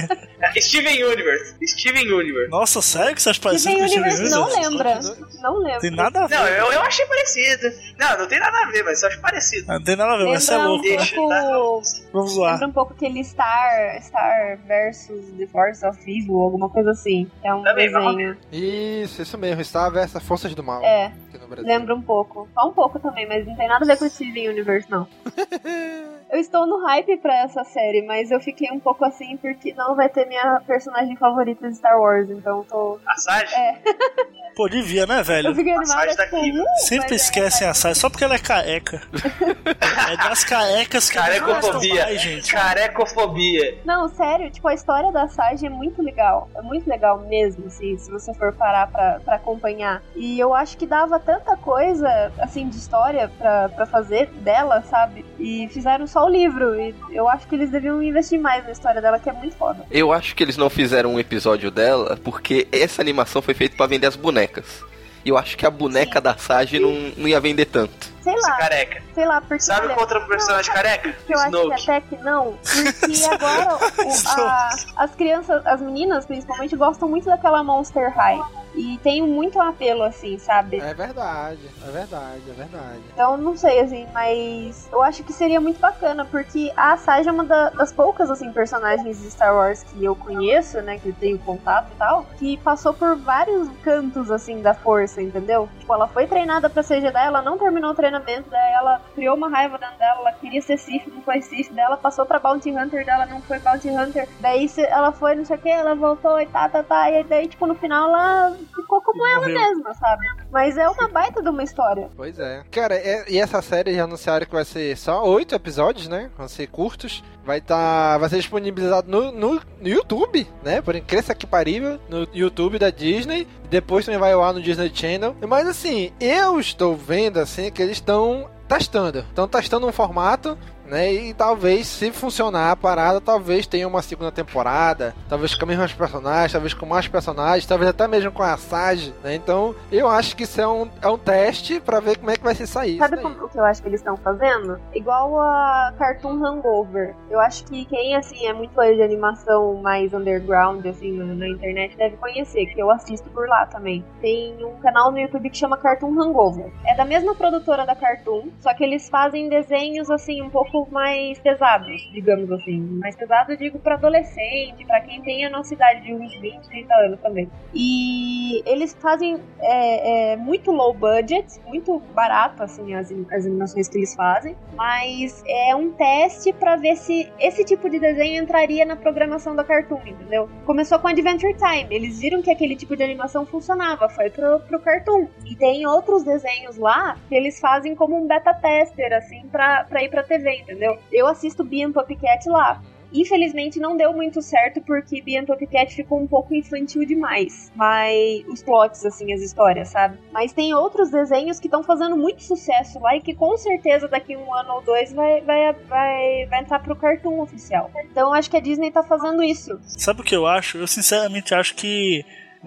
Steven 0.60 1.04
Universe. 1.04 1.54
Steven 1.66 2.12
Universe. 2.12 2.50
Nossa, 2.50 2.82
sério 2.82 3.14
que 3.14 3.22
você 3.22 3.30
acha 3.30 3.40
parecido 3.40 3.70
Steven 3.72 3.78
com 3.80 3.84
o 3.86 3.88
Steven 4.10 4.10
Universe 4.10 4.34
não 4.34 4.46
Universe? 4.46 5.08
lembra. 5.08 5.40
Não 5.40 5.58
lembro. 5.58 5.80
Tem 5.80 5.90
nada 5.90 6.24
a 6.24 6.26
ver. 6.26 6.34
Não, 6.38 6.46
eu, 6.48 6.72
eu 6.72 6.80
achei 6.82 7.06
parecido. 7.06 7.72
Não, 7.98 8.18
não 8.18 8.26
tem 8.26 8.38
nada 8.40 8.58
a 8.58 8.70
ver, 8.70 8.82
mas 8.84 9.02
eu 9.02 9.08
acho 9.08 9.20
parecido. 9.20 9.66
Ah, 9.70 9.74
Não 9.78 9.84
tem 9.84 9.96
nada 9.96 10.12
a 10.12 10.16
ver, 10.18 10.24
mas 10.26 10.44
você 10.44 10.52
é 10.52 10.56
Lembra 10.56 10.68
um 10.68 10.72
louco. 10.72 10.88
né? 10.88 10.96
Deixa, 10.96 11.14
pouco. 11.16 11.82
Vamos 12.12 12.36
lá. 12.36 12.52
Lembra 12.52 12.68
um 12.68 12.72
pouco 12.72 12.92
aquele 12.92 13.24
Star, 13.24 14.02
Star 14.02 14.58
versus 14.66 15.24
The 15.38 15.46
Force 15.46 15.86
of 15.86 15.98
Evil, 16.02 16.40
alguma 16.40 16.68
coisa 16.68 16.90
assim. 16.90 17.30
É 17.42 17.54
um 17.54 17.62
Também, 17.62 17.90
vamos 17.90 18.16
desenho. 18.16 18.36
Isso, 18.52 19.22
isso 19.22 19.38
mesmo. 19.38 19.64
Star 19.64 19.90
versus 19.90 20.22
Forças 20.22 20.54
do 20.54 20.62
Mal. 20.62 20.69
É, 20.82 21.06
Aqui 21.06 21.38
no 21.38 21.48
Brasil. 21.48 21.66
lembra 21.66 21.94
um 21.94 22.02
pouco. 22.02 22.48
Só 22.54 22.68
um 22.68 22.72
pouco 22.72 22.98
também, 22.98 23.26
mas 23.26 23.46
não 23.46 23.56
tem 23.56 23.68
nada 23.68 23.84
a 23.84 23.86
ver 23.86 23.98
com 23.98 24.04
o 24.04 24.08
Steven 24.10 24.48
Universe, 24.48 24.90
não. 24.90 25.06
Eu 26.32 26.38
estou 26.38 26.66
no 26.66 26.78
hype 26.86 27.16
pra 27.18 27.34
essa 27.42 27.64
série, 27.64 28.02
mas 28.02 28.30
eu 28.30 28.38
fiquei 28.40 28.70
um 28.70 28.78
pouco 28.78 29.04
assim 29.04 29.36
porque 29.38 29.74
não 29.74 29.96
vai 29.96 30.08
ter 30.08 30.26
minha 30.26 30.60
personagem 30.66 31.16
favorita 31.16 31.68
de 31.68 31.76
Star 31.76 31.98
Wars, 32.00 32.30
então 32.30 32.64
tô. 32.68 32.98
A 33.06 33.16
Sage? 33.16 33.54
É, 33.54 33.74
Pô, 34.56 34.68
devia, 34.68 35.06
né, 35.06 35.20
eu 35.20 35.24
velho? 35.24 35.54
fiquei 35.54 35.72
A 35.72 35.76
animada 35.78 36.14
tá 36.16 36.24
tipo, 36.24 36.36
aqui. 36.36 36.50
uh, 36.60 36.64
Sempre 36.86 37.12
é- 37.12 37.16
esquecem 37.16 37.66
a 37.66 37.72
Sai, 37.74 37.94
só 37.94 38.10
porque 38.10 38.24
ela 38.24 38.34
é 38.34 38.38
careca. 38.38 39.00
é 40.12 40.16
das 40.16 40.44
carecas 40.44 41.08
que 41.08 41.16
Carecofobia. 41.16 42.04
mais, 42.04 42.20
gente. 42.20 42.52
Carecofobia. 42.52 43.78
Não, 43.84 44.08
sério, 44.08 44.50
tipo, 44.50 44.66
a 44.68 44.74
história 44.74 45.10
da 45.12 45.28
Sage 45.28 45.66
é 45.66 45.70
muito 45.70 46.02
legal. 46.02 46.48
É 46.54 46.62
muito 46.62 46.88
legal 46.88 47.18
mesmo, 47.20 47.66
assim, 47.68 47.96
se 47.96 48.10
você 48.10 48.34
for 48.34 48.52
parar 48.52 48.88
pra, 48.88 49.20
pra 49.24 49.36
acompanhar. 49.36 50.02
E 50.14 50.38
eu 50.38 50.52
acho 50.54 50.76
que 50.76 50.86
dava 50.86 51.18
tanta 51.18 51.56
coisa, 51.56 52.32
assim, 52.40 52.68
de 52.68 52.76
história 52.76 53.30
pra, 53.38 53.68
pra 53.70 53.86
fazer 53.86 54.26
dela, 54.40 54.82
sabe? 54.82 55.24
E 55.38 55.68
fizeram 55.68 56.06
só 56.06 56.19
o 56.24 56.28
livro. 56.28 56.80
E 56.80 56.94
eu 57.12 57.28
acho 57.28 57.46
que 57.46 57.54
eles 57.54 57.70
deviam 57.70 58.02
investir 58.02 58.40
mais 58.40 58.64
na 58.64 58.72
história 58.72 59.00
dela, 59.00 59.18
que 59.18 59.28
é 59.28 59.32
muito 59.32 59.56
foda. 59.56 59.84
Eu 59.90 60.12
acho 60.12 60.34
que 60.34 60.42
eles 60.42 60.56
não 60.56 60.70
fizeram 60.70 61.14
um 61.14 61.20
episódio 61.20 61.70
dela 61.70 62.18
porque 62.22 62.66
essa 62.72 63.02
animação 63.02 63.42
foi 63.42 63.54
feita 63.54 63.76
pra 63.76 63.86
vender 63.86 64.06
as 64.06 64.16
bonecas. 64.16 64.82
E 65.24 65.28
eu 65.28 65.36
acho 65.36 65.56
que 65.56 65.66
a 65.66 65.70
boneca 65.70 66.20
da 66.20 66.36
Sage 66.36 66.78
não, 66.78 66.92
não 67.16 67.28
ia 67.28 67.40
vender 67.40 67.66
tanto. 67.66 68.10
Sei 68.22 68.34
lá, 68.34 68.56
careca. 68.56 69.02
sei 69.14 69.24
lá, 69.26 69.40
porque. 69.40 69.60
Sabe 69.62 69.86
olha, 69.86 69.94
qual 69.94 70.00
outro 70.00 70.26
personagem 70.28 70.72
careca? 70.72 71.12
que 71.26 71.34
eu 71.34 71.38
acho 71.38 71.50
que 71.50 71.90
até 71.90 72.00
que 72.02 72.16
não, 72.18 72.52
porque 72.62 73.24
agora 73.32 73.76
o- 73.76 74.40
a- 74.40 74.76
as 74.96 75.14
crianças, 75.14 75.66
as 75.66 75.80
meninas 75.80 76.26
principalmente, 76.26 76.76
gostam 76.76 77.08
muito 77.08 77.26
daquela 77.26 77.62
Monster 77.64 78.14
High. 78.14 78.40
E 78.72 78.98
tem 79.02 79.20
muito 79.20 79.60
apelo, 79.60 80.04
assim, 80.04 80.38
sabe? 80.38 80.78
É 80.80 80.94
verdade, 80.94 81.58
é 81.84 81.90
verdade, 81.90 82.40
é 82.48 82.52
verdade. 82.52 83.00
Então, 83.12 83.36
não 83.36 83.56
sei, 83.56 83.80
assim, 83.80 84.06
mas 84.14 84.88
eu 84.92 85.02
acho 85.02 85.24
que 85.24 85.32
seria 85.32 85.60
muito 85.60 85.80
bacana, 85.80 86.24
porque 86.24 86.72
a 86.76 86.96
Sage 86.96 87.28
é 87.28 87.32
uma 87.32 87.42
da- 87.44 87.70
das 87.70 87.92
poucas, 87.92 88.30
assim, 88.30 88.52
personagens 88.52 89.20
de 89.20 89.28
Star 89.28 89.52
Wars 89.56 89.82
que 89.82 90.04
eu 90.04 90.14
conheço, 90.14 90.80
né, 90.82 91.00
que 91.00 91.08
eu 91.08 91.14
tenho 91.18 91.36
contato 91.40 91.88
e 91.92 91.96
tal, 91.96 92.24
que 92.38 92.56
passou 92.58 92.94
por 92.94 93.16
vários 93.16 93.68
cantos, 93.82 94.30
assim, 94.30 94.62
da 94.62 94.72
força, 94.72 95.20
entendeu? 95.20 95.68
Tipo, 95.80 95.92
ela 95.92 96.06
foi 96.06 96.28
treinada 96.28 96.70
pra 96.70 96.84
ser 96.84 97.00
Jedi, 97.00 97.26
ela 97.26 97.42
não 97.42 97.58
terminou 97.58 97.90
o 97.90 97.94
treinamento 98.10 98.50
daí 98.50 98.72
ela 98.72 99.00
criou 99.14 99.36
uma 99.36 99.48
raiva 99.48 99.78
dentro 99.78 99.98
dela, 99.98 100.20
ela 100.20 100.32
queria 100.32 100.60
ser 100.60 100.76
Sif, 100.76 101.08
não 101.08 101.22
foi 101.22 101.40
Sif, 101.40 101.72
daí 101.72 101.84
ela 101.84 101.96
passou 101.96 102.26
pra 102.26 102.38
Bounty 102.38 102.70
Hunter 102.70 103.04
dela, 103.04 103.26
não 103.26 103.40
foi 103.42 103.58
Bounty 103.60 103.88
Hunter, 103.88 104.28
daí 104.40 104.68
ela 104.88 105.12
foi, 105.12 105.36
não 105.36 105.44
sei 105.44 105.56
o 105.56 105.60
que, 105.60 105.68
ela 105.68 105.94
voltou 105.94 106.40
e 106.40 106.46
tá, 106.46 106.68
tá, 106.68 106.82
tá, 106.82 107.10
e 107.10 107.22
daí, 107.24 107.48
tipo, 107.48 107.66
no 107.66 107.74
final 107.74 108.08
ela 108.08 108.56
ficou 108.74 109.00
como 109.00 109.26
ela 109.26 109.46
mesma, 109.46 109.94
sabe? 109.94 110.26
Mas 110.50 110.76
é 110.76 110.88
uma 110.88 111.08
baita 111.08 111.42
de 111.42 111.48
uma 111.48 111.62
história. 111.62 112.10
Pois 112.16 112.38
é. 112.38 112.64
Cara, 112.70 112.94
é, 112.94 113.24
e 113.28 113.38
essa 113.38 113.62
série 113.62 113.94
já 113.94 114.04
anunciaram 114.04 114.46
que 114.46 114.52
vai 114.52 114.64
ser 114.64 114.96
só 114.96 115.24
oito 115.24 115.54
episódios, 115.54 116.08
né? 116.08 116.30
Vão 116.36 116.48
ser 116.48 116.66
curtos. 116.66 117.22
Vai 117.44 117.60
tá, 117.60 118.18
vai 118.18 118.28
ser 118.28 118.36
disponibilizado 118.36 119.10
no, 119.10 119.32
no, 119.32 119.60
no 119.80 119.88
YouTube, 119.88 120.46
né? 120.62 120.80
Por 120.82 120.94
incrível 120.94 121.34
que 121.34 121.46
parível, 121.46 121.98
no 122.08 122.28
YouTube 122.32 122.78
da 122.78 122.90
Disney. 122.90 123.46
Depois 123.70 124.04
também 124.04 124.20
vai 124.20 124.32
ao 124.32 124.52
no 124.52 124.62
Disney 124.62 124.90
Channel. 124.92 125.34
Mas 125.48 125.66
assim, 125.66 126.12
eu 126.20 126.60
estou 126.60 126.94
vendo 126.94 127.38
assim 127.38 127.70
que 127.70 127.82
eles 127.82 127.96
estão 127.96 128.48
testando. 128.68 129.20
Estão 129.20 129.48
testando 129.48 129.86
um 129.86 129.92
formato 129.92 130.56
né? 130.90 131.12
E 131.12 131.32
talvez, 131.32 131.86
se 131.86 132.10
funcionar 132.10 132.72
a 132.72 132.76
parada, 132.76 133.20
talvez 133.20 133.66
tenha 133.66 133.86
uma 133.86 134.02
segunda 134.02 134.32
temporada, 134.32 135.14
talvez 135.28 135.54
com 135.54 135.64
os 135.64 135.68
mesmos 135.68 135.92
personagens, 135.92 136.52
talvez 136.52 136.74
com 136.74 136.84
mais 136.84 137.06
personagens, 137.06 137.64
talvez 137.64 137.90
até 137.90 138.08
mesmo 138.08 138.32
com 138.32 138.42
a 138.42 138.56
Sage, 138.56 139.14
né? 139.22 139.34
Então, 139.34 139.74
eu 139.92 140.08
acho 140.08 140.36
que 140.36 140.42
isso 140.42 140.60
é 140.60 140.66
um, 140.66 140.90
é 141.00 141.08
um 141.08 141.16
teste 141.16 141.80
para 141.80 142.00
ver 142.00 142.18
como 142.18 142.30
é 142.30 142.36
que 142.36 142.42
vai 142.42 142.54
se 142.54 142.66
sair. 142.66 142.98
Sabe 142.98 143.18
como, 143.18 143.44
o 143.44 143.48
que 143.48 143.58
eu 143.58 143.64
acho 143.64 143.80
que 143.80 143.88
eles 143.88 144.00
estão 144.00 144.16
fazendo? 144.16 144.80
Igual 144.92 145.40
a 145.40 145.94
Cartoon 145.96 146.44
Hangover. 146.44 147.14
Eu 147.30 147.38
acho 147.38 147.64
que 147.64 147.84
quem, 147.84 148.16
assim, 148.16 148.46
é 148.46 148.52
muito 148.52 148.74
fã 148.74 148.92
de 148.92 149.02
animação 149.02 149.74
mais 149.76 150.12
underground, 150.12 150.84
assim, 150.86 151.12
na, 151.12 151.24
na 151.24 151.48
internet, 151.48 151.96
deve 151.96 152.16
conhecer, 152.16 152.66
que 152.66 152.80
eu 152.80 152.90
assisto 152.90 153.28
por 153.30 153.48
lá 153.48 153.66
também. 153.66 154.04
Tem 154.20 154.64
um 154.64 154.80
canal 154.80 155.12
no 155.12 155.18
YouTube 155.18 155.50
que 155.50 155.56
chama 155.56 155.76
Cartoon 155.76 156.20
Hangover. 156.20 156.72
É 156.86 156.96
da 156.96 157.04
mesma 157.04 157.34
produtora 157.34 157.86
da 157.86 157.94
Cartoon, 157.94 158.48
só 158.58 158.74
que 158.74 158.82
eles 158.82 159.08
fazem 159.08 159.48
desenhos, 159.48 160.10
assim, 160.10 160.42
um 160.42 160.50
pouco 160.50 160.79
mais 160.90 161.38
pesados, 161.38 162.08
digamos 162.12 162.50
assim. 162.52 162.80
Mais 163.00 163.16
pesado 163.16 163.52
eu 163.52 163.56
digo 163.56 163.78
para 163.78 163.94
adolescente, 163.94 164.84
para 164.86 165.00
quem 165.00 165.20
tem 165.22 165.44
a 165.44 165.50
nossa 165.50 165.74
idade 165.74 166.02
de 166.02 166.14
uns 166.14 166.34
20, 166.40 166.68
30 166.68 166.94
anos 166.94 167.20
também. 167.20 167.50
E 167.74 168.62
eles 168.68 168.94
fazem 168.94 169.40
é, 169.60 170.32
é, 170.32 170.36
muito 170.36 170.70
low 170.70 170.94
budget, 170.94 171.60
muito 171.66 171.98
barato 172.14 172.62
assim 172.62 172.94
as, 172.94 173.12
as 173.30 173.46
animações 173.46 173.88
que 173.88 173.98
eles 173.98 174.14
fazem, 174.14 174.56
mas 174.74 175.42
é 175.46 175.74
um 175.74 175.90
teste 175.92 176.52
para 176.52 176.76
ver 176.76 176.96
se 176.96 177.30
esse 177.38 177.64
tipo 177.64 177.88
de 177.88 177.98
desenho 177.98 178.42
entraria 178.42 178.84
na 178.84 178.96
programação 178.96 179.54
da 179.54 179.64
Cartoon, 179.64 180.00
entendeu? 180.06 180.48
Começou 180.64 180.98
com 180.98 181.08
Adventure 181.08 181.54
Time, 181.54 181.86
eles 181.90 182.20
viram 182.20 182.42
que 182.42 182.50
aquele 182.50 182.76
tipo 182.76 182.96
de 182.96 183.02
animação 183.02 183.44
funcionava, 183.46 184.08
foi 184.08 184.30
pro, 184.30 184.60
pro 184.60 184.80
Cartoon. 184.80 185.26
E 185.44 185.56
tem 185.56 185.86
outros 185.86 186.22
desenhos 186.22 186.76
lá 186.76 187.16
que 187.28 187.34
eles 187.34 187.58
fazem 187.60 187.94
como 187.94 188.16
um 188.16 188.26
beta 188.26 188.54
tester, 188.54 189.12
assim, 189.12 189.46
pra, 189.50 189.84
pra 189.84 190.02
ir 190.02 190.08
pra 190.08 190.22
TV, 190.22 190.58
entendeu? 190.58 190.69
Eu 191.12 191.26
assisto 191.26 191.64
Bean 191.64 191.92
Puppycat 191.92 192.48
lá. 192.48 192.82
Infelizmente 193.12 193.80
não 193.80 193.96
deu 193.96 194.12
muito 194.12 194.40
certo 194.40 194.80
porque 194.82 195.20
Bean 195.20 195.44
Puppycat 195.44 195.94
ficou 195.94 196.20
um 196.20 196.26
pouco 196.26 196.54
infantil 196.54 197.04
demais. 197.04 197.70
Mas 197.74 198.44
os 198.46 198.62
plots, 198.62 199.04
assim, 199.04 199.32
as 199.32 199.40
histórias, 199.40 199.88
sabe? 199.88 200.18
Mas 200.32 200.52
tem 200.52 200.72
outros 200.74 201.10
desenhos 201.10 201.58
que 201.58 201.66
estão 201.66 201.82
fazendo 201.82 202.16
muito 202.16 202.42
sucesso 202.42 203.00
lá 203.00 203.16
e 203.16 203.20
que 203.20 203.34
com 203.34 203.56
certeza 203.56 204.06
daqui 204.06 204.36
um 204.36 204.54
ano 204.54 204.74
ou 204.74 204.82
dois 204.82 205.12
vai, 205.12 205.40
vai, 205.40 205.72
vai, 205.88 206.46
vai 206.46 206.60
entrar 206.60 206.78
pro 206.78 206.94
cartoon 206.94 207.40
oficial. 207.40 207.90
Então 208.04 208.32
acho 208.32 208.50
que 208.50 208.56
a 208.56 208.60
Disney 208.60 208.90
tá 208.90 209.02
fazendo 209.02 209.42
isso. 209.42 209.78
Sabe 209.82 210.20
o 210.20 210.24
que 210.24 210.36
eu 210.36 210.46
acho? 210.46 210.78
Eu 210.78 210.86
sinceramente 210.86 211.54
acho 211.54 211.74
que 211.74 212.24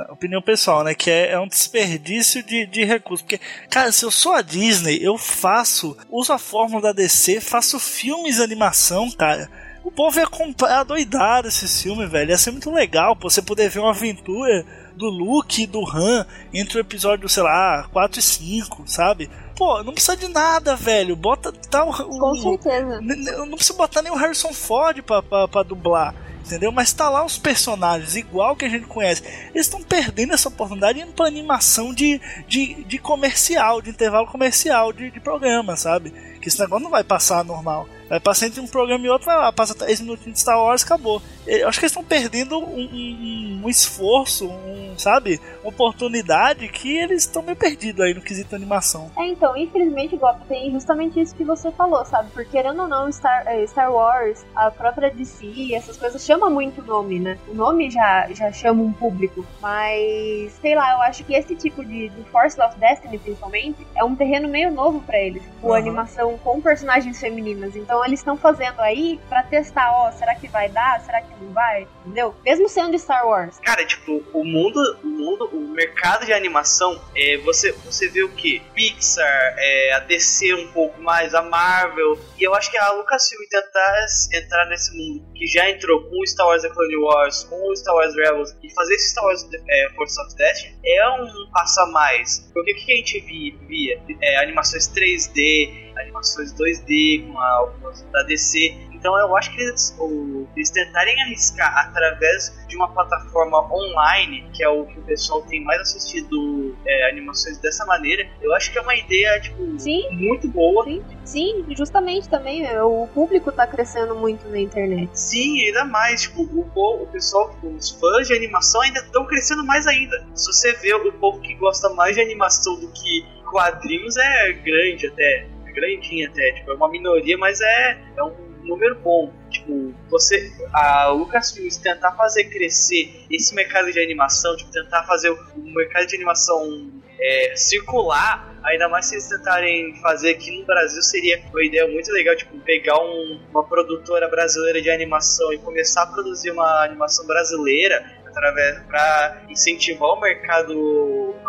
opinião 0.10 0.42
pessoal, 0.42 0.84
né? 0.84 0.96
Que 0.96 1.10
é, 1.12 1.32
é 1.32 1.40
um 1.40 1.48
desperdício 1.48 2.44
de, 2.44 2.66
de 2.66 2.84
recursos. 2.84 3.22
Porque, 3.22 3.40
cara, 3.70 3.92
se 3.92 4.04
eu 4.04 4.12
sou 4.12 4.34
a 4.34 4.42
Disney, 4.42 5.00
eu 5.02 5.18
faço, 5.18 5.96
uso 6.10 6.34
a 6.34 6.40
fórmula 6.40 6.82
da 6.82 6.94
DC, 6.94 7.40
faço 7.40 7.80
filmes 7.80 8.38
de 8.38 8.42
animação, 8.42 9.10
cara. 9.12 9.50
O 9.84 9.92
povo 9.92 10.18
ia 10.18 10.26
comprar 10.26 10.84
doidado 10.84 11.50
esse 11.50 11.68
filme, 11.68 12.08
velho. 12.08 12.32
Ia 12.32 12.38
ser 12.38 12.52
muito 12.52 12.72
legal 12.72 13.16
pô, 13.16 13.30
você 13.30 13.42
poder 13.42 13.70
ver 13.70 13.80
uma 13.80 13.92
aventura 13.92 14.66
do 14.96 15.10
Luke 15.10 15.64
e 15.64 15.68
do 15.68 15.86
Han 15.86 16.26
entre 16.54 16.78
o 16.78 16.82
episódio, 16.82 17.28
sei 17.28 17.44
lá, 17.44 17.88
4 17.92 18.20
e 18.20 18.24
5, 18.24 18.84
sabe? 18.88 19.30
Pô, 19.56 19.84
não 19.84 19.94
precisa 19.94 20.16
de 20.16 20.28
nada, 20.30 20.76
velho. 20.76 21.16
Bota. 21.16 21.52
Tá, 21.52 21.84
o, 21.84 21.92
Com 21.92 22.36
certeza. 22.36 23.02
Não 23.02 23.56
precisa 23.56 23.78
botar 23.78 24.02
nem 24.02 24.12
o 24.12 24.16
Harrison 24.16 24.54
Ford 24.54 25.02
pra, 25.04 25.22
pra, 25.22 25.48
pra 25.48 25.64
dublar 25.64 26.16
entendeu? 26.46 26.72
Mas 26.72 26.94
tá 26.94 27.10
lá 27.10 27.26
os 27.26 27.38
personagens 27.38 28.16
igual 28.16 28.56
que 28.56 28.66
a 28.66 28.70
gente 28.70 28.86
conhece. 28.86 29.24
Eles 29.54 29.68
estão 29.68 29.82
perdendo 29.82 30.34
essa 30.34 30.50
oportunidade 30.50 31.00
indo 31.00 31.14
pra 31.14 31.26
animação 31.26 31.94
de, 31.94 32.20
de, 32.48 32.84
de 32.84 32.98
comercial, 32.98 33.82
de 33.82 33.90
intervalo 33.90 34.28
comercial 34.28 34.92
de, 34.92 35.10
de 35.10 35.20
programa, 35.20 35.76
sabe? 35.76 36.14
Que 36.44 36.50
esse 36.50 36.60
negócio 36.60 36.84
não 36.84 36.92
vai 36.92 37.06
passar 37.06 37.42
normal. 37.46 37.88
Vai 38.10 38.20
passar 38.20 38.48
entre 38.48 38.60
um 38.60 38.68
programa 38.68 39.06
e 39.06 39.10
outro, 39.10 39.26
vai 39.26 39.38
lá, 39.38 39.52
passa 39.52 39.74
3 39.74 40.02
minutinhos 40.02 40.34
de 40.34 40.42
Star 40.42 40.60
Wars 40.60 40.84
acabou. 40.84 41.22
Eu 41.48 41.68
acho 41.68 41.80
que 41.80 41.86
eles 41.86 41.92
estão 41.92 42.04
perdendo 42.04 42.60
um, 42.60 42.80
um, 42.80 43.62
um, 43.64 43.70
esforço, 43.70 44.48
um, 44.48 44.94
sabe? 44.98 45.40
Uma 45.62 45.70
oportunidade 45.70 46.68
que 46.68 46.98
eles 46.98 47.24
estão 47.24 47.42
meio 47.42 47.56
perdidos 47.56 48.02
aí 48.02 48.14
no 48.14 48.22
quesito 48.22 48.56
animação. 48.56 49.10
É, 49.18 49.26
então, 49.28 49.56
infelizmente, 49.56 50.16
Gop, 50.18 50.38
tem 50.48 50.70
justamente 50.72 51.20
isso 51.20 51.34
que 51.34 51.44
você 51.44 51.72
falou, 51.72 52.06
sabe? 52.06 52.30
Porque 52.32 52.52
querendo 52.52 52.84
ou 52.84 52.88
não, 52.88 53.12
Star, 53.12 53.48
eh, 53.48 53.66
Star 53.66 53.92
Wars, 53.92 54.46
a 54.56 54.70
própria 54.70 55.10
DC, 55.10 55.74
essas 55.74 55.98
coisas 55.98 56.24
chama 56.24 56.50
muito 56.50 56.82
o 56.82 56.86
nome, 56.86 57.20
né? 57.20 57.40
O 57.48 57.54
nome 57.54 57.90
já, 57.90 58.28
já 58.32 58.52
chama 58.52 58.84
um 58.84 58.94
público. 58.94 59.46
Mas, 59.62 60.52
sei 60.62 60.76
lá, 60.76 60.92
eu 60.92 61.02
acho 61.02 61.24
que 61.24 61.34
esse 61.34 61.56
tipo 61.56 61.84
de 61.84 62.10
do 62.10 62.24
Force 62.26 62.60
of 62.62 62.78
Destiny, 62.78 63.18
principalmente, 63.18 63.88
é 63.96 64.04
um 64.04 64.16
terreno 64.16 64.48
meio 64.48 64.72
novo 64.72 65.02
para 65.02 65.20
eles. 65.20 65.44
Uhum. 65.62 65.74
animação 65.74 66.33
com 66.38 66.62
personagens 66.62 67.20
femininas. 67.20 67.76
Então 67.76 68.04
eles 68.06 68.20
estão 68.20 68.38
fazendo 68.38 68.80
aí 68.80 69.20
para 69.30 69.44
testar, 69.44 69.92
ó, 69.92 70.12
será 70.12 70.36
que 70.36 70.48
vai 70.48 70.70
dar? 70.70 71.02
Será 71.02 71.22
que 71.22 71.34
não 71.42 71.52
vai? 71.54 71.88
Entendeu? 72.06 72.36
Mesmo 72.44 72.68
sendo 72.70 72.98
Star 72.98 73.28
Wars. 73.28 73.60
Cara, 73.60 73.86
tipo, 73.86 74.24
o 74.34 74.44
mundo, 74.44 74.80
o 75.04 75.08
mundo, 75.08 75.50
o 75.54 75.74
mercado 75.74 76.26
de 76.26 76.34
animação, 76.34 77.02
é, 77.16 77.38
você, 77.38 77.72
você 77.72 78.08
vê 78.08 78.24
o 78.24 78.30
que? 78.30 78.62
Pixar, 78.74 79.56
é, 79.58 79.94
a 79.94 80.00
DC 80.00 80.54
um 80.54 80.72
pouco 80.72 81.02
mais, 81.02 81.34
a 81.34 81.42
Marvel. 81.42 82.20
E 82.38 82.44
eu 82.44 82.54
acho 82.54 82.70
que 82.70 82.78
a 82.78 82.92
Lucasfilm 82.92 83.42
tentar 83.50 84.06
entrar 84.34 84.66
nesse 84.66 84.96
mundo 84.98 85.24
que 85.36 85.48
já 85.48 85.70
entrou 85.70 86.04
com 86.10 86.26
Star 86.26 86.48
Wars 86.48 86.62
The 86.62 86.70
Clone 86.70 86.98
Wars, 86.98 87.44
com 87.44 87.76
Star 87.76 87.96
Wars 87.96 88.16
Rebels, 88.16 88.56
e 88.64 88.74
fazer 88.74 88.96
esse 88.96 89.12
Star 89.12 89.24
Wars 89.26 89.48
é, 89.70 89.90
Force 89.96 90.20
of 90.22 90.36
Destiny 90.36 90.78
é 90.86 91.10
um 91.10 91.52
passo 91.52 91.80
a 91.82 91.86
mais. 91.88 92.50
Porque 92.54 92.72
o 92.72 92.76
que, 92.76 92.92
a 92.92 92.96
gente 92.96 93.20
via? 93.22 93.58
via? 93.68 94.02
É, 94.22 94.38
animações 94.38 94.88
3D, 94.88 95.83
animações 95.98 96.54
2D, 96.54 97.28
com 97.28 97.40
algumas 97.40 98.02
da 98.12 98.24
DC. 98.24 98.76
Então 98.94 99.18
eu 99.20 99.36
acho 99.36 99.54
que 99.54 99.62
eles, 99.62 99.94
ou, 100.00 100.48
eles 100.56 100.70
tentarem 100.70 101.22
arriscar 101.24 101.90
através 101.90 102.58
de 102.68 102.78
uma 102.78 102.88
plataforma 102.88 103.60
online, 103.74 104.50
que 104.54 104.64
é 104.64 104.70
o 104.70 104.86
que 104.86 104.98
o 104.98 105.04
pessoal 105.04 105.42
tem 105.42 105.62
mais 105.62 105.82
assistido 105.82 106.74
é, 106.86 107.10
animações 107.10 107.58
dessa 107.58 107.86
maneira, 107.86 108.26
eu 108.42 108.54
acho 108.54 108.72
que 108.72 108.78
é 108.78 108.82
uma 108.82 108.96
ideia 108.96 109.40
tipo, 109.42 109.78
sim, 109.78 110.08
muito 110.12 110.48
boa. 110.48 110.86
Sim, 110.86 111.04
sim, 111.26 111.66
justamente 111.76 112.30
também 112.30 112.66
o 112.80 113.06
público 113.08 113.50
está 113.50 113.68
crescendo 113.68 114.16
muito 114.16 114.48
na 114.48 114.60
internet. 114.60 115.10
Sim, 115.14 115.60
ainda 115.66 115.84
mais, 115.84 116.22
tipo, 116.22 116.44
o, 116.44 117.04
o 117.04 117.08
pessoal, 117.08 117.54
os 117.62 117.90
fãs 117.90 118.28
de 118.28 118.34
animação 118.34 118.82
ainda 118.82 119.00
estão 119.00 119.26
crescendo 119.26 119.66
mais 119.66 119.86
ainda. 119.86 120.26
Se 120.34 120.48
você 120.48 120.72
vê 120.74 120.94
o 120.94 121.12
povo 121.14 121.42
que 121.42 121.54
gosta 121.56 121.90
mais 121.90 122.16
de 122.16 122.22
animação 122.22 122.80
do 122.80 122.88
que 122.90 123.26
quadrinhos 123.52 124.18
é 124.18 124.54
grande 124.54 125.08
até 125.08 125.48
grandinha 125.74 126.30
até, 126.30 126.54
tipo, 126.54 126.72
é 126.72 126.74
uma 126.74 126.90
minoria, 126.90 127.38
mas 127.38 127.60
é, 127.62 128.02
é 128.18 128.24
um 128.24 128.54
número 128.64 128.96
bom. 129.00 129.32
Tipo, 129.50 129.94
você, 130.10 130.52
a 130.74 131.08
Lucasfilms 131.08 131.78
tentar 131.78 132.14
fazer 132.14 132.46
crescer 132.46 133.26
esse 133.30 133.54
mercado 133.54 133.92
de 133.92 134.00
animação, 134.00 134.56
tipo, 134.56 134.72
tentar 134.72 135.04
fazer 135.04 135.30
o 135.30 135.38
mercado 135.56 136.08
de 136.08 136.16
animação 136.16 136.92
é, 137.20 137.56
circular, 137.56 138.54
ainda 138.64 138.90
mais 138.90 139.06
se 139.06 139.16
eles 139.16 139.28
tentarem 139.28 139.96
fazer 140.02 140.32
aqui 140.32 140.58
no 140.58 140.66
Brasil, 140.66 141.02
seria 141.02 141.42
uma 141.52 141.64
ideia 141.64 141.88
muito 141.88 142.12
legal, 142.12 142.36
tipo, 142.36 142.58
pegar 142.60 143.00
um, 143.00 143.40
uma 143.52 143.64
produtora 143.64 144.28
brasileira 144.28 144.82
de 144.82 144.90
animação 144.90 145.54
e 145.54 145.58
começar 145.58 146.04
a 146.04 146.08
produzir 146.08 146.52
uma 146.52 146.84
animação 146.84 147.26
brasileira 147.26 148.04
através 148.26 148.80
para 148.88 149.44
incentivar 149.50 150.10
o 150.10 150.20
mercado 150.20 150.74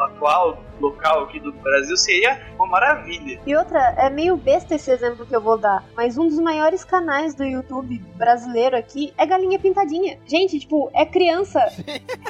atual 0.05 0.62
local 0.81 1.24
aqui 1.24 1.40
do 1.40 1.52
Brasil 1.52 1.97
seria 1.97 2.40
uma 2.56 2.66
maravilha. 2.66 3.40
E 3.47 3.56
outra, 3.56 3.81
é 3.98 4.10
meio 4.10 4.36
besta 4.36 4.74
esse 4.74 4.90
exemplo 4.90 5.26
que 5.26 5.35
eu 5.35 5.40
vou 5.40 5.56
dar, 5.56 5.85
mas 5.97 6.18
um 6.18 6.26
dos 6.26 6.39
maiores 6.39 6.85
canais 6.85 7.35
do 7.35 7.44
YouTube 7.44 7.98
brasileiro 8.16 8.76
aqui 8.76 9.12
é 9.16 9.26
Galinha 9.26 9.59
Pintadinha. 9.59 10.18
Gente, 10.26 10.59
tipo, 10.59 10.90
é 10.94 11.05
criança. 11.05 11.60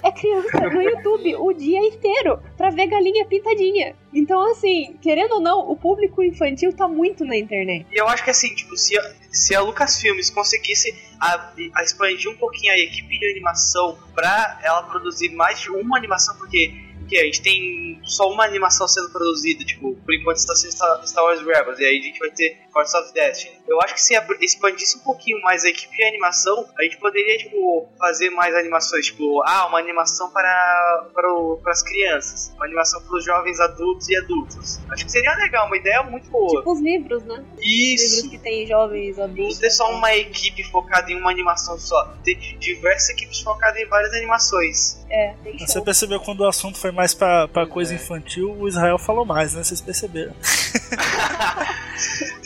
É 0.03 0.13
criança 0.13 0.61
no 0.61 0.83
YouTube 0.83 1.37
o 1.37 1.53
dia 1.53 1.81
inteiro 1.81 2.39
pra 2.57 2.71
ver 2.71 2.87
Galinha 2.87 3.25
Pintadinha. 3.25 3.97
Então, 4.13 4.51
assim, 4.51 4.97
querendo 5.01 5.33
ou 5.33 5.41
não, 5.41 5.71
o 5.71 5.77
público 5.77 6.23
infantil 6.23 6.73
tá 6.75 6.87
muito 6.87 7.25
na 7.25 7.37
internet. 7.37 7.87
E 7.91 7.99
eu 7.99 8.07
acho 8.09 8.23
que 8.23 8.31
assim, 8.31 8.55
tipo, 8.55 8.77
se 8.77 8.97
a, 8.99 9.15
se 9.31 9.55
a 9.55 9.61
Lucasfilmes 9.61 10.31
conseguisse 10.31 10.95
a, 11.21 11.53
a 11.77 11.83
expandir 11.83 12.31
um 12.31 12.37
pouquinho 12.37 12.73
a 12.73 12.79
equipe 12.79 13.19
de 13.19 13.31
animação 13.31 13.99
pra 14.15 14.61
ela 14.63 14.83
produzir 14.85 15.31
mais 15.31 15.61
de 15.61 15.71
uma 15.71 15.97
animação, 15.97 16.37
porque 16.37 16.73
a 17.19 17.25
gente 17.25 17.43
tem 17.43 18.01
só 18.05 18.31
uma 18.31 18.45
animação 18.45 18.87
sendo 18.87 19.11
produzida, 19.11 19.65
tipo, 19.65 19.95
por 19.95 20.15
enquanto 20.15 20.37
está 20.37 20.55
sendo 20.55 20.73
Star 21.07 21.25
Wars 21.25 21.41
Rebels, 21.41 21.79
e 21.79 21.85
aí 21.85 21.99
a 21.99 22.03
gente 22.03 22.19
vai 22.19 22.31
ter 22.31 22.59
Force 22.73 22.97
of 22.97 23.13
Destiny. 23.13 23.57
Eu 23.67 23.81
acho 23.81 23.95
que 23.95 24.03
se 24.03 24.15
expandisse 24.43 24.99
um 24.99 25.01
pouquinho 25.01 25.41
mais 25.41 25.65
a 25.65 25.69
equipe 25.71 25.97
de 25.97 26.05
animação, 26.05 26.69
a 26.79 26.83
gente 26.83 26.99
poderia, 26.99 27.39
tipo, 27.39 27.89
fazer 27.99 28.29
mais 28.31 28.55
animações, 28.55 29.07
tipo, 29.07 29.43
ah, 29.47 29.67
uma 29.67 29.79
animação 29.79 30.31
para, 30.31 31.07
para, 31.15 31.33
o- 31.33 31.57
para 31.63 31.73
as 31.73 31.83
crianças, 31.83 32.53
uma 32.57 32.67
animação 32.67 33.01
para 33.03 33.17
os 33.17 33.25
jovens 33.25 33.59
adultos 33.61 34.09
e 34.09 34.17
adultos. 34.17 34.79
Acho 34.91 35.05
que 35.07 35.11
seria 35.11 35.35
legal, 35.37 35.67
uma 35.67 35.77
ideia 35.77 36.03
muito 36.03 36.29
boa. 36.31 36.59
Tipo 36.59 36.73
os 36.73 36.81
livros, 36.81 37.23
né? 37.25 37.43
Isso! 37.59 38.17
Livros 38.17 38.31
que 38.31 38.39
tem 38.39 38.67
jovens, 38.67 39.17
Não 39.17 39.25
adultos. 39.25 39.59
ter 39.59 39.71
só 39.71 39.91
uma 39.91 40.15
equipe 40.15 40.63
focada 40.65 41.11
em 41.11 41.17
uma 41.19 41.31
animação 41.31 41.79
só, 41.79 42.13
ter 42.23 42.35
diversas 42.59 43.11
equipes 43.11 43.41
focadas 43.41 43.81
em 43.81 43.87
várias 43.87 44.13
animações. 44.13 45.03
É, 45.11 45.35
tem 45.43 45.59
Você 45.59 45.73
show. 45.75 45.83
percebeu 45.83 46.21
quando 46.21 46.41
o 46.41 46.47
assunto 46.49 46.79
foi 46.79 46.91
mais 46.91 47.15
pra, 47.15 47.49
pra 47.49 47.67
coisa 47.67 47.95
infantil, 47.95 48.55
o 48.59 48.69
Israel 48.69 48.99
falou 48.99 49.25
mais, 49.25 49.55
né? 49.55 49.63
Vocês 49.65 49.81
perceberam. 49.81 50.35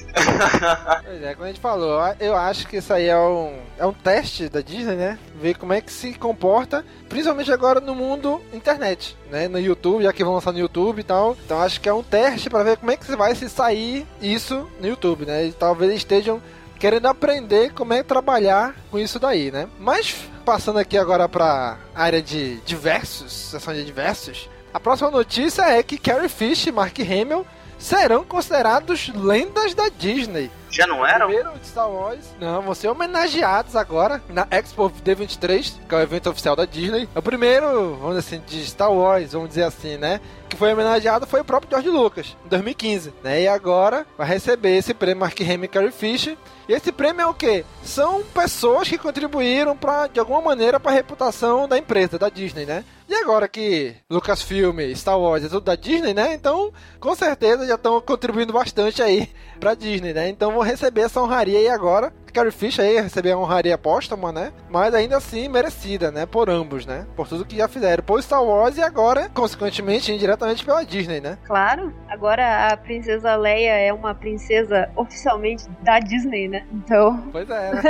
Pois 1.04 1.22
é, 1.22 1.34
como 1.34 1.44
a 1.44 1.48
gente 1.48 1.60
falou, 1.60 2.00
eu 2.20 2.36
acho 2.36 2.66
que 2.66 2.76
isso 2.76 2.92
aí 2.92 3.06
é 3.06 3.18
um, 3.18 3.58
é 3.78 3.86
um 3.86 3.92
teste 3.92 4.48
da 4.48 4.60
Disney, 4.60 4.96
né? 4.96 5.18
Ver 5.40 5.56
como 5.56 5.72
é 5.72 5.80
que 5.80 5.92
se 5.92 6.14
comporta, 6.14 6.84
principalmente 7.08 7.52
agora 7.52 7.80
no 7.80 7.94
mundo 7.94 8.40
internet, 8.52 9.16
né? 9.30 9.48
No 9.48 9.58
YouTube, 9.58 10.04
já 10.04 10.12
que 10.12 10.24
vão 10.24 10.34
lançar 10.34 10.52
no 10.52 10.58
YouTube 10.58 11.00
e 11.00 11.04
tal. 11.04 11.36
Então 11.44 11.60
acho 11.60 11.80
que 11.80 11.88
é 11.88 11.94
um 11.94 12.02
teste 12.02 12.50
para 12.50 12.64
ver 12.64 12.76
como 12.76 12.90
é 12.90 12.96
que 12.96 13.16
vai 13.16 13.34
se 13.34 13.48
sair 13.48 14.06
isso 14.20 14.68
no 14.80 14.88
YouTube, 14.88 15.26
né? 15.26 15.46
E 15.46 15.52
talvez 15.52 15.92
estejam 15.92 16.40
querendo 16.78 17.06
aprender 17.06 17.72
como 17.72 17.92
é 17.92 18.02
trabalhar 18.02 18.74
com 18.90 18.98
isso 18.98 19.18
daí, 19.18 19.50
né? 19.50 19.68
Mas 19.78 20.14
passando 20.44 20.78
aqui 20.78 20.96
agora 20.96 21.28
para 21.28 21.76
área 21.94 22.22
de 22.22 22.56
diversos, 22.60 23.32
seção 23.32 23.74
de 23.74 23.84
diversos, 23.84 24.48
a 24.72 24.78
próxima 24.78 25.10
notícia 25.10 25.62
é 25.62 25.82
que 25.82 25.98
Carrie 25.98 26.28
Fisher 26.28 26.68
e 26.68 26.72
Mark 26.72 26.96
Hamill 27.00 27.44
serão 27.78 28.24
considerados 28.24 29.08
lendas 29.14 29.74
da 29.74 29.88
Disney. 29.88 30.50
Já 30.70 30.86
não 30.86 31.04
eram? 31.06 31.26
Primeiro 31.26 31.58
de 31.58 31.66
Star 31.66 31.90
Wars. 31.90 32.24
Não, 32.38 32.60
vão 32.60 32.74
ser 32.74 32.88
homenageados 32.88 33.74
agora 33.74 34.22
na 34.28 34.46
Expo 34.50 34.90
D23, 35.04 35.74
que 35.88 35.94
é 35.94 35.98
o 35.98 36.00
evento 36.00 36.28
oficial 36.28 36.54
da 36.54 36.64
Disney. 36.64 37.08
O 37.14 37.22
primeiro, 37.22 37.96
vamos 37.96 38.16
dizer 38.16 38.36
assim, 38.36 38.42
de 38.46 38.64
Star 38.66 38.92
Wars, 38.92 39.32
vamos 39.32 39.48
dizer 39.48 39.64
assim, 39.64 39.96
né? 39.96 40.20
Que 40.48 40.56
foi 40.56 40.72
homenageado 40.72 41.26
foi 41.26 41.40
o 41.40 41.44
próprio 41.44 41.70
George 41.70 41.90
Lucas, 41.90 42.36
em 42.44 42.48
2015. 42.48 43.12
Né? 43.22 43.42
E 43.42 43.48
agora 43.48 44.06
vai 44.16 44.26
receber 44.26 44.76
esse 44.76 44.94
prêmio 44.94 45.20
Mark 45.20 45.38
Hamill 45.40 45.64
e 45.64 45.68
Carrie 45.68 45.92
Fisher. 45.92 46.36
E 46.68 46.72
esse 46.72 46.92
prêmio 46.92 47.22
é 47.22 47.26
o 47.26 47.34
quê? 47.34 47.64
São 47.82 48.22
pessoas 48.22 48.88
que 48.88 48.98
contribuíram 48.98 49.76
pra, 49.76 50.06
de 50.06 50.20
alguma 50.20 50.40
maneira 50.40 50.78
para 50.78 50.92
a 50.92 50.94
reputação 50.94 51.66
da 51.66 51.78
empresa, 51.78 52.18
da 52.18 52.28
Disney, 52.28 52.66
né? 52.66 52.84
E 53.08 53.14
agora 53.14 53.48
que 53.48 53.94
Lucasfilm, 54.10 54.78
Star 54.94 55.18
Wars 55.18 55.42
é 55.42 55.48
tudo 55.48 55.62
da 55.62 55.74
Disney, 55.74 56.12
né? 56.12 56.34
Então, 56.34 56.70
com 57.00 57.14
certeza 57.14 57.66
já 57.66 57.76
estão 57.76 57.98
contribuindo 58.02 58.52
bastante 58.52 59.02
aí 59.02 59.30
pra 59.58 59.74
Disney, 59.74 60.12
né? 60.12 60.28
Então 60.28 60.52
vou 60.52 60.62
receber 60.62 61.02
essa 61.02 61.22
honraria 61.22 61.58
aí 61.58 61.68
agora. 61.70 62.12
Carrie 62.38 62.52
Fisher 62.52 62.84
aí 62.84 63.00
receber 63.00 63.32
a 63.32 63.38
honraria 63.38 63.76
póstuma, 63.76 64.30
né? 64.30 64.52
Mas 64.70 64.94
ainda 64.94 65.16
assim 65.16 65.48
merecida, 65.48 66.12
né? 66.12 66.24
Por 66.24 66.48
ambos, 66.48 66.86
né? 66.86 67.04
Por 67.16 67.26
tudo 67.26 67.44
que 67.44 67.56
já 67.56 67.66
fizeram. 67.66 68.04
Por 68.04 68.22
Star 68.22 68.44
Wars 68.44 68.76
e 68.76 68.82
agora, 68.82 69.28
consequentemente, 69.28 70.12
indiretamente 70.12 70.64
pela 70.64 70.84
Disney, 70.84 71.20
né? 71.20 71.36
Claro, 71.44 71.92
agora 72.08 72.68
a 72.68 72.76
princesa 72.76 73.34
Leia 73.34 73.72
é 73.72 73.92
uma 73.92 74.14
princesa 74.14 74.88
oficialmente 74.94 75.64
da 75.82 75.98
Disney, 75.98 76.46
né? 76.46 76.64
Então, 76.72 77.24
Pois 77.32 77.50
é, 77.50 77.74
né? 77.74 77.82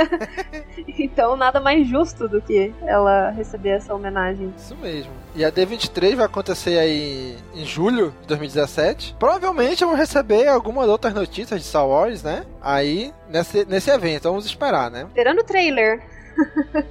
então 0.97 1.37
nada 1.37 1.59
mais 1.59 1.87
justo 1.87 2.27
do 2.27 2.41
que 2.41 2.73
ela 2.81 3.29
receber 3.29 3.69
essa 3.69 3.93
homenagem. 3.93 4.51
Isso 4.57 4.75
mesmo. 4.77 5.11
E 5.35 5.45
a 5.45 5.51
D23 5.51 6.15
vai 6.15 6.25
acontecer 6.25 6.77
aí 6.79 7.37
em 7.53 7.63
julho 7.63 8.13
de 8.21 8.27
2017. 8.29 9.15
Provavelmente 9.19 9.85
vamos 9.85 9.99
receber 9.99 10.47
algumas 10.47 10.87
outras 10.87 11.13
notícias 11.13 11.61
de 11.61 11.67
Star 11.67 11.87
Wars, 11.87 12.23
né? 12.23 12.45
Aí, 12.61 13.13
nesse, 13.29 13.63
nesse 13.65 13.89
evento. 13.91 14.23
Vamos 14.23 14.38
esperar, 14.45 14.89
né? 14.91 15.05
Esperando 15.07 15.39
o 15.39 15.43
trailer. 15.43 16.01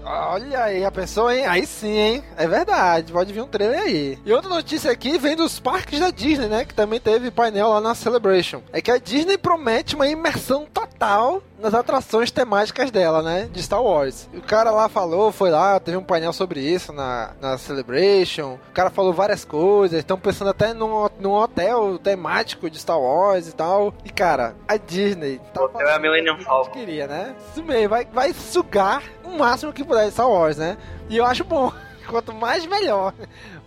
Olha 0.04 0.64
aí, 0.64 0.84
a 0.84 0.90
pessoa, 0.90 1.34
hein? 1.34 1.46
Aí 1.46 1.66
sim, 1.66 1.96
hein? 1.96 2.24
É 2.36 2.46
verdade, 2.46 3.12
pode 3.12 3.32
vir 3.32 3.42
um 3.42 3.46
trailer 3.46 3.80
aí. 3.80 4.18
E 4.24 4.32
outra 4.32 4.48
notícia 4.48 4.90
aqui 4.90 5.18
vem 5.18 5.36
dos 5.36 5.58
parques 5.58 6.00
da 6.00 6.10
Disney, 6.10 6.48
né? 6.48 6.64
Que 6.64 6.74
também 6.74 7.00
teve 7.00 7.30
painel 7.30 7.68
lá 7.68 7.80
na 7.80 7.94
Celebration. 7.94 8.62
É 8.72 8.80
que 8.80 8.90
a 8.90 8.98
Disney 8.98 9.38
promete 9.38 9.94
uma 9.94 10.06
imersão 10.06 10.66
total 10.66 11.42
nas 11.58 11.74
atrações 11.74 12.30
temáticas 12.30 12.90
dela, 12.90 13.22
né? 13.22 13.48
De 13.52 13.62
Star 13.62 13.82
Wars. 13.82 14.28
O 14.32 14.40
cara 14.40 14.70
lá 14.70 14.88
falou, 14.88 15.32
foi 15.32 15.50
lá, 15.50 15.78
teve 15.80 15.96
um 15.96 16.04
painel 16.04 16.32
sobre 16.32 16.60
isso 16.60 16.92
na, 16.92 17.32
na 17.40 17.58
Celebration. 17.58 18.58
O 18.70 18.72
cara 18.72 18.90
falou 18.90 19.12
várias 19.12 19.44
coisas. 19.44 19.98
Estão 19.98 20.18
pensando 20.18 20.50
até 20.50 20.72
num, 20.72 21.08
num 21.20 21.32
hotel 21.32 21.98
temático 21.98 22.70
de 22.70 22.78
Star 22.78 23.00
Wars 23.00 23.48
e 23.48 23.54
tal. 23.54 23.92
E 24.04 24.10
cara, 24.10 24.54
a 24.66 24.76
Disney. 24.76 25.40
Tá 25.52 25.62
Hotel 25.62 25.88
é 25.88 25.94
a 25.94 25.98
Millennium 25.98 26.36
o 26.36 26.42
Falcon. 26.42 26.70
queria, 26.70 27.06
né? 27.06 27.34
Isso 27.50 27.62
mesmo, 27.62 27.88
vai, 27.88 28.06
vai 28.06 28.32
sugar 28.32 29.02
o 29.28 29.38
máximo 29.38 29.72
que 29.72 29.84
puder 29.84 30.06
de 30.06 30.12
Star 30.12 30.28
Wars, 30.28 30.56
né? 30.56 30.76
E 31.08 31.16
eu 31.16 31.24
acho 31.24 31.44
bom. 31.44 31.72
Quanto 32.08 32.32
mais 32.32 32.64
melhor. 32.64 33.12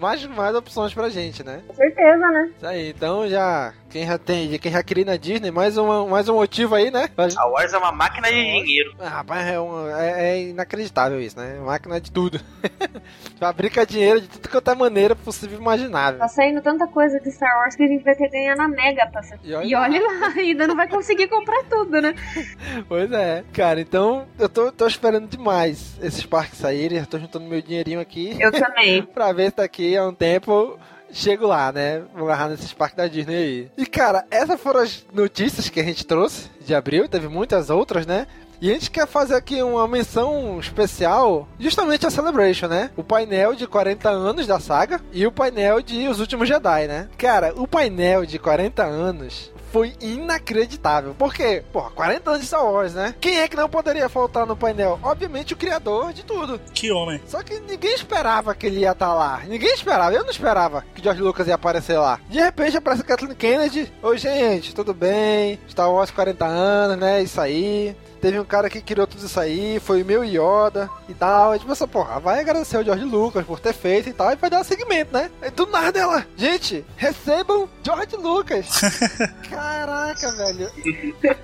Mais, 0.02 0.26
mais 0.26 0.56
opções 0.56 0.94
pra 0.94 1.10
gente, 1.10 1.44
né? 1.44 1.62
Com 1.68 1.76
certeza, 1.76 2.18
né? 2.32 2.50
Isso 2.58 2.66
aí, 2.66 2.90
então 2.90 3.30
já. 3.30 3.72
Quem 3.92 4.08
já 4.08 4.18
tem, 4.18 4.58
quem 4.58 4.72
já 4.72 4.82
queria 4.82 5.02
ir 5.02 5.06
na 5.06 5.18
Disney, 5.18 5.52
mais, 5.52 5.78
uma, 5.78 6.06
mais 6.08 6.28
um 6.30 6.36
motivo 6.36 6.74
aí, 6.76 6.90
né? 6.90 7.10
Pra- 7.14 7.28
A 7.38 7.46
Wars 7.48 7.74
é 7.74 7.78
uma 7.78 7.92
máquina 7.92 8.30
de 8.30 8.34
dinheiro. 8.36 8.96
Ah, 8.98 9.10
rapaz, 9.10 9.46
é, 9.46 9.60
um- 9.60 9.90
é- 9.90 10.30
é 10.32 10.42
inacreditável 10.44 11.20
isso, 11.20 11.38
né? 11.38 11.60
Máquina 11.60 12.00
de 12.00 12.10
tudo. 12.10 12.40
Fabrica 13.38 13.86
dinheiro 13.86 14.22
de 14.22 14.28
tudo 14.30 14.48
quanto 14.50 14.72
é 14.72 14.76
maneira 14.76 15.14
possível 15.16 15.58
e 15.58 15.62
imaginável. 15.62 16.20
Tá 16.20 16.28
saindo 16.30 16.62
tanta 16.62 16.88
coisa 16.88 17.20
de 17.20 17.30
Star 17.32 17.54
Wars 17.60 17.76
que 17.76 17.84
a 17.84 17.88
gente 17.88 18.04
vai 18.04 18.16
ter 18.16 18.26
que 18.26 18.32
ganhar 18.32 18.56
na 18.56 18.68
Mega 18.70 19.08
pra 19.08 19.22
ser. 19.24 19.38
E 19.44 19.54
olha 19.54 19.66
E 19.68 19.76
olha 19.76 20.02
lá, 20.02 20.28
ainda 20.40 20.68
não 20.68 20.76
vai 20.78 20.88
conseguir 20.88 21.28
comprar 21.28 21.64
tudo, 21.70 22.02
né? 22.02 22.16
Pois 22.88 23.12
é, 23.12 23.44
cara, 23.54 23.82
então 23.82 24.26
eu 24.40 24.48
tô, 24.48 24.72
tô 24.72 24.88
esperando 24.88 25.28
demais 25.28 25.98
esses 26.02 26.26
parques 26.26 26.60
saírem. 26.60 27.00
Eu 27.00 27.06
tô 27.06 27.20
juntando 27.20 27.46
meu 27.46 27.62
dinheirinho 27.62 28.00
aqui 28.00 28.38
Eu 28.40 28.52
também. 28.54 29.04
pra 29.04 29.34
ver 29.34 29.52
se 29.52 29.62
a 29.98 30.08
um 30.08 30.14
tempo 30.14 30.78
chego 31.14 31.46
lá, 31.46 31.72
né? 31.72 32.02
Vou 32.14 32.26
agarrar 32.26 32.50
nesses 32.50 32.74
parques 32.74 32.98
da 32.98 33.08
Disney 33.08 33.36
aí. 33.36 33.72
E 33.78 33.86
cara, 33.86 34.26
essas 34.32 34.60
foram 34.60 34.82
as 34.82 35.06
notícias 35.14 35.70
que 35.70 35.80
a 35.80 35.84
gente 35.84 36.06
trouxe 36.06 36.50
de 36.66 36.74
abril, 36.74 37.08
teve 37.08 37.28
muitas 37.28 37.70
outras, 37.70 38.06
né? 38.06 38.28
E 38.62 38.70
a 38.70 38.74
gente 38.74 38.92
quer 38.92 39.08
fazer 39.08 39.34
aqui 39.34 39.62
uma 39.64 39.88
menção 39.88 40.60
especial 40.60 41.48
justamente 41.60 42.06
a 42.06 42.12
Celebration, 42.12 42.68
né? 42.68 42.92
O 42.96 43.04
painel 43.04 43.56
de 43.56 43.66
40 43.66 44.08
anos 44.08 44.46
da 44.46 44.60
saga 44.60 45.02
e 45.12 45.26
o 45.26 45.32
painel 45.32 45.82
de 45.82 46.08
Os 46.08 46.20
Últimos 46.20 46.48
Jedi, 46.48 46.88
né? 46.88 47.10
Cara, 47.18 47.54
o 47.56 47.68
painel 47.68 48.24
de 48.24 48.38
40 48.38 48.84
anos 48.84 49.52
foi 49.72 49.94
inacreditável. 50.00 51.16
Por 51.18 51.34
quê? 51.34 51.64
Porra, 51.72 51.90
40 51.92 52.30
anos 52.30 52.42
de 52.42 52.48
Star 52.48 52.66
Wars, 52.66 52.94
né? 52.94 53.16
Quem 53.20 53.40
é 53.40 53.48
que 53.48 53.56
não 53.56 53.70
poderia 53.70 54.10
faltar 54.10 54.46
no 54.46 54.56
painel? 54.56 55.00
Obviamente 55.02 55.54
o 55.54 55.58
criador 55.58 56.14
de 56.14 56.24
tudo. 56.24 56.60
Que 56.74 56.92
homem. 56.92 57.22
Só 57.28 57.42
que 57.42 57.60
ninguém 57.60 57.94
esperava 57.94 58.54
que 58.54 58.68
ele 58.68 58.82
ia 58.82 58.92
estar 58.92 59.14
lá. 59.14 59.42
Ninguém 59.48 59.74
esperava. 59.74 60.14
Eu 60.14 60.24
não 60.24 60.32
esperava 60.32 60.84
que 60.94 61.02
George 61.02 61.22
Lucas 61.22 61.48
ia 61.48 61.56
aparecer 61.56 61.98
lá. 61.98 62.20
De 62.30 62.40
repente 62.40 62.78
aparece 62.78 63.04
Kathleen 63.04 63.36
Kennedy. 63.36 63.92
Oi, 64.02 64.18
gente, 64.18 64.76
tudo 64.76 64.94
bem? 64.94 65.60
Star 65.70 65.92
Wars 65.92 66.12
40 66.12 66.46
anos, 66.46 66.98
né? 66.98 67.22
Isso 67.22 67.40
aí. 67.40 67.96
Teve 68.22 68.40
um 68.40 68.46
cara 68.46 68.70
que 68.70 68.82
criou 68.82 69.08
tudo 69.08 69.26
isso 69.26 69.40
aí, 69.40 69.80
foi 69.80 70.04
o 70.04 70.06
meu 70.06 70.24
Yoda 70.24 70.88
e 71.10 71.14
tal. 71.14 71.52
A 71.52 71.58
gente 71.58 71.66
pensou, 71.66 71.88
porra, 71.88 72.20
vai 72.20 72.40
agradecer 72.40 72.78
o 72.78 72.84
George 72.84 73.04
Lucas 73.04 73.44
por 73.44 73.60
ter 73.60 73.74
feito 73.74 74.10
e 74.10 74.14
tal, 74.14 74.32
e 74.32 74.36
vai 74.36 74.48
dar 74.48 74.64
seguimento, 74.64 75.12
né? 75.12 75.32
E 75.42 75.50
do 75.50 75.66
nada 75.66 76.00
ela, 76.00 76.28
gente, 76.38 76.86
recebam 76.96 77.68
George 77.84 78.16
Lucas. 78.18 78.80
Caraca, 79.62 80.32
velho. 80.32 80.72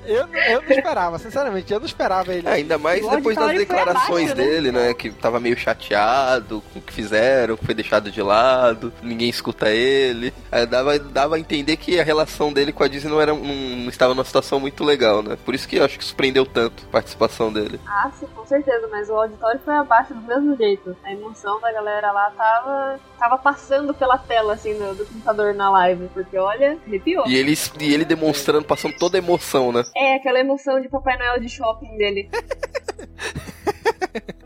Eu, 0.06 0.27
eu 0.27 0.61
não 0.61 0.69
esperava, 0.69 1.19
sinceramente, 1.19 1.72
eu 1.72 1.80
não 1.80 1.85
esperava 1.85 2.34
ele. 2.34 2.48
É, 2.48 2.53
ainda 2.53 2.77
mais 2.77 3.03
O 3.03 3.10
depois 3.10 3.35
das 3.35 3.56
declarações 3.56 4.31
abaixo, 4.31 4.35
né? 4.35 4.56
dele, 4.56 4.72
né? 4.72 4.94
Que 4.94 5.11
tava 5.11 5.39
meio 5.39 5.57
chateado 5.57 6.61
com 6.73 6.80
o 6.80 6.81
que 6.81 6.94
fizeram, 6.94 7.56
que 7.56 7.65
foi 7.65 7.76
deixado 7.76 8.11
de 8.11 8.22
lado, 8.22 8.91
ninguém 9.02 9.30
escuta 9.30 9.69
ele. 9.69 10.34
Aí 10.52 10.65
dava, 10.65 10.98
dava 10.98 11.35
a 11.35 11.39
entender 11.39 11.77
que 11.77 11.99
a 11.99 12.03
relação 12.03 12.52
dele 12.52 12.72
com 12.72 12.84
a 12.84 12.88
Disney 12.88 13.11
não, 13.11 13.22
era, 13.22 13.34
não, 13.34 13.44
não 13.44 13.89
estava 13.89 14.14
numa 14.14 14.26
situação 14.26 14.60
muito 14.60 14.84
legal, 14.84 15.22
né? 15.22 15.38
Por 15.45 15.53
isso 15.53 15.68
que 15.68 15.77
eu 15.77 15.85
acho 15.85 15.98
que 15.98 16.06
surpreendeu 16.06 16.45
tanto 16.45 16.84
a 16.88 16.91
participação 16.91 17.52
dele. 17.52 17.80
Ah, 17.85 18.10
sim, 18.19 18.27
com 18.35 18.45
certeza, 18.45 18.88
mas 18.91 19.10
o 19.10 19.14
auditório 19.14 19.60
foi 19.64 19.76
abaixo 19.76 20.14
do 20.14 20.22
mesmo 20.22 20.56
jeito. 20.57 20.95
A 21.03 21.11
emoção 21.11 21.60
da 21.61 21.72
galera 21.72 22.11
lá 22.11 22.31
tava, 22.31 22.99
tava 23.18 23.38
passando 23.38 23.94
pela 23.94 24.18
tela, 24.18 24.53
assim, 24.53 24.73
do, 24.73 24.95
do 24.95 25.06
computador 25.06 25.53
na 25.53 25.69
live, 25.69 26.10
porque 26.14 26.38
olha, 26.38 26.77
arrepiou. 26.85 27.27
E 27.27 27.35
ele, 27.35 27.53
e 27.80 27.94
ele 27.94 28.06
demonstrando, 28.08 28.66
passando 28.66 28.96
toda 28.98 29.18
a 29.18 29.20
emoção, 29.20 29.72
né? 29.72 29.84
É, 29.96 30.16
aquela 30.16 30.40
emoção 30.40 30.80
de 30.82 30.90
Papai 30.90 31.18
Noel 31.18 31.40
de 31.40 31.50
shopping 31.50 31.96
dele. 31.98 32.30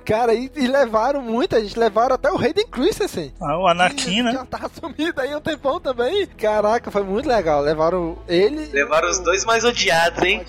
Cara, 0.03 0.33
e, 0.33 0.51
e 0.55 0.67
levaram 0.67 1.21
muita 1.21 1.61
gente, 1.61 1.77
levaram 1.79 2.15
até 2.15 2.29
o 2.31 2.35
Hayden 2.37 2.67
Christensen. 2.67 3.31
Ah, 3.41 3.57
o 3.57 3.67
Anakin, 3.67 4.23
né? 4.23 4.33
Já 4.33 4.45
tava 4.45 4.69
sumido 4.69 5.21
aí 5.21 5.33
um 5.33 5.39
tempão 5.39 5.79
também. 5.79 6.25
Caraca, 6.25 6.91
foi 6.91 7.03
muito 7.03 7.29
legal. 7.29 7.61
Levaram 7.61 8.17
ele. 8.27 8.65
Levaram 8.73 9.07
o- 9.07 9.11
os 9.11 9.19
dois 9.19 9.45
mais 9.45 9.63
odiados, 9.63 10.21
hein? 10.23 10.43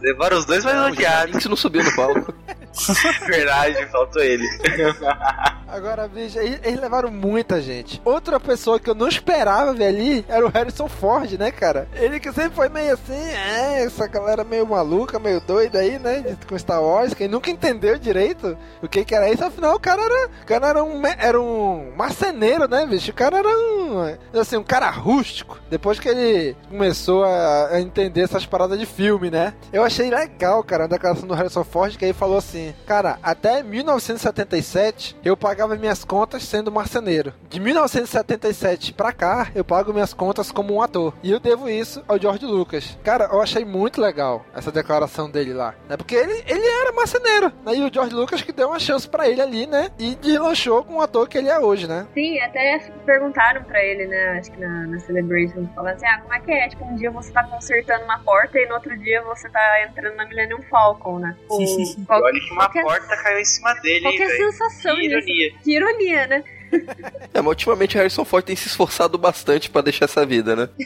Levaram 0.00 0.38
os 0.38 0.44
dois 0.46 0.64
mais 0.64 0.76
O 0.78 0.86
odiados. 0.86 1.32
Jinx 1.34 1.46
não 1.46 1.54
subiu 1.56 1.84
no 1.84 1.94
palco. 1.94 2.34
Verdade, 3.26 3.86
faltou 3.86 4.22
ele. 4.22 4.46
Agora, 5.68 6.08
bicho, 6.08 6.38
eles, 6.38 6.80
levaram 6.80 7.10
muita 7.10 7.60
gente. 7.60 8.00
Outra 8.02 8.40
pessoa 8.40 8.80
que 8.80 8.88
eu 8.88 8.94
não 8.94 9.06
esperava 9.06 9.74
ver 9.74 9.86
ali 9.86 10.24
era 10.26 10.44
o 10.44 10.48
Harrison 10.48 10.88
Ford, 10.88 11.30
né, 11.32 11.50
cara? 11.50 11.86
Ele 11.94 12.18
que 12.18 12.32
sempre 12.32 12.54
foi 12.54 12.70
meio 12.70 12.94
assim, 12.94 13.12
é, 13.12 13.82
essa 13.84 14.06
galera 14.06 14.44
meio 14.44 14.66
maluca, 14.66 15.18
meio 15.18 15.40
doida 15.42 15.80
aí, 15.80 15.98
né? 15.98 16.36
Com 16.48 16.58
Star 16.58 16.82
Wars, 16.82 17.12
quem 17.12 17.28
nunca 17.28 17.50
entendeu 17.50 17.98
direito 17.98 18.56
o 18.82 18.88
que 18.88 19.04
que 19.04 19.14
era 19.14 19.30
isso, 19.30 19.44
afinal 19.44 19.74
o 19.74 19.80
cara 19.80 20.02
era, 20.02 20.28
o 20.42 20.46
cara 20.46 20.66
era 20.68 20.84
um, 20.84 21.06
era 21.06 21.40
um 21.40 21.92
marceneiro, 21.94 22.66
né, 22.66 22.86
bicho? 22.86 23.10
O 23.10 23.14
cara 23.14 23.38
era 23.38 23.48
um, 23.48 24.40
assim, 24.40 24.56
um 24.56 24.64
cara 24.64 24.88
rústico. 24.90 25.58
Depois 25.68 26.00
que 26.00 26.08
ele 26.08 26.56
começou 26.70 27.24
a, 27.24 27.68
a 27.72 27.80
entender 27.80 28.22
essas 28.22 28.46
paradas 28.46 28.78
de 28.78 28.86
filme, 28.86 29.30
né? 29.30 29.52
Eu 29.70 29.84
achei 29.84 30.08
legal, 30.08 30.64
cara, 30.64 30.84
a 30.84 30.88
declaração 30.88 31.28
do 31.28 31.34
Harrison 31.34 31.64
Ford, 31.64 31.94
que 31.96 32.06
aí 32.06 32.12
falou 32.14 32.38
assim, 32.38 32.67
cara, 32.86 33.18
até 33.22 33.62
1977 33.62 35.16
eu 35.24 35.36
pagava 35.36 35.76
minhas 35.76 36.04
contas 36.04 36.42
sendo 36.42 36.72
marceneiro. 36.72 37.32
De 37.48 37.60
1977 37.60 38.92
pra 38.92 39.12
cá, 39.12 39.50
eu 39.54 39.64
pago 39.64 39.92
minhas 39.92 40.14
contas 40.14 40.50
como 40.50 40.74
um 40.74 40.82
ator. 40.82 41.14
E 41.22 41.30
eu 41.30 41.40
devo 41.40 41.68
isso 41.68 42.02
ao 42.06 42.18
George 42.18 42.44
Lucas. 42.44 42.98
Cara, 43.02 43.28
eu 43.32 43.40
achei 43.40 43.64
muito 43.64 44.00
legal 44.00 44.44
essa 44.54 44.72
declaração 44.72 45.30
dele 45.30 45.52
lá. 45.52 45.74
Né? 45.88 45.96
Porque 45.96 46.14
ele, 46.14 46.42
ele 46.46 46.66
era 46.66 46.92
marceneiro. 46.92 47.52
Né? 47.64 47.76
E 47.76 47.82
o 47.82 47.92
George 47.92 48.14
Lucas 48.14 48.42
que 48.42 48.52
deu 48.52 48.68
uma 48.68 48.78
chance 48.78 49.08
pra 49.08 49.28
ele 49.28 49.40
ali, 49.40 49.66
né? 49.66 49.90
E 49.98 50.14
deslanchou 50.14 50.84
com 50.84 50.96
o 50.96 51.00
ator 51.00 51.28
que 51.28 51.38
ele 51.38 51.48
é 51.48 51.58
hoje, 51.58 51.86
né? 51.86 52.06
Sim, 52.14 52.38
até 52.40 52.78
perguntaram 53.04 53.62
pra 53.64 53.82
ele, 53.82 54.06
né? 54.06 54.38
Acho 54.38 54.50
que 54.50 54.60
na, 54.60 54.86
na 54.86 54.98
Celebration, 55.00 55.68
falando 55.74 55.94
assim: 55.94 56.06
ah, 56.06 56.20
como 56.20 56.34
é 56.34 56.40
que 56.40 56.52
é? 56.52 56.68
Tipo, 56.68 56.84
um 56.84 56.96
dia 56.96 57.10
você 57.10 57.32
tá 57.32 57.44
consertando 57.44 58.04
uma 58.04 58.18
porta 58.20 58.58
e 58.58 58.66
no 58.66 58.74
outro 58.74 58.96
dia 58.98 59.22
você 59.22 59.48
tá 59.48 59.82
entrando 59.84 60.16
na 60.16 60.26
Millennium 60.26 60.62
Falcon, 60.62 61.18
né? 61.18 61.36
Ou, 61.48 61.58
qual, 62.06 62.22
Olha 62.22 62.40
que 62.48 62.52
uma 62.54 62.64
qualquer- 62.68 62.82
porta 62.84 63.16
caiu 63.22 63.38
em 63.38 63.44
cima 63.44 63.74
dele, 63.74 64.00
qual 64.02 64.12
hein, 64.12 64.16
que 64.18 64.22
é 64.22 64.26
a 64.26 64.28
velho. 64.30 64.52
sensação 64.52 64.96
Que 64.96 65.02
disso? 65.02 65.14
ironia. 65.16 65.52
Que 65.62 65.76
ironia, 65.76 66.26
né? 66.26 66.44
É, 67.32 67.40
mas 67.40 67.46
ultimamente 67.46 67.96
o 67.96 67.98
Harrison 67.98 68.24
Ford 68.26 68.44
tem 68.44 68.54
se 68.56 68.66
esforçado 68.68 69.16
bastante 69.16 69.70
pra 69.70 69.80
deixar 69.80 70.04
essa 70.04 70.26
vida, 70.26 70.54
né? 70.56 70.68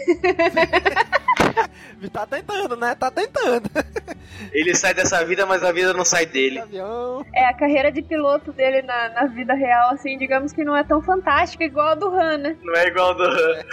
Tá 2.12 2.26
tentando, 2.26 2.76
né? 2.76 2.94
Tá 2.96 3.10
tentando. 3.10 3.70
Ele 4.52 4.74
sai 4.74 4.92
dessa 4.92 5.24
vida, 5.24 5.46
mas 5.46 5.62
a 5.62 5.70
vida 5.72 5.92
não 5.94 6.04
sai 6.04 6.26
dele. 6.26 6.58
Avião. 6.58 7.24
É, 7.34 7.46
a 7.46 7.54
carreira 7.54 7.92
de 7.92 8.02
piloto 8.02 8.52
dele 8.52 8.82
na, 8.82 9.08
na 9.10 9.26
vida 9.26 9.54
real, 9.54 9.90
assim, 9.90 10.18
digamos 10.18 10.52
que 10.52 10.64
não 10.64 10.76
é 10.76 10.82
tão 10.82 11.00
fantástica 11.00 11.64
igual 11.64 11.88
a 11.90 11.94
do 11.94 12.08
Han, 12.08 12.38
né? 12.38 12.56
Não 12.62 12.74
é 12.74 12.86
igual 12.88 13.08
ao 13.10 13.14
do 13.14 13.22
Han. 13.24 13.64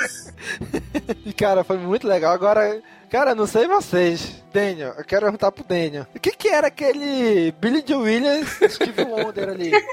E, 1.26 1.34
cara, 1.34 1.64
foi 1.64 1.78
muito 1.78 2.08
legal. 2.08 2.32
Agora, 2.34 2.80
cara, 3.10 3.36
não 3.36 3.48
sei 3.48 3.68
vocês. 3.68 4.44
Daniel, 4.54 4.94
eu 4.98 5.04
quero 5.06 5.24
perguntar 5.24 5.52
pro 5.52 5.64
Daniel. 5.64 6.06
O 6.16 6.20
que 6.20 6.32
que 6.32 6.48
era 6.48 6.68
aquele 6.68 7.52
Billy 7.60 7.84
Joe 7.88 8.04
Williams 8.04 8.50
Steve 8.70 9.04
Wonder 9.04 9.50
ali? 9.50 9.72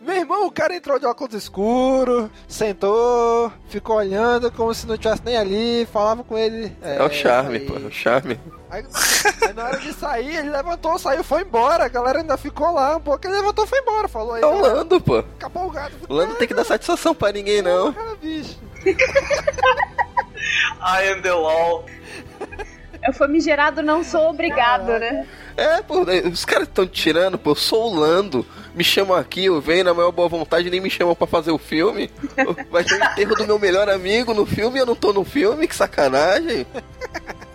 Meu 0.00 0.16
irmão, 0.16 0.46
o 0.46 0.50
cara 0.50 0.74
entrou 0.74 0.98
de 0.98 1.04
óculos 1.04 1.34
escuro, 1.34 2.30
sentou, 2.48 3.52
ficou 3.68 3.96
olhando 3.96 4.50
como 4.50 4.72
se 4.72 4.86
não 4.86 4.96
tivesse 4.96 5.20
nem 5.22 5.36
ali, 5.36 5.86
falava 5.92 6.24
com 6.24 6.38
ele. 6.38 6.74
É, 6.80 7.02
o 7.02 7.10
charme, 7.10 7.58
aí. 7.58 7.66
pô, 7.66 7.74
é 7.76 7.80
o 7.80 7.90
charme. 7.92 8.40
Aí, 8.70 8.82
aí 9.46 9.52
na 9.52 9.66
hora 9.66 9.76
de 9.78 9.92
sair, 9.92 10.36
ele 10.36 10.48
levantou, 10.48 10.98
saiu, 10.98 11.22
foi 11.22 11.42
embora. 11.42 11.84
A 11.84 11.88
galera 11.88 12.20
ainda 12.20 12.38
ficou 12.38 12.72
lá 12.72 12.96
um 12.96 13.00
pouco, 13.00 13.26
ele 13.26 13.34
levantou, 13.36 13.66
foi 13.66 13.78
embora. 13.80 14.08
Falou 14.08 14.32
aí, 14.32 14.42
É 14.42 14.46
o 14.46 14.58
Lando, 14.58 14.98
pô. 15.02 15.18
acabou 15.18 15.66
o 15.66 15.70
gato. 15.70 15.92
O 16.08 16.14
Lando 16.14 16.34
tem 16.36 16.48
que 16.48 16.54
dar 16.54 16.64
satisfação 16.64 17.14
pra 17.14 17.30
ninguém, 17.30 17.60
não. 17.60 17.92
Cara, 17.92 18.14
bicho. 18.16 18.58
I 20.80 21.08
am 21.12 21.22
the 21.22 21.32
law. 21.32 21.84
Eu 23.06 23.12
famigerado 23.14 23.82
não 23.82 24.04
sou 24.04 24.28
obrigado, 24.28 24.86
né? 24.98 25.26
É, 25.56 25.80
pô, 25.82 26.02
os 26.30 26.44
caras 26.44 26.68
estão 26.68 26.86
tirando, 26.86 27.38
pô, 27.38 27.50
eu 27.52 27.54
sou 27.54 27.90
o 27.90 27.94
Lando. 27.98 28.44
Me 28.74 28.84
chamam 28.84 29.16
aqui, 29.16 29.46
eu 29.46 29.60
venho 29.60 29.84
na 29.84 29.94
maior 29.94 30.12
boa 30.12 30.28
vontade, 30.28 30.70
nem 30.70 30.80
me 30.80 30.90
chamam 30.90 31.14
pra 31.14 31.26
fazer 31.26 31.50
o 31.50 31.58
filme. 31.58 32.10
Vai 32.70 32.84
ter 32.84 33.00
o 33.00 33.04
enterro 33.04 33.34
do 33.36 33.46
meu 33.46 33.58
melhor 33.58 33.88
amigo 33.88 34.32
no 34.34 34.44
filme 34.46 34.78
e 34.78 34.80
eu 34.82 34.86
não 34.86 34.94
tô 34.94 35.12
no 35.12 35.24
filme, 35.24 35.66
que 35.66 35.74
sacanagem. 35.74 36.66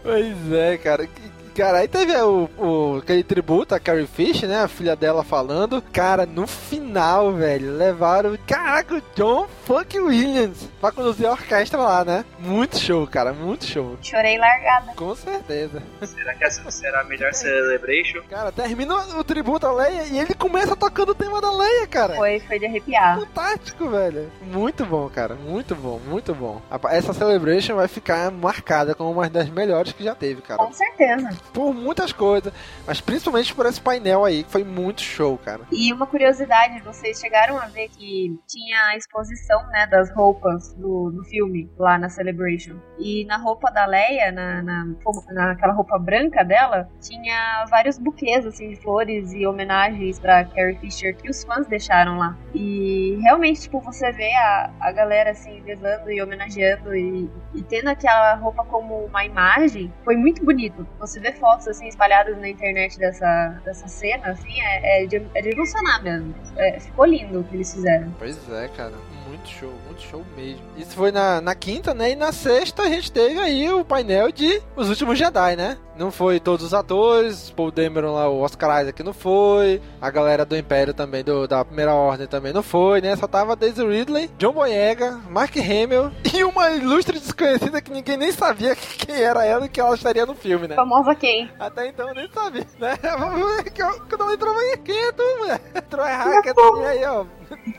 Pois 0.04 0.52
é, 0.54 0.78
cara. 0.78 1.06
Que- 1.08 1.35
Cara, 1.56 1.78
aí 1.80 1.88
teve 1.88 2.14
o, 2.18 2.50
o- 2.58 2.98
aquele 3.02 3.24
tributo 3.24 3.74
a 3.74 3.80
Carrie 3.80 4.06
Fish, 4.08 4.42
né? 4.44 4.62
A 4.64 4.68
filha 4.68 4.96
dela 4.96 5.24
falando. 5.24 5.82
Cara, 5.94 6.26
no 6.26 6.46
final, 6.46 7.32
velho, 7.34 7.78
levaram. 7.78 8.38
Caraca, 8.46 8.96
o 8.96 9.02
John 9.16 9.48
Funk 9.66 9.98
Williams 10.00 10.68
pra 10.82 10.92
conduzir 10.92 11.26
a 11.28 11.32
orquestra 11.32 11.80
lá, 11.80 12.04
né? 12.04 12.26
Muito 12.40 12.78
show, 12.78 13.08
cara, 13.08 13.32
muito 13.32 13.66
show. 13.66 13.98
Chorei 14.02 14.38
largada. 14.38 14.92
Com 14.96 15.16
certeza. 15.16 15.82
Será 16.04 16.34
que 16.36 16.44
essa 16.44 16.70
será 16.72 17.02
a 17.02 17.04
melhor 17.06 17.34
celebration? 17.34 18.22
Cara, 18.30 18.52
termina 18.52 18.94
o 19.18 19.24
tributo 19.24 19.66
a 19.66 19.72
Leia 19.72 20.04
e 20.12 20.20
ele 20.20 20.34
começa 20.34 20.76
tocando 20.76 21.10
o 21.12 21.16
tema 21.16 21.40
da 21.40 21.52
Leia, 21.56 21.88
cara. 21.88 22.16
Foi, 22.16 22.40
foi 22.42 22.60
de 22.60 22.66
arrepiar. 22.66 23.18
Fantástico, 23.20 23.90
velho. 23.90 24.30
Muito 24.42 24.86
bom, 24.86 25.10
cara. 25.10 25.36
Muito 25.36 25.74
bom, 25.74 26.00
muito 26.06 26.36
bom. 26.36 26.62
Essa 26.90 27.14
Celebration 27.14 27.76
vai 27.76 27.88
ficar 27.88 28.30
marcada 28.30 28.94
como 28.94 29.12
uma 29.12 29.30
das 29.30 29.50
melhores 29.50 29.94
que 29.94 30.04
já 30.04 30.14
teve, 30.14 30.42
cara. 30.42 30.64
Com 30.64 30.74
certeza. 30.74 31.30
Por 31.54 31.74
muitas 31.74 32.12
coisas, 32.12 32.54
mas 32.86 33.02
principalmente 33.02 33.54
por 33.54 33.66
esse 33.66 33.82
painel 33.82 34.26
aí, 34.26 34.44
que 34.44 34.52
foi 34.52 34.64
muito 34.64 35.02
show, 35.02 35.38
cara. 35.38 35.62
E 35.72 35.92
uma 35.94 36.06
curiosidade, 36.06 36.82
vocês 36.82 37.20
chegaram 37.20 37.58
a 37.58 37.66
ver 37.68 37.90
que 37.90 38.38
tinha 38.48 38.78
a 38.88 38.98
exposição, 38.98 39.66
né, 39.68 39.88
das 39.88 40.12
roupas 40.14 40.74
do, 40.74 41.24
filme 41.30 41.70
lá 41.78 41.98
na 41.98 42.10
Celebration. 42.10 42.76
E 43.00 43.26
na 43.26 43.38
roupa 43.38 43.72
da 43.72 43.86
Leia, 43.86 44.32
na, 44.32 44.62
na, 44.62 44.86
naquela 45.32 45.74
roupa 45.74 45.98
branca 45.98 46.44
dela, 46.44 46.90
tinha 47.02 47.66
vários 47.70 47.98
buquês, 47.98 48.46
assim, 48.46 48.70
de 48.70 48.76
flores 48.78 49.34
e 49.34 49.46
homenagens 49.46 50.20
pra 50.20 50.46
Carrie 50.46 50.78
Fisher 50.78 51.16
que 51.16 51.30
os 51.30 51.44
fãs 51.44 51.68
deixaram 51.68 52.18
lá. 52.18 52.38
E 52.54 53.18
realmente, 53.22 53.62
tipo, 53.62 53.80
você 53.80 54.12
vê 54.12 54.34
a, 54.36 54.72
a 54.80 54.92
galera, 54.92 55.32
assim, 55.32 55.62
levando 55.62 56.12
e 56.12 56.22
homenageando 56.22 56.96
e, 56.96 57.30
e 57.54 57.64
tendo 57.64 57.90
aquela 57.90 58.36
roupa 58.36 58.64
como 58.66 59.06
uma 59.06 59.26
imagem, 59.26 59.92
foi 60.04 60.16
muito 60.16 60.44
bonito. 60.44 60.88
Você 61.00 61.20
vê 61.20 61.32
fotos, 61.36 61.68
assim, 61.68 61.88
espalhadas 61.88 62.38
na 62.38 62.50
internet 62.50 62.98
dessa, 62.98 63.62
dessa 63.64 63.88
cena, 63.88 64.30
assim, 64.30 64.60
é, 64.62 65.04
é, 65.04 65.06
de, 65.06 65.22
é 65.34 65.42
de 65.42 65.50
emocionar 65.50 66.04
mesmo. 66.04 66.34
É, 66.58 66.80
ficou 66.80 67.06
lindo 67.06 67.40
o 67.40 67.44
que 67.44 67.56
eles 67.56 67.74
fizeram. 67.74 68.14
Pois 68.18 68.38
é, 68.52 68.68
cara. 68.70 68.94
Muito 69.28 69.50
show, 69.50 69.74
muito 69.86 70.02
show 70.02 70.26
mesmo. 70.36 70.62
Isso 70.78 70.96
foi 70.96 71.12
na, 71.12 71.42
na 71.42 71.56
quinta, 71.56 71.94
né? 71.94 72.12
E 72.12 72.16
na 72.16 72.32
sexta 72.32 72.84
a 72.84 72.90
gente 72.90 73.12
teve 73.12 73.40
aí 73.40 73.70
o 73.70 73.84
painel 73.84 74.32
de 74.32 74.62
Os 74.76 74.90
Últimos 74.90 75.18
Jedi, 75.18 75.56
né? 75.56 75.78
Não 75.98 76.12
foi 76.12 76.40
todos 76.42 76.66
os 76.66 76.74
atores, 76.74 77.50
Paul 77.52 77.72
Dameron 77.72 78.14
lá, 78.14 78.28
o 78.30 78.42
Oscar 78.42 78.82
Isaac 78.82 79.02
não 79.02 79.14
foi, 79.14 79.82
a 80.02 80.10
galera 80.12 80.44
do 80.46 80.56
Império 80.58 80.94
também, 80.94 81.24
do, 81.24 81.48
da 81.48 81.64
Primeira 81.64 81.94
Ordem 81.94 82.28
também 82.28 82.52
não 82.52 82.62
foi, 82.62 83.00
né? 83.00 83.16
Só 83.16 83.28
tava 83.28 83.56
Daisy 83.56 83.82
Ridley, 83.86 84.30
John 84.38 84.52
Boyega, 84.52 85.20
Mark 85.30 85.56
Hamill 85.56 86.12
e 86.36 86.44
uma 86.44 86.72
ilustre 86.72 87.18
desconhecida 87.18 87.82
que 87.82 87.92
ninguém 87.92 88.18
nem 88.18 88.32
sabia 88.34 88.76
quem 88.98 89.16
era 89.16 89.46
ela 89.46 89.66
e 89.66 89.70
que 89.70 89.80
ela 89.80 89.96
estaria 89.96 90.26
no 90.26 90.36
filme, 90.36 90.68
né? 90.68 90.76
Famosa 90.76 91.16
quem? 91.16 91.50
Até 91.58 91.88
então 91.88 92.10
eu 92.10 92.16
nem 92.16 92.30
sabia, 92.30 92.68
né? 92.78 92.98
Que 93.74 93.82
eu- 93.82 94.02
Quando 94.10 94.22
ela 94.24 94.34
entrou, 94.34 94.54
eu 94.62 94.78
quem 94.80 94.98
é 95.02 95.12
tu, 95.14 95.24
mulher? 95.40 95.62
Entrou 95.76 96.06
errado, 96.06 96.42
que 96.42 96.50
é 96.50 96.54
tu, 96.54 96.82
e 96.82 96.86
aí, 96.86 97.06
ó. 97.06 97.26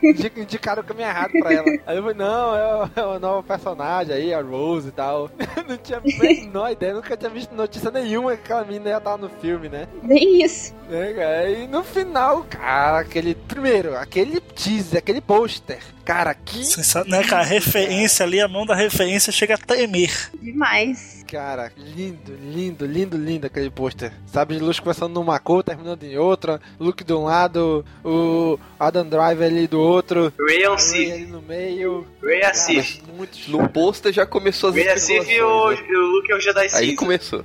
indi- 0.03 0.31
Indicaram 0.37 0.81
o 0.81 0.85
caminho 0.85 1.07
errado 1.07 1.31
pra 1.39 1.53
ela. 1.53 1.65
Aí 1.85 1.97
eu 1.97 2.01
falei, 2.01 2.17
não, 2.17 2.55
é 2.55 2.89
é 2.95 3.03
o 3.05 3.19
novo 3.19 3.43
personagem 3.43 4.13
aí, 4.15 4.33
a 4.33 4.41
Rose 4.41 4.87
e 4.89 4.91
tal. 4.91 5.29
Não 5.67 5.77
tinha 5.77 5.99
a 5.99 6.01
menor 6.01 6.71
ideia, 6.71 6.93
nunca 6.93 7.15
tinha 7.15 7.29
visto 7.29 7.53
notícia 7.53 7.91
nenhuma 7.91 8.06
que 8.37 8.43
aquela 8.43 8.63
menina 8.63 8.89
ia 8.89 8.97
estar 8.97 9.17
no 9.17 9.29
filme, 9.29 9.69
né? 9.69 9.87
Nem 10.01 10.43
isso. 10.43 10.73
Cara? 10.89 11.49
E 11.49 11.67
no 11.67 11.83
final, 11.83 12.45
cara, 12.49 12.99
aquele. 12.99 13.35
Primeiro, 13.35 13.95
aquele 13.95 14.39
teaser, 14.39 14.99
aquele 14.99 15.21
pôster. 15.21 15.79
Cara, 16.07 16.33
que. 16.33 16.63
Sensa- 16.63 17.03
né, 17.03 17.21
cara, 17.21 17.41
a 17.41 17.45
referência 17.45 18.25
ali, 18.25 18.39
a 18.39 18.47
mão 18.47 18.65
da 18.65 18.73
referência 18.73 19.29
chega 19.29 19.55
a 19.55 19.57
tremer. 19.57 20.09
Demais. 20.41 21.17
Cara, 21.29 21.69
lindo, 21.75 22.33
lindo, 22.41 22.85
lindo, 22.85 23.17
lindo 23.17 23.45
aquele 23.47 23.69
pôster. 23.69 24.13
Sabe, 24.27 24.55
de 24.55 24.61
luz 24.61 24.79
começando 24.79 25.13
numa 25.13 25.37
cor, 25.37 25.61
terminando 25.61 26.01
em 26.03 26.17
outra. 26.17 26.61
Luke 26.79 27.03
de 27.03 27.11
um 27.11 27.25
lado, 27.25 27.83
o 28.05 28.57
Adam 28.79 29.05
Driver 29.05 29.45
ali 29.45 29.67
do 29.67 29.77
outro. 29.81 30.31
Ray 30.47 30.63
é 30.63 30.67
a 30.67 30.77
Sith. 30.77 31.11
ali 31.11 31.25
no 31.25 31.41
meio. 31.41 32.07
Ray 32.23 32.37
é 32.37 32.41
Cara, 32.43 32.53
Sith. 32.53 33.01
muito 33.17 33.35
show. 33.35 33.61
No 33.61 33.67
pôster 33.67 34.13
já 34.13 34.25
começou 34.25 34.69
as 34.69 34.75
Ray 34.77 34.87
é 34.87 34.95
Sith 34.95 35.27
e 35.27 35.41
o, 35.41 35.69
né? 35.71 35.77
e 35.89 35.95
o 35.97 36.05
Luke 36.05 36.31
é 36.31 36.35
o 36.35 36.39
Jedi 36.39 36.67
Aí 36.75 36.95
começou. 36.95 37.39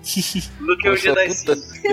Luke 0.60 0.86
é 0.86 0.90
o 0.92 0.96
Jedi 0.96 1.30
Sith. 1.34 1.46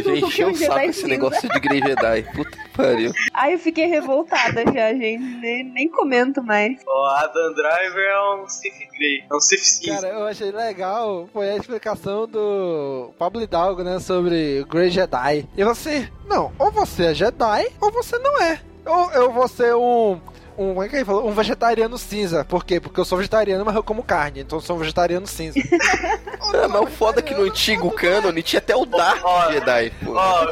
já 0.05 0.15
encheu 0.15 0.49
o 0.49 0.53
Jedi 0.53 0.65
saco 0.67 0.79
esse 0.81 0.93
cinza. 0.93 1.07
negócio 1.07 1.49
de 1.49 1.59
Grey 1.59 1.79
Jedi. 1.81 2.23
Puta 2.35 2.57
pariu. 2.79 3.11
Ai, 3.33 3.53
eu 3.53 3.59
fiquei 3.59 3.85
revoltada 3.85 4.63
já, 4.73 4.93
gente. 4.93 5.23
Nem, 5.39 5.63
nem 5.63 5.89
comento 5.89 6.41
mais. 6.43 6.77
O 6.85 7.05
Adam 7.05 7.53
Driver 7.53 8.09
é 8.09 8.35
um 8.35 8.47
Sith 8.47 8.77
Grey. 8.97 9.23
É 9.29 9.35
um 9.35 9.39
Sith 9.39 9.59
Sith. 9.59 9.89
Cara, 9.89 10.07
eu 10.07 10.25
achei 10.25 10.51
legal 10.51 11.29
foi 11.33 11.49
a 11.49 11.57
explicação 11.57 12.27
do 12.27 13.11
Pablo 13.17 13.41
Hidalgo, 13.41 13.83
né, 13.83 13.99
sobre 13.99 14.61
o 14.61 14.65
Grey 14.65 14.89
Jedi. 14.89 15.47
E 15.55 15.63
você, 15.63 16.09
não, 16.25 16.51
ou 16.57 16.71
você 16.71 17.07
é 17.07 17.13
Jedi, 17.13 17.67
ou 17.81 17.91
você 17.91 18.17
não 18.19 18.41
é. 18.41 18.59
Ou 18.85 19.11
eu 19.11 19.31
vou 19.31 19.47
ser 19.47 19.75
um, 19.75 20.19
um, 20.59 20.69
como 20.73 20.83
é 20.83 20.89
que 20.89 20.95
ele 20.97 21.05
falou? 21.05 21.27
Um 21.27 21.31
vegetariano 21.31 21.97
cinza. 21.97 22.43
Por 22.43 22.65
quê? 22.65 22.79
Porque 22.79 22.99
eu 22.99 23.05
sou 23.05 23.17
vegetariano, 23.17 23.63
mas 23.63 23.75
eu 23.75 23.83
como 23.83 24.03
carne. 24.03 24.41
Então 24.41 24.57
eu 24.57 24.61
sou 24.61 24.75
um 24.75 24.79
vegetariano 24.79 25.25
cinza. 25.25 25.59
É, 26.51 26.67
mas 26.67 26.81
o 26.81 26.87
foda 26.87 27.19
é 27.19 27.21
que 27.21 27.35
no 27.35 27.43
antigo 27.43 27.91
canon 27.91 28.33
tinha 28.41 28.57
até 28.57 28.75
o 28.75 28.83
Dark 28.83 29.23
Ó, 29.23 29.51
Jedi, 29.51 29.91
pô. 30.03 30.13
Ó, 30.15 30.47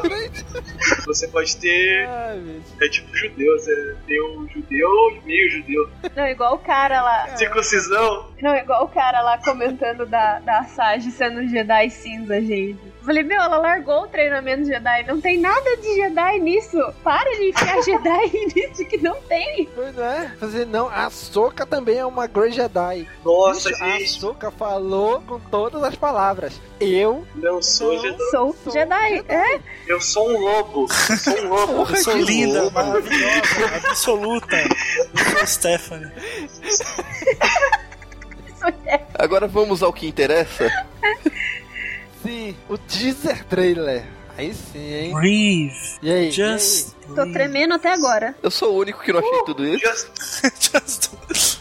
você 1.08 1.28
pode 1.30 1.58
ter. 1.58 2.08
Ai, 2.08 2.62
É 2.82 2.90
tipo 2.90 3.16
judeu, 3.16 3.58
você 3.58 3.96
tem 4.06 4.22
um 4.22 4.48
judeu 4.48 4.90
e 5.12 5.26
meio 5.26 5.50
judeu. 5.50 5.90
Não, 6.16 6.28
igual 6.28 6.54
o 6.54 6.60
cara 6.60 7.02
lá. 7.02 7.36
Circuncisão. 7.36 8.28
Não, 8.42 8.56
igual 8.56 8.84
o 8.86 8.90
cara 8.90 9.22
lá 9.22 9.40
comentando 9.40 10.06
da, 10.06 10.40
da 10.40 10.66
Sage 10.66 11.10
sendo 11.10 11.40
um 11.40 11.48
Jedi 11.48 11.90
cinza, 11.90 12.40
gente. 12.42 12.80
Falei, 13.08 13.24
meu, 13.24 13.42
ela 13.42 13.58
largou 13.58 14.04
o 14.04 14.08
treinamento 14.08 14.66
Jedi. 14.66 15.06
Não 15.08 15.22
tem 15.22 15.40
nada 15.40 15.78
de 15.78 15.96
Jedi 15.96 16.40
nisso. 16.42 16.78
Para 17.06 17.32
de 17.38 17.52
enfiar 17.52 17.80
Jedi 17.82 18.48
nisso 18.54 18.84
que 18.84 18.98
não 18.98 19.16
tem. 19.22 19.70
Pois 19.74 19.96
não 19.96 20.04
é? 20.04 20.28
Fazer 20.38 20.66
não, 20.66 20.90
a 20.90 21.10
Soka 21.10 21.66
também 21.66 22.00
é 22.00 22.06
uma 22.06 22.28
Grey 22.28 22.52
Jedi. 22.52 23.08
Nossa, 23.24 23.70
a 23.70 23.74
gente. 23.98 24.10
Soka 24.10 24.52
falou 24.52 25.22
com 25.22 25.40
todas 25.40 25.82
as 25.84 25.96
palavras. 25.96 26.60
Eu 26.82 27.26
Não 27.34 27.62
sou 27.62 27.94
Não. 27.94 28.02
Jedi. 28.02 28.18
Sou, 28.30 28.56
Sou 28.62 28.74
Jedi. 28.74 29.24
É? 29.30 29.60
Eu 29.88 30.02
sou 30.02 30.30
um 30.30 30.42
lobo. 30.42 30.88
Eu 31.10 31.18
sou 31.18 31.38
um 31.40 31.48
lobo. 31.48 31.74
Eu 31.90 31.96
sou 32.04 32.14
que 32.14 32.24
linda, 32.24 32.62
louco. 32.64 32.74
maravilhosa, 32.76 33.88
absoluta. 33.88 34.56
Eu 34.58 35.32
sou 35.32 35.42
a 35.42 35.46
Stephanie. 35.46 36.12
Agora 39.18 39.48
vamos 39.48 39.82
ao 39.82 39.94
que 39.94 40.08
interessa. 40.08 40.70
sim, 42.28 42.56
o 42.68 42.78
teaser 42.78 43.45
trailer. 43.45 44.04
Aí 44.38 44.54
sim, 44.54 44.94
hein? 44.94 45.14
Breathe. 45.14 45.98
E 46.02 46.12
aí? 46.12 46.32
Just. 46.32 46.97
Tô 47.16 47.32
tremendo 47.32 47.74
até 47.74 47.94
agora. 47.94 48.36
Eu 48.44 48.52
sou 48.52 48.74
o 48.74 48.78
único 48.80 49.02
que 49.02 49.12
não 49.12 49.20
achei 49.20 49.44
tudo 49.46 49.66
isso. 49.66 49.86
Just- 49.86 50.12
Just. 50.72 51.18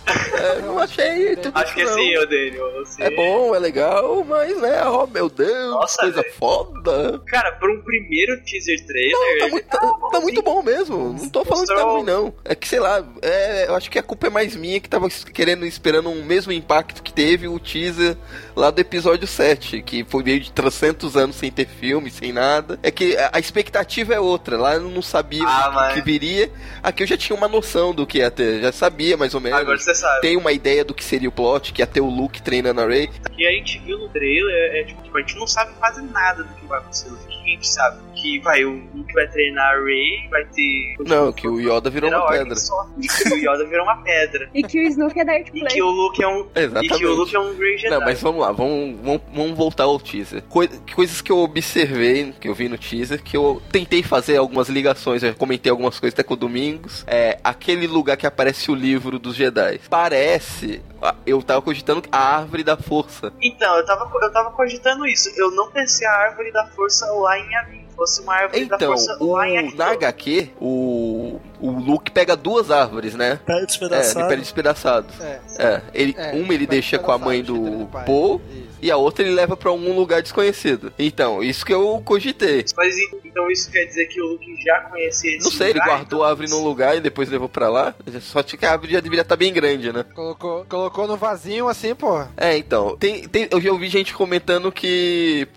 É, 0.06 0.60
não 0.60 0.78
achei 0.78 1.34
tudo 1.36 1.58
Acho 1.58 1.74
que 1.74 1.82
isso, 1.82 1.90
é 1.92 1.96
não. 1.96 2.02
sim, 2.02 2.16
ô 2.18 2.26
Daniel. 2.26 2.72
Você... 2.84 3.02
É 3.02 3.10
bom, 3.10 3.54
é 3.54 3.58
legal, 3.58 4.24
mas 4.24 4.56
né, 4.60 4.84
oh 4.86 5.06
meu 5.06 5.28
Deus, 5.28 5.70
Nossa, 5.72 5.96
coisa 6.02 6.22
velho. 6.22 6.34
foda. 6.34 7.20
Cara, 7.26 7.52
pra 7.52 7.70
um 7.72 7.80
primeiro 7.82 8.40
teaser 8.44 8.86
trailer. 8.86 9.12
Não, 9.12 9.38
tá 9.38 9.48
muito, 9.48 9.66
tá, 9.68 10.08
tá 10.12 10.20
muito 10.20 10.42
bom 10.42 10.62
mesmo. 10.62 11.12
Não 11.14 11.28
tô 11.28 11.44
falando 11.44 11.66
que 11.66 11.74
tá 11.74 11.82
ruim, 11.82 12.04
não. 12.04 12.32
É 12.44 12.54
que, 12.54 12.68
sei 12.68 12.78
lá, 12.78 13.04
é, 13.22 13.66
eu 13.68 13.74
acho 13.74 13.90
que 13.90 13.98
a 13.98 14.02
culpa 14.02 14.28
é 14.28 14.30
mais 14.30 14.54
minha 14.54 14.78
que 14.80 14.88
tava 14.88 15.08
querendo, 15.08 15.66
esperando 15.66 16.08
um 16.10 16.24
mesmo 16.24 16.52
impacto 16.52 17.02
que 17.02 17.12
teve 17.12 17.48
o 17.48 17.58
teaser 17.58 18.16
lá 18.54 18.70
do 18.70 18.78
episódio 18.80 19.26
7, 19.26 19.82
que 19.82 20.04
foi 20.08 20.22
meio 20.22 20.38
de 20.40 20.52
300 20.52 21.16
anos 21.16 21.36
sem 21.36 21.50
ter 21.50 21.66
filme, 21.66 22.10
sem 22.10 22.32
nada. 22.32 22.78
É 22.82 22.90
que 22.90 23.16
a 23.16 23.30
a 23.36 23.38
expectativa 23.38 24.14
é 24.14 24.20
outra. 24.20 24.56
Lá 24.56 24.74
eu 24.74 24.80
não 24.82 25.02
sabia 25.02 25.35
Ah, 25.44 25.66
o 25.66 25.68
que, 25.70 25.74
mas- 25.76 25.94
que 25.94 26.00
viria. 26.02 26.50
Aqui 26.82 27.02
eu 27.02 27.06
já 27.06 27.16
tinha 27.16 27.36
uma 27.36 27.48
noção 27.48 27.92
do 27.94 28.06
que 28.06 28.18
ia 28.18 28.30
ter. 28.30 28.60
Já 28.60 28.72
sabia 28.72 29.16
mais 29.16 29.34
ou 29.34 29.40
menos. 29.40 29.58
Agora 29.58 29.78
você 29.78 29.94
sabe. 29.94 30.20
Tem 30.20 30.36
uma 30.36 30.52
ideia 30.52 30.84
do 30.84 30.94
que 30.94 31.02
seria 31.04 31.28
o 31.28 31.32
plot, 31.32 31.72
que 31.72 31.82
ia 31.82 31.86
ter 31.86 32.00
o 32.00 32.06
Luke 32.08 32.40
treinando 32.42 32.80
a 32.80 32.86
Ray. 32.86 33.08
que 33.36 33.46
a 33.46 33.50
gente 33.50 33.78
viu 33.80 33.98
no 33.98 34.08
trailer 34.08 34.76
é 34.76 34.84
tipo, 34.84 35.02
tipo, 35.02 35.16
a 35.16 35.20
gente 35.20 35.36
não 35.38 35.46
sabe 35.46 35.72
quase 35.78 36.02
nada 36.02 36.42
do 36.42 36.54
que 36.54 36.66
vai 36.66 36.78
acontecer. 36.78 37.08
O 37.10 37.16
que 37.16 37.34
a 37.34 37.54
gente 37.54 37.68
sabe? 37.68 37.98
Que 38.14 38.38
vai, 38.40 38.64
o 38.64 38.70
Luke 38.94 39.12
vai 39.12 39.26
treinar 39.28 39.74
a 39.74 39.84
Rey, 39.84 40.28
vai 40.30 40.44
ter. 40.46 40.96
Não, 41.06 41.32
que 41.32 41.46
o 41.46 41.60
Yoda 41.60 41.90
virou 41.90 42.10
uma 42.10 42.26
pedra. 42.28 42.56
só. 42.56 42.86
E 42.98 43.06
que 43.08 43.28
o 43.34 43.36
Yoda 43.36 43.64
virou 43.66 43.84
uma 43.84 43.96
pedra. 44.02 44.48
E 44.54 44.62
que 44.62 44.78
o 44.80 44.82
Snoke 44.88 45.20
é 45.20 45.24
Darth 45.24 45.48
E 45.48 45.60
Plague. 45.60 45.74
que 45.74 45.82
o 45.82 45.90
Luke 45.90 46.22
é 46.22 46.28
um. 46.28 46.46
Exatamente. 46.54 46.94
E 46.94 46.98
que 46.98 47.06
o 47.06 47.14
Luke 47.14 47.36
é 47.36 47.38
um 47.38 47.54
Grey 47.54 47.76
Jedi. 47.78 47.94
Não, 47.94 48.00
mas 48.04 48.20
vamos 48.20 48.40
lá, 48.40 48.52
vamos, 48.52 48.96
vamos, 49.02 49.20
vamos 49.34 49.56
voltar 49.56 49.84
ao 49.84 49.98
teaser. 50.00 50.42
Coi- 50.48 50.68
coisas 50.94 51.20
que 51.20 51.30
eu 51.30 51.38
observei, 51.38 52.32
que 52.40 52.48
eu 52.48 52.54
vi 52.54 52.68
no 52.68 52.78
teaser, 52.78 53.22
que 53.22 53.36
eu 53.36 53.62
tentei 53.70 54.02
fazer 54.02 54.36
algumas 54.36 54.68
ligações, 54.68 55.22
comentei 55.34 55.70
algumas 55.70 55.98
coisas 55.98 56.14
até 56.14 56.22
com 56.22 56.34
o 56.34 56.36
Domingos. 56.36 57.04
É 57.06 57.38
aquele 57.42 57.86
lugar 57.86 58.16
que 58.16 58.26
aparece 58.26 58.70
o 58.70 58.74
livro 58.74 59.18
dos 59.18 59.34
Jedi. 59.34 59.80
Parece, 59.88 60.82
eu 61.24 61.42
tava 61.42 61.62
cogitando 61.62 62.02
a 62.10 62.36
árvore 62.36 62.62
da 62.62 62.76
força. 62.76 63.32
Então, 63.40 63.76
eu 63.76 63.84
tava, 63.84 64.10
eu 64.22 64.32
tava 64.32 64.50
cogitando 64.52 65.06
isso. 65.06 65.30
Eu 65.36 65.50
não 65.50 65.70
pensei 65.70 66.06
a 66.06 66.12
árvore 66.12 66.52
da 66.52 66.66
força 66.68 67.06
lá 67.06 67.38
em 67.38 67.52
Yavin. 67.52 67.85
Fosse 67.96 68.20
uma 68.20 68.34
árvore 68.34 68.64
da 68.66 68.76
Então, 68.76 68.88
força 68.88 69.16
o, 69.20 69.32
lá 69.32 69.48
em 69.48 69.74
na 69.74 69.86
HQ, 69.92 70.50
o, 70.60 71.40
o 71.60 71.70
Luke 71.70 72.10
pega 72.10 72.36
duas 72.36 72.70
árvores, 72.70 73.14
né? 73.14 73.40
Pé 73.46 73.54
É, 73.54 73.60
de 73.60 73.66
despedaçado. 73.66 74.28
pé 74.28 74.36
despedaçados. 74.36 75.20
É, 75.20 75.40
É, 75.58 75.82
ele, 75.94 76.14
é, 76.18 76.32
uma 76.32 76.52
ele 76.52 76.66
deixa 76.66 76.98
com 76.98 77.10
a 77.10 77.18
mãe 77.18 77.42
do. 77.42 77.88
Poe 78.04 78.40
e 78.80 78.90
a 78.90 78.96
outra 78.96 79.24
ele 79.24 79.34
leva 79.34 79.56
pra 79.56 79.70
algum 79.70 79.94
lugar 79.96 80.20
desconhecido. 80.22 80.92
Então, 80.98 81.42
isso 81.42 81.64
que 81.64 81.72
eu 81.72 82.00
cogitei. 82.04 82.64
Mas 82.76 82.94
então 83.24 83.50
isso 83.50 83.70
quer 83.70 83.84
dizer 83.86 84.06
que 84.06 84.20
o 84.20 84.26
Luke 84.26 84.56
já 84.62 84.80
conhecia 84.80 85.36
esse 85.36 85.44
Não 85.44 85.50
sei, 85.50 85.70
ele 85.70 85.78
lugar, 85.78 85.96
guardou 85.96 86.22
a 86.24 86.28
árvore 86.28 86.50
num 86.50 86.62
lugar 86.62 86.96
e 86.96 87.00
depois 87.00 87.28
levou 87.28 87.48
pra 87.48 87.68
lá. 87.68 87.94
Só 88.20 88.42
que 88.42 88.64
a 88.64 88.72
árvore 88.72 88.92
já 88.92 89.00
deveria 89.00 89.22
estar 89.22 89.36
bem 89.36 89.52
grande, 89.52 89.92
né? 89.92 90.04
Colocou, 90.14 90.64
colocou 90.68 91.06
no 91.06 91.16
vasinho 91.16 91.68
assim, 91.68 91.94
pô. 91.94 92.22
É, 92.36 92.56
então. 92.56 92.96
Tem, 92.96 93.26
tem, 93.26 93.48
eu 93.50 93.60
já 93.60 93.72
ouvi 93.72 93.88
gente 93.88 94.14
comentando 94.14 94.70
que. 94.70 95.48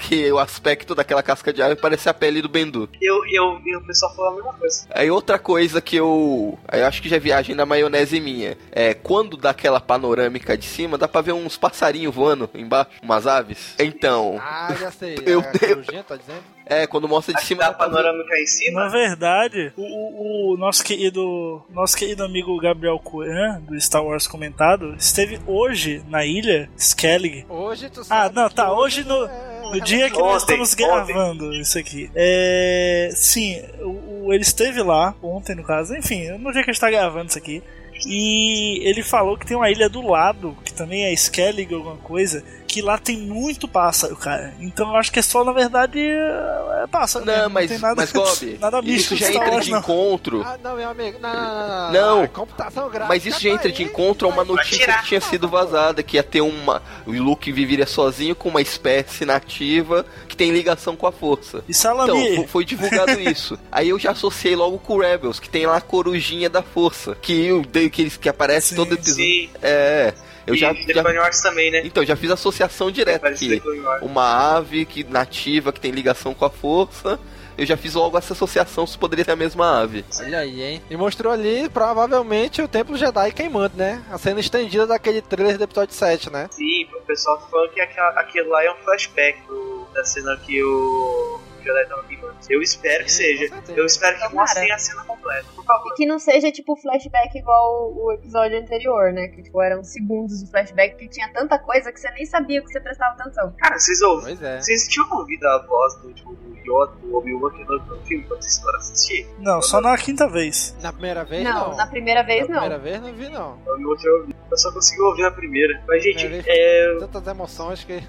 Que 0.00 0.30
o 0.32 0.38
aspecto 0.38 0.94
daquela 0.94 1.22
casca 1.22 1.52
de 1.52 1.62
árvore 1.62 1.80
parece 1.80 2.08
a 2.08 2.14
pele 2.14 2.40
do 2.42 2.48
Bendu. 2.48 2.88
Eu, 3.00 3.24
eu, 3.26 3.60
eu, 3.66 3.78
o 3.80 3.84
pessoal 3.86 4.14
falou 4.14 4.32
a 4.32 4.34
mesma 4.36 4.52
coisa. 4.54 4.86
Aí 4.90 5.10
outra 5.10 5.38
coisa 5.38 5.80
que 5.80 5.96
eu. 5.96 6.58
Eu 6.72 6.86
acho 6.86 7.02
que 7.02 7.08
já 7.08 7.16
é 7.16 7.20
viagem 7.20 7.54
na 7.54 7.66
maionese 7.66 8.20
minha. 8.20 8.56
É 8.70 8.94
quando 8.94 9.36
dá 9.36 9.50
aquela 9.50 9.80
panorâmica 9.80 10.56
de 10.56 10.66
cima, 10.66 10.96
dá 10.98 11.06
pra 11.08 11.20
ver 11.20 11.32
uns 11.32 11.56
passarinhos 11.56 12.14
voando 12.14 12.48
embaixo, 12.54 12.90
umas 13.02 13.26
aves. 13.26 13.74
Então. 13.78 14.38
Ah, 14.40 14.74
já 14.78 14.90
sei. 14.90 15.16
Eu- 15.26 15.40
a 15.40 15.58
corujinha, 15.58 16.02
tá 16.02 16.16
dizendo? 16.16 16.42
É, 16.66 16.86
quando 16.86 17.08
mostra 17.08 17.34
de 17.34 17.42
cima. 17.44 17.60
dá 17.62 17.68
dá 17.68 17.74
panorâmica 17.74 18.34
em 18.38 18.46
cima. 18.46 18.84
Na 18.84 18.88
verdade, 18.88 19.72
o, 19.76 19.82
o- 19.82 20.54
o 20.54 20.56
nosso 20.56 20.84
querido 20.84 21.62
nosso 21.70 21.96
querido 21.96 22.22
amigo 22.24 22.56
Gabriel 22.60 22.98
Coan, 22.98 23.60
do 23.62 23.78
Star 23.80 24.04
Wars 24.04 24.26
comentado, 24.26 24.94
esteve 24.98 25.40
hoje 25.46 26.02
na 26.08 26.24
ilha 26.24 26.70
Skellig. 26.76 27.44
Hoje 27.48 27.90
tu 27.90 28.00
Ah, 28.02 28.04
sabe 28.04 28.34
não, 28.36 28.48
que 28.48 28.54
tá, 28.54 28.72
hoje 28.72 29.04
no, 29.04 29.24
é 29.26 29.60
no 29.72 29.80
dia 29.80 30.08
que 30.10 30.18
nós 30.18 30.42
Ontem, 30.42 30.62
estamos 30.62 30.74
gravando 30.74 31.52
isso 31.54 31.78
aqui. 31.78 32.10
É, 32.14 33.10
sim, 33.14 33.60
o, 33.80 34.26
o- 34.26 34.32
ele 34.32 34.42
esteve 34.42 34.82
lá, 34.82 35.14
ontem 35.22 35.54
no 35.56 35.64
caso, 35.64 35.94
enfim, 35.96 36.28
no 36.38 36.52
dia 36.52 36.62
que 36.62 36.70
a 36.70 36.72
gente 36.72 36.80
tá 36.80 36.90
gravando 36.90 37.26
isso 37.28 37.38
aqui. 37.38 37.62
E 38.06 38.80
ele 38.88 39.02
falou 39.02 39.36
que 39.38 39.46
tem 39.46 39.56
uma 39.56 39.70
ilha 39.70 39.88
do 39.88 40.00
lado, 40.04 40.56
que 40.72 40.78
também 40.78 41.04
é 41.04 41.12
Skellig 41.12 41.72
ou 41.72 41.78
alguma 41.80 41.96
coisa, 41.98 42.42
que 42.66 42.80
lá 42.80 42.96
tem 42.98 43.18
muito 43.18 43.68
pássaro, 43.68 44.16
cara. 44.16 44.54
Então 44.58 44.88
eu 44.90 44.96
acho 44.96 45.12
que 45.12 45.18
é 45.18 45.22
só, 45.22 45.44
na 45.44 45.52
verdade, 45.52 45.98
é 46.00 46.86
pássaro. 46.90 47.24
Não, 47.24 47.34
mesmo, 47.34 47.50
mas, 47.50 47.70
tem 47.70 47.78
nada, 47.78 47.94
mas 47.96 48.12
Gob, 48.12 48.56
nada 48.60 48.80
isso 48.84 49.14
já 49.16 49.30
entra 49.30 49.50
Wars, 49.52 49.64
de 49.66 49.70
não. 49.70 49.78
encontro. 49.80 50.42
Ah, 50.44 50.58
não, 50.62 50.76
meu 50.76 50.88
amigo. 50.88 51.18
Não, 51.20 51.32
não, 51.32 51.68
não. 51.68 51.92
Não. 51.92 52.22
Ah, 52.24 52.28
computação 52.28 52.84
gráfica. 52.88 53.08
Mas 53.08 53.26
isso 53.26 53.40
já 53.40 53.50
tá 53.50 53.54
entra 53.56 53.70
de 53.72 53.82
encontro 53.82 54.26
a 54.26 54.30
uma 54.30 54.44
notícia 54.44 54.92
que 54.98 55.04
tinha 55.08 55.20
sido 55.20 55.48
vazada, 55.48 56.02
que 56.02 56.16
ia 56.16 56.22
ter 56.22 56.40
uma. 56.40 56.82
O 57.06 57.12
Luke 57.12 57.52
viveria 57.52 57.86
sozinho 57.86 58.34
com 58.34 58.48
uma 58.48 58.60
espécie 58.62 59.24
nativa 59.26 60.04
que 60.28 60.36
tem 60.36 60.50
ligação 60.50 60.96
com 60.96 61.06
a 61.06 61.12
força. 61.12 61.58
E 61.68 61.72
Então, 61.72 61.74
Salami, 61.74 62.36
fo- 62.36 62.46
foi 62.48 62.64
divulgado 62.64 63.20
isso. 63.20 63.58
Aí 63.70 63.90
eu 63.90 63.98
já 63.98 64.12
associei 64.12 64.56
logo 64.56 64.78
com 64.78 64.94
o 64.94 65.00
Rebels, 65.00 65.38
que 65.38 65.48
tem 65.50 65.66
lá 65.66 65.76
a 65.76 65.80
corujinha 65.80 66.48
da 66.48 66.62
força. 66.62 67.14
Que, 67.20 67.52
o- 67.52 67.62
que, 67.62 68.00
eles- 68.02 68.16
que 68.16 68.28
aparece 68.28 68.70
Sim, 68.70 68.76
todo 68.76 68.94
episódio. 68.94 69.14
Sim. 69.24 69.50
É. 69.60 70.14
Eu 70.46 70.54
e 70.54 70.58
já, 70.58 70.74
The 70.74 70.92
já- 70.94 71.02
Clone 71.02 71.18
Wars 71.18 71.40
também, 71.40 71.70
né? 71.70 71.82
Então, 71.84 72.04
já 72.04 72.16
fiz 72.16 72.30
associação 72.30 72.90
direta 72.90 73.28
aqui. 73.28 73.62
Uma 74.00 74.56
ave 74.56 74.84
que 74.84 75.04
nativa 75.04 75.72
que 75.72 75.80
tem 75.80 75.90
ligação 75.90 76.34
com 76.34 76.44
a 76.44 76.50
força. 76.50 77.18
Eu 77.56 77.66
já 77.66 77.76
fiz 77.76 77.92
logo 77.94 78.16
essa 78.16 78.32
associação 78.32 78.86
se 78.86 78.96
poderia 78.96 79.24
ser 79.26 79.32
a 79.32 79.36
mesma 79.36 79.82
ave. 79.82 80.04
Olha 80.20 80.38
aí, 80.38 80.62
hein? 80.62 80.82
E 80.90 80.96
mostrou 80.96 81.30
ali, 81.32 81.68
provavelmente, 81.68 82.62
o 82.62 82.66
Templo 82.66 82.96
Jedi 82.96 83.30
queimando, 83.32 83.76
né? 83.76 84.02
A 84.10 84.16
cena 84.16 84.40
estendida 84.40 84.86
daquele 84.86 85.20
trailer 85.20 85.58
do 85.58 85.64
episódio 85.64 85.94
7, 85.94 86.30
né? 86.30 86.48
Sim, 86.50 86.88
o 86.96 87.02
pessoal 87.02 87.36
tá 87.36 87.46
falando 87.50 87.70
que 87.70 87.80
aquilo 87.80 88.48
lá 88.48 88.64
é 88.64 88.72
um 88.72 88.76
flashback 88.76 89.38
do- 89.46 89.86
da 89.92 90.02
cena 90.02 90.34
que 90.38 90.62
o 90.64 91.38
Jedi 91.62 91.88
tava 91.88 92.02
queimando. 92.04 92.34
Eu 92.48 92.62
espero 92.62 93.04
que 93.04 93.12
seja. 93.12 93.54
Eu 93.76 93.86
espero 93.86 94.18
que 94.18 94.34
mostrem 94.34 94.70
a 94.72 94.78
cena 94.78 95.04
completa. 95.04 95.46
Por 95.54 95.64
favor. 95.64 95.88
E 95.92 95.94
que 95.94 96.06
não 96.06 96.18
seja 96.18 96.50
tipo 96.50 96.76
flashback 96.76 97.36
igual 97.38 97.92
o, 97.92 98.06
o 98.06 98.12
episódio 98.12 98.58
anterior, 98.58 99.12
né? 99.12 99.28
Que 99.28 99.42
tipo, 99.42 99.60
eram 99.62 99.82
segundos 99.84 100.42
de 100.42 100.50
flashback 100.50 100.96
que 100.96 101.08
tinha 101.08 101.32
tanta 101.32 101.58
coisa 101.58 101.92
que 101.92 102.00
você 102.00 102.10
nem 102.12 102.26
sabia 102.26 102.60
que 102.62 102.68
você 102.70 102.80
prestava 102.80 103.14
atenção. 103.20 103.54
Cara, 103.58 103.78
vocês 103.78 104.00
ouviram? 104.02 104.36
Pois 104.36 104.42
é. 104.42 104.60
Vocês 104.60 104.88
tinham 104.88 105.08
ouvido 105.12 105.44
a 105.46 105.58
voz 105.66 105.94
do, 105.96 106.12
tipo, 106.12 106.34
do 106.34 106.52
Yoda, 106.62 106.92
do 107.00 107.16
Obi-Wan 107.16 107.50
Kenobi 107.50 107.88
no 107.88 108.00
filme 108.02 108.24
quando 108.26 108.42
vocês 108.42 108.58
foram 108.60 108.78
assistir? 108.78 109.26
não, 109.38 109.60
só 109.62 109.80
na 109.80 109.96
quinta 109.98 110.28
vez. 110.28 110.76
Na 110.82 110.92
primeira 110.92 111.24
vez, 111.24 111.44
não, 111.44 111.70
não. 111.70 111.76
na 111.76 111.86
primeira 111.86 112.22
vez 112.22 112.48
Na 112.48 112.54
não. 112.54 112.60
primeira 112.60 112.78
vez 112.78 113.00
não 113.00 113.12
vi, 113.14 113.28
não. 113.28 113.58
Eu 113.66 113.78
não 113.78 113.96
tinha 113.96 114.12
ouvido. 114.12 114.36
Eu 114.50 114.58
só 114.58 114.70
consegui 114.72 115.00
ouvir 115.00 115.24
a 115.24 115.30
primeira. 115.30 115.82
Mas, 115.88 116.02
gente, 116.02 116.42
é, 116.46 116.96
Tantas 117.00 117.26
emoções 117.26 117.84
que. 117.84 118.00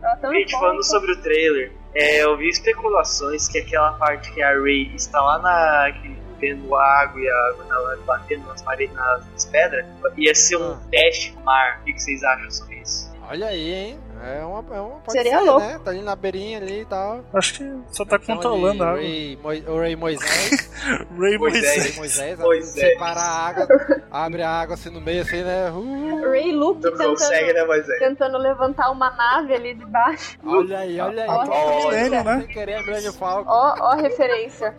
Tava 0.00 0.16
tão 0.16 0.32
Gente, 0.38 0.52
falando 0.52 0.82
sobre 0.82 1.12
o 1.12 1.22
trailer, 1.22 1.72
é, 1.94 2.22
eu 2.22 2.36
vi 2.36 2.48
especulações 2.48 3.48
que 3.48 3.58
aquela 3.58 3.92
parte 3.94 4.30
que 4.32 4.42
a 4.42 4.50
Ray 4.52 4.92
está 4.94 5.20
lá 5.20 5.38
na. 5.38 5.92
vendo 6.40 6.74
água 6.76 7.20
e 7.20 7.28
a 7.28 7.48
água 7.48 7.98
batendo 8.06 8.46
nas 8.46 8.62
paredes, 8.62 8.94
nas, 8.94 9.26
nas 9.32 9.44
pedras, 9.46 9.84
ia 10.16 10.34
ser 10.34 10.56
um 10.56 10.72
Ah. 10.72 10.80
teste 10.90 11.34
mar. 11.44 11.80
O 11.80 11.84
que 11.84 11.98
vocês 11.98 12.22
acham 12.22 12.50
sobre 12.50 12.76
isso? 12.76 13.12
Olha 13.28 13.48
aí, 13.48 13.72
hein? 13.72 14.00
É 14.22 14.44
uma, 14.44 14.76
é 14.76 14.80
uma 14.80 15.00
Seria 15.08 15.38
ser, 15.38 15.44
louco. 15.44 15.60
né? 15.66 15.80
Tá 15.84 15.90
ali 15.90 16.02
na 16.02 16.16
beirinha 16.16 16.58
ali 16.58 16.80
e 16.80 16.84
tal. 16.84 17.24
Acho 17.32 17.54
que 17.54 17.72
só 17.92 18.04
tá 18.04 18.16
Então, 18.22 18.34
controlando 18.36 18.82
a 18.82 18.88
água. 18.88 19.00
Ray, 19.00 19.38
Moi- 19.42 19.64
o 19.66 19.78
Ray 19.78 19.96
Moisés. 19.96 20.70
Ray 21.18 21.38
Moisés. 21.38 21.76
Moisés. 21.76 21.96
Moisés, 21.96 22.38
Moisés. 22.38 22.92
separa 22.92 23.20
a 23.20 23.46
água, 23.48 23.68
abre 24.10 24.42
a 24.42 24.50
água 24.50 24.74
assim 24.74 24.90
no 24.90 25.00
meio, 25.00 25.22
assim, 25.22 25.42
né? 25.42 25.70
Uh, 25.70 26.30
Ray 26.30 26.52
Luke 26.52 26.82
Não 26.82 26.92
consegue, 26.96 27.46
tentando, 27.46 27.54
né, 27.54 27.64
Moisés? 27.64 27.98
tentando 27.98 28.38
levantar 28.38 28.90
uma 28.90 29.10
nave 29.10 29.54
ali 29.54 29.74
de 29.74 29.84
baixo. 29.86 30.38
olha 30.44 30.78
aí, 30.80 31.00
olha 31.00 31.22
aí. 31.22 31.28
Ó, 31.28 31.44
Olha, 31.46 31.74
referência. 31.98 32.24
né? 32.24 32.38
Sem 32.40 32.46
querer, 32.48 32.74
a 33.08 33.12
Falcon. 33.12 33.50
Ó, 33.50 33.74
ó, 33.80 33.94
referência. 33.96 34.74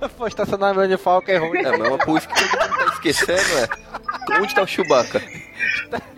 Foi 0.16 0.28
estacionar 0.28 0.70
a 0.70 0.74
Millennium 0.74 0.98
Falcon 0.98 1.32
é 1.32 1.36
ruim. 1.38 1.58
É, 1.58 1.76
mas 1.76 1.88
uma 1.88 1.98
coisa 1.98 2.26
que 2.28 2.34
todo 2.34 2.60
mundo 2.60 2.78
tá 2.78 2.92
esquecendo 2.92 3.40
é. 3.40 4.40
Onde 4.40 4.54
tá 4.54 4.62
o 4.62 4.66
Chewbacca? 4.66 5.22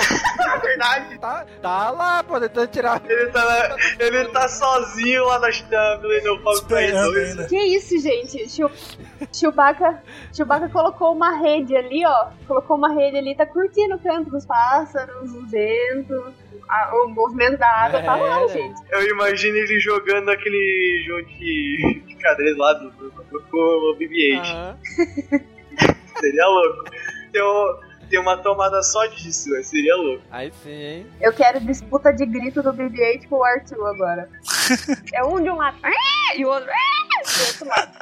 É 0.50 0.58
verdade. 0.58 1.18
Tá, 1.18 1.46
tá 1.62 1.90
lá, 1.90 2.22
pô, 2.24 2.40
tentando 2.40 2.66
tirar. 2.68 3.00
Ele 3.08 3.26
tá, 3.26 3.44
lá- 3.44 3.76
ele 3.98 4.24
tá 4.26 4.48
sozinho 4.48 5.24
lá 5.26 5.38
na, 5.38 5.48
na 5.48 5.98
Millennium 5.98 6.36
Falcon 6.42 6.52
Esperando 6.58 7.12
2. 7.12 7.30
ainda. 7.30 7.44
Que 7.46 7.56
isso, 7.58 7.98
gente? 7.98 8.48
Chu- 8.48 8.70
Chewbacca, 9.32 10.02
Chewbacca 10.34 10.68
colocou 10.68 11.12
uma 11.14 11.36
rede 11.38 11.76
ali, 11.76 12.04
ó. 12.04 12.30
Colocou 12.48 12.76
uma 12.76 12.92
rede 12.94 13.16
ali, 13.18 13.34
tá 13.36 13.46
curtindo 13.46 13.94
o 13.94 13.98
canto 13.98 14.30
dos 14.30 14.44
pássaros, 14.44 15.30
o 15.32 15.46
vento, 15.46 16.34
a- 16.68 16.90
o 16.94 17.08
movimento 17.08 17.58
da 17.58 17.68
água, 17.70 18.02
tá 18.02 18.16
lá, 18.16 18.42
É. 18.42 18.48
gente. 18.48 18.80
Eu 18.90 19.06
imagino 19.08 19.56
ele 19.56 19.78
jogando 19.80 20.30
aquele 20.30 21.04
jogo 21.06 21.26
de, 21.38 22.02
de 22.06 22.20
xadrez 22.20 22.56
lá 22.56 22.72
do, 22.74 22.90
do, 22.90 23.10
do, 23.10 23.40
com 23.50 23.56
o 23.58 23.96
BB-8. 23.98 24.40
Aham. 24.40 24.76
Seria 26.20 26.46
louco. 26.46 26.84
Tem, 27.32 27.42
tem 28.10 28.20
uma 28.20 28.36
tomada 28.36 28.82
só 28.82 29.06
disso, 29.06 29.48
né? 29.50 29.62
seria 29.62 29.96
louco. 29.96 30.22
Aí 30.30 30.52
sim, 30.62 30.70
hein? 30.70 31.06
Eu 31.20 31.32
quero 31.32 31.60
disputa 31.60 32.12
de 32.12 32.26
grito 32.26 32.62
do 32.62 32.72
BB-8 32.72 33.28
com 33.28 33.36
o 33.36 33.44
Arthur 33.44 33.86
agora. 33.86 34.28
é 35.14 35.24
um 35.24 35.40
de 35.40 35.48
um 35.48 35.56
lado, 35.56 35.78
"Ah!" 35.82 36.36
e 36.36 36.44
o 36.44 36.48
outro, 36.48 36.66
do 36.66 37.46
outro 37.46 37.68
lado. 37.68 37.92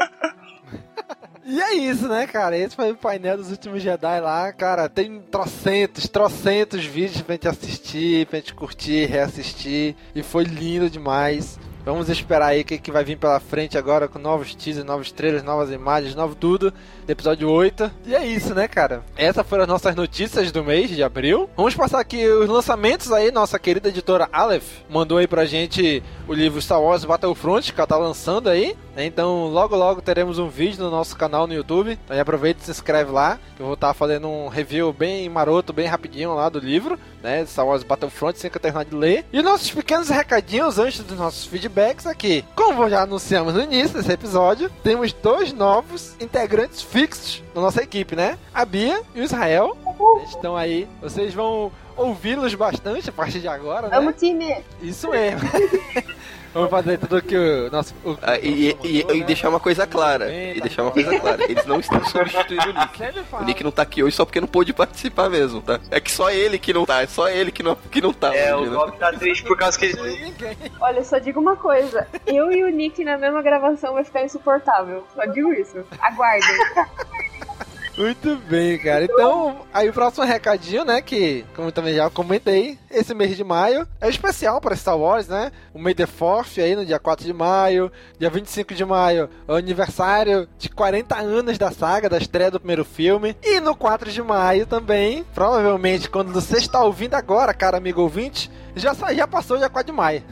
E 1.51 1.63
é 1.63 1.75
isso, 1.77 2.07
né, 2.09 2.27
cara? 2.27 2.55
Esse 2.59 2.77
foi 2.77 2.91
o 2.91 2.97
painel 2.97 3.39
dos 3.39 3.51
últimos 3.51 3.83
Jedi 3.83 4.21
lá, 4.21 4.53
cara. 4.53 4.87
Tem 4.87 5.19
trocentos, 5.31 6.07
trocentos 6.07 6.85
vídeos 6.85 7.23
pra 7.23 7.37
gente 7.37 7.49
assistir, 7.49 8.27
pra 8.27 8.39
gente 8.39 8.53
curtir, 8.53 9.07
reassistir. 9.07 9.97
E 10.15 10.23
foi 10.23 10.45
lindo 10.45 10.91
demais. 10.91 11.59
Vamos 11.89 12.11
esperar 12.11 12.49
aí 12.49 12.61
o 12.61 12.65
que, 12.67 12.77
que 12.77 12.93
vai 12.93 13.03
vir 13.03 13.17
pela 13.17 13.41
frente 13.41 13.79
agora 13.79 14.07
com 14.07 14.19
novos 14.19 14.55
teasers, 14.55 14.85
novos 14.85 15.11
trailers, 15.11 15.43
novas 15.43 15.71
imagens, 15.71 16.15
novo 16.15 16.35
tudo 16.35 16.71
do 16.71 17.11
episódio 17.11 17.51
8. 17.51 17.91
E 18.05 18.15
é 18.15 18.27
isso, 18.27 18.55
né, 18.55 18.69
cara? 18.69 19.03
Essas 19.17 19.47
foram 19.47 19.63
as 19.63 19.69
nossas 19.71 19.95
notícias 19.97 20.53
do 20.53 20.63
mês 20.63 20.91
de 20.91 21.03
abril. 21.03 21.49
Vamos 21.57 21.75
passar 21.75 21.99
aqui 21.99 22.29
os 22.29 22.47
lançamentos 22.47 23.11
aí. 23.11 23.31
Nossa 23.31 23.59
querida 23.59 23.89
editora 23.89 24.29
Aleph 24.31 24.83
mandou 24.91 25.17
aí 25.17 25.27
pra 25.27 25.47
gente 25.47 26.03
o 26.29 26.35
livro 26.35 26.61
Star 26.61 26.83
Wars 26.83 27.07
Battlefront, 27.07 27.73
que 27.73 27.81
ela 27.81 27.87
tá 27.87 27.97
lançando 27.97 28.51
aí. 28.51 28.77
Então, 29.05 29.47
logo 29.47 29.77
logo 29.77 30.03
teremos 30.03 30.39
um 30.39 30.49
vídeo 30.49 30.83
no 30.83 30.91
nosso 30.91 31.17
canal 31.17 31.47
no 31.47 31.55
YouTube. 31.55 31.97
Então, 32.05 32.19
aproveita 32.19 32.61
e 32.61 32.65
se 32.65 32.71
inscreve 32.73 33.13
lá. 33.13 33.39
Eu 33.59 33.67
vou 33.67 33.75
estar 33.75 33.95
fazendo 33.95 34.29
um 34.29 34.49
review 34.49 34.93
bem 34.93 35.29
maroto, 35.29 35.73
bem 35.73 35.87
rapidinho 35.87 36.35
lá 36.35 36.49
do 36.49 36.59
livro, 36.59 36.99
né? 37.23 37.47
Star 37.47 37.65
Wars 37.65 37.85
Battlefront, 37.85 38.39
sem 38.39 38.51
que 38.51 38.57
eu 38.57 38.61
terminar 38.61 38.85
de 38.85 38.97
ler. 38.97 39.25
E 39.33 39.41
nossos 39.41 39.71
pequenos 39.71 40.09
recadinhos 40.09 40.79
antes 40.79 41.01
dos 41.01 41.17
nossos 41.17 41.47
feedbacks 41.47 42.07
aqui. 42.07 42.45
Como 42.57 42.91
já 42.91 43.03
anunciamos 43.03 43.55
no 43.55 43.63
início 43.63 43.97
desse 43.97 44.13
episódio, 44.13 44.69
temos 44.83 45.13
dois 45.13 45.53
novos 45.53 46.17
integrantes 46.21 46.83
fixos 46.83 47.43
na 47.55 47.61
nossa 47.61 47.83
equipe, 47.83 48.17
né? 48.17 48.37
A 48.53 48.65
Bia 48.65 49.01
e 49.15 49.21
o 49.21 49.25
Israel. 49.25 49.77
Eles 50.19 50.31
estão 50.31 50.57
aí. 50.57 50.89
Vocês 51.01 51.33
vão 51.33 51.71
ouvi-los 51.99 52.55
bastante 52.55 53.11
a 53.11 53.13
partir 53.13 53.41
de 53.41 53.49
agora, 53.49 53.89
né? 53.89 53.97
Amo 53.97 54.11
o 54.11 54.13
time. 54.13 54.57
Isso 54.81 55.09
mesmo. 55.11 55.41
Vamos 56.55 56.71
fazer 56.71 56.97
tudo 56.99 57.21
que 57.21 57.37
o 57.37 57.71
nosso. 57.71 57.95
O, 58.03 58.17
Ah, 58.23 58.39
e, 58.39 58.73
nosso 58.75 58.87
e, 58.87 58.97
e, 58.99 59.03
mandou, 59.03 59.17
e 59.17 59.21
né? 59.21 59.27
deixar 59.27 59.49
uma 59.51 59.61
coisa 59.61 59.87
clara. 59.87 60.25
Bem, 60.27 60.53
E 60.53 60.55
tá 60.55 60.61
deixar 60.63 60.83
uma 60.83 60.91
coisa 60.91 61.21
clara. 61.21 61.45
Eles 61.45 61.67
não 61.67 61.79
estão 61.79 62.03
substituindo 62.09 62.71
o 62.71 62.73
Nick. 62.73 63.03
O. 63.33 63.45
Nick 63.45 63.65
não 63.65 63.71
tá 63.71 63.83
aqui 63.83 64.03
hoje 64.03 64.17
só 64.17 64.25
porque 64.25 64.41
não 64.41 64.49
pôde 64.49 64.73
participar 64.73 65.29
mesmo, 65.29 65.61
tá? 65.61 65.79
É 65.91 66.01
que 66.01 66.11
só 66.11 66.31
ele 66.31 66.59
que 66.59 66.73
não 66.73 66.87
tá, 66.87 67.03
é 67.03 67.07
só 67.07 67.29
ele 67.29 67.53
que 67.53 67.63
não, 67.63 67.77
que 67.77 68.01
não 68.01 68.15
tá 68.15 68.35
É, 68.35 68.57
hoje, 68.57 68.69
o 68.69 68.73
né? 68.73 68.77
Bob 68.79 68.99
tá 68.99 69.13
triste 69.13 69.45
por 69.45 69.59
causa 69.59 69.79
que 69.79 69.85
ele. 69.87 70.33
Olha, 70.81 71.05
só 71.05 71.19
digo 71.19 71.39
uma 71.39 71.55
coisa. 71.55 72.09
Eu 72.27 72.51
e 72.51 72.65
o 72.65 72.71
Nick 72.71 73.05
na 73.05 73.19
mesma 73.19 73.43
gravação 73.43 73.93
vai 73.93 74.03
ficar 74.05 74.25
insuportável. 74.25 75.05
Só 75.15 75.27
digo 75.27 75.53
isso. 75.53 75.85
Aguardem. 76.01 76.49
Muito 77.99 78.37
bem, 78.49 78.79
cara. 78.79 79.05
Então, 79.05 79.63
aí 79.75 79.89
o 79.89 79.93
próximo 79.93 80.25
recadinho, 80.25 80.85
né? 80.85 81.03
Que, 81.03 81.45
como 81.57 81.67
eu 81.67 81.73
também 81.73 81.95
já 81.95 82.09
comentei, 82.09 82.79
esse 82.89 83.13
mês 83.13 83.37
de 83.37 83.43
maio 83.43 83.89
é 84.01 84.09
especial 84.09 84.61
para 84.61 84.77
Star 84.77 84.97
Wars, 84.97 85.27
né? 85.27 85.51
O 85.75 85.81
May 85.81 85.95
the 85.95 86.07
4th 86.07 86.63
aí 86.63 86.77
no 86.77 86.87
dia 86.87 87.01
4 87.01 87.27
de 87.27 87.33
maio. 87.33 87.91
Dia 88.17 88.31
25 88.31 88.73
de 88.73 88.85
maio 88.85 89.29
é 89.49 89.53
o 89.53 89.57
aniversário 89.57 90.49
de 90.57 90.69
40 90.69 91.17
anos 91.17 91.59
da 91.59 91.73
saga, 91.73 92.09
da 92.09 92.19
estreia 92.19 92.53
do 92.53 92.61
primeiro 92.61 92.85
filme. 92.85 93.37
E 93.43 93.59
no 93.59 93.75
4 93.75 94.13
de 94.13 94.23
maio 94.23 94.65
também, 94.65 95.25
provavelmente 95.35 96.09
quando 96.09 96.33
você 96.33 96.59
está 96.59 96.81
ouvindo 96.85 97.15
agora, 97.15 97.53
cara 97.53 97.79
amigo 97.79 98.01
ouvinte, 98.01 98.49
já, 98.79 98.95
já 99.15 99.27
passou 99.27 99.57
o 99.57 99.59
dia 99.59 99.69
4 99.69 99.93
de 99.93 99.97
maio. 99.97 100.23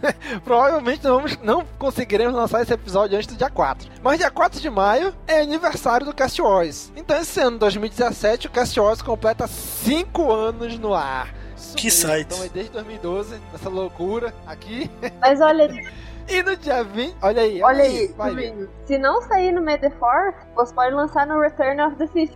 Provavelmente 0.45 1.05
não, 1.05 1.17
vamos, 1.17 1.37
não 1.43 1.65
conseguiremos 1.79 2.35
lançar 2.35 2.63
esse 2.63 2.73
episódio 2.73 3.17
antes 3.17 3.27
do 3.29 3.37
dia 3.37 3.51
4. 3.51 3.89
Mas 4.03 4.19
dia 4.19 4.31
4 4.31 4.61
de 4.61 4.71
maio 4.71 5.15
é 5.27 5.41
aniversário 5.41 6.07
do 6.07 6.13
Cast 6.15 6.41
Wars. 6.41 6.93
Então 6.97 7.17
esse 7.21 7.41
ano, 7.41 7.59
2017, 7.59 8.47
o 8.47 8.51
Cast 8.51 8.79
Wars 8.81 9.03
completa 9.03 9.47
5 9.47 10.33
anos 10.33 10.79
no 10.79 10.95
ar. 10.95 11.35
Isso 11.57 11.77
Que 11.77 11.85
mesmo. 11.87 12.09
site. 12.09 12.27
Então 12.33 12.45
é 12.45 12.49
desde 12.49 12.73
2012, 12.73 13.41
essa 13.55 13.69
loucura 13.69 14.35
aqui. 14.47 14.91
Mas 15.21 15.41
olha, 15.41 15.69
E 16.29 16.43
no 16.43 16.57
dia 16.57 16.83
20... 16.85 17.17
Olha 17.23 17.43
aí, 17.43 17.63
olha 17.63 17.85
aí, 17.85 18.09
vai, 18.17 18.31
tá 18.31 18.35
Bia. 18.37 18.51
vendo? 18.53 18.69
Se 18.87 18.99
não 18.99 19.23
sair 19.23 19.53
no 19.53 19.63
May 19.63 19.79
the 19.79 19.91
4th, 19.91 20.35
você 20.55 20.75
pode 20.75 20.95
lançar 20.95 21.27
no 21.27 21.41
Return 21.41 21.81
of 21.83 21.97
the 21.97 22.07
Fifth. 22.09 22.35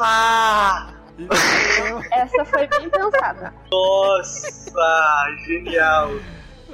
Nossa! 0.00 0.99
Então, 1.24 2.02
Essa 2.12 2.44
foi 2.44 2.66
bem 2.66 2.88
pensada. 2.88 3.52
Nossa! 3.70 5.36
Genial! 5.46 6.10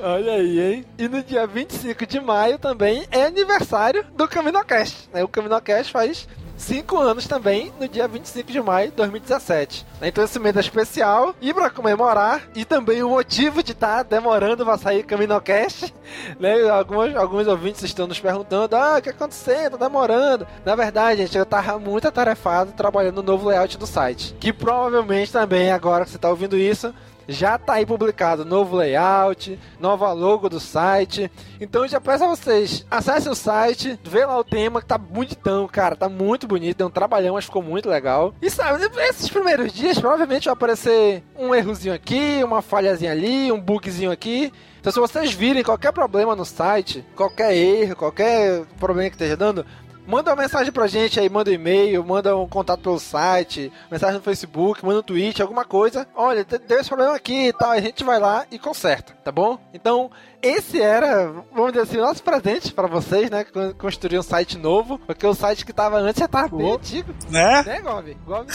Olha 0.02 0.32
aí, 0.34 0.60
hein? 0.60 0.84
E 0.98 1.08
no 1.08 1.22
dia 1.22 1.46
25 1.46 2.06
de 2.06 2.20
maio 2.20 2.58
também 2.58 3.06
é 3.10 3.24
aniversário 3.24 4.04
do 4.14 4.28
CaminoCast. 4.28 5.08
Né? 5.12 5.24
O 5.24 5.28
CaminoCast 5.28 5.90
faz 5.90 6.28
5 6.56 6.96
anos 6.98 7.26
também, 7.26 7.72
no 7.78 7.88
dia 7.88 8.08
25 8.08 8.50
de 8.50 8.60
maio 8.60 8.90
de 8.90 8.96
2017. 8.96 9.86
Então 10.02 10.24
esse 10.24 10.38
mês 10.38 10.56
é 10.56 10.60
especial 10.60 11.34
e 11.40 11.52
para 11.52 11.70
comemorar, 11.70 12.42
e 12.54 12.64
também 12.64 13.02
o 13.02 13.10
motivo 13.10 13.62
de 13.62 13.72
estar 13.72 14.02
demorando 14.02 14.64
para 14.64 14.78
sair 14.78 15.02
CaminoCast, 15.02 15.94
né? 16.40 16.68
Alguns, 16.68 17.14
alguns 17.16 17.46
ouvintes 17.46 17.82
estão 17.82 18.06
nos 18.06 18.20
perguntando, 18.20 18.76
ah, 18.76 18.96
o 18.98 19.02
que 19.02 19.10
aconteceu? 19.10 19.70
Tá 19.70 19.76
demorando. 19.76 20.46
Na 20.64 20.74
verdade, 20.74 21.22
gente, 21.22 21.36
eu 21.36 21.46
tava 21.46 21.78
muito 21.78 22.08
atarefado 22.08 22.72
trabalhando 22.72 23.16
no 23.16 23.22
novo 23.22 23.48
layout 23.48 23.76
do 23.78 23.86
site. 23.86 24.34
Que 24.40 24.52
provavelmente 24.52 25.32
também, 25.32 25.70
agora 25.70 26.04
que 26.04 26.10
você 26.10 26.18
tá 26.18 26.30
ouvindo 26.30 26.56
isso, 26.56 26.94
já 27.28 27.58
tá 27.58 27.74
aí 27.74 27.86
publicado 27.86 28.44
novo 28.44 28.76
layout, 28.76 29.58
nova 29.80 30.12
logo 30.12 30.48
do 30.48 30.60
site. 30.60 31.30
Então 31.60 31.86
já 31.86 32.00
peço 32.00 32.24
a 32.24 32.28
vocês, 32.28 32.84
acessem 32.90 33.30
o 33.30 33.34
site, 33.34 33.98
vê 34.04 34.24
lá 34.24 34.38
o 34.38 34.44
tema 34.44 34.80
que 34.80 34.86
tá 34.86 34.98
bonitão, 34.98 35.66
cara, 35.66 35.96
tá 35.96 36.08
muito 36.08 36.46
bonito, 36.46 36.78
deu 36.78 36.86
um 36.86 36.90
trabalhão, 36.90 37.34
mas 37.34 37.44
ficou 37.44 37.62
muito 37.62 37.88
legal. 37.88 38.34
E 38.40 38.50
sabe, 38.50 38.84
esses 39.08 39.28
primeiros 39.28 39.72
dias 39.72 39.98
provavelmente 39.98 40.44
vai 40.44 40.52
aparecer 40.52 41.22
um 41.36 41.54
errozinho 41.54 41.94
aqui, 41.94 42.42
uma 42.44 42.62
falhazinha 42.62 43.12
ali, 43.12 43.50
um 43.50 43.60
bugzinho 43.60 44.10
aqui. 44.10 44.52
Então 44.80 44.92
se 44.92 45.00
vocês 45.00 45.32
virem 45.32 45.64
qualquer 45.64 45.92
problema 45.92 46.36
no 46.36 46.44
site, 46.44 47.04
qualquer 47.16 47.56
erro, 47.56 47.96
qualquer 47.96 48.64
problema 48.78 49.10
que 49.10 49.16
esteja 49.16 49.36
dando, 49.36 49.66
Manda 50.06 50.30
uma 50.30 50.40
mensagem 50.42 50.72
pra 50.72 50.86
gente 50.86 51.18
aí, 51.18 51.28
manda 51.28 51.50
um 51.50 51.54
e-mail, 51.54 52.04
manda 52.04 52.36
um 52.36 52.46
contato 52.46 52.80
pelo 52.80 53.00
site, 53.00 53.72
mensagem 53.90 54.18
no 54.18 54.22
Facebook, 54.22 54.84
manda 54.86 55.00
um 55.00 55.02
tweet, 55.02 55.42
alguma 55.42 55.64
coisa. 55.64 56.06
Olha, 56.14 56.44
deu 56.44 56.78
esse 56.78 56.88
problema 56.88 57.16
aqui 57.16 57.48
e 57.48 57.52
tal, 57.52 57.72
a 57.72 57.80
gente 57.80 58.04
vai 58.04 58.20
lá 58.20 58.46
e 58.48 58.56
conserta, 58.56 59.14
tá 59.24 59.32
bom? 59.32 59.58
Então, 59.74 60.08
esse 60.46 60.80
era, 60.80 61.32
vamos 61.54 61.72
dizer 61.72 61.82
assim, 61.84 61.98
o 61.98 62.02
nosso 62.02 62.22
presente 62.22 62.72
pra 62.72 62.86
vocês, 62.86 63.28
né? 63.30 63.44
con- 63.44 63.72
Construir 63.74 64.18
um 64.18 64.22
site 64.22 64.56
novo, 64.58 64.98
porque 65.00 65.26
o 65.26 65.34
site 65.34 65.64
que 65.66 65.72
tava 65.72 65.98
antes 65.98 66.20
já 66.20 66.28
tava 66.28 66.48
bem 66.56 66.66
Pô. 66.68 66.74
antigo, 66.74 67.14
Né? 67.28 67.62
né, 67.64 67.80
Gob? 67.80 68.16
Gob 68.26 68.46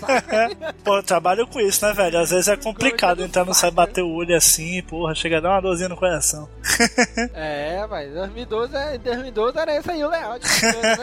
tá. 0.00 0.72
Pô, 0.84 0.96
eu 0.98 1.02
trabalho 1.02 1.46
com 1.46 1.60
isso, 1.60 1.84
né, 1.86 1.92
velho? 1.92 2.18
Às 2.18 2.30
vezes 2.30 2.48
é 2.48 2.56
complicado 2.56 3.22
entrar 3.22 3.44
no 3.44 3.54
site, 3.54 3.74
bater 3.74 4.02
o 4.02 4.12
olho 4.14 4.36
assim, 4.36 4.82
porra, 4.82 5.14
chega 5.14 5.38
a 5.38 5.40
dar 5.40 5.50
uma 5.50 5.60
dorzinha 5.62 5.88
no 5.88 5.96
coração. 5.96 6.48
É, 7.34 7.86
mas 7.88 8.12
2012, 8.12 8.76
é- 8.76 8.98
2012 8.98 9.58
era 9.58 9.76
esse 9.76 9.90
aí 9.90 10.04
o 10.04 10.08
layout. 10.08 10.44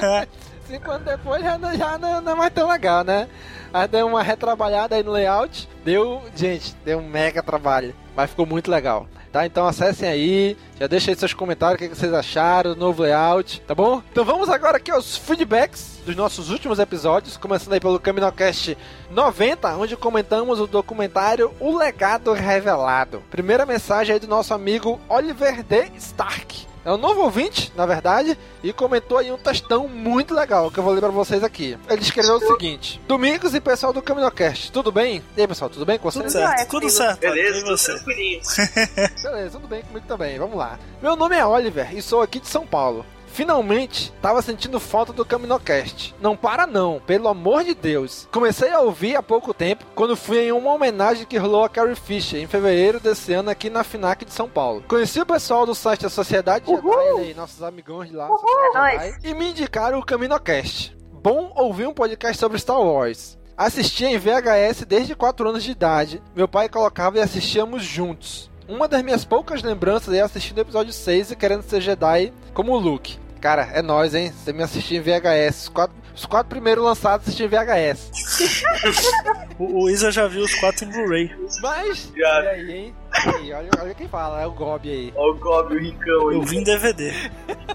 né? 0.01 0.27
Cinco 0.67 0.91
anos 0.91 1.05
depois 1.05 1.43
já, 1.43 1.57
não- 1.57 1.75
já 1.75 1.97
não, 1.97 2.21
não 2.21 2.31
é 2.31 2.35
mais 2.35 2.53
tão 2.53 2.69
legal, 2.69 3.03
né? 3.03 3.27
Aí 3.73 3.87
deu 3.87 4.07
uma 4.07 4.23
retrabalhada 4.23 4.95
aí 4.95 5.03
no 5.03 5.11
layout. 5.11 5.67
Deu, 5.83 6.21
gente, 6.35 6.75
deu 6.85 6.99
um 6.99 7.07
mega 7.09 7.41
trabalho. 7.43 7.93
Mas 8.15 8.29
ficou 8.29 8.45
muito 8.45 8.69
legal. 8.69 9.07
tá? 9.31 9.45
Então 9.45 9.65
acessem 9.65 10.07
aí, 10.07 10.57
já 10.79 10.85
deixa 10.87 11.11
aí 11.11 11.17
seus 11.17 11.33
comentários, 11.33 11.75
o 11.75 11.89
que 11.89 11.95
vocês 11.95 12.13
acharam 12.13 12.75
novo 12.75 13.01
layout, 13.01 13.61
tá 13.61 13.73
bom? 13.73 14.01
Então 14.11 14.23
vamos 14.23 14.49
agora 14.49 14.77
aqui 14.77 14.91
aos 14.91 15.17
feedbacks 15.17 16.01
dos 16.05 16.15
nossos 16.15 16.49
últimos 16.49 16.77
episódios, 16.79 17.37
começando 17.37 17.73
aí 17.73 17.79
pelo 17.79 17.99
Caminocast 17.99 18.77
90, 19.09 19.75
onde 19.77 19.97
comentamos 19.97 20.59
o 20.59 20.67
documentário 20.67 21.51
O 21.59 21.75
Legado 21.75 22.33
Revelado. 22.33 23.23
Primeira 23.31 23.65
mensagem 23.65 24.13
aí 24.13 24.19
do 24.19 24.27
nosso 24.27 24.53
amigo 24.53 24.99
Oliver 25.09 25.63
D. 25.63 25.91
Stark. 25.97 26.72
É 26.85 26.91
um 26.91 26.97
novo 26.97 27.21
ouvinte, 27.21 27.71
na 27.77 27.85
verdade, 27.85 28.37
e 28.61 28.73
comentou 28.73 29.17
aí 29.17 29.31
um 29.31 29.37
textão 29.37 29.87
muito 29.87 30.33
legal 30.33 30.69
que 30.69 30.77
eu 30.77 30.83
vou 30.83 30.91
ler 30.93 30.99
pra 30.99 31.09
vocês 31.09 31.41
aqui. 31.43 31.77
Ele 31.89 32.01
escreveu 32.01 32.35
o 32.35 32.39
seguinte: 32.41 32.99
Domingos 33.07 33.55
e 33.55 33.61
pessoal 33.61 33.93
do 33.93 34.01
Caminocast, 34.01 34.69
tudo 34.71 34.91
bem? 34.91 35.23
E 35.37 35.41
aí, 35.41 35.47
pessoal, 35.47 35.69
tudo 35.69 35.85
bem 35.85 35.97
com 35.97 36.11
vocês? 36.11 36.25
Tudo 36.25 36.33
certo, 36.33 36.59
é 36.59 36.65
tudo 36.65 36.89
certo. 36.89 37.19
Beleza, 37.21 37.57
E 37.57 37.63
tudo 37.63 37.77
você? 37.77 37.93
tranquilinho. 37.93 38.41
Beleza, 39.23 39.51
tudo 39.51 39.67
bem 39.67 39.81
comigo 39.83 40.05
também. 40.05 40.37
Vamos 40.37 40.57
lá. 40.57 40.77
Meu 41.01 41.15
nome 41.15 41.37
é 41.37 41.45
Oliver 41.45 41.95
e 41.95 42.01
sou 42.01 42.21
aqui 42.21 42.39
de 42.39 42.47
São 42.49 42.67
Paulo. 42.67 43.05
Finalmente, 43.33 44.13
tava 44.21 44.43
sentindo 44.43 44.79
falta 44.79 45.11
do 45.11 45.25
Caminocast. 45.25 46.13
Não 46.21 46.37
para 46.37 46.67
não, 46.67 46.99
pelo 46.99 47.27
amor 47.27 47.63
de 47.63 47.73
Deus. 47.73 48.27
Comecei 48.31 48.71
a 48.71 48.79
ouvir 48.79 49.15
há 49.15 49.23
pouco 49.23 49.55
tempo, 49.55 49.85
quando 49.95 50.15
fui 50.15 50.37
em 50.37 50.51
uma 50.51 50.71
homenagem 50.71 51.25
que 51.25 51.39
rolou 51.39 51.63
a 51.63 51.69
Carrie 51.69 51.95
Fisher, 51.95 52.39
em 52.39 52.45
fevereiro 52.45 52.99
desse 52.99 53.33
ano 53.33 53.49
aqui 53.49 53.71
na 53.71 53.83
FINAC 53.83 54.23
de 54.23 54.31
São 54.31 54.47
Paulo. 54.47 54.83
Conheci 54.87 55.19
o 55.19 55.25
pessoal 55.25 55.65
do 55.65 55.73
site 55.73 56.03
da 56.03 56.11
Sociedade 56.11 56.67
Jedi, 56.67 56.87
olha 56.87 57.21
aí, 57.21 57.33
nossos 57.33 57.63
amigões 57.63 58.09
de 58.09 58.15
lá, 58.15 58.29
Jedi, 58.73 59.17
e 59.23 59.33
me 59.33 59.49
indicaram 59.49 59.97
o 59.97 60.05
Caminocast. 60.05 60.95
Bom 61.11 61.51
ouvir 61.55 61.87
um 61.87 61.93
podcast 61.93 62.39
sobre 62.39 62.59
Star 62.59 62.79
Wars. 62.79 63.35
Assistia 63.57 64.09
em 64.09 64.17
VHS 64.19 64.85
desde 64.87 65.15
4 65.15 65.49
anos 65.49 65.63
de 65.63 65.71
idade. 65.71 66.21
Meu 66.35 66.47
pai 66.47 66.69
colocava 66.69 67.17
e 67.17 67.21
assistíamos 67.21 67.83
juntos. 67.83 68.51
Uma 68.67 68.87
das 68.87 69.01
minhas 69.01 69.25
poucas 69.25 69.63
lembranças 69.63 70.13
é 70.13 70.21
assistindo 70.21 70.59
o 70.59 70.61
episódio 70.61 70.93
6 70.93 71.31
e 71.31 71.35
querendo 71.35 71.63
ser 71.63 71.81
Jedi 71.81 72.31
como 72.53 72.73
o 72.73 72.79
Luke. 72.79 73.22
Cara, 73.43 73.67
é 73.73 73.81
nóis, 73.81 74.15
hein? 74.15 74.31
Você 74.31 74.53
me 74.53 74.63
assistiu 74.63 74.99
em 74.99 75.01
VHS. 75.01 75.63
Os 75.63 75.67
quatro, 75.67 75.95
os 76.15 76.25
quatro 76.25 76.49
primeiros 76.49 76.81
lançados 76.81 77.27
assisti 77.27 77.43
em 77.43 77.47
VHS. 77.49 78.09
O, 79.59 79.83
o 79.83 79.89
Isa 79.89 80.09
já 80.09 80.27
viu 80.27 80.43
os 80.43 80.55
quatro 80.55 80.83
em 80.83 80.89
Blu-ray. 80.89 81.31
Mas, 81.61 82.11
Já. 82.17 82.43
e 82.43 82.47
aí, 82.47 82.71
hein? 82.71 82.95
Aí, 83.11 83.53
olha, 83.53 83.69
olha 83.79 83.93
quem 83.93 84.07
fala, 84.07 84.41
é 84.41 84.47
o 84.47 84.51
Gob 84.51 84.89
aí. 84.89 85.13
Ó 85.15 85.29
o 85.29 85.35
Gob, 85.35 85.75
o 85.75 85.79
Ricão 85.79 86.29
aí. 86.29 86.35
Eu 86.37 86.41
vi 86.41 86.57
em 86.57 86.63
DVD. 86.63 87.13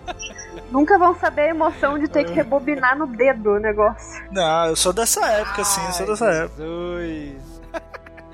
Nunca 0.73 0.99
vão 0.99 1.15
saber 1.15 1.43
a 1.43 1.49
emoção 1.51 1.97
de 1.97 2.09
ter 2.09 2.24
que 2.24 2.32
rebobinar 2.32 2.99
no 2.99 3.07
dedo 3.07 3.51
o 3.51 3.61
negócio. 3.61 4.24
Não, 4.32 4.66
eu 4.66 4.74
sou 4.74 4.93
dessa 4.93 5.24
época, 5.24 5.62
sim, 5.62 5.81
eu 5.86 5.93
sou 5.93 6.01
Ai, 6.01 6.11
dessa 6.11 6.27
época. 6.27 6.62
Jesus. 6.65 7.61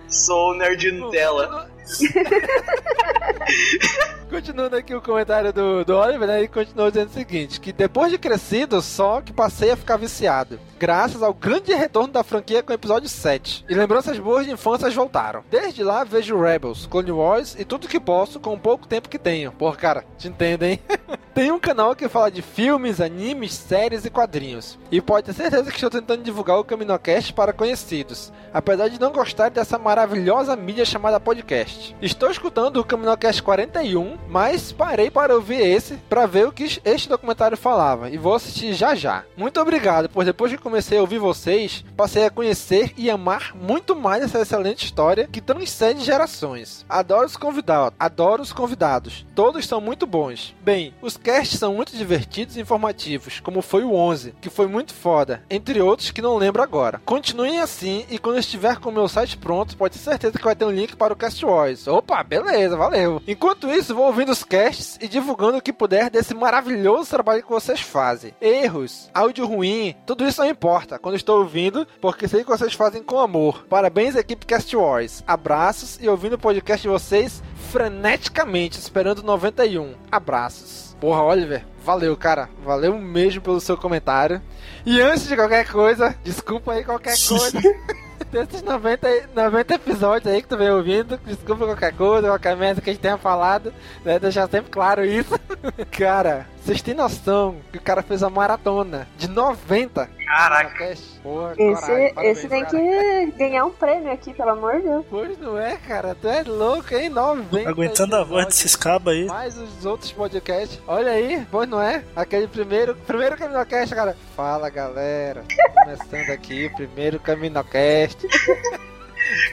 Sou 0.09 0.53
o 0.53 0.55
nerd 0.55 0.91
Nutella. 0.93 1.69
Continuando 4.31 4.77
aqui 4.77 4.95
o 4.95 5.03
comentário 5.03 5.53
do, 5.53 5.85
do 5.85 5.97
Oliver, 5.97 6.27
né? 6.27 6.39
Ele 6.39 6.49
continuou 6.49 6.91
dizendo 6.91 7.11
o 7.11 7.13
seguinte: 7.13 7.61
que 7.61 7.73
depois 7.73 8.11
de 8.11 8.19
crescido, 8.19 8.83
só 8.83 9.21
que 9.21 9.33
passei 9.33 9.71
a 9.71 9.77
ficar 9.77 9.97
viciado. 9.97 10.59
Graças 10.79 11.23
ao 11.23 11.33
grande 11.33 11.73
retorno 11.75 12.13
da 12.13 12.25
franquia 12.25 12.63
com 12.63 12.73
o 12.73 12.75
episódio 12.75 13.09
7. 13.09 13.65
E 13.69 13.75
lembranças 13.75 14.19
boas 14.19 14.45
de 14.45 14.53
infância 14.53 14.91
voltaram. 14.91 15.45
Desde 15.51 15.83
lá 15.83 16.05
vejo 16.05 16.41
Rebels, 16.41 16.87
Clone 16.87 17.13
Wars 17.13 17.57
e 17.59 17.65
tudo 17.65 17.89
que 17.89 18.01
posso 18.01 18.41
com 18.41 18.55
o 18.55 18.59
pouco 18.59 18.87
tempo 18.87 19.09
que 19.09 19.19
tenho. 19.19 19.53
Porra, 19.53 19.77
cara, 19.77 20.05
te 20.19 20.29
entendo, 20.29 20.65
hein? 20.65 20.81
Tem 21.35 21.51
um 21.51 21.59
canal 21.59 21.97
que 21.97 22.09
fala 22.09 22.31
de 22.31 22.41
filmes, 22.41 23.01
animes, 23.01 23.53
séries 23.53 24.05
e 24.05 24.11
quadrinhos. 24.11 24.79
E 24.89 25.01
pode 25.01 25.27
ter 25.27 25.33
certeza 25.33 25.65
que 25.65 25.75
estou 25.77 25.91
tentando 25.91 26.23
divulgar 26.23 26.61
o 26.61 26.65
Caminocast 26.65 27.33
para 27.33 27.53
conhecidos, 27.53 28.33
apesar 28.53 28.87
de 28.87 29.01
não 29.01 29.11
gostar 29.11 29.51
dessa 29.51 29.77
maravilhosa 29.77 30.55
mídia 30.55 30.85
chamada 30.85 31.19
podcast. 31.19 31.97
Estou 32.01 32.31
escutando 32.31 32.77
o 32.77 32.85
Caminocast 32.85 33.43
41, 33.43 34.17
mas 34.29 34.71
parei 34.71 35.11
para 35.11 35.35
ouvir 35.35 35.61
esse 35.61 35.97
para 36.09 36.25
ver 36.25 36.47
o 36.47 36.53
que 36.53 36.81
este 36.85 37.09
documentário 37.09 37.57
falava 37.57 38.09
e 38.09 38.17
vou 38.17 38.35
assistir 38.35 38.73
já 38.73 38.95
já. 38.95 39.25
Muito 39.37 39.61
obrigado, 39.61 40.09
pois 40.09 40.27
depois 40.27 40.53
que 40.53 40.59
comecei 40.65 40.97
a 40.97 41.03
ouvir 41.03 41.19
vocês, 41.19 41.85
passei 41.95 42.25
a 42.25 42.31
conhecer 42.31 42.95
e 42.97 43.11
amar 43.11 43.55
muito 43.55 43.95
mais 43.95 44.25
essa 44.25 44.41
excelente 44.41 44.87
história 44.87 45.29
que 45.31 45.43
transcende 45.43 46.03
gerações. 46.03 46.87
Adoro 46.89 47.27
os 47.27 47.37
convidados, 47.37 47.95
adoro 48.01 48.43
os 48.43 48.51
convidados. 48.51 49.27
Todos 49.35 49.67
são 49.67 49.79
muito 49.79 50.07
bons. 50.07 50.55
Bem, 50.63 50.95
os 51.03 51.19
casts 51.19 51.59
são 51.59 51.75
muito 51.75 51.95
divertidos 51.95 52.57
e 52.57 52.63
informativos, 52.63 53.41
como 53.41 53.61
foi 53.61 53.85
o 53.85 53.95
11, 53.95 54.35
que 54.41 54.49
foi 54.49 54.67
muito 54.67 54.95
foda, 54.95 55.43
entre 55.51 55.83
outros 55.83 56.11
que 56.11 56.23
não 56.23 56.39
lembro 56.39 56.63
agora. 56.63 57.01
Continuem 57.05 57.61
assim 57.61 58.07
e 58.09 58.19
quando 58.19 58.39
estiver 58.39 58.79
com 58.79 58.89
o 58.89 58.93
meu 58.93 59.07
site 59.07 59.37
pronto, 59.37 59.77
pode 59.77 59.99
ter 59.99 60.03
certeza 60.03 60.39
que 60.39 60.45
vai 60.45 60.57
ter 60.57 60.65
um 60.65 60.71
link 60.71 60.97
para 60.97 61.13
o 61.13 61.17
Cast 61.17 61.45
Wars. 61.45 61.87
Opa, 61.87 62.23
beleza, 62.23 62.75
valeu. 62.75 63.21
Enquanto 63.29 63.71
isso, 63.71 63.95
vou 63.95 64.07
ouvindo 64.07 64.33
os 64.33 64.43
casts 64.43 64.99
e 64.99 65.07
divulgando 65.07 65.59
o 65.59 65.63
que 65.63 65.75
puder 65.75 66.09
desse 66.09 66.33
maravilhoso 66.33 67.11
trabalho 67.11 67.43
que 67.43 67.51
vocês 67.51 67.83
fazem. 67.83 68.33
Erros, 68.41 69.11
áudio 69.13 69.47
ruim, 69.47 69.95
tudo 70.07 70.27
isso 70.27 70.41
não 70.41 70.54
importa 70.55 70.99
quando 70.99 71.17
estou 71.17 71.41
ouvindo, 71.41 71.87
porque 72.01 72.29
sei 72.29 72.43
que 72.45 72.51
vocês 72.51 72.73
fazem 72.75 73.03
com 73.03 73.19
amor. 73.19 73.67
Parabéns, 73.69 74.15
equipe 74.15 74.47
Cast 74.47 74.75
Wars. 74.77 75.23
Abraços 75.27 75.99
e 76.01 76.09
ouvindo 76.09 76.35
o 76.35 76.39
podcast 76.39 76.81
de 76.83 76.89
vocês 76.89 77.43
freneticamente, 77.73 78.79
esperando 78.79 79.23
91. 79.23 79.95
Abraços. 80.11 80.97
Porra, 81.01 81.23
Oliver, 81.23 81.65
valeu, 81.85 82.17
cara. 82.17 82.49
Valeu 82.65 82.97
mesmo 82.99 83.43
pelo 83.43 83.61
seu 83.61 83.77
comentário. 83.77 84.41
E 84.87 85.01
antes 85.01 85.27
de 85.27 85.35
qualquer 85.37 85.69
coisa, 85.71 86.15
desculpa 86.23 86.73
aí 86.73 86.85
qualquer 86.85 87.17
coisa. 87.29 87.61
Desses 88.31 88.63
90, 88.63 89.07
aí- 89.07 89.25
90 89.35 89.75
episódios 89.75 90.33
aí 90.33 90.41
que 90.43 90.49
tu 90.49 90.57
vem 90.57 90.71
ouvindo, 90.71 91.19
desculpa 91.27 91.67
qualquer 91.67 91.93
coisa, 91.95 92.29
qualquer 92.29 92.57
merda 92.57 92.81
que 92.81 92.91
a 92.91 92.93
gente 92.93 93.03
tenha 93.03 93.19
falado, 93.19 93.73
né? 94.05 94.19
Deixar 94.19 94.49
sempre 94.49 94.71
claro 94.71 95.05
isso. 95.05 95.39
cara, 95.91 96.47
vocês 96.65 96.81
têm 96.81 96.95
noção 96.95 97.57
que 97.71 97.77
o 97.77 97.81
cara 97.81 98.03
fez 98.03 98.23
a 98.23 98.31
maratona 98.31 99.07
de 99.19 99.29
90 99.29 100.09
Caraca. 100.25 100.95
Porra, 101.23 101.53
Esse, 101.53 101.81
coragem, 101.83 102.15
parabéns, 102.15 102.39
esse 102.39 102.49
tem 102.49 102.65
cara. 102.65 102.79
que 102.79 103.31
ganhar 103.39 103.65
um 103.67 103.71
prêmio 103.71 104.11
aqui, 104.11 104.33
pelo 104.33 104.51
amor 104.51 104.77
de 104.77 104.83
Deus. 104.83 105.05
Pois 105.09 105.39
não 105.39 105.59
é, 105.59 105.77
cara, 105.77 106.17
tu 106.21 106.27
é 106.27 106.43
louco, 106.43 106.95
hein? 106.95 107.11
90 107.11 107.69
Aguentando 107.69 108.17
a 108.17 108.25
voz 108.25 108.47
desses 108.47 108.75
cabos 108.75 109.13
aí. 109.13 109.27
Mais 109.27 109.57
os 109.57 109.85
outros 109.85 110.11
podcasts. 110.11 110.81
Olha 110.89 111.13
aí, 111.13 111.47
pois 111.51 111.69
não 111.69 111.81
é? 111.81 112.03
Aquele 112.17 112.49
primeiro, 112.49 112.97
primeiro 112.97 113.37
Caminocast, 113.37 113.95
cara. 113.95 114.17
Fala 114.35 114.71
galera, 114.71 115.45
começando 115.75 116.31
aqui 116.31 116.67
o 116.67 116.75
primeiro 116.75 117.21
Caminocast. 117.21 118.19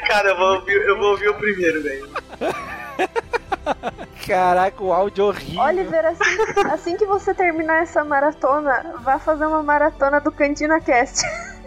Cara, 0.07 0.29
eu 0.29 0.37
vou 0.37 0.55
ouvir, 0.55 0.75
eu 0.85 0.97
vou 0.97 1.11
ouvir 1.11 1.29
o 1.29 1.33
primeiro, 1.35 1.81
velho. 1.81 2.09
Caraca, 4.25 4.83
o 4.83 4.93
áudio 4.93 5.25
horrível. 5.25 5.61
Oliver, 5.61 6.05
assim, 6.05 6.69
assim 6.71 6.97
que 6.97 7.05
você 7.05 7.33
terminar 7.33 7.83
essa 7.83 8.03
maratona, 8.03 8.93
vá 9.01 9.17
fazer 9.19 9.45
uma 9.45 9.63
maratona 9.63 10.19
do 10.19 10.31
Cantina 10.31 10.79
Cast. 10.79 11.25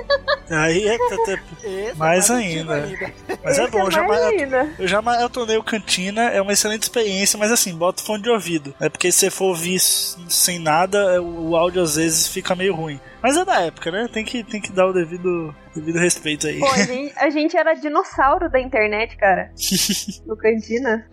Aí 0.50 0.86
é 0.86 0.98
que 0.98 1.14
até. 1.14 1.32
Esse 1.64 1.90
é 1.90 1.94
mais 1.94 2.28
antigo 2.30 2.72
ainda. 2.72 3.12
Mas 3.42 3.58
é 3.58 3.62
Esse 3.62 3.70
bom, 3.72 3.90
já 3.90 4.02
mais 4.06 4.20
ma- 4.20 4.26
ainda. 4.28 4.74
eu 4.78 4.86
já 4.86 5.00
maratonei 5.02 5.56
o 5.56 5.62
Cantina, 5.62 6.24
é 6.30 6.40
uma 6.40 6.52
excelente 6.52 6.82
experiência, 6.82 7.38
mas 7.38 7.50
assim, 7.50 7.74
bota 7.74 8.02
o 8.02 8.04
fone 8.04 8.22
de 8.22 8.28
ouvido. 8.30 8.74
É 8.80 8.88
porque 8.88 9.10
se 9.10 9.20
você 9.20 9.30
for 9.30 9.46
ouvir 9.46 9.78
sem 9.80 10.58
nada, 10.58 10.98
é, 11.14 11.20
o 11.20 11.44
o 11.44 11.56
áudio 11.56 11.82
às 11.82 11.96
vezes 11.96 12.26
fica 12.28 12.54
meio 12.54 12.74
ruim. 12.74 12.98
Mas 13.22 13.36
é 13.36 13.44
da 13.44 13.60
época, 13.62 13.90
né? 13.90 14.06
Tem 14.12 14.24
que, 14.24 14.44
tem 14.44 14.60
que 14.60 14.70
dar 14.72 14.86
o 14.86 14.92
devido, 14.92 15.54
devido 15.74 15.98
respeito 15.98 16.46
aí. 16.46 16.58
Pô, 16.60 16.66
a 16.70 16.78
gente, 16.84 17.14
a 17.18 17.30
gente 17.30 17.56
era 17.56 17.72
dinossauro 17.74 18.50
da 18.50 18.60
internet, 18.60 19.16
cara. 19.16 19.50
No 20.26 20.36
Cantina. 20.36 21.06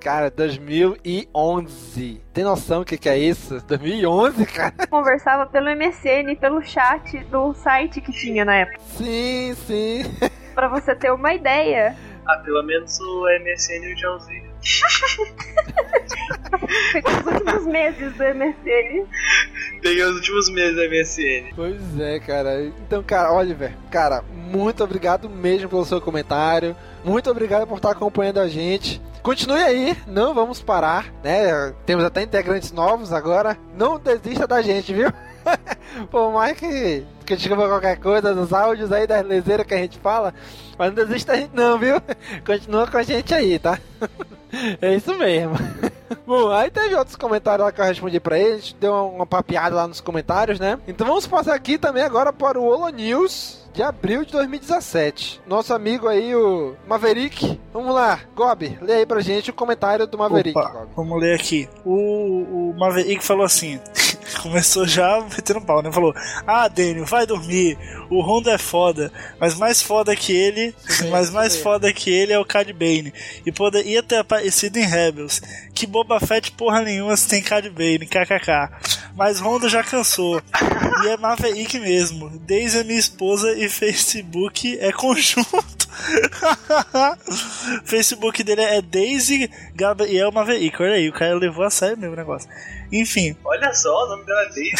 Cara, 0.00 0.30
2011. 0.30 2.21
Tem 2.32 2.44
noção 2.44 2.80
o 2.80 2.84
que, 2.84 2.96
que 2.96 3.08
é 3.08 3.18
isso? 3.18 3.60
2011, 3.66 4.46
cara? 4.46 4.86
Conversava 4.88 5.44
pelo 5.46 5.66
MSN, 5.66 6.34
pelo 6.40 6.62
chat 6.62 7.18
do 7.24 7.52
site 7.52 8.00
que 8.00 8.10
tinha 8.10 8.44
na 8.44 8.56
época. 8.56 8.80
Sim, 8.96 9.54
sim. 9.66 10.04
Pra 10.54 10.68
você 10.68 10.94
ter 10.94 11.12
uma 11.12 11.34
ideia. 11.34 11.94
Ah, 12.26 12.38
pelo 12.38 12.62
menos 12.62 12.98
o 13.00 13.26
MSN 13.40 13.84
eu 13.90 13.96
já 13.96 14.10
usei. 14.12 14.51
Foi 16.92 17.02
os 17.02 17.26
últimos 17.26 17.66
meses 17.66 18.12
do 18.14 18.24
MSN. 18.24 19.06
Peguei 19.80 20.04
os 20.04 20.16
últimos 20.16 20.50
meses 20.50 20.76
da 20.76 20.88
MSN. 20.88 21.52
Pois 21.54 22.00
é, 22.00 22.20
cara. 22.20 22.64
Então, 22.64 23.02
cara, 23.02 23.32
Oliver, 23.32 23.72
cara, 23.90 24.22
muito 24.32 24.84
obrigado 24.84 25.28
mesmo 25.28 25.68
pelo 25.68 25.84
seu 25.84 26.00
comentário. 26.00 26.76
Muito 27.04 27.30
obrigado 27.30 27.66
por 27.66 27.76
estar 27.76 27.90
acompanhando 27.90 28.38
a 28.38 28.48
gente. 28.48 29.00
Continue 29.22 29.62
aí, 29.62 29.96
não 30.06 30.34
vamos 30.34 30.60
parar, 30.60 31.12
né? 31.22 31.72
Temos 31.86 32.04
até 32.04 32.22
integrantes 32.22 32.72
novos 32.72 33.12
agora. 33.12 33.56
Não 33.76 33.98
desista 33.98 34.46
da 34.46 34.60
gente, 34.62 34.92
viu? 34.92 35.12
Por 36.10 36.32
mais 36.32 36.58
que, 36.58 37.04
que 37.24 37.36
desculpa 37.36 37.68
qualquer 37.68 37.98
coisa 37.98 38.34
nos 38.34 38.52
áudios 38.52 38.90
aí 38.92 39.06
das 39.06 39.24
leseiras 39.24 39.66
que 39.66 39.74
a 39.74 39.78
gente 39.78 39.98
fala, 39.98 40.34
mas 40.78 40.88
não 40.92 41.04
desista 41.04 41.32
da 41.32 41.38
gente 41.38 41.54
não, 41.54 41.78
viu? 41.78 42.00
Continua 42.44 42.86
com 42.86 42.98
a 42.98 43.02
gente 43.02 43.32
aí, 43.32 43.58
tá? 43.58 43.78
É 44.80 44.94
isso 44.94 45.14
mesmo. 45.14 45.54
Bom, 46.26 46.50
aí 46.50 46.70
teve 46.70 46.94
outros 46.94 47.16
comentários 47.16 47.64
lá 47.64 47.72
que 47.72 47.80
eu 47.80 47.84
respondi 47.84 48.20
pra 48.20 48.38
eles, 48.38 48.76
deu 48.78 48.92
uma, 48.92 49.26
papeada 49.26 49.74
lá 49.74 49.88
nos 49.88 50.00
comentários, 50.00 50.60
né? 50.60 50.78
Então 50.86 51.06
vamos 51.06 51.26
passar 51.26 51.54
aqui 51.54 51.78
também 51.78 52.02
agora 52.02 52.32
para 52.32 52.60
o 52.60 52.64
Holo 52.64 52.88
News, 52.90 53.61
de 53.72 53.82
abril 53.82 54.24
de 54.24 54.32
2017. 54.32 55.42
Nosso 55.46 55.72
amigo 55.72 56.08
aí, 56.08 56.34
o 56.34 56.76
Maverick. 56.86 57.58
Vamos 57.72 57.94
lá, 57.94 58.20
Gob, 58.34 58.78
lê 58.82 58.94
aí 58.94 59.06
pra 59.06 59.20
gente 59.20 59.50
o 59.50 59.54
comentário 59.54 60.06
do 60.06 60.18
Maverick. 60.18 60.58
Opa, 60.58 60.86
vamos 60.94 61.20
ler 61.20 61.34
aqui. 61.34 61.68
O, 61.84 62.70
o 62.70 62.74
Maverick 62.78 63.24
falou 63.24 63.44
assim. 63.44 63.80
Começou 64.42 64.86
já 64.86 65.20
metendo 65.20 65.60
pau, 65.60 65.82
né? 65.82 65.92
Falou: 65.92 66.14
Ah, 66.46 66.68
Daniel, 66.68 67.04
vai 67.04 67.26
dormir. 67.26 67.78
O 68.10 68.20
Honda 68.22 68.52
é 68.52 68.58
foda. 68.58 69.12
Mas 69.38 69.54
mais 69.54 69.82
foda 69.82 70.14
que 70.16 70.32
ele. 70.32 70.74
bem, 71.00 71.10
mas 71.10 71.30
mais 71.30 71.54
bem. 71.54 71.62
foda 71.62 71.92
que 71.92 72.10
ele 72.10 72.32
é 72.32 72.38
o 72.38 72.44
Cad 72.44 72.72
Bane. 72.72 73.12
E 73.44 73.52
poderia 73.52 74.02
ter 74.02 74.16
aparecido 74.16 74.78
em 74.78 74.86
Rebels. 74.86 75.40
Que 75.74 75.86
Boba 75.86 76.20
Fett 76.20 76.50
porra 76.52 76.82
nenhuma 76.82 77.16
se 77.16 77.28
tem 77.28 77.42
Cad 77.42 77.68
Bane, 77.70 78.06
kkk. 78.06 78.70
Mas 79.14 79.40
Honda 79.40 79.68
já 79.68 79.82
cansou. 79.82 80.40
E 81.04 81.08
é 81.08 81.16
Maverick 81.16 81.78
mesmo. 81.78 82.30
Daisy 82.40 82.78
é 82.78 82.84
minha 82.84 82.98
esposa 82.98 83.52
e 83.64 83.68
Facebook 83.68 84.78
é 84.80 84.92
conjunto. 84.92 85.82
Facebook 87.84 88.42
dele 88.42 88.62
é 88.62 88.82
Daisy 88.82 89.50
Gabriel 89.74 90.32
Maverick. 90.32 90.82
Olha 90.82 90.94
aí, 90.94 91.08
o 91.08 91.12
cara 91.12 91.34
levou 91.34 91.64
a 91.64 91.70
sério 91.70 91.96
mesmo 91.96 92.14
o 92.14 92.16
negócio. 92.16 92.48
Enfim, 92.90 93.36
Olha 93.44 93.72
só, 93.72 94.04
o 94.04 94.08
nome 94.08 94.24
dela 94.24 94.42
é 94.42 94.48
Daisy. 94.48 94.72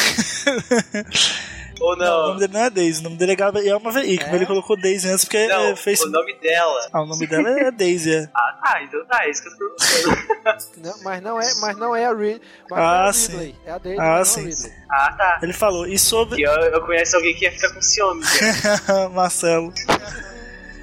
Ou 1.82 1.96
não, 1.96 2.04
o 2.06 2.08
não? 2.20 2.26
nome 2.28 2.40
dele 2.40 2.52
não 2.52 2.60
é 2.60 2.70
Daisy, 2.70 3.00
o 3.00 3.04
nome 3.04 3.16
dele 3.16 3.32
é 3.32 3.36
Gabriel 3.36 3.80
Maverick, 3.80 4.24
mas 4.24 4.34
ele 4.34 4.46
colocou 4.46 4.76
Daisy 4.80 5.08
antes 5.08 5.24
porque 5.24 5.46
Não, 5.48 5.60
é 5.60 5.72
o 5.72 5.76
Facebook. 5.76 6.12
nome 6.16 6.34
dela. 6.40 6.88
Ah, 6.92 7.02
o 7.02 7.06
nome 7.06 7.26
dela 7.26 7.48
é 7.60 7.70
Daisy, 7.70 8.14
é. 8.14 8.28
Ah, 8.34 8.58
tá, 8.62 8.82
então 8.82 9.04
tá, 9.06 9.24
é 9.26 9.30
isso 9.30 9.42
que 9.42 9.48
eu 9.48 9.58
tô 9.58 9.74
perguntando. 9.76 10.62
Não, 10.78 11.02
mas 11.02 11.22
não 11.22 11.40
é, 11.40 11.54
mas 11.60 11.76
não 11.76 11.96
é 11.96 12.04
a, 12.06 12.14
Rid 12.14 12.40
mas 12.70 12.78
Ah, 12.78 12.82
não 12.82 13.04
é 13.04 13.08
a 13.08 13.12
sim. 13.12 13.32
Ridley. 13.32 13.56
É 13.66 13.70
a 13.72 13.78
dele, 13.78 13.96
Ah, 14.00 14.24
sim, 14.24 14.44
Ridley. 14.46 14.72
Ah, 14.90 15.12
tá. 15.16 15.38
Ele 15.42 15.52
falou, 15.52 15.86
e 15.86 15.98
sobre. 15.98 16.40
Eu, 16.42 16.50
eu 16.52 16.80
conheço 16.82 17.16
alguém 17.16 17.34
que 17.34 17.44
ia 17.44 17.52
ficar 17.52 17.72
com 17.74 17.82
ciúme. 17.82 18.22
né? 18.88 19.08
Marcelo. 19.12 19.72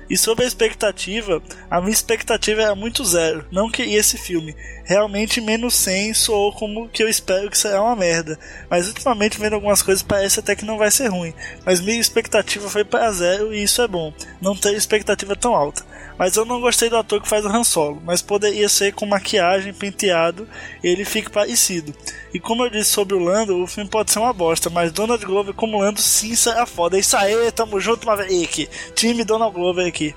E 0.10 0.18
sobre 0.18 0.44
a 0.44 0.48
expectativa, 0.48 1.42
a 1.70 1.80
minha 1.80 1.94
expectativa 1.94 2.64
era 2.64 2.76
muito 2.76 3.06
zero. 3.06 3.46
Não 3.52 3.70
queria 3.70 4.00
esse 4.00 4.18
filme. 4.18 4.56
Realmente, 4.84 5.40
menos 5.40 5.76
100 5.76 6.16
soou 6.16 6.52
como 6.52 6.90
que 6.90 7.04
eu 7.04 7.08
espero 7.08 7.50
que 7.50 7.58
será 7.58 7.82
uma 7.82 7.96
merda. 7.96 8.40
Mas 8.70 8.88
ultimamente, 8.88 9.40
vendo 9.40 9.54
algumas 9.54 9.84
coisas, 9.84 10.02
parece 10.02 10.40
até 10.40 10.56
que 10.56 10.66
não 10.66 10.80
vai 10.80 10.90
ser 10.90 11.08
ruim. 11.08 11.34
Mas 11.64 11.80
minha 11.80 12.00
expectativa 12.00 12.68
foi 12.70 12.84
para 12.84 13.12
zero 13.12 13.54
e 13.54 13.62
isso 13.62 13.82
é 13.84 13.88
bom. 13.88 14.12
Não 14.42 14.56
ter 14.56 14.74
expectativa 14.74 15.36
tão 15.36 15.54
alta. 15.54 15.84
Mas 16.18 16.36
eu 16.36 16.44
não 16.44 16.60
gostei 16.60 16.90
do 16.90 16.98
ator 16.98 17.22
que 17.22 17.30
faz 17.30 17.46
o 17.46 17.48
Han 17.48 17.64
Solo. 17.64 18.02
Mas 18.04 18.22
poderia 18.22 18.68
ser 18.68 18.94
com 18.94 19.06
maquiagem, 19.06 19.74
penteado, 19.74 20.48
ele 20.84 21.06
fica 21.06 21.30
parecido. 21.30 21.94
E 22.34 22.40
como 22.40 22.64
eu 22.64 22.70
disse 22.70 22.92
sobre 22.92 23.16
o 23.16 23.20
Lando, 23.20 23.62
o 23.64 23.68
filme 23.68 23.90
pode 23.90 24.12
ser 24.12 24.20
uma 24.20 24.34
bosta, 24.34 24.70
mas 24.70 24.92
Donald 24.92 25.26
Glover 25.26 25.54
como 25.54 25.80
Lando 25.80 26.02
sim 26.02 26.36
será 26.36 26.66
foda. 26.66 26.98
É 26.98 27.00
isso 27.00 27.16
aí, 27.16 27.52
tamo 27.52 27.80
junto, 27.80 28.06
Maverick. 28.06 28.68
Time 28.96 29.24
Donald 29.24 29.54
Glover 29.56 29.88
aqui. 29.88 30.14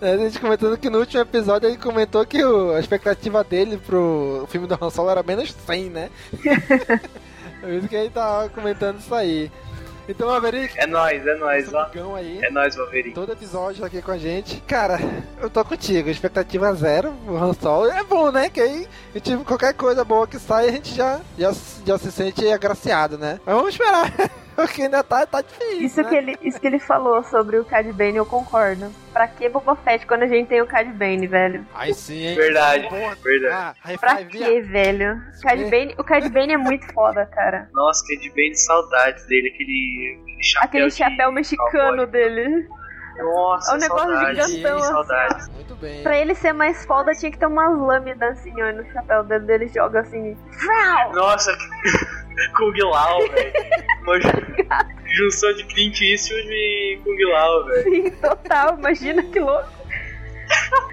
É, 0.00 0.12
A 0.12 0.16
gente 0.18 0.38
comentando 0.38 0.76
que 0.76 0.90
no 0.90 0.98
último 0.98 1.22
episódio 1.22 1.68
ele 1.68 1.78
comentou 1.78 2.24
que 2.26 2.44
o- 2.44 2.72
a 2.72 2.80
expectativa 2.80 3.42
dele 3.42 3.78
pro 3.78 4.46
filme 4.50 4.66
do 4.66 4.78
Han 4.80 4.90
Solo 4.90 5.10
era 5.10 5.22
menos 5.22 5.54
100, 5.66 5.84
né? 5.90 6.10
Por 7.60 7.70
isso 7.72 7.88
que 7.88 7.96
ele 7.96 8.10
tava 8.10 8.48
comentando 8.50 9.00
isso 9.00 9.14
aí. 9.14 9.50
Então, 10.08 10.28
Maverick, 10.28 10.78
É 10.78 10.86
nóis, 10.86 11.26
é 11.26 11.34
nóis, 11.36 11.72
ó. 11.74 11.90
aí, 12.16 12.38
É 12.42 12.50
nóis, 12.50 12.76
Wolverine. 12.76 13.12
todo 13.14 13.32
episódio 13.32 13.84
aqui 13.84 14.00
com 14.00 14.12
a 14.12 14.18
gente. 14.18 14.60
Cara, 14.66 14.98
eu 15.40 15.50
tô 15.50 15.64
contigo, 15.64 16.08
expectativa 16.08 16.72
zero, 16.74 17.12
o 17.26 17.36
Han 17.36 17.52
Solo 17.54 17.90
é 17.90 18.04
bom, 18.04 18.30
né? 18.30 18.48
Que 18.48 18.60
aí, 18.60 18.88
tipo, 19.20 19.44
qualquer 19.44 19.74
coisa 19.74 20.04
boa 20.04 20.26
que 20.26 20.38
sai, 20.38 20.68
a 20.68 20.72
gente 20.72 20.94
já, 20.94 21.20
já, 21.36 21.52
já 21.84 21.98
se 21.98 22.12
sente 22.12 22.46
agraciado, 22.52 23.18
né? 23.18 23.40
Mas 23.44 23.54
vamos 23.56 23.70
esperar, 23.70 24.12
porque 24.66 24.82
ainda 24.82 25.04
tá, 25.04 25.26
tá 25.26 25.42
difícil, 25.42 25.80
Isso 25.86 26.02
né? 26.02 26.08
que, 26.08 26.14
ele, 26.16 26.38
isso 26.42 26.60
que 26.60 26.66
ele 26.66 26.78
falou 26.78 27.22
sobre 27.22 27.58
o 27.58 27.64
Cad 27.64 27.92
Bane, 27.92 28.16
eu 28.16 28.26
concordo. 28.26 28.90
Pra 29.12 29.28
que 29.28 29.48
Boba 29.48 29.76
Fett 29.76 30.06
quando 30.06 30.22
a 30.24 30.26
gente 30.26 30.48
tem 30.48 30.60
o 30.60 30.66
Cad 30.66 30.88
Bane, 30.92 31.26
velho? 31.26 31.66
Aí 31.74 31.94
sim, 31.94 32.26
hein? 32.26 32.34
Verdade, 32.34 32.88
Porra, 32.88 33.14
verdade. 33.22 33.78
Ah, 33.84 33.98
Pra 33.98 34.24
que, 34.24 34.60
velho? 34.62 35.22
Cad. 35.42 35.70
Bane, 35.70 35.94
o 35.98 36.04
Cad 36.04 36.28
Bane 36.28 36.52
é 36.54 36.56
muito 36.56 36.92
foda, 36.92 37.26
cara. 37.26 37.68
Nossa, 37.72 38.02
bem 38.34 38.50
de 38.50 38.60
saudades 38.60 39.26
dele, 39.26 39.48
aquele, 39.48 40.18
aquele 40.22 40.42
chapéu. 40.42 40.68
Aquele 40.68 40.88
de 40.88 40.94
chapéu 40.94 41.32
mexicano 41.32 41.88
cowboy. 41.88 42.06
dele. 42.06 42.68
Nossa, 43.18 43.72
É 43.72 43.74
um 43.74 43.78
negócio 43.78 44.12
saudades, 44.12 44.50
gigantão, 44.50 45.00
assim. 45.00 45.52
Muito 45.52 45.74
bem. 45.76 46.02
Pra 46.02 46.18
ele 46.18 46.34
ser 46.34 46.52
mais 46.52 46.84
foda, 46.84 47.12
tinha 47.12 47.30
que 47.30 47.38
ter 47.38 47.46
umas 47.46 47.78
lâminas 47.78 48.38
assim, 48.38 48.52
ó, 48.62 48.72
no 48.72 48.84
chapéu 48.92 49.24
dele. 49.24 49.54
Ele 49.54 49.68
joga 49.68 50.00
assim. 50.00 50.36
Nossa, 51.12 51.56
Kung 52.56 52.74
Lao, 52.90 53.20
velho. 53.28 53.52
Junção 55.16 55.52
de 55.54 55.64
Clint 55.64 56.00
Eastwood 56.00 56.48
e 56.50 57.00
Kung 57.02 57.32
Lao, 57.32 57.64
velho. 57.64 57.82
Sim, 57.82 58.10
total. 58.10 58.78
Imagina 58.78 59.22
que 59.22 59.40
louco. 59.40 59.75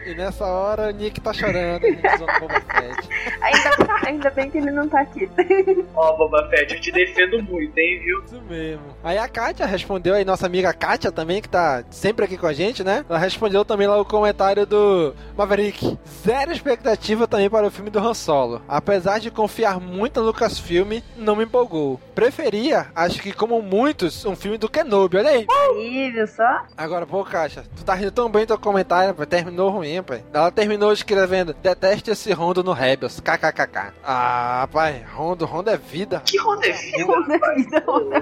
E 0.06 0.14
nessa 0.16 0.46
hora 0.46 0.90
o 0.90 0.92
Nick 0.92 1.22
tá 1.22 1.32
chorando, 1.32 1.84
usando 1.86 2.30
o 2.30 2.40
Boba 2.42 2.62
Fett. 2.62 3.10
Ainda, 3.42 4.08
ainda 4.08 4.30
bem 4.32 4.50
que 4.50 4.58
ele 4.58 4.72
não 4.72 4.88
tá 4.88 5.02
aqui. 5.02 5.30
Ó, 5.96 6.18
Boba 6.18 6.50
Fett, 6.50 6.74
eu 6.74 6.82
te 6.82 6.92
defendo 6.92 7.42
muito, 7.44 7.78
hein, 7.78 8.00
viu? 8.00 8.24
Isso 8.24 8.42
mesmo. 8.42 8.84
Aí 9.04 9.18
a 9.18 9.28
Kátia 9.28 9.66
respondeu 9.66 10.16
aí, 10.16 10.26
nossa 10.26 10.46
amiga 10.46 10.74
Kátia 10.74 11.12
também, 11.12 11.42
que 11.42 11.50
tá 11.50 11.84
sempre 11.90 12.26
aqui 12.26 12.38
com 12.38 12.48
a 12.48 12.54
gente, 12.54 12.84
né? 12.84 13.06
Ela 13.10 13.18
respondeu 13.18 13.64
também 13.64 13.88
lá 13.88 14.00
o 14.00 14.06
comentário 14.06 14.66
do 14.66 15.14
Maverick. 15.38 15.98
Zero 16.26 16.52
expectativa 16.52 17.28
também 17.28 17.50
para 17.50 17.68
o 17.68 17.72
filme 17.72 17.90
do 17.90 18.00
Han 18.00 18.14
Solo. 18.14 18.62
Apesar 18.68 19.20
de 19.20 19.32
confiar 19.32 19.80
muito 19.80 20.20
no 20.20 20.28
Lucasfilm, 20.28 21.02
não 21.18 21.36
me 21.36 21.46
empolgou. 21.46 22.00
Preferia, 22.16 22.88
acho 22.96 23.22
que 23.22 23.32
como 23.34 23.62
muitos, 23.62 24.26
um 24.26 24.36
filme 24.36 24.58
do 24.58 24.70
Kenobi, 24.70 25.18
olha 25.18 25.30
aí. 25.30 25.48
Aí, 25.50 26.12
viu 26.12 26.28
só? 26.28 26.64
Agora, 26.78 27.06
pô, 27.06 27.24
Kátia, 27.24 27.64
tu 27.76 27.84
tá 27.84 27.94
rindo 27.94 28.12
tão 28.12 28.30
bem 28.30 28.46
teu 28.46 28.58
comentário, 28.58 29.14
pai. 29.14 29.26
Terminou 29.44 29.70
ruim, 29.70 30.02
pai. 30.04 30.24
Ela 30.34 30.52
terminou 30.52 30.94
escrevendo, 30.94 31.54
deteste 31.54 32.12
esse 32.12 32.32
Rondo 32.32 32.64
no 32.64 32.72
Rebels, 32.72 33.20
kkkk. 33.20 33.92
Ah, 34.04 34.68
pai, 34.72 35.04
Rondo, 35.14 35.46
Rondo 35.46 35.70
é 35.70 35.78
vida. 35.78 36.22
Que 36.26 36.38
roda 36.38 36.66
é 36.66 36.72
vida, 36.72 37.06
Roda 37.06 37.34
é 37.34 37.38
rapaz? 37.38 37.56
vida, 37.66 37.84
roda 37.86 38.20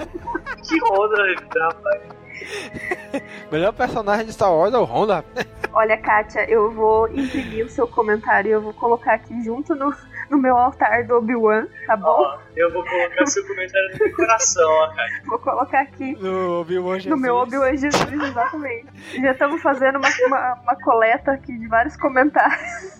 Que 0.67 0.79
roda 0.79 1.21
é 1.21 1.35
vida, 1.35 1.63
rapaz? 1.63 2.01
Melhor 3.51 3.73
personagem 3.73 4.25
de 4.25 4.33
Star 4.33 4.53
Wars 4.53 4.73
é 4.73 4.77
o 4.77 4.83
rapaz. 4.83 5.25
Olha, 5.73 5.97
Kátia, 5.97 6.49
eu 6.49 6.71
vou 6.71 7.07
imprimir 7.07 7.65
o 7.65 7.69
seu 7.69 7.87
comentário 7.87 8.49
e 8.49 8.51
eu 8.51 8.61
vou 8.61 8.73
colocar 8.73 9.13
aqui 9.13 9.41
junto 9.41 9.73
no, 9.73 9.93
no 10.29 10.37
meu 10.37 10.57
altar 10.57 11.05
do 11.05 11.15
Obi-Wan, 11.15 11.65
tá 11.87 11.95
bom? 11.95 12.07
Ó, 12.09 12.37
eu 12.57 12.71
vou 12.73 12.83
colocar 12.83 13.25
seu 13.25 13.45
comentário 13.47 13.89
no 13.91 13.99
meu 13.99 14.15
coração, 14.15 14.69
ó, 14.69 14.87
cara. 14.93 15.09
Vou 15.25 15.39
colocar 15.39 15.81
aqui 15.81 16.17
No 16.21 16.61
Obi-Wan 16.61 16.95
Jesus. 16.99 17.09
no 17.09 17.17
meu 17.17 17.35
Obi-Wan 17.35 17.75
Jesus, 17.77 18.11
exatamente. 18.11 18.87
Já 19.21 19.31
estamos 19.31 19.61
fazendo 19.61 19.97
uma, 19.97 20.09
uma, 20.27 20.53
uma 20.61 20.75
coleta 20.83 21.31
aqui 21.31 21.57
de 21.57 21.67
vários 21.67 21.95
comentários. 21.95 22.99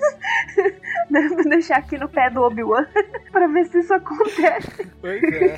Vou 1.11 1.43
deixar 1.49 1.77
aqui 1.77 1.97
no 1.97 2.07
pé 2.07 2.30
do 2.30 2.41
Obi-Wan 2.41 2.85
pra 3.31 3.47
ver 3.47 3.65
se 3.65 3.80
isso 3.80 3.93
acontece. 3.93 4.89
Pois 5.01 5.22
é. 5.23 5.57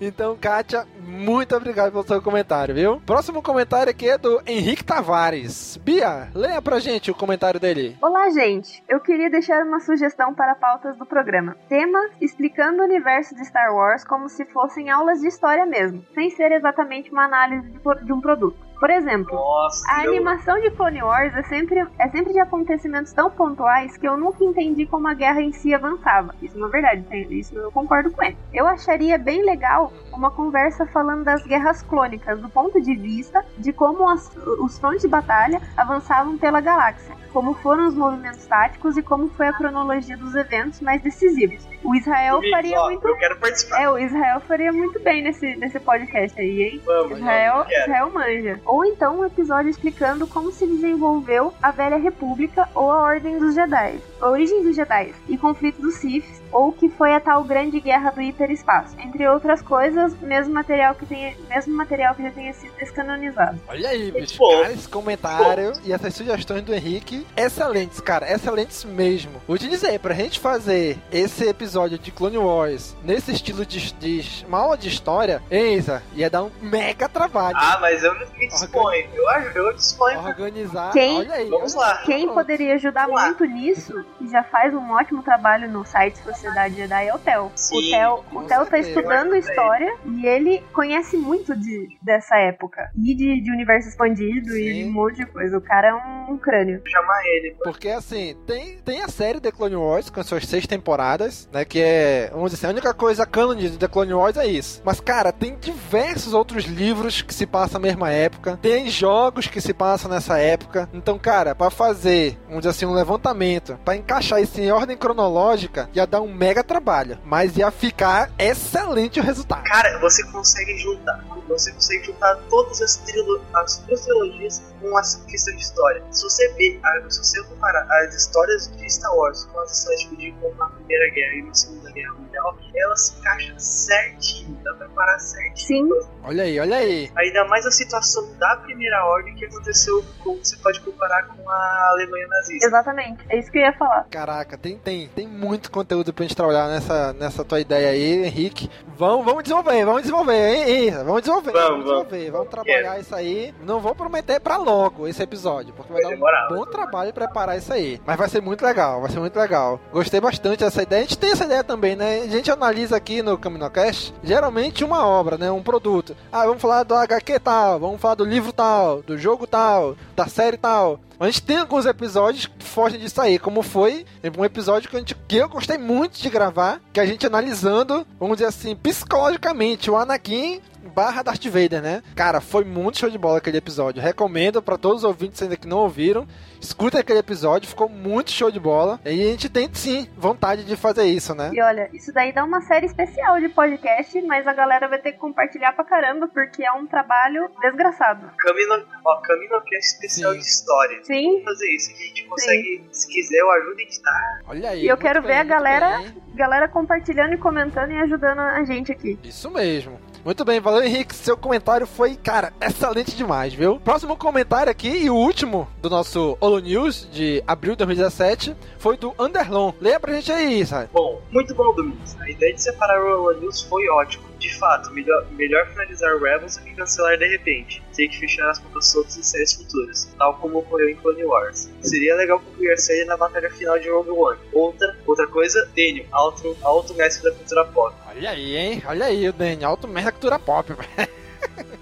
então, 0.00 0.36
Kátia, 0.36 0.86
muito 1.00 1.56
obrigado 1.56 1.92
pelo 1.92 2.06
seu 2.06 2.20
comentário, 2.20 2.74
viu? 2.74 3.00
Próximo 3.06 3.42
comentário 3.42 3.90
aqui 3.90 4.08
é 4.08 4.16
do 4.16 4.40
Henrique 4.46 4.82
Tavares. 4.82 5.76
Bia, 5.76 6.30
leia 6.34 6.62
pra 6.62 6.78
gente 6.78 7.10
o 7.10 7.14
comentário 7.14 7.60
dele. 7.60 7.98
Olá, 8.00 8.30
gente! 8.30 8.82
Eu 8.88 8.98
queria 8.98 9.28
deixar 9.28 9.62
uma 9.62 9.78
sugestão 9.78 10.32
para 10.32 10.54
pautas 10.54 10.96
do 10.96 11.04
programa. 11.04 11.54
Tema 11.68 11.98
explicando 12.18 12.80
o 12.80 12.84
universo 12.86 13.34
de 13.34 13.44
Star 13.44 13.74
Wars 13.74 14.04
como 14.04 14.26
se 14.30 14.46
fossem 14.46 14.88
aulas 14.88 15.20
de 15.20 15.28
história 15.28 15.66
mesmo, 15.66 16.02
sem 16.14 16.30
ser 16.30 16.50
exatamente 16.52 17.12
uma 17.12 17.26
análise 17.26 17.68
de 18.04 18.12
um 18.12 18.22
produto. 18.22 18.56
Por 18.78 18.90
exemplo, 18.90 19.34
Nossa, 19.34 19.84
a 19.90 20.04
eu- 20.04 20.10
animação 20.12 20.60
de 20.60 20.70
Clone 20.70 21.02
Wars 21.02 21.34
é 21.36 21.42
sempre, 21.44 21.84
é 21.98 22.08
sempre 22.08 22.32
de 22.32 22.40
acontecimentos 22.40 23.12
tão 23.12 23.30
pontuais 23.30 23.96
que 23.96 24.06
eu 24.06 24.16
nunca 24.16 24.44
entendi 24.44 24.84
como 24.86 25.08
a 25.08 25.14
guerra 25.14 25.40
em 25.40 25.52
si 25.52 25.72
avançava. 25.74 26.34
Isso 26.42 26.58
não 26.58 26.68
é 26.68 26.70
verdade, 26.70 27.02
tem- 27.04 27.32
isso 27.32 27.56
eu 27.56 27.70
concordo 27.72 28.10
com 28.10 28.22
ele. 28.22 28.36
Eu 28.52 28.66
acharia 28.66 29.16
bem 29.18 29.44
legal 29.44 29.92
uma 30.12 30.30
conversa 30.30 30.86
falando 30.86 31.24
das 31.24 31.42
guerras 31.46 31.82
clônicas, 31.82 32.38
do 32.40 32.48
ponto 32.48 32.80
de 32.80 32.94
vista 32.94 33.44
de 33.58 33.72
como 33.72 34.08
as- 34.08 34.30
os 34.60 34.78
frontes 34.78 35.02
de 35.02 35.08
batalha 35.08 35.60
avançavam 35.76 36.36
pela 36.36 36.60
galáxia, 36.60 37.14
como 37.32 37.54
foram 37.54 37.86
os 37.88 37.94
movimentos 37.94 38.44
táticos 38.46 38.96
e 38.96 39.02
como 39.02 39.28
foi 39.30 39.48
a 39.48 39.52
cronologia 39.52 40.16
dos 40.16 40.34
eventos 40.34 40.80
mais 40.80 41.00
decisivos. 41.02 41.66
O 41.82 41.94
Israel 41.94 42.40
faria 42.50 42.80
ó, 42.80 42.84
muito. 42.86 43.06
Eu 43.06 43.16
quero 43.18 43.36
participar. 43.38 43.82
É, 43.82 43.90
o 43.90 43.98
Israel 43.98 44.40
faria 44.40 44.72
muito 44.72 44.98
bem 45.00 45.22
nesse, 45.22 45.54
nesse 45.56 45.78
podcast 45.78 46.40
aí, 46.40 46.62
hein? 46.62 46.82
Vamos, 46.84 47.18
Israel. 47.18 47.66
Israel 47.68 48.10
manja. 48.10 48.60
Ou 48.64 48.84
então 48.84 49.20
um 49.20 49.24
episódio 49.24 49.70
explicando 49.70 50.26
como 50.26 50.52
se 50.52 50.66
desenvolveu 50.66 51.52
a 51.62 51.70
Velha 51.70 51.96
República 51.96 52.68
ou 52.74 52.90
a 52.90 53.02
Ordem 53.02 53.38
dos 53.38 53.54
Jedi, 53.54 54.00
a 54.20 54.28
origem 54.28 54.62
dos 54.62 54.76
Jedi 54.76 55.14
e 55.28 55.36
conflito 55.36 55.80
dos 55.80 55.96
Sith, 55.96 56.42
ou 56.50 56.72
que 56.72 56.88
foi 56.88 57.14
a 57.14 57.20
tal 57.20 57.42
Grande 57.42 57.80
Guerra 57.80 58.10
do 58.10 58.22
Hiperespaço, 58.22 58.94
entre 58.98 59.26
outras 59.28 59.60
coisas, 59.60 60.18
mesmo 60.20 60.54
material 60.54 60.94
que 60.94 61.04
tenha, 61.04 61.34
mesmo 61.48 61.74
material 61.74 62.14
que 62.14 62.22
já 62.22 62.30
tenha 62.30 62.52
sido 62.52 62.72
descanonizado. 62.76 63.58
Olha 63.68 63.88
aí, 63.88 64.12
bicho. 64.12 64.38
Cara, 64.38 64.72
esse 64.72 64.88
comentário 64.88 65.72
e 65.84 65.92
essas 65.92 66.14
sugestões 66.14 66.62
do 66.62 66.72
Henrique, 66.72 67.26
excelentes, 67.36 68.00
cara, 68.00 68.30
excelentes 68.32 68.84
mesmo. 68.84 69.42
Vou 69.48 69.58
te 69.58 69.68
dizer, 69.68 69.98
pra 69.98 70.14
gente 70.14 70.38
fazer 70.38 70.98
esse 71.10 71.44
episódio 71.48 71.98
de 71.98 72.10
Clone 72.12 72.38
Wars 72.38 72.96
nesse 73.02 73.32
estilo 73.32 73.66
de, 73.66 73.92
de 73.92 74.44
uma 74.46 74.58
aula 74.58 74.78
de 74.78 74.88
história, 74.88 75.42
Enza, 75.50 76.02
ia 76.14 76.30
dar 76.30 76.44
um 76.44 76.50
mega 76.62 77.08
trabalho. 77.08 77.56
Ah, 77.58 77.78
mas 77.80 78.02
eu 78.02 78.14
não 78.14 78.26
me 78.38 78.50
disponho. 78.54 79.06
Eu, 79.14 79.64
eu 79.64 79.72
disponho. 79.74 80.18
Organizar. 80.20 80.92
Quem- 80.92 81.18
Olha 81.18 81.34
aí. 81.34 81.48
Vamos 81.48 81.74
lá. 81.74 81.98
Quem 82.04 82.24
pronto. 82.26 82.34
poderia 82.38 82.74
ajudar 82.74 83.02
Vamos 83.06 83.16
lá. 83.20 83.26
muito 83.26 83.44
nisso, 83.44 84.04
e 84.20 84.28
já 84.28 84.42
faz 84.44 84.74
um 84.74 84.90
ótimo 84.92 85.22
trabalho 85.22 85.68
no 85.70 85.84
site 85.84 86.18
Sociedade 86.18 86.74
Jedi, 86.76 87.06
é 87.08 87.14
o 87.14 87.18
Theo. 87.18 87.50
Sim, 87.54 87.76
o 87.76 87.90
Theo, 87.90 88.24
o 88.32 88.42
Theo 88.44 88.66
tá 88.66 88.78
estudando 88.78 89.34
história 89.36 89.94
e 90.06 90.26
ele 90.26 90.62
conhece 90.72 91.16
muito 91.16 91.54
de, 91.56 91.88
dessa 92.02 92.36
época. 92.36 92.90
E 92.96 93.14
de, 93.14 93.40
de 93.40 93.50
universo 93.50 93.88
expandido 93.88 94.56
e 94.56 94.72
Sim. 94.74 94.82
de 94.84 94.88
um 94.88 94.92
monte 94.92 95.16
de 95.16 95.26
coisa. 95.26 95.56
O 95.58 95.60
cara 95.60 95.88
é 95.88 95.94
um, 95.94 96.36
crânio. 96.38 96.78
Vou 96.80 96.88
chamar 96.90 97.20
ele. 97.26 97.56
Porque 97.62 97.88
assim, 97.88 98.36
tem, 98.46 98.78
tem 98.78 99.02
a 99.02 99.08
série 99.08 99.40
The 99.40 99.50
Clone 99.52 99.76
Wars 99.76 100.10
com 100.10 100.20
as 100.20 100.26
suas 100.26 100.46
seis 100.46 100.66
temporadas, 100.66 101.48
né? 101.52 101.64
Que 101.64 101.80
é, 101.80 102.28
vamos 102.32 102.50
dizer 102.52 102.66
assim, 102.66 102.66
a 102.66 102.74
única 102.74 102.94
coisa 102.94 103.26
canon 103.26 103.54
de 103.54 103.76
The 103.78 103.88
Clone 103.88 104.14
Wars 104.14 104.36
é 104.36 104.46
isso. 104.46 104.82
Mas, 104.84 105.00
cara, 105.00 105.32
tem 105.32 105.56
diversos 105.56 106.32
outros 106.34 106.64
livros 106.64 107.22
que 107.22 107.32
se 107.34 107.46
passam 107.46 107.80
na 107.80 107.86
mesma 107.86 108.10
época. 108.10 108.43
Tem 108.60 108.88
jogos 108.88 109.46
que 109.46 109.60
se 109.60 109.72
passam 109.72 110.10
nessa 110.10 110.38
época. 110.38 110.88
Então, 110.92 111.18
cara, 111.18 111.54
pra 111.54 111.70
fazer, 111.70 112.38
vamos 112.48 112.66
assim, 112.66 112.86
um 112.86 112.92
levantamento, 112.92 113.78
pra 113.84 113.96
encaixar 113.96 114.40
isso 114.40 114.60
em 114.60 114.70
ordem 114.70 114.96
cronológica, 114.96 115.88
ia 115.94 116.06
dar 116.06 116.20
um 116.20 116.32
mega 116.32 116.62
trabalho. 116.62 117.18
Mas 117.24 117.56
ia 117.56 117.70
ficar 117.70 118.30
excelente 118.38 119.20
o 119.20 119.22
resultado. 119.22 119.64
Cara, 119.64 119.98
você 120.00 120.24
consegue 120.30 120.76
juntar. 120.78 121.24
Você 121.48 121.72
consegue 121.72 122.04
juntar 122.06 122.36
todas 122.48 122.80
as, 122.80 122.96
trilo 122.96 123.40
as 123.54 123.78
trilogias 123.78 124.62
com 124.90 124.98
essa 124.98 125.24
questão 125.26 125.54
de 125.54 125.62
história. 125.62 126.02
Se 126.10 126.22
você 126.22 126.48
ver, 126.54 126.78
a- 126.84 127.10
se 127.10 127.18
você 127.18 127.42
comparar 127.44 127.86
as 128.02 128.14
histórias 128.14 128.70
de 128.76 128.92
Star 128.92 129.14
Wars 129.16 129.44
com 129.46 129.60
as 129.60 129.76
histórias 129.78 130.00
tipo, 130.02 130.16
de 130.16 130.32
como 130.40 130.62
a 130.62 130.68
Primeira 130.68 131.10
Guerra 131.14 131.34
e 131.34 131.48
a 131.50 131.54
Segunda 131.54 131.90
Guerra 131.90 132.12
Mundial, 132.14 132.58
elas 132.74 133.00
se 133.06 133.18
encaixam 133.18 133.58
certinho, 133.58 134.58
dá 134.62 134.74
pra 134.74 134.88
parar 134.88 135.18
certinho. 135.18 135.54
Sim, 136.02 136.08
Olha 136.26 136.44
aí, 136.44 136.58
olha 136.58 136.76
aí. 136.78 137.10
Ainda 137.16 137.44
mais 137.44 137.66
a 137.66 137.70
situação 137.70 138.32
da 138.38 138.56
Primeira 138.56 139.04
Ordem 139.04 139.34
que 139.34 139.44
aconteceu, 139.44 140.02
como 140.22 140.42
você 140.42 140.56
pode 140.56 140.80
comparar 140.80 141.26
com 141.26 141.48
a 141.50 141.88
Alemanha 141.90 142.26
nazista. 142.28 142.66
exatamente. 142.66 143.22
É 143.28 143.38
isso 143.38 143.50
que 143.52 143.58
eu 143.58 143.62
ia 143.62 143.72
falar. 143.74 144.06
Caraca, 144.10 144.56
tem, 144.56 144.78
tem, 144.78 145.06
tem 145.08 145.28
muito 145.28 145.70
conteúdo 145.70 146.12
pra 146.14 146.24
gente 146.24 146.34
trabalhar 146.34 146.68
nessa, 146.68 147.12
nessa 147.12 147.44
tua 147.44 147.60
ideia 147.60 147.90
aí, 147.90 148.24
Henrique. 148.26 148.70
Vamos, 148.96 149.24
vamos 149.26 149.42
desenvolver, 149.42 149.84
vamos 149.84 150.00
desenvolver, 150.02 150.54
hein? 150.54 150.90
Vamos 151.04 151.20
desenvolver, 151.20 151.52
Vamos, 151.52 151.68
vamos 151.68 151.84
vamos. 151.84 152.04
desenvolver, 152.08 152.30
vamos 152.30 152.48
trabalhar 152.48 152.98
isso 153.00 153.14
aí. 153.14 153.54
Não 153.62 153.80
vou 153.80 153.94
prometer 153.94 154.40
pra 154.40 154.56
logo 154.74 155.06
esse 155.06 155.22
episódio, 155.22 155.72
porque 155.74 155.92
vai, 155.92 156.02
Vai 156.02 156.10
dar 156.10 156.16
demorar, 156.16 156.52
um 156.52 156.56
bom 156.56 156.66
trabalho 156.66 157.12
preparar 157.12 157.56
isso 157.56 157.72
aí. 157.72 158.00
Mas 158.04 158.16
vai 158.16 158.28
ser 158.28 158.42
muito 158.42 158.64
legal, 158.64 159.00
vai 159.00 159.10
ser 159.10 159.20
muito 159.20 159.38
legal. 159.38 159.80
Gostei 159.92 160.20
bastante 160.20 160.60
dessa 160.60 160.82
ideia. 160.82 161.02
A 161.02 161.04
gente 161.04 161.18
tem 161.18 161.30
essa 161.30 161.44
ideia 161.44 161.62
também, 161.62 161.94
né? 161.94 162.22
A 162.22 162.28
gente 162.28 162.50
analisa 162.50 162.96
aqui 162.96 163.22
no 163.22 163.38
Caminocast, 163.38 164.12
geralmente 164.22 164.84
uma 164.84 165.06
obra, 165.06 165.38
né? 165.38 165.50
Um 165.50 165.62
produto. 165.62 166.16
Ah, 166.32 166.44
vamos 166.44 166.60
falar 166.60 166.82
do 166.82 166.94
HQ 166.94 167.38
tal, 167.40 167.78
vamos 167.78 168.00
falar 168.00 168.16
do 168.16 168.24
livro 168.24 168.52
tal, 168.52 169.02
do 169.02 169.16
jogo 169.16 169.46
tal, 169.46 169.96
da 170.16 170.26
série 170.26 170.56
tal. 170.56 170.98
A 171.24 171.30
gente 171.30 171.40
tem 171.40 171.56
alguns 171.56 171.86
episódios 171.86 172.44
que 172.44 172.62
fogem 172.62 173.00
disso 173.00 173.18
aí, 173.18 173.38
como 173.38 173.62
foi 173.62 174.04
um 174.38 174.44
episódio 174.44 174.90
que, 174.90 174.96
a 174.96 174.98
gente, 174.98 175.14
que 175.26 175.36
eu 175.36 175.48
gostei 175.48 175.78
muito 175.78 176.20
de 176.20 176.28
gravar, 176.28 176.82
que 176.92 177.00
a 177.00 177.06
gente 177.06 177.26
analisando, 177.26 178.06
vamos 178.20 178.36
dizer 178.36 178.48
assim, 178.48 178.76
psicologicamente, 178.76 179.90
o 179.90 179.96
Anakin 179.96 180.60
barra 180.94 181.22
Darth 181.22 181.46
Vader, 181.46 181.80
né? 181.80 182.02
Cara, 182.14 182.42
foi 182.42 182.62
muito 182.62 182.98
show 182.98 183.08
de 183.08 183.16
bola 183.16 183.38
aquele 183.38 183.56
episódio. 183.56 184.02
Recomendo 184.02 184.60
pra 184.60 184.76
todos 184.76 184.98
os 184.98 185.04
ouvintes 185.04 185.40
ainda 185.42 185.56
que 185.56 185.66
não 185.66 185.78
ouviram. 185.78 186.26
Escuta 186.64 186.98
aquele 186.98 187.18
episódio, 187.18 187.68
ficou 187.68 187.90
muito 187.90 188.30
show 188.30 188.50
de 188.50 188.58
bola. 188.58 188.98
E 189.04 189.10
a 189.10 189.30
gente 189.30 189.50
tem 189.50 189.68
sim 189.74 190.08
vontade 190.16 190.64
de 190.64 190.74
fazer 190.76 191.04
isso, 191.04 191.34
né? 191.34 191.50
E 191.52 191.60
olha, 191.60 191.90
isso 191.92 192.10
daí 192.10 192.32
dá 192.32 192.42
uma 192.42 192.62
série 192.62 192.86
especial 192.86 193.38
de 193.38 193.50
podcast, 193.50 194.18
mas 194.22 194.46
a 194.46 194.54
galera 194.54 194.88
vai 194.88 194.98
ter 194.98 195.12
que 195.12 195.18
compartilhar 195.18 195.72
pra 195.74 195.84
caramba, 195.84 196.26
porque 196.26 196.64
é 196.64 196.72
um 196.72 196.86
trabalho 196.86 197.50
desgraçado. 197.60 198.30
Camino, 198.38 198.82
ó, 199.04 199.16
Camino 199.20 199.60
que 199.66 199.74
é 199.76 199.78
especial 199.78 200.32
Sim. 200.32 200.38
de 200.38 200.44
história. 200.46 201.04
Sim, 201.04 201.28
Vamos 201.32 201.44
fazer 201.44 201.68
isso. 201.74 201.90
A 201.92 201.96
gente 201.96 202.24
consegue, 202.24 202.88
se 202.92 203.08
quiser, 203.08 203.38
eu 203.40 203.50
ajudo 203.52 203.78
a 203.78 203.82
editar. 203.82 204.40
Olha 204.48 204.70
aí. 204.70 204.84
E 204.84 204.88
eu 204.88 204.96
quero 204.96 205.20
bem, 205.20 205.32
ver 205.32 205.36
a 205.40 205.44
galera- 205.44 205.98
bem. 205.98 206.14
galera 206.34 206.66
compartilhando 206.66 207.34
e 207.34 207.36
comentando 207.38 207.92
e 207.92 207.98
ajudando 207.98 208.38
a 208.40 208.64
gente 208.64 208.90
aqui. 208.90 209.18
Isso 209.22 209.50
mesmo. 209.50 210.00
Muito 210.24 210.42
bem, 210.42 210.58
valeu 210.58 210.82
Henrique. 210.82 211.14
Seu 211.14 211.36
comentário 211.36 211.86
foi, 211.86 212.16
cara, 212.16 212.50
excelente 212.58 213.14
demais, 213.14 213.52
viu? 213.52 213.78
Próximo 213.78 214.16
comentário 214.16 214.70
aqui 214.70 214.88
e 214.88 215.10
o 215.10 215.14
último 215.14 215.68
do 215.82 215.90
nosso 215.90 216.38
Holo 216.40 216.60
News 216.60 217.06
de 217.12 217.44
abril 217.46 217.72
de 217.74 217.84
2017 217.84 218.56
foi 218.78 218.96
do 218.96 219.14
Underlon. 219.18 219.72
Leia 219.78 220.00
pra 220.00 220.14
gente 220.14 220.32
aí, 220.32 220.64
sabe? 220.64 220.88
Bom, 220.94 221.20
muito 221.30 221.54
bom, 221.54 221.74
Domingos. 221.74 222.16
A 222.20 222.30
ideia 222.30 222.54
de 222.54 222.62
separar 222.62 222.98
o 223.02 223.22
Roland 223.24 223.40
News 223.40 223.62
foi 223.62 223.86
ótima. 223.90 224.24
De 224.44 224.54
fato, 224.56 224.92
melhor, 224.92 225.26
melhor 225.30 225.66
finalizar 225.68 226.18
Rebels 226.18 226.58
do 226.58 226.64
que 226.64 226.74
cancelar 226.74 227.16
de 227.16 227.26
repente. 227.26 227.82
Ter 227.96 228.08
que 228.08 228.18
fechar 228.18 228.50
as 228.50 228.58
pontas 228.58 228.88
soltas 228.88 229.16
em 229.16 229.22
séries 229.22 229.54
futuras, 229.54 230.06
tal 230.18 230.34
como 230.34 230.58
ocorreu 230.58 230.90
em 230.90 230.96
Clone 230.96 231.24
Wars. 231.24 231.70
Seria 231.80 232.14
legal 232.14 232.38
concluir 232.38 232.72
a 232.72 232.76
série 232.76 233.06
na 233.06 233.16
batalha 233.16 233.48
final 233.48 233.78
de 233.78 233.88
Rogue 233.88 234.10
One. 234.10 234.38
Outra, 234.52 234.94
outra 235.06 235.26
coisa, 235.28 235.66
Daniel, 235.74 236.04
alto, 236.12 236.54
alto 236.60 236.92
mestre 236.92 237.24
da 237.24 237.34
cultura 237.34 237.64
pop. 237.64 237.96
Olha 238.06 238.30
aí, 238.32 238.54
hein? 238.54 238.82
Olha 238.86 239.06
aí 239.06 239.26
o 239.26 239.32
Daniel, 239.32 239.70
alto 239.70 239.88
merda 239.88 240.12
cultura 240.12 240.38
pop. 240.38 240.74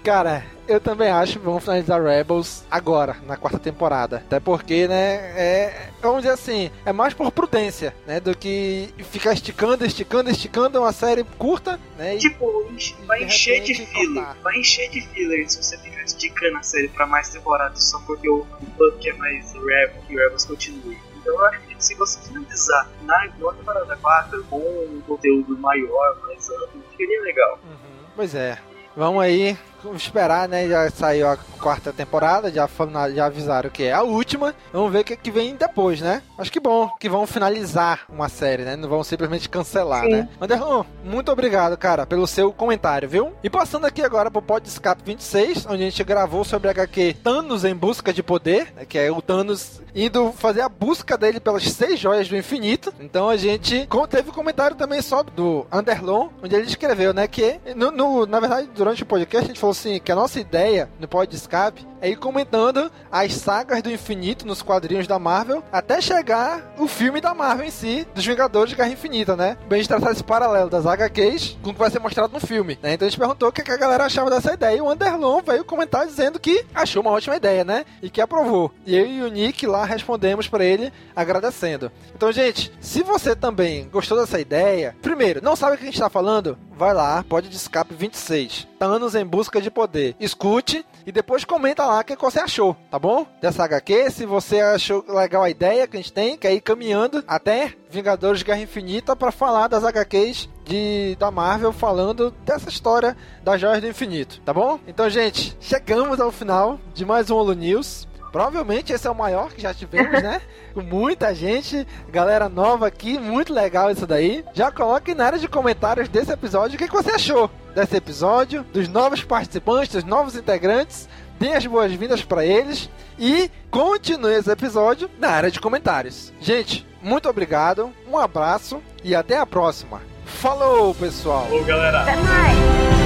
Cara, 0.03 0.43
eu 0.67 0.81
também 0.81 1.09
acho 1.09 1.39
que 1.39 1.45
vamos 1.45 1.63
finalizar 1.63 2.03
Rebels 2.03 2.65
agora, 2.69 3.15
na 3.25 3.37
quarta 3.37 3.57
temporada. 3.57 4.17
Até 4.17 4.37
porque, 4.37 4.85
né, 4.85 5.15
é, 5.39 5.89
vamos 6.01 6.23
dizer 6.23 6.33
assim, 6.33 6.69
é 6.85 6.91
mais 6.91 7.13
por 7.13 7.31
prudência, 7.31 7.95
né, 8.05 8.19
do 8.19 8.35
que 8.37 8.93
ficar 9.11 9.31
esticando, 9.31 9.85
esticando, 9.85 10.29
esticando 10.29 10.79
uma 10.79 10.91
série 10.91 11.23
curta, 11.37 11.79
né, 11.97 12.17
Tipo, 12.17 12.69
vai 13.07 13.19
de 13.19 13.25
encher 13.25 13.61
de 13.61 13.75
filler. 13.75 14.13
cortar. 14.13 14.37
Vai 14.43 14.57
encher 14.57 14.89
de 14.89 15.01
filler 15.07 15.49
se 15.49 15.63
você 15.63 15.77
ficar 15.77 16.03
esticando 16.03 16.57
a 16.57 16.63
série 16.63 16.89
pra 16.89 17.07
mais 17.07 17.29
temporadas 17.29 17.81
só 17.83 17.97
porque 17.99 18.29
o 18.29 18.45
fã 18.77 18.91
quer 18.99 19.15
mais 19.15 19.53
Rebels, 19.53 20.05
que 20.05 20.15
Rebels 20.15 20.45
continue. 20.45 20.97
Então 21.21 21.33
eu 21.33 21.45
acho 21.45 21.61
que 21.61 21.75
se 21.79 21.95
você 21.95 22.19
finalizar 22.27 22.89
na, 23.03 23.27
na 23.27 23.53
temporada 23.53 23.95
4 24.01 24.43
com 24.49 24.57
um 24.57 25.01
conteúdo 25.07 25.57
maior, 25.57 26.17
mais 26.23 26.49
amplo, 26.49 26.83
seria 26.97 27.21
legal. 27.21 27.57
Uhum. 27.63 28.05
Pois 28.17 28.35
é. 28.35 28.57
Vamos 28.95 29.23
aí 29.23 29.57
vamos 29.83 30.01
esperar, 30.01 30.47
né? 30.47 30.67
Já 30.67 30.89
saiu 30.89 31.27
a 31.27 31.37
quarta 31.37 31.93
temporada, 31.93 32.51
já, 32.51 32.67
já 33.13 33.25
avisaram 33.25 33.69
que 33.69 33.83
é 33.83 33.93
a 33.93 34.01
última. 34.03 34.53
Vamos 34.71 34.91
ver 34.91 34.99
o 34.99 35.03
que, 35.03 35.15
que 35.15 35.31
vem 35.31 35.55
depois, 35.55 36.01
né? 36.01 36.21
Acho 36.37 36.51
que 36.51 36.59
bom 36.59 36.89
que 36.99 37.07
vão 37.09 37.25
finalizar 37.27 38.01
uma 38.09 38.29
série, 38.29 38.63
né? 38.63 38.75
Não 38.75 38.89
vão 38.89 39.03
simplesmente 39.03 39.47
cancelar, 39.49 40.03
Sim. 40.03 40.09
né? 40.11 40.29
Anderson, 40.41 40.85
muito 41.03 41.31
obrigado, 41.31 41.77
cara, 41.77 42.05
pelo 42.05 42.27
seu 42.27 42.51
comentário, 42.51 43.07
viu? 43.07 43.33
E 43.43 43.49
passando 43.49 43.85
aqui 43.85 44.01
agora 44.01 44.29
pro 44.31 44.41
Pod 44.41 44.67
Escape 44.67 45.01
26, 45.05 45.65
onde 45.67 45.83
a 45.83 45.89
gente 45.89 46.03
gravou 46.03 46.43
sobre 46.43 46.67
a 46.67 46.71
HQ 46.71 47.17
Thanos 47.23 47.63
em 47.65 47.75
Busca 47.75 48.11
de 48.13 48.23
Poder, 48.23 48.73
né, 48.75 48.85
que 48.85 48.97
é 48.97 49.11
o 49.11 49.21
Thanos 49.21 49.81
indo 49.95 50.31
fazer 50.31 50.61
a 50.61 50.69
busca 50.69 51.17
dele 51.17 51.39
pelas 51.39 51.63
seis 51.71 51.99
joias 51.99 52.27
do 52.27 52.35
infinito. 52.35 52.93
Então 52.99 53.29
a 53.29 53.37
gente 53.37 53.87
teve 54.09 54.29
um 54.29 54.33
comentário 54.33 54.75
também 54.75 55.01
só 55.01 55.21
do 55.23 55.65
Underlon, 55.71 56.29
onde 56.43 56.55
ele 56.55 56.65
escreveu, 56.65 57.13
né, 57.13 57.27
que 57.27 57.59
no, 57.75 57.91
no- 57.91 58.25
na 58.25 58.39
verdade 58.39 58.69
durante 58.75 59.03
o 59.03 59.05
podcast 59.05 59.45
a 59.45 59.47
gente 59.47 59.59
falou 59.59 59.72
assim 59.73 59.99
que 59.99 60.11
a 60.11 60.15
nossa 60.15 60.39
ideia 60.39 60.89
no 60.99 61.07
Pod 61.07 61.35
Escape 61.35 61.85
é 62.03 62.09
ir 62.09 62.17
comentando 62.17 62.91
as 63.09 63.31
sagas 63.31 63.81
do 63.81 63.89
infinito 63.89 64.45
nos 64.45 64.61
quadrinhos 64.61 65.07
da 65.07 65.17
Marvel 65.17 65.63
até 65.71 66.01
chegar 66.01 66.75
o 66.77 66.85
filme 66.85 67.21
da 67.21 67.33
Marvel 67.33 67.65
em 67.65 67.71
si, 67.71 68.05
dos 68.13 68.25
Vingadores 68.25 68.71
de 68.71 68.75
Guerra 68.75 68.89
Infinita, 68.89 69.37
né? 69.37 69.57
Bem 69.69 69.81
de 69.81 69.87
traçar 69.87 70.11
esse 70.11 70.23
paralelo 70.23 70.69
das 70.69 70.85
HQs 70.85 71.57
com 71.63 71.69
o 71.69 71.73
que 71.73 71.79
vai 71.79 71.89
ser 71.89 71.99
mostrado 71.99 72.33
no 72.33 72.41
filme, 72.41 72.77
né? 72.83 72.93
Então 72.93 73.07
a 73.07 73.09
gente 73.09 73.17
perguntou 73.17 73.47
o 73.47 73.51
que 73.53 73.63
que 73.63 73.71
a 73.71 73.77
galera 73.77 74.03
achava 74.03 74.29
dessa 74.29 74.53
ideia 74.53 74.77
e 74.77 74.81
o 74.81 74.91
Underlon 74.91 75.41
veio 75.41 75.63
comentar 75.63 76.05
dizendo 76.05 76.41
que 76.41 76.65
achou 76.75 77.01
uma 77.01 77.11
ótima 77.11 77.37
ideia, 77.37 77.63
né? 77.63 77.85
E 78.01 78.09
que 78.09 78.19
aprovou. 78.19 78.69
E 78.85 78.97
eu 78.97 79.07
e 79.07 79.23
o 79.23 79.29
Nick 79.29 79.65
lá 79.65 79.85
respondemos 79.85 80.49
pra 80.49 80.65
ele 80.65 80.91
agradecendo. 81.15 81.89
Então, 82.13 82.33
gente, 82.33 82.69
se 82.81 83.01
você 83.01 83.33
também 83.33 83.87
gostou 83.87 84.19
dessa 84.19 84.41
ideia, 84.41 84.93
primeiro, 85.01 85.41
não 85.41 85.55
sabe 85.55 85.75
o 85.75 85.77
que 85.77 85.83
a 85.83 85.87
gente 85.87 85.99
tá 85.99 86.09
falando? 86.09 86.57
Vai 86.75 86.93
lá, 86.93 87.23
pode 87.29 87.47
de 87.47 87.55
escape 87.55 87.93
26. 87.93 88.67
Thanos 88.77 89.15
em 89.15 89.25
busca 89.25 89.61
de 89.61 89.71
poder. 89.71 90.15
Escute 90.19 90.85
e 91.05 91.11
depois 91.11 91.43
comenta 91.43 91.85
lá 91.85 91.99
o 91.99 92.03
que 92.03 92.15
você 92.15 92.39
achou, 92.39 92.75
tá 92.89 92.97
bom? 92.97 93.25
Dessa 93.41 93.63
HQ, 93.63 94.11
se 94.11 94.25
você 94.25 94.61
achou 94.61 95.03
legal 95.07 95.43
a 95.43 95.49
ideia 95.49 95.87
que 95.87 95.97
a 95.97 95.99
gente 95.99 96.13
tem, 96.13 96.37
quer 96.37 96.53
ir 96.53 96.61
caminhando 96.61 97.23
até 97.27 97.73
Vingadores 97.89 98.43
Guerra 98.43 98.61
Infinita 98.61 99.15
para 99.15 99.31
falar 99.31 99.67
das 99.67 99.83
HQs 99.83 100.49
de, 100.65 101.15
da 101.19 101.29
Marvel 101.29 101.71
falando 101.71 102.31
dessa 102.45 102.69
história 102.69 103.15
das 103.43 103.59
Joias 103.59 103.81
do 103.81 103.87
Infinito, 103.87 104.41
tá 104.41 104.53
bom? 104.53 104.79
Então, 104.87 105.09
gente, 105.09 105.55
chegamos 105.59 106.19
ao 106.19 106.31
final 106.31 106.79
de 106.93 107.05
mais 107.05 107.29
um 107.29 107.35
Holo 107.35 107.53
News. 107.53 108.07
Provavelmente 108.33 108.91
esse 108.91 109.07
é 109.07 109.11
o 109.11 109.15
maior 109.15 109.51
que 109.51 109.61
já 109.61 109.75
tivemos, 109.75 110.23
né? 110.23 110.41
Com 110.73 110.81
muita 110.81 111.35
gente, 111.35 111.87
galera 112.09 112.49
nova 112.49 112.87
aqui, 112.87 113.19
muito 113.19 113.53
legal 113.53 113.91
isso 113.91 114.07
daí. 114.07 114.43
Já 114.55 114.71
coloque 114.71 115.13
na 115.13 115.27
área 115.27 115.37
de 115.37 115.47
comentários 115.47 116.09
desse 116.09 116.31
episódio 116.31 116.75
o 116.75 116.79
que, 116.79 116.87
que 116.87 116.93
você 116.93 117.11
achou 117.11 117.47
desse 117.75 117.95
episódio, 117.95 118.63
dos 118.73 118.87
novos 118.87 119.23
participantes, 119.23 119.93
dos 119.93 120.03
novos 120.03 120.35
integrantes. 120.35 121.07
Dê 121.39 121.53
as 121.53 121.65
boas-vindas 121.67 122.23
para 122.23 122.43
eles 122.43 122.89
e 123.19 123.51
continue 123.69 124.33
esse 124.33 124.49
episódio 124.49 125.07
na 125.19 125.29
área 125.29 125.51
de 125.51 125.59
comentários. 125.59 126.33
Gente, 126.41 126.87
muito 127.03 127.29
obrigado, 127.29 127.93
um 128.07 128.17
abraço 128.17 128.81
e 129.03 129.13
até 129.13 129.37
a 129.37 129.45
próxima. 129.45 130.01
Falou, 130.25 130.95
pessoal! 130.95 131.47
Ô, 131.51 131.63
galera! 131.63 132.01
Até 132.01 132.15
mais! 132.15 133.02